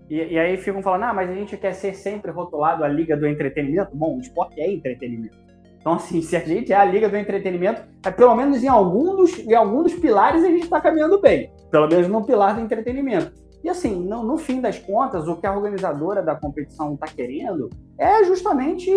E, 0.09 0.15
e, 0.15 0.39
aí 0.39 0.57
ficam 0.57 0.81
falando, 0.81 1.03
ah, 1.03 1.13
mas 1.13 1.30
a 1.30 1.34
gente 1.34 1.57
quer 1.57 1.73
ser 1.73 1.93
sempre 1.95 2.31
rotulado 2.31 2.84
a 2.84 2.88
liga 2.88 3.17
do 3.17 3.25
entretenimento. 3.25 3.95
Bom, 3.95 4.17
o 4.17 4.21
esporte 4.21 4.59
é 4.61 4.71
entretenimento. 4.71 5.43
Então, 5.84 5.95
assim, 5.95 6.22
se 6.22 6.34
a 6.34 6.39
gente 6.39 6.72
é 6.72 6.77
a 6.77 6.85
liga 6.85 7.10
do 7.10 7.18
entretenimento, 7.18 7.81
é 8.05 8.10
pelo 8.10 8.34
menos 8.34 8.64
em 8.64 8.69
algum 8.69 9.18
dos, 9.18 9.38
em 9.38 9.53
algum 9.53 9.84
dos 9.84 9.93
pilares 9.93 10.41
a 10.41 10.47
gente 10.47 10.64
está 10.64 10.80
caminhando 10.80 11.19
bem. 11.19 11.51
Pelo 11.69 11.89
menos 11.89 12.07
no 12.07 12.23
pilar 12.23 12.55
do 12.55 12.61
entretenimento. 12.61 13.34
E 13.61 13.68
assim, 13.68 13.93
no, 13.93 14.23
no, 14.23 14.38
fim 14.38 14.61
das 14.61 14.80
contas, 14.80 15.27
o 15.27 15.35
que 15.35 15.45
a 15.45 15.53
organizadora 15.53 16.23
da 16.23 16.35
competição 16.35 16.93
está 16.93 17.07
querendo 17.07 17.69
é 17.97 18.23
justamente 18.23 18.89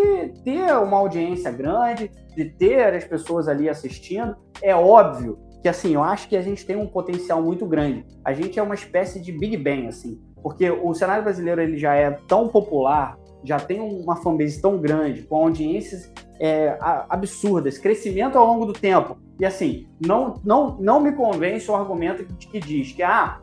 ter 0.45 0.77
uma 0.77 0.99
audiência 0.99 1.51
grande, 1.51 2.09
de 2.37 2.45
ter 2.45 2.95
as 2.95 3.03
pessoas 3.03 3.49
ali 3.49 3.69
assistindo. 3.69 4.37
É 4.63 4.73
óbvio 4.73 5.41
que 5.63 5.69
assim, 5.69 5.95
eu 5.95 6.05
acho 6.05 6.29
que 6.29 6.37
a 6.37 6.43
gente 6.43 6.65
tem 6.65 6.77
um 6.77 6.87
potencial 6.87 7.43
muito 7.43 7.67
grande. 7.67 8.07
A 8.25 8.33
gente 8.33 8.61
é 8.61 8.63
uma 8.63 8.77
espécie 8.77 9.21
de 9.21 9.33
Big 9.33 9.57
Bang, 9.57 9.89
assim, 9.89 10.21
porque 10.41 10.71
o 10.71 10.95
cenário 10.95 11.25
brasileiro 11.25 11.61
ele 11.61 11.77
já 11.77 11.97
é 11.97 12.13
tão 12.29 12.47
popular, 12.47 13.19
já 13.47 13.59
tem 13.59 13.81
uma 13.81 14.17
fanbase 14.17 14.61
tão 14.61 14.79
grande, 14.79 15.23
com 15.23 15.37
audiências 15.37 16.13
é, 16.41 16.77
absurdas, 17.09 17.79
crescimento 17.79 18.37
ao 18.37 18.47
longo 18.47 18.67
do 18.67 18.73
tempo. 18.73 19.17
E 19.39 19.45
assim, 19.45 19.87
não, 20.05 20.35
não, 20.45 20.77
não 20.79 21.01
me 21.01 21.13
convence 21.13 21.71
o 21.71 21.75
argumento 21.75 22.25
que, 22.25 22.59
diz 22.59 22.93
que 22.93 23.03
ah, 23.03 23.39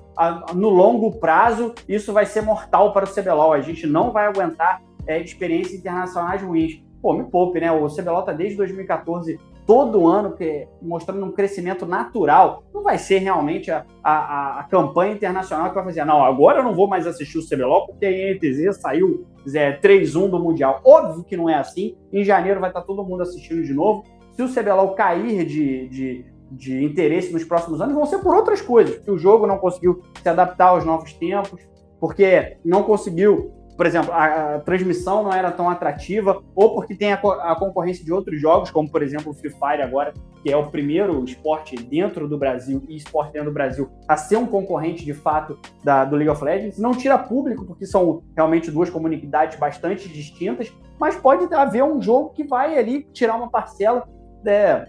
no 0.53 0.69
longo 0.69 1.11
prazo 1.19 1.73
isso 1.87 2.11
vai 2.11 2.25
ser 2.25 2.41
mortal 2.41 2.91
para 2.91 3.05
o 3.05 3.13
CBLOL, 3.13 3.53
a 3.53 3.61
gente 3.61 3.87
não 3.87 4.11
vai 4.11 4.27
aguentar 4.27 4.81
é, 5.07 5.21
experiências 5.21 5.79
internacionais 5.79 6.41
ruins. 6.41 6.81
Pô, 7.01 7.13
me 7.13 7.23
poupe, 7.25 7.59
né? 7.59 7.71
O 7.71 7.87
CBLOL 7.87 8.21
está 8.21 8.31
desde 8.31 8.55
2014 8.57 9.39
todo 9.65 10.07
ano 10.07 10.35
que, 10.35 10.67
mostrando 10.81 11.25
um 11.25 11.31
crescimento 11.31 11.85
natural. 11.85 12.63
Não 12.73 12.83
vai 12.83 12.97
ser 12.97 13.19
realmente 13.19 13.71
a, 13.71 13.85
a, 14.03 14.59
a, 14.59 14.63
campanha 14.63 15.13
internacional 15.13 15.69
que 15.69 15.75
vai 15.75 15.83
fazer, 15.85 16.05
não, 16.05 16.23
agora 16.23 16.59
eu 16.59 16.63
não 16.63 16.75
vou 16.75 16.87
mais 16.87 17.07
assistir 17.07 17.37
o 17.37 17.47
CBLOL 17.47 17.87
porque 17.87 18.05
a 18.05 18.11
ENTZ 18.11 18.77
saiu 18.77 19.25
é, 19.53 19.77
3-1 19.79 20.29
do 20.29 20.39
Mundial. 20.39 20.81
Óbvio 20.83 21.23
que 21.23 21.37
não 21.37 21.49
é 21.49 21.55
assim. 21.55 21.95
Em 22.11 22.23
janeiro 22.23 22.59
vai 22.59 22.69
estar 22.69 22.81
todo 22.81 23.03
mundo 23.03 23.23
assistindo 23.23 23.63
de 23.63 23.73
novo. 23.73 24.03
Se 24.33 24.41
o 24.41 24.49
CBLOL 24.49 24.95
cair 24.95 25.45
de, 25.45 25.87
de, 25.87 26.25
de 26.51 26.83
interesse 26.83 27.31
nos 27.31 27.43
próximos 27.43 27.79
anos, 27.81 27.95
vão 27.95 28.05
ser 28.05 28.19
por 28.19 28.35
outras 28.35 28.61
coisas. 28.61 28.95
Porque 28.95 29.11
o 29.11 29.17
jogo 29.17 29.47
não 29.47 29.57
conseguiu 29.57 30.01
se 30.21 30.27
adaptar 30.27 30.67
aos 30.67 30.85
novos 30.85 31.13
tempos, 31.13 31.61
porque 31.99 32.57
não 32.65 32.83
conseguiu 32.83 33.51
por 33.75 33.85
exemplo, 33.85 34.11
a, 34.11 34.55
a, 34.55 34.59
transmissão 34.59 35.23
não 35.23 35.33
era 35.33 35.51
tão 35.51 35.69
atrativa, 35.69 36.41
ou 36.55 36.75
porque 36.75 36.95
tem 36.95 37.11
a, 37.11 37.15
a, 37.15 37.55
concorrência 37.55 38.05
de 38.05 38.11
outros 38.11 38.39
jogos, 38.39 38.69
como 38.69 38.89
por 38.89 39.01
exemplo 39.01 39.31
o 39.31 39.33
Free 39.33 39.49
Fire 39.49 39.81
agora, 39.81 40.13
que 40.43 40.51
é 40.51 40.57
o 40.57 40.67
primeiro 40.67 41.23
esporte 41.23 41.75
dentro 41.75 42.27
do 42.27 42.37
Brasil 42.37 42.83
e 42.87 42.95
esporte 42.97 43.33
dentro 43.33 43.49
do 43.49 43.53
Brasil 43.53 43.89
a 44.07 44.17
ser 44.17 44.37
um 44.37 44.45
concorrente 44.45 45.03
de 45.03 45.13
fato 45.13 45.57
da, 45.83 46.05
do 46.05 46.15
League 46.15 46.29
of 46.29 46.43
Legends. 46.43 46.77
Não 46.77 46.91
tira 46.91 47.17
público, 47.17 47.65
porque 47.65 47.85
são 47.85 48.21
realmente 48.35 48.69
duas 48.69 48.89
comunidades 48.89 49.57
bastante 49.57 50.07
distintas, 50.07 50.71
mas 50.99 51.15
pode 51.15 51.51
haver 51.53 51.83
um 51.83 52.01
jogo 52.01 52.29
que 52.29 52.43
vai 52.43 52.77
ali 52.77 53.07
tirar 53.13 53.35
uma 53.35 53.49
parcela 53.49 54.07
é, 54.45 54.87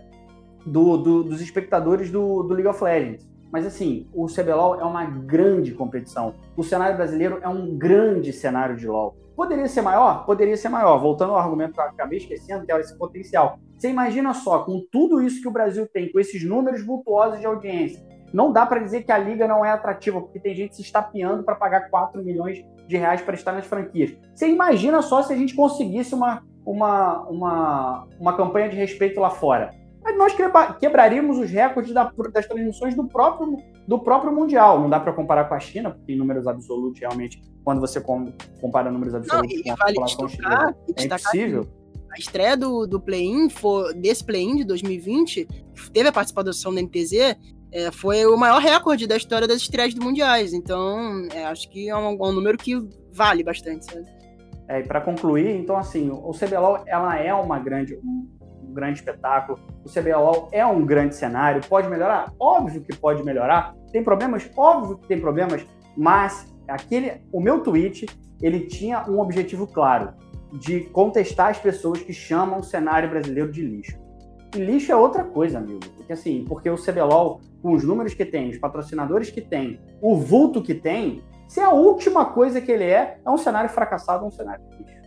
do, 0.66 0.96
do, 0.96 1.24
dos 1.24 1.40
espectadores 1.40 2.10
do, 2.10 2.42
do 2.42 2.54
League 2.54 2.68
of 2.68 2.82
Legends. 2.82 3.33
Mas 3.54 3.64
assim, 3.64 4.08
o 4.12 4.26
CBLOL 4.26 4.80
é 4.80 4.84
uma 4.84 5.04
grande 5.04 5.70
competição. 5.70 6.34
O 6.56 6.64
cenário 6.64 6.96
brasileiro 6.96 7.38
é 7.40 7.48
um 7.48 7.78
grande 7.78 8.32
cenário 8.32 8.74
de 8.76 8.88
LOL. 8.88 9.14
Poderia 9.36 9.68
ser 9.68 9.80
maior? 9.80 10.26
Poderia 10.26 10.56
ser 10.56 10.68
maior. 10.68 10.98
Voltando 10.98 11.34
ao 11.34 11.38
argumento 11.38 11.74
que 11.74 11.78
eu 11.78 11.84
acabei 11.84 12.18
esquecendo, 12.18 12.66
que 12.66 12.72
é 12.72 12.80
esse 12.80 12.98
potencial. 12.98 13.60
Você 13.78 13.88
imagina 13.88 14.34
só, 14.34 14.64
com 14.64 14.84
tudo 14.90 15.22
isso 15.22 15.40
que 15.40 15.46
o 15.46 15.52
Brasil 15.52 15.86
tem, 15.86 16.10
com 16.10 16.18
esses 16.18 16.42
números 16.42 16.84
vultuosos 16.84 17.38
de 17.38 17.46
audiência, 17.46 18.04
não 18.32 18.52
dá 18.52 18.66
para 18.66 18.80
dizer 18.80 19.04
que 19.04 19.12
a 19.12 19.18
liga 19.18 19.46
não 19.46 19.64
é 19.64 19.70
atrativa, 19.70 20.20
porque 20.20 20.40
tem 20.40 20.52
gente 20.52 20.74
se 20.74 20.82
estapeando 20.82 21.44
para 21.44 21.54
pagar 21.54 21.88
4 21.90 22.24
milhões 22.24 22.64
de 22.88 22.96
reais 22.96 23.22
para 23.22 23.34
estar 23.34 23.52
nas 23.52 23.66
franquias. 23.66 24.16
Você 24.34 24.48
imagina 24.48 25.00
só 25.00 25.22
se 25.22 25.32
a 25.32 25.36
gente 25.36 25.54
conseguisse 25.54 26.12
uma, 26.12 26.42
uma, 26.66 27.20
uma, 27.28 28.08
uma 28.18 28.36
campanha 28.36 28.68
de 28.68 28.74
respeito 28.74 29.20
lá 29.20 29.30
fora 29.30 29.83
nós 30.12 30.34
quebraríamos 30.78 31.38
os 31.38 31.50
recordes 31.50 31.92
das 31.92 32.46
transmissões 32.46 32.94
do 32.94 33.08
próprio, 33.08 33.56
do 33.88 33.98
próprio 33.98 34.32
Mundial. 34.32 34.78
Não 34.80 34.90
dá 34.90 35.00
para 35.00 35.12
comparar 35.12 35.44
com 35.44 35.54
a 35.54 35.60
China, 35.60 35.90
porque 35.90 36.12
em 36.12 36.16
números 36.16 36.46
absolutos, 36.46 37.00
realmente, 37.00 37.40
quando 37.64 37.80
você 37.80 38.00
compara 38.60 38.90
números 38.90 39.14
absolutos 39.14 39.56
não, 39.56 39.62
com 39.62 39.72
a 39.72 39.74
vale 39.76 39.94
população 39.94 40.28
chinesa, 40.28 40.76
é 40.96 41.04
impossível. 41.04 41.66
A 42.12 42.18
estreia 42.18 42.56
do, 42.56 42.86
do 42.86 43.00
play-in, 43.00 43.48
desse 43.96 44.22
play-in 44.22 44.56
de 44.56 44.64
2020, 44.64 45.48
teve 45.92 46.08
a 46.08 46.12
participação 46.12 46.72
da 46.72 46.80
NTZ, 46.80 47.36
é, 47.72 47.90
foi 47.90 48.24
o 48.24 48.36
maior 48.36 48.60
recorde 48.60 49.04
da 49.04 49.16
história 49.16 49.48
das 49.48 49.62
estreias 49.62 49.92
do 49.94 50.04
Mundiais. 50.04 50.52
Então, 50.52 51.26
é, 51.32 51.44
acho 51.46 51.68
que 51.68 51.88
é 51.88 51.96
um, 51.96 52.10
é 52.10 52.28
um, 52.28 52.32
número 52.32 52.56
que 52.56 52.80
vale 53.12 53.42
bastante, 53.42 53.86
sabe? 53.86 54.06
É, 54.68 54.80
e 54.80 54.84
para 54.84 55.00
concluir, 55.00 55.50
então 55.56 55.76
assim, 55.76 56.08
o 56.10 56.30
CBLOL 56.30 56.84
ela 56.86 57.18
é 57.18 57.34
uma 57.34 57.58
grande, 57.58 57.98
grande 58.74 58.98
espetáculo. 58.98 59.58
O 59.84 59.88
CBLOL 59.88 60.48
é 60.52 60.66
um 60.66 60.84
grande 60.84 61.14
cenário. 61.14 61.62
Pode 61.66 61.88
melhorar? 61.88 62.32
Óbvio 62.38 62.82
que 62.82 62.96
pode 62.96 63.22
melhorar. 63.22 63.74
Tem 63.92 64.02
problemas? 64.02 64.50
Óbvio 64.56 64.98
que 64.98 65.06
tem 65.06 65.20
problemas. 65.20 65.64
Mas 65.96 66.52
aquele, 66.68 67.22
o 67.32 67.40
meu 67.40 67.60
tweet, 67.60 68.06
ele 68.42 68.60
tinha 68.66 69.04
um 69.08 69.20
objetivo 69.20 69.66
claro, 69.66 70.12
de 70.52 70.80
contestar 70.80 71.50
as 71.50 71.58
pessoas 71.58 72.00
que 72.00 72.12
chamam 72.12 72.60
o 72.60 72.62
cenário 72.62 73.08
brasileiro 73.08 73.50
de 73.50 73.62
lixo. 73.62 73.98
E 74.54 74.58
lixo 74.58 74.92
é 74.92 74.96
outra 74.96 75.24
coisa, 75.24 75.58
amigo. 75.58 75.80
Porque 75.96 76.12
assim, 76.12 76.44
porque 76.46 76.70
o 76.70 76.76
CBLOL, 76.76 77.40
com 77.60 77.72
os 77.72 77.82
números 77.82 78.14
que 78.14 78.24
tem, 78.24 78.50
os 78.50 78.58
patrocinadores 78.58 79.30
que 79.30 79.40
tem, 79.40 79.80
o 80.00 80.16
vulto 80.16 80.62
que 80.62 80.74
tem, 80.74 81.22
se 81.48 81.60
a 81.60 81.70
última 81.70 82.26
coisa 82.26 82.60
que 82.60 82.70
ele 82.70 82.84
é, 82.84 83.18
é 83.24 83.30
um 83.30 83.36
cenário 83.36 83.68
fracassado, 83.68 84.24
um 84.24 84.30
cenário 84.30 84.64
de 84.68 84.76
lixo. 84.78 85.03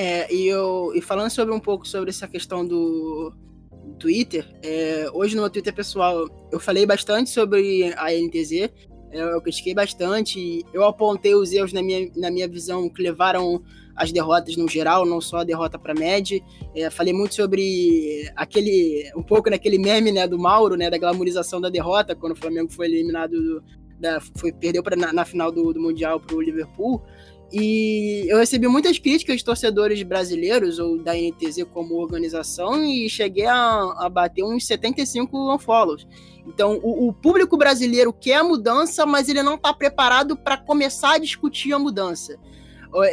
É, 0.00 0.32
e, 0.32 0.46
eu, 0.46 0.92
e 0.94 1.00
falando 1.00 1.28
sobre 1.28 1.52
um 1.52 1.58
pouco 1.58 1.84
sobre 1.84 2.10
essa 2.10 2.28
questão 2.28 2.64
do 2.64 3.32
Twitter, 3.98 4.46
é, 4.62 5.10
hoje 5.12 5.34
no 5.34 5.42
meu 5.42 5.50
Twitter 5.50 5.74
pessoal 5.74 6.28
eu 6.52 6.60
falei 6.60 6.86
bastante 6.86 7.28
sobre 7.30 7.92
a 7.96 8.12
NTZ, 8.12 8.70
é, 9.10 9.20
eu 9.20 9.40
critiquei 9.42 9.74
bastante, 9.74 10.64
eu 10.72 10.84
apontei 10.84 11.34
os 11.34 11.52
erros 11.52 11.72
na 11.72 11.82
minha, 11.82 12.08
na 12.14 12.30
minha 12.30 12.46
visão 12.46 12.88
que 12.88 13.02
levaram 13.02 13.60
as 13.96 14.12
derrotas 14.12 14.56
no 14.56 14.68
geral, 14.68 15.04
não 15.04 15.20
só 15.20 15.38
a 15.38 15.44
derrota 15.44 15.76
para 15.76 15.94
MED. 15.94 16.44
É, 16.76 16.88
falei 16.90 17.12
muito 17.12 17.34
sobre 17.34 18.30
aquele, 18.36 19.10
um 19.16 19.22
pouco 19.24 19.50
naquele 19.50 19.78
meme 19.78 20.12
né, 20.12 20.28
do 20.28 20.38
Mauro, 20.38 20.76
né, 20.76 20.88
da 20.88 20.96
glamorização 20.96 21.60
da 21.60 21.68
derrota, 21.68 22.14
quando 22.14 22.34
o 22.34 22.36
Flamengo 22.36 22.72
foi 22.72 22.86
eliminado, 22.86 23.32
do, 23.32 23.64
da, 23.98 24.20
foi, 24.36 24.52
perdeu 24.52 24.80
pra, 24.80 24.94
na, 24.94 25.12
na 25.12 25.24
final 25.24 25.50
do, 25.50 25.72
do 25.72 25.80
Mundial 25.80 26.20
para 26.20 26.36
o 26.36 26.40
Liverpool. 26.40 27.02
E 27.50 28.26
eu 28.28 28.38
recebi 28.38 28.68
muitas 28.68 28.98
críticas 28.98 29.38
de 29.38 29.44
torcedores 29.44 30.02
brasileiros 30.02 30.78
ou 30.78 31.02
da 31.02 31.14
NTZ 31.14 31.64
como 31.72 31.94
organização 31.94 32.84
e 32.84 33.08
cheguei 33.08 33.46
a, 33.46 33.94
a 33.96 34.08
bater 34.08 34.44
uns 34.44 34.66
75 34.66 35.54
unfollows. 35.54 36.06
Então, 36.46 36.78
o, 36.82 37.08
o, 37.08 37.12
público 37.12 37.56
brasileiro 37.56 38.12
quer 38.12 38.36
a 38.36 38.44
mudança, 38.44 39.06
mas 39.06 39.28
ele 39.28 39.42
não 39.42 39.54
está 39.54 39.72
preparado 39.72 40.36
para 40.36 40.58
começar 40.58 41.14
a 41.14 41.18
discutir 41.18 41.72
a 41.72 41.78
mudança. 41.78 42.38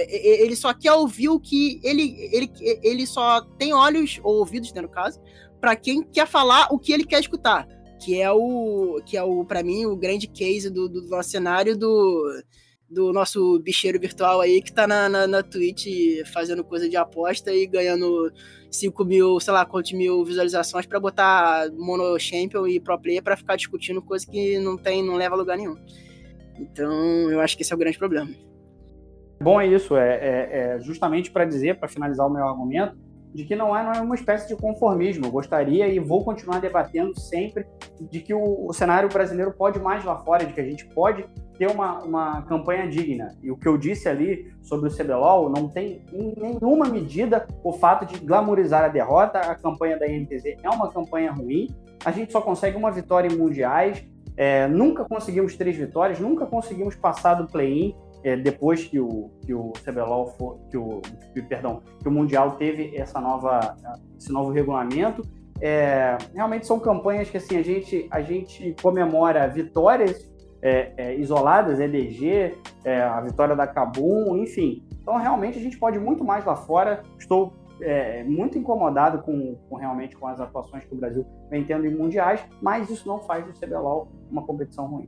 Ele 0.10 0.56
só 0.56 0.74
quer 0.74 0.94
ouvir 0.94 1.30
o 1.30 1.40
que 1.40 1.80
ele, 1.84 2.16
ele, 2.32 2.52
ele 2.82 3.06
só 3.06 3.42
tem 3.58 3.74
olhos 3.74 4.20
ou 4.24 4.36
ouvidos, 4.36 4.72
né, 4.74 4.82
no 4.82 4.90
caso, 4.90 5.20
para 5.60 5.76
quem 5.76 6.02
quer 6.02 6.28
falar 6.28 6.68
o 6.72 6.80
que 6.80 6.94
ele 6.94 7.06
quer 7.06 7.20
escutar, 7.20 7.68
que 8.00 8.22
é 8.22 8.32
o 8.32 9.02
que 9.06 9.18
é 9.18 9.24
o 9.24 9.44
para 9.44 9.64
mim 9.64 9.86
o 9.86 9.98
grande 9.98 10.28
case 10.28 10.70
do, 10.70 10.88
do 10.88 11.02
nosso 11.10 11.30
cenário 11.30 11.78
do 11.78 12.42
do 12.90 13.12
nosso 13.12 13.60
bicheiro 13.60 14.00
virtual 14.00 14.42
aí 14.42 14.62
que 14.62 14.72
tá 14.72 14.86
na, 14.86 15.10
na, 15.10 15.28
na 15.28 15.44
Twitch 15.44 15.88
fazendo 16.32 16.64
coisa 16.64 16.88
de 16.88 16.96
aposta 16.96 17.52
e 17.52 17.66
ganhando 17.66 18.32
5 18.70 19.06
mil, 19.06 19.40
sei 19.40 19.54
lá, 19.54 19.66
quantos 19.66 19.94
mil 19.94 20.24
visualizações 20.24 20.86
para 20.86 21.00
botar 21.00 21.70
Mono 21.78 22.18
Champion 22.20 22.68
e 22.68 22.80
Pro 22.80 23.00
Player 23.00 23.24
pra 23.24 23.38
ficar 23.38 23.56
discutindo 23.56 24.02
coisa 24.02 24.26
que 24.26 24.60
não 24.60 24.78
tem, 24.78 25.04
não 25.04 25.16
leva 25.16 25.36
a 25.36 25.38
lugar 25.38 25.58
nenhum. 25.58 25.76
Então, 26.60 27.30
eu 27.30 27.42
acho 27.42 27.56
que 27.58 27.64
esse 27.64 27.74
é 27.74 27.76
o 27.76 27.80
grande 27.80 27.98
problema. 27.98 28.30
Bom, 29.42 29.60
é 29.60 29.68
isso. 29.68 29.98
É, 29.98 30.16
é, 30.16 30.76
é 30.76 30.80
justamente 30.80 31.32
para 31.32 31.46
dizer, 31.46 31.78
para 31.80 31.90
finalizar 31.90 32.26
o 32.28 32.30
meu 32.30 32.48
argumento, 32.48 32.98
de 33.34 33.44
que 33.44 33.56
não 33.56 33.76
é, 33.76 33.84
não 33.84 33.92
é 33.92 34.00
uma 34.00 34.16
espécie 34.16 34.48
de 34.48 34.56
conformismo. 34.56 35.26
Eu 35.26 35.32
gostaria 35.32 35.88
e 35.88 36.00
vou 36.00 36.24
continuar 36.24 36.60
debatendo 36.60 37.20
sempre 37.20 37.66
de 38.10 38.22
que 38.22 38.34
o, 38.34 38.68
o 38.68 38.74
cenário 38.74 39.10
brasileiro 39.10 39.52
pode 39.52 39.80
mais 39.80 40.06
lá 40.06 40.18
fora, 40.18 40.46
de 40.46 40.54
que 40.54 40.62
a 40.62 40.64
gente 40.64 40.86
pode 40.88 41.26
ter 41.58 41.68
uma, 41.70 42.00
uma 42.04 42.42
campanha 42.44 42.88
digna. 42.88 43.36
E 43.42 43.52
o 43.52 43.58
que 43.58 43.68
eu 43.68 43.78
disse 43.78 44.08
ali 44.08 44.54
sobre 44.62 44.90
o 44.90 44.96
CBLOL 44.96 45.50
não 45.50 45.68
tem 45.68 46.02
em 46.12 46.34
nenhuma 46.38 46.86
medida 46.88 47.48
o 47.64 47.74
fato 47.74 48.06
de 48.06 48.20
glamorizar 48.20 48.84
a 48.84 48.88
derrota. 48.88 49.40
A 49.40 49.56
campanha 49.56 49.98
da 49.98 50.08
INTZ 50.08 50.58
é 50.62 50.70
uma 50.70 50.92
campanha 50.92 51.32
ruim. 51.32 51.68
A 52.04 52.12
gente 52.12 52.32
só 52.32 52.42
consegue 52.42 52.78
uma 52.78 52.92
vitória 52.92 53.28
em 53.28 53.38
mundiais. 53.38 54.06
É, 54.38 54.68
nunca 54.68 55.06
conseguimos 55.06 55.56
três 55.56 55.78
vitórias, 55.78 56.20
nunca 56.20 56.46
conseguimos 56.46 56.94
passar 56.96 57.36
do 57.36 57.48
play-in 57.48 57.96
é, 58.26 58.36
depois 58.36 58.84
que 58.84 59.00
o, 59.00 59.30
que 59.46 59.54
o 59.54 59.72
CBLOL 59.86 60.28
for, 60.32 60.58
que 60.72 60.76
o, 60.76 61.00
perdão, 61.48 61.84
que 62.02 62.08
o 62.08 62.12
Mundial 62.12 62.56
teve 62.58 62.98
essa 62.98 63.22
nova, 63.22 63.78
esse 64.18 64.32
novo 64.32 64.52
regulamento. 64.52 65.22
É, 65.62 66.18
realmente 66.34 66.66
são 66.66 66.80
campanhas 66.80 67.30
que 67.30 67.38
assim, 67.38 67.56
a, 67.56 67.62
gente, 67.62 68.08
a 68.10 68.22
gente 68.22 68.76
comemora 68.82 69.48
vitórias 69.48 70.28
é, 70.66 70.94
é, 70.98 71.16
isoladas, 71.16 71.80
EDG, 71.80 72.58
é, 72.84 73.04
a 73.04 73.22
vitória 73.22 73.56
da 73.56 73.68
Kabum, 73.68 74.36
enfim. 74.38 74.84
Então, 75.00 75.16
realmente, 75.16 75.60
a 75.60 75.62
gente 75.62 75.78
pode 75.78 76.00
muito 76.00 76.24
mais 76.24 76.44
lá 76.44 76.56
fora. 76.56 77.04
Estou 77.20 77.54
é, 77.80 78.24
muito 78.24 78.58
incomodado 78.58 79.22
com, 79.22 79.56
com, 79.70 79.76
realmente 79.76 80.18
com 80.18 80.26
as 80.26 80.40
atuações 80.40 80.84
que 80.84 80.96
o 80.96 80.98
Brasil 80.98 81.24
vem 81.52 81.64
tendo 81.64 81.86
em 81.86 81.94
mundiais, 81.94 82.44
mas 82.60 82.90
isso 82.90 83.08
não 83.08 83.20
faz 83.20 83.46
do 83.46 83.54
CBLOL 83.54 84.08
uma 84.32 84.42
competição 84.42 84.88
ruim. 84.88 85.08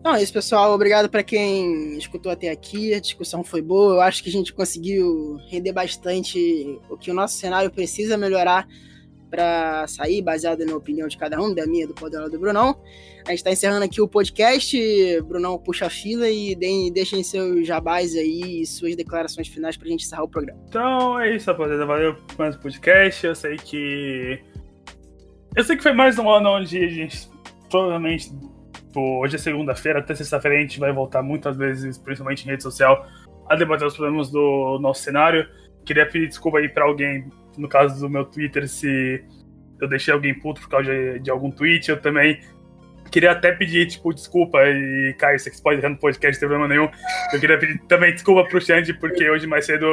Então 0.00 0.14
é 0.14 0.22
isso, 0.22 0.32
pessoal. 0.32 0.72
Obrigado 0.72 1.10
para 1.10 1.22
quem 1.22 1.98
escutou 1.98 2.32
até 2.32 2.48
aqui. 2.48 2.94
A 2.94 3.00
discussão 3.00 3.44
foi 3.44 3.60
boa. 3.60 3.96
Eu 3.96 4.00
acho 4.00 4.22
que 4.22 4.30
a 4.30 4.32
gente 4.32 4.54
conseguiu 4.54 5.36
render 5.50 5.72
bastante 5.72 6.80
o 6.88 6.96
que 6.96 7.10
o 7.10 7.14
nosso 7.14 7.36
cenário 7.36 7.70
precisa 7.70 8.16
melhorar 8.16 8.66
para 9.36 9.86
sair, 9.86 10.22
baseado 10.22 10.64
na 10.64 10.74
opinião 10.74 11.06
de 11.06 11.18
cada 11.18 11.38
um, 11.40 11.54
da 11.54 11.66
minha, 11.66 11.86
do 11.86 11.92
Podela 11.92 12.30
do 12.30 12.38
Brunão. 12.38 12.80
A 13.26 13.30
gente 13.30 13.40
está 13.40 13.50
encerrando 13.50 13.84
aqui 13.84 14.00
o 14.00 14.08
podcast. 14.08 15.20
Brunão, 15.22 15.58
puxa 15.58 15.86
a 15.86 15.90
fila 15.90 16.26
e 16.26 16.54
deem, 16.54 16.90
deixem 16.90 17.22
seus 17.22 17.66
jabás 17.66 18.14
aí 18.16 18.62
e 18.62 18.66
suas 18.66 18.96
declarações 18.96 19.46
finais 19.46 19.76
para 19.76 19.88
a 19.88 19.90
gente 19.90 20.06
encerrar 20.06 20.22
o 20.22 20.28
programa. 20.28 20.58
Então 20.68 21.20
é 21.20 21.36
isso, 21.36 21.50
rapaziada. 21.50 21.84
Valeu 21.84 22.16
mais 22.38 22.56
um 22.56 22.60
podcast. 22.60 23.26
Eu 23.26 23.34
sei 23.34 23.56
que. 23.56 24.40
Eu 25.54 25.64
sei 25.64 25.76
que 25.76 25.82
foi 25.82 25.92
mais 25.92 26.18
um 26.18 26.30
ano 26.30 26.48
onde 26.50 26.82
a 26.82 26.88
gente 26.88 27.28
provavelmente. 27.68 28.32
Hoje 28.94 29.36
é 29.36 29.38
segunda-feira, 29.38 29.98
até 29.98 30.14
sexta-feira 30.14 30.56
a 30.56 30.60
gente 30.62 30.80
vai 30.80 30.90
voltar 30.90 31.22
muitas 31.22 31.54
vezes, 31.54 31.98
principalmente 31.98 32.46
em 32.46 32.50
rede 32.50 32.62
social, 32.62 33.06
a 33.46 33.54
debater 33.54 33.86
os 33.86 33.94
problemas 33.94 34.30
do 34.30 34.78
nosso 34.80 35.02
cenário. 35.02 35.46
Queria 35.84 36.06
pedir 36.06 36.28
desculpa 36.28 36.56
aí 36.56 36.68
para 36.70 36.86
alguém 36.86 37.30
no 37.56 37.68
caso 37.68 38.00
do 38.00 38.10
meu 38.10 38.24
Twitter, 38.24 38.68
se 38.68 39.24
eu 39.80 39.88
deixei 39.88 40.12
alguém 40.12 40.34
puto 40.34 40.60
por 40.60 40.68
causa 40.68 40.90
de, 40.90 41.18
de 41.20 41.30
algum 41.30 41.50
tweet, 41.50 41.90
eu 41.90 42.00
também 42.00 42.40
queria 43.10 43.32
até 43.32 43.52
pedir, 43.52 43.86
tipo, 43.86 44.12
desculpa, 44.12 44.58
e 44.64 45.14
Caio, 45.18 45.38
você 45.38 45.50
pode 45.62 45.76
deixar 45.76 45.90
no 45.90 45.98
podcast, 45.98 46.42
não 46.42 46.48
tem 46.48 46.58
problema 46.58 46.68
nenhum. 46.68 46.90
Eu 47.32 47.40
queria 47.40 47.58
pedir 47.58 47.78
também 47.86 48.12
desculpa 48.12 48.44
pro 48.48 48.60
Xande, 48.60 48.94
porque 48.94 49.28
hoje 49.30 49.46
mais 49.46 49.66
cedo 49.66 49.86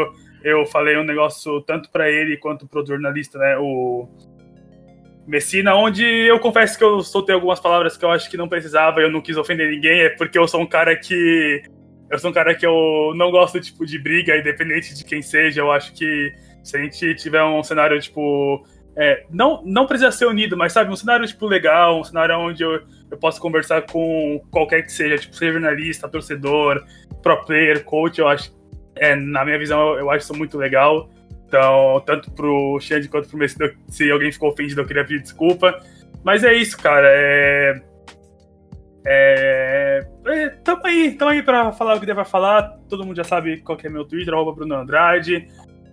eu 0.44 0.66
falei 0.66 0.98
um 0.98 1.04
negócio 1.04 1.62
tanto 1.62 1.90
para 1.90 2.10
ele 2.10 2.38
quanto 2.38 2.68
pro 2.68 2.86
jornalista, 2.86 3.40
né, 3.40 3.58
o 3.58 4.08
Messina, 5.26 5.74
onde 5.74 6.04
eu 6.04 6.38
confesso 6.40 6.78
que 6.78 6.84
eu 6.84 7.02
soltei 7.02 7.34
algumas 7.34 7.60
palavras 7.60 7.96
que 7.96 8.04
eu 8.04 8.12
acho 8.12 8.30
que 8.30 8.36
não 8.36 8.50
precisava, 8.50 9.00
eu 9.00 9.10
não 9.10 9.22
quis 9.22 9.38
ofender 9.38 9.70
ninguém, 9.70 10.02
é 10.02 10.10
porque 10.10 10.38
eu 10.38 10.48
sou 10.48 10.62
um 10.62 10.68
cara 10.68 10.96
que 10.98 11.64
eu 12.10 12.20
sou 12.20 12.30
um 12.30 12.34
cara 12.34 12.54
que 12.54 12.66
eu 12.66 13.14
não 13.16 13.32
gosto 13.32 13.60
tipo 13.60 13.86
de 13.86 13.98
briga, 13.98 14.38
independente 14.38 14.94
de 14.94 15.06
quem 15.06 15.22
seja, 15.22 15.62
eu 15.62 15.72
acho 15.72 15.94
que 15.94 16.32
se 16.64 16.78
a 16.78 16.80
gente 16.82 17.16
tiver 17.16 17.44
um 17.44 17.62
cenário, 17.64 18.00
tipo. 18.00 18.66
É, 18.96 19.26
não, 19.30 19.64
não 19.66 19.88
precisa 19.88 20.12
ser 20.12 20.28
unido, 20.28 20.56
mas 20.56 20.72
sabe, 20.72 20.92
um 20.92 20.96
cenário 20.96 21.26
tipo 21.26 21.48
legal, 21.48 22.00
um 22.00 22.04
cenário 22.04 22.38
onde 22.38 22.62
eu, 22.62 22.80
eu 23.10 23.18
posso 23.18 23.42
conversar 23.42 23.82
com 23.82 24.40
qualquer 24.52 24.84
que 24.84 24.92
seja, 24.92 25.18
tipo, 25.18 25.36
seja 25.36 25.54
jornalista, 25.54 26.08
torcedor, 26.08 26.86
pro 27.24 27.44
player, 27.44 27.84
coach, 27.84 28.20
eu 28.20 28.28
acho, 28.28 28.56
é, 28.96 29.16
na 29.16 29.44
minha 29.44 29.58
visão, 29.58 29.94
eu, 29.94 30.00
eu 30.02 30.12
acho 30.12 30.26
isso 30.26 30.38
muito 30.38 30.60
legal. 30.60 31.10
Então, 31.48 32.02
tanto 32.04 32.32
pro 32.32 32.80
Xande 32.80 33.08
quanto 33.08 33.30
pro 33.30 33.38
Messi, 33.38 33.56
se 33.88 34.10
alguém 34.10 34.32
ficou 34.32 34.50
ofendido, 34.50 34.82
eu 34.82 34.88
queria 34.88 35.04
pedir 35.04 35.22
desculpa. 35.22 35.80
Mas 36.24 36.44
é 36.44 36.54
isso, 36.54 36.76
cara. 36.78 37.08
É. 37.08 37.82
É, 39.06 40.08
é, 40.26 40.50
tamo 40.64 40.82
aí, 40.86 41.12
tamo 41.12 41.32
aí 41.32 41.44
pra 41.44 41.72
falar 41.74 41.96
o 41.96 42.00
que 42.00 42.06
deve 42.06 42.24
falar. 42.26 42.80
Todo 42.90 43.06
mundo 43.06 43.18
já 43.18 43.24
sabe 43.24 43.58
qual 43.58 43.78
é 43.84 43.90
meu 43.90 44.06
Twitter, 44.06 44.34
arroba 44.34 44.54
Bruno 44.54 44.76
Andrade. 44.76 45.48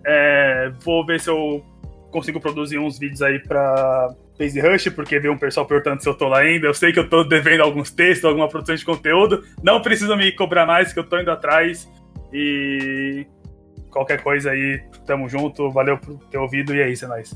É, 0.05 0.71
vou 0.83 1.05
ver 1.05 1.19
se 1.19 1.29
eu 1.29 1.63
consigo 2.11 2.39
produzir 2.39 2.77
uns 2.77 2.99
vídeos 2.99 3.21
aí 3.21 3.39
pra 3.39 4.13
Phase 4.37 4.59
Rush, 4.59 4.89
porque 4.89 5.19
veio 5.19 5.33
um 5.33 5.37
pessoal 5.37 5.65
perguntando 5.65 6.01
se 6.01 6.09
eu 6.09 6.13
tô 6.13 6.27
lá 6.27 6.39
ainda. 6.39 6.67
Eu 6.67 6.73
sei 6.73 6.91
que 6.91 6.99
eu 6.99 7.09
tô 7.09 7.23
devendo 7.23 7.61
alguns 7.61 7.91
textos, 7.91 8.25
alguma 8.25 8.47
produção 8.47 8.75
de 8.75 8.85
conteúdo. 8.85 9.43
Não 9.63 9.81
precisa 9.81 10.15
me 10.15 10.31
cobrar 10.31 10.65
mais, 10.65 10.93
que 10.93 10.99
eu 10.99 11.07
tô 11.07 11.19
indo 11.19 11.31
atrás. 11.31 11.89
E 12.33 13.25
qualquer 13.89 14.21
coisa 14.21 14.51
aí, 14.51 14.81
tamo 15.05 15.29
junto. 15.29 15.69
Valeu 15.71 15.97
por 15.97 16.17
ter 16.25 16.37
ouvido 16.37 16.75
e 16.75 16.81
é 16.81 16.89
isso, 16.89 17.05
é 17.05 17.07
nóis. 17.07 17.33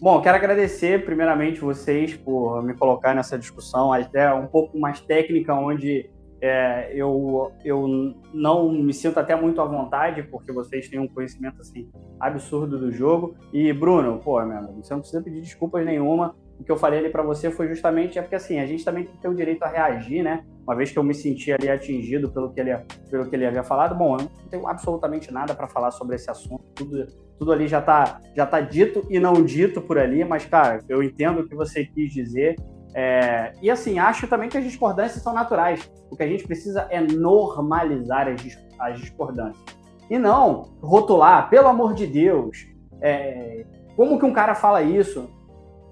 Bom, 0.00 0.20
quero 0.20 0.36
agradecer 0.36 1.04
primeiramente 1.04 1.60
vocês 1.60 2.16
por 2.16 2.60
me 2.64 2.74
colocar 2.74 3.14
nessa 3.14 3.38
discussão, 3.38 3.92
até 3.92 4.34
um 4.34 4.48
pouco 4.48 4.76
mais 4.76 5.00
técnica, 5.00 5.54
onde 5.54 6.10
é, 6.42 6.90
eu, 6.92 7.52
eu 7.64 7.86
não 8.34 8.72
me 8.72 8.92
sinto 8.92 9.20
até 9.20 9.36
muito 9.36 9.60
à 9.60 9.64
vontade, 9.64 10.24
porque 10.24 10.50
vocês 10.50 10.88
têm 10.88 10.98
um 10.98 11.06
conhecimento 11.06 11.60
assim 11.60 11.88
absurdo 12.18 12.76
do 12.76 12.90
jogo. 12.90 13.36
E, 13.52 13.72
Bruno, 13.72 14.18
pô, 14.18 14.44
meu 14.44 14.58
amigo, 14.58 14.82
você 14.82 14.92
não 14.92 15.00
precisa 15.00 15.22
pedir 15.22 15.40
desculpas 15.40 15.86
nenhuma. 15.86 16.34
O 16.58 16.64
que 16.64 16.72
eu 16.72 16.76
falei 16.76 16.98
ali 16.98 17.10
para 17.10 17.22
você 17.22 17.48
foi 17.48 17.68
justamente 17.68 18.18
é 18.18 18.22
porque 18.22 18.34
assim, 18.34 18.58
a 18.58 18.66
gente 18.66 18.84
também 18.84 19.08
tem 19.20 19.30
o 19.30 19.34
direito 19.34 19.62
a 19.62 19.68
reagir, 19.68 20.24
né? 20.24 20.44
Uma 20.64 20.74
vez 20.74 20.90
que 20.90 20.98
eu 20.98 21.04
me 21.04 21.14
senti 21.14 21.52
ali 21.52 21.68
atingido 21.68 22.28
pelo 22.28 22.52
que 22.52 22.60
ele, 22.60 22.76
pelo 23.08 23.30
que 23.30 23.36
ele 23.36 23.46
havia 23.46 23.62
falado, 23.62 23.94
bom, 23.96 24.16
eu 24.16 24.22
não 24.22 24.48
tenho 24.50 24.66
absolutamente 24.66 25.32
nada 25.32 25.54
para 25.54 25.68
falar 25.68 25.92
sobre 25.92 26.16
esse 26.16 26.28
assunto. 26.28 26.64
Tudo, 26.74 27.06
tudo 27.38 27.52
ali 27.52 27.68
já 27.68 27.80
tá, 27.80 28.20
já 28.34 28.46
tá 28.46 28.60
dito 28.60 29.06
e 29.08 29.20
não 29.20 29.44
dito 29.44 29.80
por 29.80 29.96
ali, 29.96 30.24
mas, 30.24 30.44
cara, 30.44 30.80
eu 30.88 31.04
entendo 31.04 31.40
o 31.40 31.48
que 31.48 31.54
você 31.54 31.84
quis 31.84 32.12
dizer 32.12 32.56
é, 32.94 33.54
e 33.62 33.70
assim, 33.70 33.98
acho 33.98 34.26
também 34.28 34.48
que 34.48 34.58
as 34.58 34.64
discordâncias 34.64 35.22
são 35.22 35.32
naturais. 35.32 35.90
O 36.10 36.16
que 36.16 36.22
a 36.22 36.28
gente 36.28 36.46
precisa 36.46 36.86
é 36.90 37.00
normalizar 37.00 38.28
as, 38.28 38.58
as 38.78 39.00
discordâncias. 39.00 39.64
E 40.10 40.18
não 40.18 40.74
rotular, 40.82 41.48
pelo 41.48 41.68
amor 41.68 41.94
de 41.94 42.06
Deus, 42.06 42.66
é, 43.00 43.64
como 43.96 44.18
que 44.18 44.26
um 44.26 44.32
cara 44.32 44.54
fala 44.54 44.82
isso? 44.82 45.30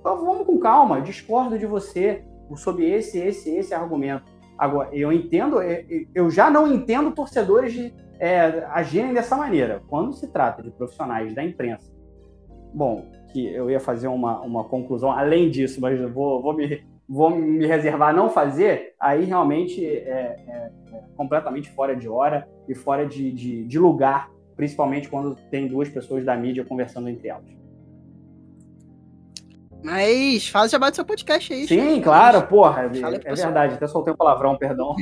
Então, 0.01 0.25
vamos 0.25 0.47
com 0.47 0.59
calma, 0.59 1.01
discordo 1.01 1.59
de 1.59 1.67
você 1.67 2.25
sobre 2.57 2.91
esse, 2.91 3.19
esse, 3.19 3.51
esse 3.51 3.73
argumento. 3.73 4.25
Agora, 4.59 4.91
eu 4.93 5.11
entendo, 5.11 5.57
eu 6.15 6.31
já 6.31 6.51
não 6.51 6.71
entendo 6.71 7.13
torcedores 7.13 7.73
de, 7.73 7.95
é, 8.19 8.67
agirem 8.71 9.15
dessa 9.15 9.37
maneira. 9.37 9.83
Quando 9.89 10.13
se 10.13 10.31
trata 10.31 10.63
de 10.63 10.71
profissionais 10.71 11.35
da 11.35 11.43
imprensa, 11.43 11.91
bom, 12.75 13.07
que 13.33 13.47
eu 13.47 13.71
ia 13.71 13.81
fazer 13.81 14.09
uma, 14.09 14.41
uma 14.41 14.65
conclusão 14.65 15.11
além 15.11 15.51
disso, 15.51 15.81
mas 15.81 15.99
vou, 16.13 16.43
vou 16.43 16.55
me, 16.55 16.83
vou 17.11 17.29
me 17.29 17.67
reservar 17.67 18.11
a 18.11 18.13
não 18.13 18.31
fazer, 18.31 18.95
aí 19.01 19.25
realmente 19.25 19.85
é, 19.85 20.37
é, 20.47 20.71
é 20.93 21.03
completamente 21.17 21.69
fora 21.73 21.97
de 21.97 22.09
hora 22.09 22.49
e 22.69 22.75
fora 22.75 23.05
de, 23.05 23.33
de, 23.33 23.65
de, 23.65 23.79
lugar, 23.81 24.31
principalmente 24.55 25.09
quando 25.09 25.35
tem 25.51 25.67
duas 25.67 25.89
pessoas 25.89 26.25
da 26.25 26.37
mídia 26.37 26.65
conversando 26.65 27.09
entre 27.09 27.27
elas. 27.27 27.51
Mas 29.83 30.49
fala 30.49 30.69
já 30.69 30.79
do 30.79 30.95
seu 30.95 31.05
podcast 31.05 31.53
aí. 31.53 31.67
Sim, 31.67 31.81
gente. 31.81 32.05
claro, 32.05 32.47
porra. 32.47 32.83
É, 32.83 33.33
é 33.33 33.35
verdade, 33.35 33.75
até 33.75 33.89
soltei 33.89 34.13
um 34.13 34.17
palavrão, 34.17 34.57
perdão. 34.57 34.95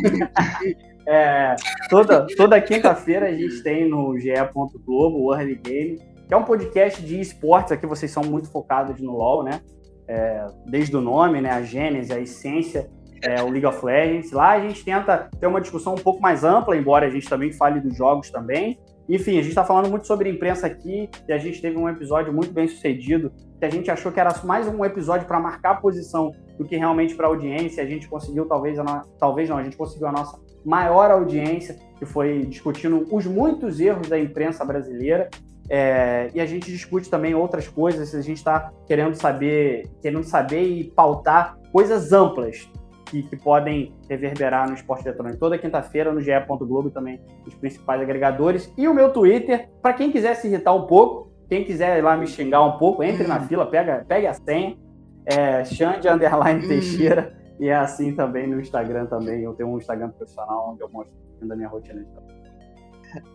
é, 1.07 1.57
toda 1.91 2.27
toda 2.37 2.61
quinta-feira 2.61 3.27
a 3.27 3.33
gente 3.33 3.63
tem 3.63 3.87
no 3.87 4.19
ge.globo 4.19 5.25
o 5.25 5.35
Early 5.35 5.57
Game, 5.57 5.99
que 6.27 6.33
é 6.33 6.37
um 6.37 6.45
podcast 6.45 7.03
de 7.03 7.21
esportes. 7.21 7.73
Aqui 7.73 7.87
vocês 7.87 8.11
são 8.11 8.23
muito 8.23 8.49
focados 8.51 8.99
no 8.99 9.13
LoL, 9.13 9.43
né? 9.43 9.61
É, 10.09 10.47
desde 10.67 10.97
o 10.97 11.01
nome, 11.01 11.41
né, 11.41 11.51
a 11.51 11.63
gênese, 11.63 12.13
a 12.13 12.19
essência, 12.19 12.91
é, 13.23 13.43
o 13.43 13.49
League 13.49 13.67
of 13.67 13.85
Legends. 13.85 14.33
Lá 14.33 14.53
a 14.53 14.61
gente 14.61 14.85
tenta 14.85 15.29
ter 15.39 15.47
uma 15.47 15.61
discussão 15.61 15.95
um 15.95 15.99
pouco 15.99 16.21
mais 16.21 16.45
ampla, 16.45 16.77
embora 16.77 17.07
a 17.07 17.11
gente 17.11 17.29
também 17.29 17.53
fale 17.53 17.81
dos 17.81 17.97
jogos 17.97 18.31
também. 18.31 18.79
Enfim, 19.09 19.33
a 19.33 19.43
gente 19.43 19.49
está 19.49 19.65
falando 19.65 19.89
muito 19.89 20.07
sobre 20.07 20.29
imprensa 20.29 20.67
aqui 20.67 21.09
e 21.27 21.33
a 21.33 21.39
gente 21.39 21.63
teve 21.63 21.79
um 21.79 21.89
episódio 21.89 22.33
muito 22.33 22.53
bem 22.53 22.69
sucedido, 22.69 23.33
que 23.59 23.65
a 23.65 23.71
gente 23.71 23.91
achou 23.91 24.13
que 24.13 24.21
era 24.21 24.35
mais 24.45 24.69
um 24.69 24.85
episódio 24.85 25.27
para 25.27 25.41
marcar 25.41 25.81
posição 25.81 26.31
do 26.59 26.65
que 26.65 26.77
realmente 26.77 27.15
para 27.15 27.27
audiência. 27.27 27.83
A 27.83 27.87
gente 27.87 28.07
conseguiu, 28.07 28.45
talvez, 28.47 28.77
no... 28.77 28.85
talvez 29.19 29.49
não, 29.49 29.57
a 29.57 29.63
gente 29.63 29.77
conseguiu 29.77 30.09
a 30.09 30.13
nossa 30.13 30.39
maior 30.65 31.11
audiência, 31.11 31.79
que 31.99 32.05
foi 32.05 32.45
discutindo 32.45 33.07
os 33.11 33.25
muitos 33.25 33.81
erros 33.81 34.09
da 34.09 34.19
imprensa 34.19 34.65
brasileira 34.65 35.31
é, 35.69 36.31
e 36.35 36.41
a 36.41 36.47
gente 36.47 36.71
discute 36.71 37.11
também 37.11 37.35
outras 37.35 37.69
coisas, 37.69 38.15
a 38.15 38.23
gente 38.23 38.39
está 38.39 38.73
querendo 38.87 39.15
saber, 39.15 39.89
querendo 40.01 40.25
saber 40.25 40.63
e 40.63 40.85
pautar 40.85 41.59
coisas 41.73 42.13
amplas 42.13 42.69
que, 43.05 43.23
que 43.23 43.37
podem 43.37 43.95
reverberar 44.09 44.69
no 44.69 44.75
esporte 44.75 45.07
eletrônico. 45.07 45.39
Toda 45.39 45.59
quinta-feira 45.59 46.13
no 46.13 46.21
GE. 46.21 46.31
Globo 46.61 46.91
também, 46.91 47.21
os 47.47 47.55
principais 47.55 48.01
agregadores. 48.01 48.73
E 48.77 48.89
o 48.89 48.95
meu 48.95 49.13
Twitter, 49.13 49.69
para 49.83 49.95
quem 49.95 50.11
quiser 50.11 50.35
se 50.35 50.49
irritar 50.49 50.75
um 50.75 50.87
pouco, 50.87 51.31
quem 51.49 51.65
quiser 51.65 51.99
ir 51.99 52.03
lá 52.03 52.17
me 52.17 52.27
xingar 52.27 52.63
um 52.63 52.79
pouco, 52.79 53.03
entre 53.03 53.27
na 53.27 53.41
fila, 53.41 53.67
pega, 53.67 54.05
pegue 54.07 54.27
a 54.27 54.35
senha. 54.35 54.77
É, 55.25 55.65
Xande 55.65 56.09
Underline 56.09 56.67
Teixeira. 56.67 57.37
E 57.61 57.69
é 57.69 57.75
assim 57.75 58.15
também 58.15 58.47
no 58.47 58.61
Instagram 58.61 59.07
também. 59.07 59.43
Eu 59.43 59.53
tenho 59.55 59.69
um 59.69 59.79
Instagram 59.79 60.11
profissional 60.11 60.71
onde 60.71 60.83
eu 60.83 60.89
mostro 60.89 61.13
da 61.43 61.57
minha 61.57 61.69
rotina. 61.69 62.07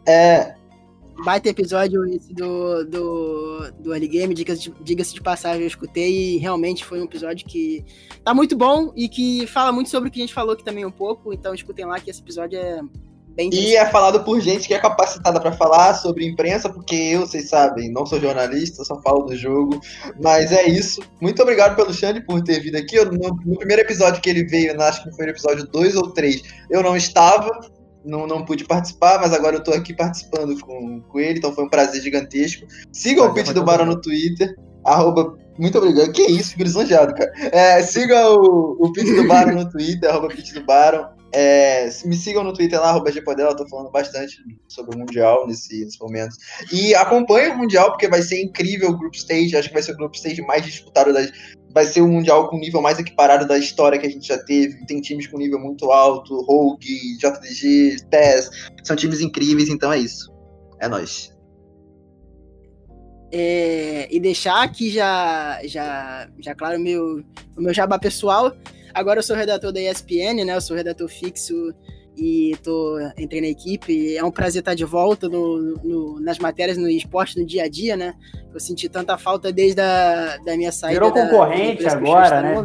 É, 0.07 0.55
baita 1.23 1.49
episódio 1.49 2.05
esse 2.05 2.33
do, 2.33 2.83
do, 2.85 3.71
do 3.79 3.93
Early 3.93 4.07
Game, 4.07 4.33
diga-se 4.33 4.61
de, 4.61 4.73
diga 4.81 5.03
de 5.03 5.21
passagem, 5.21 5.61
eu 5.61 5.67
escutei 5.67 6.35
e 6.35 6.37
realmente 6.37 6.83
foi 6.83 6.99
um 6.99 7.05
episódio 7.05 7.45
que 7.45 7.85
tá 8.23 8.33
muito 8.33 8.55
bom 8.55 8.91
e 8.95 9.07
que 9.07 9.45
fala 9.47 9.71
muito 9.71 9.89
sobre 9.89 10.09
o 10.09 10.11
que 10.11 10.19
a 10.19 10.23
gente 10.23 10.33
falou 10.33 10.53
aqui 10.53 10.63
também 10.63 10.85
um 10.85 10.91
pouco, 10.91 11.33
então 11.33 11.53
escutem 11.53 11.85
lá 11.85 11.99
que 11.99 12.09
esse 12.09 12.21
episódio 12.21 12.57
é 12.57 12.81
bem 13.35 13.49
E 13.51 13.75
é 13.75 13.85
falado 13.85 14.23
por 14.23 14.39
gente 14.39 14.67
que 14.67 14.73
é 14.73 14.79
capacitada 14.79 15.39
para 15.39 15.51
falar 15.51 15.93
sobre 15.95 16.25
imprensa, 16.25 16.69
porque 16.69 16.95
eu, 16.95 17.21
vocês 17.21 17.49
sabem, 17.49 17.91
não 17.91 18.05
sou 18.05 18.19
jornalista, 18.19 18.83
só 18.83 19.01
falo 19.01 19.23
do 19.23 19.35
jogo, 19.35 19.79
mas 20.21 20.51
é 20.51 20.67
isso. 20.67 21.01
Muito 21.19 21.41
obrigado 21.41 21.75
pelo 21.75 21.93
Xande 21.93 22.21
por 22.21 22.41
ter 22.43 22.59
vindo 22.59 22.75
aqui. 22.75 22.95
Eu, 22.95 23.11
no, 23.11 23.29
no, 23.45 23.57
primeiro 23.57 23.81
episódio 23.81 24.21
que 24.21 24.29
ele 24.29 24.45
veio, 24.45 24.79
acho 24.81 25.03
que 25.03 25.15
foi 25.15 25.25
no 25.25 25.31
episódio 25.31 25.67
2 25.67 25.95
ou 25.95 26.11
3, 26.11 26.41
eu 26.69 26.83
não 26.83 26.95
estava, 26.95 27.49
não, 28.03 28.27
não 28.27 28.45
pude 28.45 28.65
participar, 28.65 29.19
mas 29.19 29.33
agora 29.33 29.55
eu 29.55 29.63
tô 29.63 29.71
aqui 29.71 29.93
participando 29.93 30.59
com, 30.59 31.01
com 31.01 31.19
ele, 31.19 31.39
então 31.39 31.53
foi 31.53 31.63
um 31.63 31.69
prazer 31.69 32.01
gigantesco. 32.01 32.65
Siga 32.91 33.23
o 33.23 33.33
Pitch 33.33 33.51
do 33.51 33.63
Barão 33.63 33.85
no 33.85 34.01
Twitter, 34.01 34.55
arroba, 34.83 35.37
muito 35.57 35.77
obrigado. 35.77 36.11
Que 36.11 36.23
isso, 36.23 36.51
fico 36.51 36.63
lisonjeado, 36.63 37.13
cara. 37.13 37.31
É, 37.51 37.81
siga 37.81 38.29
o, 38.29 38.77
o 38.79 38.91
Pitch 38.91 39.15
do 39.15 39.27
Barão 39.27 39.55
no 39.55 39.69
Twitter, 39.69 40.09
arroba 40.11 40.27
Pitch 40.27 40.53
do 40.53 40.65
Barão. 40.65 41.13
É, 41.35 41.89
me 42.05 42.15
sigam 42.15 42.43
no 42.43 42.53
Twitter 42.53 42.79
lá, 42.79 42.89
arroba 42.89 43.09
Gpodela, 43.09 43.51
eu 43.51 43.55
tô 43.55 43.67
falando 43.67 43.89
bastante 43.89 44.37
sobre 44.67 44.95
o 44.95 44.99
Mundial 44.99 45.47
nesse, 45.47 45.83
nesse 45.83 45.99
momento. 45.99 46.35
E 46.71 46.93
acompanhe 46.93 47.49
o 47.49 47.57
Mundial, 47.57 47.89
porque 47.89 48.07
vai 48.07 48.21
ser 48.21 48.39
incrível 48.39 48.91
o 48.91 48.97
Group 48.97 49.15
Stage, 49.15 49.57
acho 49.57 49.69
que 49.69 49.73
vai 49.73 49.81
ser 49.81 49.93
o 49.93 49.97
Group 49.97 50.13
Stage 50.13 50.43
mais 50.43 50.63
disputado 50.63 51.11
das, 51.11 51.31
vai 51.73 51.85
ser 51.85 52.01
o 52.01 52.07
Mundial 52.07 52.47
com 52.49 52.57
nível 52.57 52.81
mais 52.81 52.99
equiparado 52.99 53.47
da 53.47 53.57
história 53.57 53.97
que 53.97 54.05
a 54.05 54.09
gente 54.09 54.27
já 54.27 54.37
teve. 54.37 54.85
Tem 54.85 55.01
times 55.01 55.27
com 55.27 55.37
nível 55.37 55.59
muito 55.59 55.91
alto, 55.91 56.41
Rogue, 56.43 57.17
JDG, 57.17 58.05
TES, 58.09 58.49
são 58.83 58.95
times 58.95 59.21
incríveis, 59.21 59.69
então 59.69 59.91
é 59.91 59.97
isso. 59.97 60.31
É 60.79 60.87
nóis. 60.87 61.33
É, 63.31 64.07
e 64.11 64.19
deixar 64.19 64.61
aqui 64.61 64.91
já, 64.91 65.59
já, 65.65 66.29
já 66.39 66.53
claro, 66.53 66.79
meu, 66.79 67.23
o 67.57 67.61
meu 67.61 67.73
jabá 67.73 67.97
pessoal. 67.97 68.55
Agora 68.93 69.19
eu 69.19 69.23
sou 69.23 69.35
redator 69.35 69.71
da 69.71 69.81
ESPN, 69.81 70.45
né? 70.45 70.55
Eu 70.55 70.61
sou 70.61 70.77
redator 70.77 71.09
fixo 71.09 71.73
e 72.15 72.55
tô, 72.63 72.99
entrei 73.17 73.41
na 73.41 73.47
equipe. 73.47 74.15
É 74.15 74.23
um 74.23 74.31
prazer 74.31 74.59
estar 74.59 74.75
de 74.75 74.85
volta 74.85 75.27
no, 75.27 75.77
no, 75.83 76.19
nas 76.19 76.37
matérias, 76.39 76.77
no 76.77 76.89
esporte, 76.89 77.39
no 77.39 77.45
dia 77.45 77.63
a 77.63 77.67
dia, 77.67 77.97
né? 77.97 78.13
Eu 78.53 78.59
senti 78.59 78.87
tanta 78.87 79.17
falta 79.17 79.51
desde 79.51 79.81
a 79.81 80.37
da 80.45 80.55
minha 80.55 80.71
saída. 80.71 80.99
Virou 80.99 81.11
concorrente 81.11 81.83
da, 81.83 81.93
agora, 81.93 82.41
né? 82.41 82.55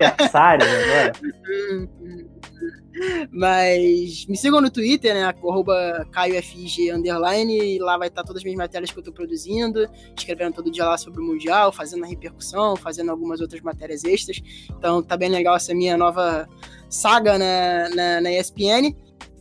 Adversário 0.00 0.66
agora. 0.66 1.12
Mas 3.30 4.24
me 4.26 4.36
sigam 4.36 4.60
no 4.60 4.70
Twitter, 4.70 5.14
né? 5.14 5.24
Arroba 5.24 6.06
CaioFG 6.12 6.92
underline, 6.92 7.58
e 7.58 7.78
lá 7.78 7.98
vai 7.98 8.08
estar 8.08 8.22
todas 8.22 8.40
as 8.40 8.44
minhas 8.44 8.56
matérias 8.56 8.90
que 8.90 8.96
eu 8.96 9.00
estou 9.00 9.12
produzindo, 9.12 9.88
escrevendo 10.16 10.54
todo 10.54 10.70
dia 10.70 10.84
lá 10.84 10.96
sobre 10.96 11.20
o 11.20 11.24
Mundial, 11.24 11.72
fazendo 11.72 12.04
a 12.04 12.06
repercussão, 12.06 12.76
fazendo 12.76 13.10
algumas 13.10 13.40
outras 13.40 13.60
matérias 13.62 14.04
extras. 14.04 14.40
Então 14.70 15.02
tá 15.02 15.16
bem 15.16 15.28
legal 15.28 15.56
essa 15.56 15.74
minha 15.74 15.96
nova 15.96 16.48
saga 16.94 17.38
na, 17.38 17.88
na, 17.90 18.20
na 18.20 18.32
ESPN. 18.32 18.94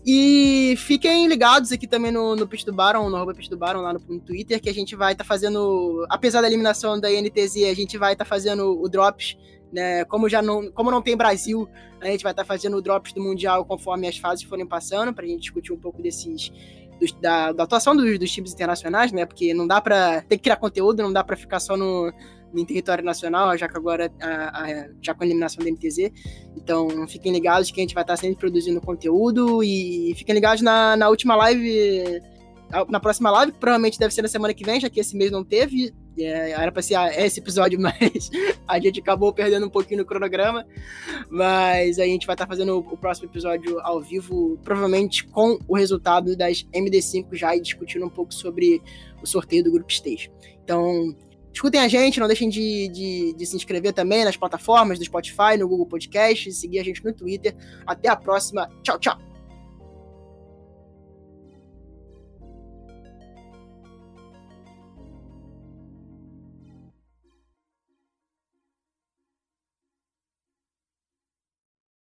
E 0.05 0.75
fiquem 0.79 1.27
ligados 1.27 1.71
aqui 1.71 1.87
também 1.87 2.11
no, 2.11 2.35
no 2.35 2.45
Pitch 2.45 2.65
do 2.65 2.73
Baron, 2.73 3.09
no 3.09 3.15
arroba 3.15 3.33
Pitch 3.33 3.47
do 3.47 3.57
Baron, 3.57 3.81
lá 3.81 3.93
no, 3.93 4.01
no 4.09 4.19
Twitter, 4.19 4.61
que 4.61 4.69
a 4.69 4.73
gente 4.73 4.95
vai 4.97 5.13
estar 5.13 5.23
tá 5.23 5.27
fazendo, 5.27 6.05
apesar 6.09 6.41
da 6.41 6.47
eliminação 6.47 6.99
da 6.99 7.09
INTZ, 7.09 7.63
a 7.69 7.73
gente 7.73 7.97
vai 7.97 8.11
estar 8.11 8.25
tá 8.25 8.29
fazendo 8.29 8.81
o 8.81 8.89
Drops 8.89 9.37
né? 9.73 10.05
Como 10.05 10.29
já 10.29 10.41
não, 10.41 10.71
como 10.71 10.91
não 10.91 11.01
tem 11.01 11.17
Brasil, 11.17 11.67
a 11.99 12.05
gente 12.05 12.21
vai 12.21 12.31
estar 12.31 12.43
tá 12.43 12.47
fazendo 12.47 12.79
drops 12.81 13.11
do 13.11 13.21
Mundial 13.21 13.65
conforme 13.65 14.07
as 14.07 14.17
fases 14.17 14.45
forem 14.45 14.67
passando, 14.67 15.11
para 15.13 15.25
a 15.25 15.27
gente 15.27 15.41
discutir 15.41 15.73
um 15.73 15.79
pouco 15.79 16.01
desses. 16.01 16.53
Dos, 16.99 17.11
da, 17.13 17.51
da, 17.51 17.63
atuação 17.63 17.95
dos, 17.95 18.19
dos, 18.19 18.31
times 18.31 18.53
internacionais, 18.53 19.11
né? 19.11 19.25
Porque 19.25 19.51
não 19.51 19.65
dá 19.65 19.81
para 19.81 20.21
Tem 20.21 20.37
que 20.37 20.43
criar 20.43 20.57
conteúdo, 20.57 21.01
não 21.01 21.11
dá 21.11 21.23
para 21.23 21.35
ficar 21.35 21.59
só 21.59 21.75
no, 21.75 22.13
no 22.53 22.65
território 22.65 23.03
nacional, 23.03 23.57
já 23.57 23.67
que 23.67 23.75
agora 23.75 24.11
a, 24.21 24.63
a, 24.63 24.89
já 25.01 25.13
com 25.13 25.23
a 25.23 25.25
eliminação 25.25 25.63
da 25.63 25.71
MTZ. 25.71 26.11
Então 26.55 27.07
fiquem 27.07 27.31
ligados 27.31 27.71
que 27.71 27.79
a 27.79 27.83
gente 27.83 27.95
vai 27.95 28.03
estar 28.03 28.17
sempre 28.17 28.37
produzindo 28.37 28.79
conteúdo 28.79 29.63
e 29.63 30.13
fiquem 30.15 30.35
ligados 30.35 30.61
na, 30.61 30.95
na 30.95 31.09
última 31.09 31.35
live 31.35 32.21
na 32.89 32.99
próxima 32.99 33.29
live, 33.29 33.51
que 33.51 33.59
provavelmente 33.59 33.99
deve 33.99 34.13
ser 34.13 34.23
na 34.23 34.27
semana 34.27 34.53
que 34.53 34.65
vem, 34.65 34.79
já 34.79 34.89
que 34.89 34.99
esse 34.99 35.15
mês 35.15 35.31
não 35.31 35.43
teve. 35.43 35.93
É, 36.17 36.51
era 36.51 36.71
pra 36.71 36.81
ser 36.81 36.95
esse 37.17 37.39
episódio, 37.39 37.77
mas 37.81 38.29
a 38.67 38.79
gente 38.79 38.99
acabou 38.99 39.33
perdendo 39.33 39.65
um 39.67 39.69
pouquinho 39.69 39.99
no 39.99 40.05
cronograma. 40.05 40.65
Mas 41.29 41.99
a 41.99 42.05
gente 42.05 42.25
vai 42.25 42.33
estar 42.33 42.47
fazendo 42.47 42.77
o, 42.77 42.97
próximo 42.97 43.29
episódio 43.29 43.79
ao 43.81 44.01
vivo, 44.01 44.57
provavelmente 44.63 45.25
com 45.25 45.59
o 45.67 45.75
resultado 45.75 46.35
das 46.35 46.65
MD5 46.73 47.27
já 47.33 47.55
e 47.55 47.61
discutindo 47.61 48.05
um 48.05 48.09
pouco 48.09 48.33
sobre 48.33 48.81
o 49.21 49.27
sorteio 49.27 49.63
do 49.63 49.71
Group 49.71 49.89
Stage. 49.89 50.31
Então, 50.63 51.15
escutem 51.53 51.79
a 51.79 51.87
gente, 51.87 52.19
não 52.19 52.27
deixem 52.27 52.49
de, 52.49 52.87
de, 52.89 53.33
de 53.33 53.45
se 53.45 53.55
inscrever 53.55 53.93
também 53.93 54.25
nas 54.25 54.35
plataformas 54.35 54.97
do 54.97 55.05
Spotify, 55.05 55.57
no 55.57 55.67
Google 55.67 55.85
Podcast, 55.85 56.51
seguir 56.51 56.79
a 56.79 56.83
gente 56.83 57.03
no 57.03 57.13
Twitter. 57.13 57.55
Até 57.85 58.09
a 58.09 58.15
próxima. 58.15 58.69
Tchau, 58.81 58.99
tchau! 58.99 59.32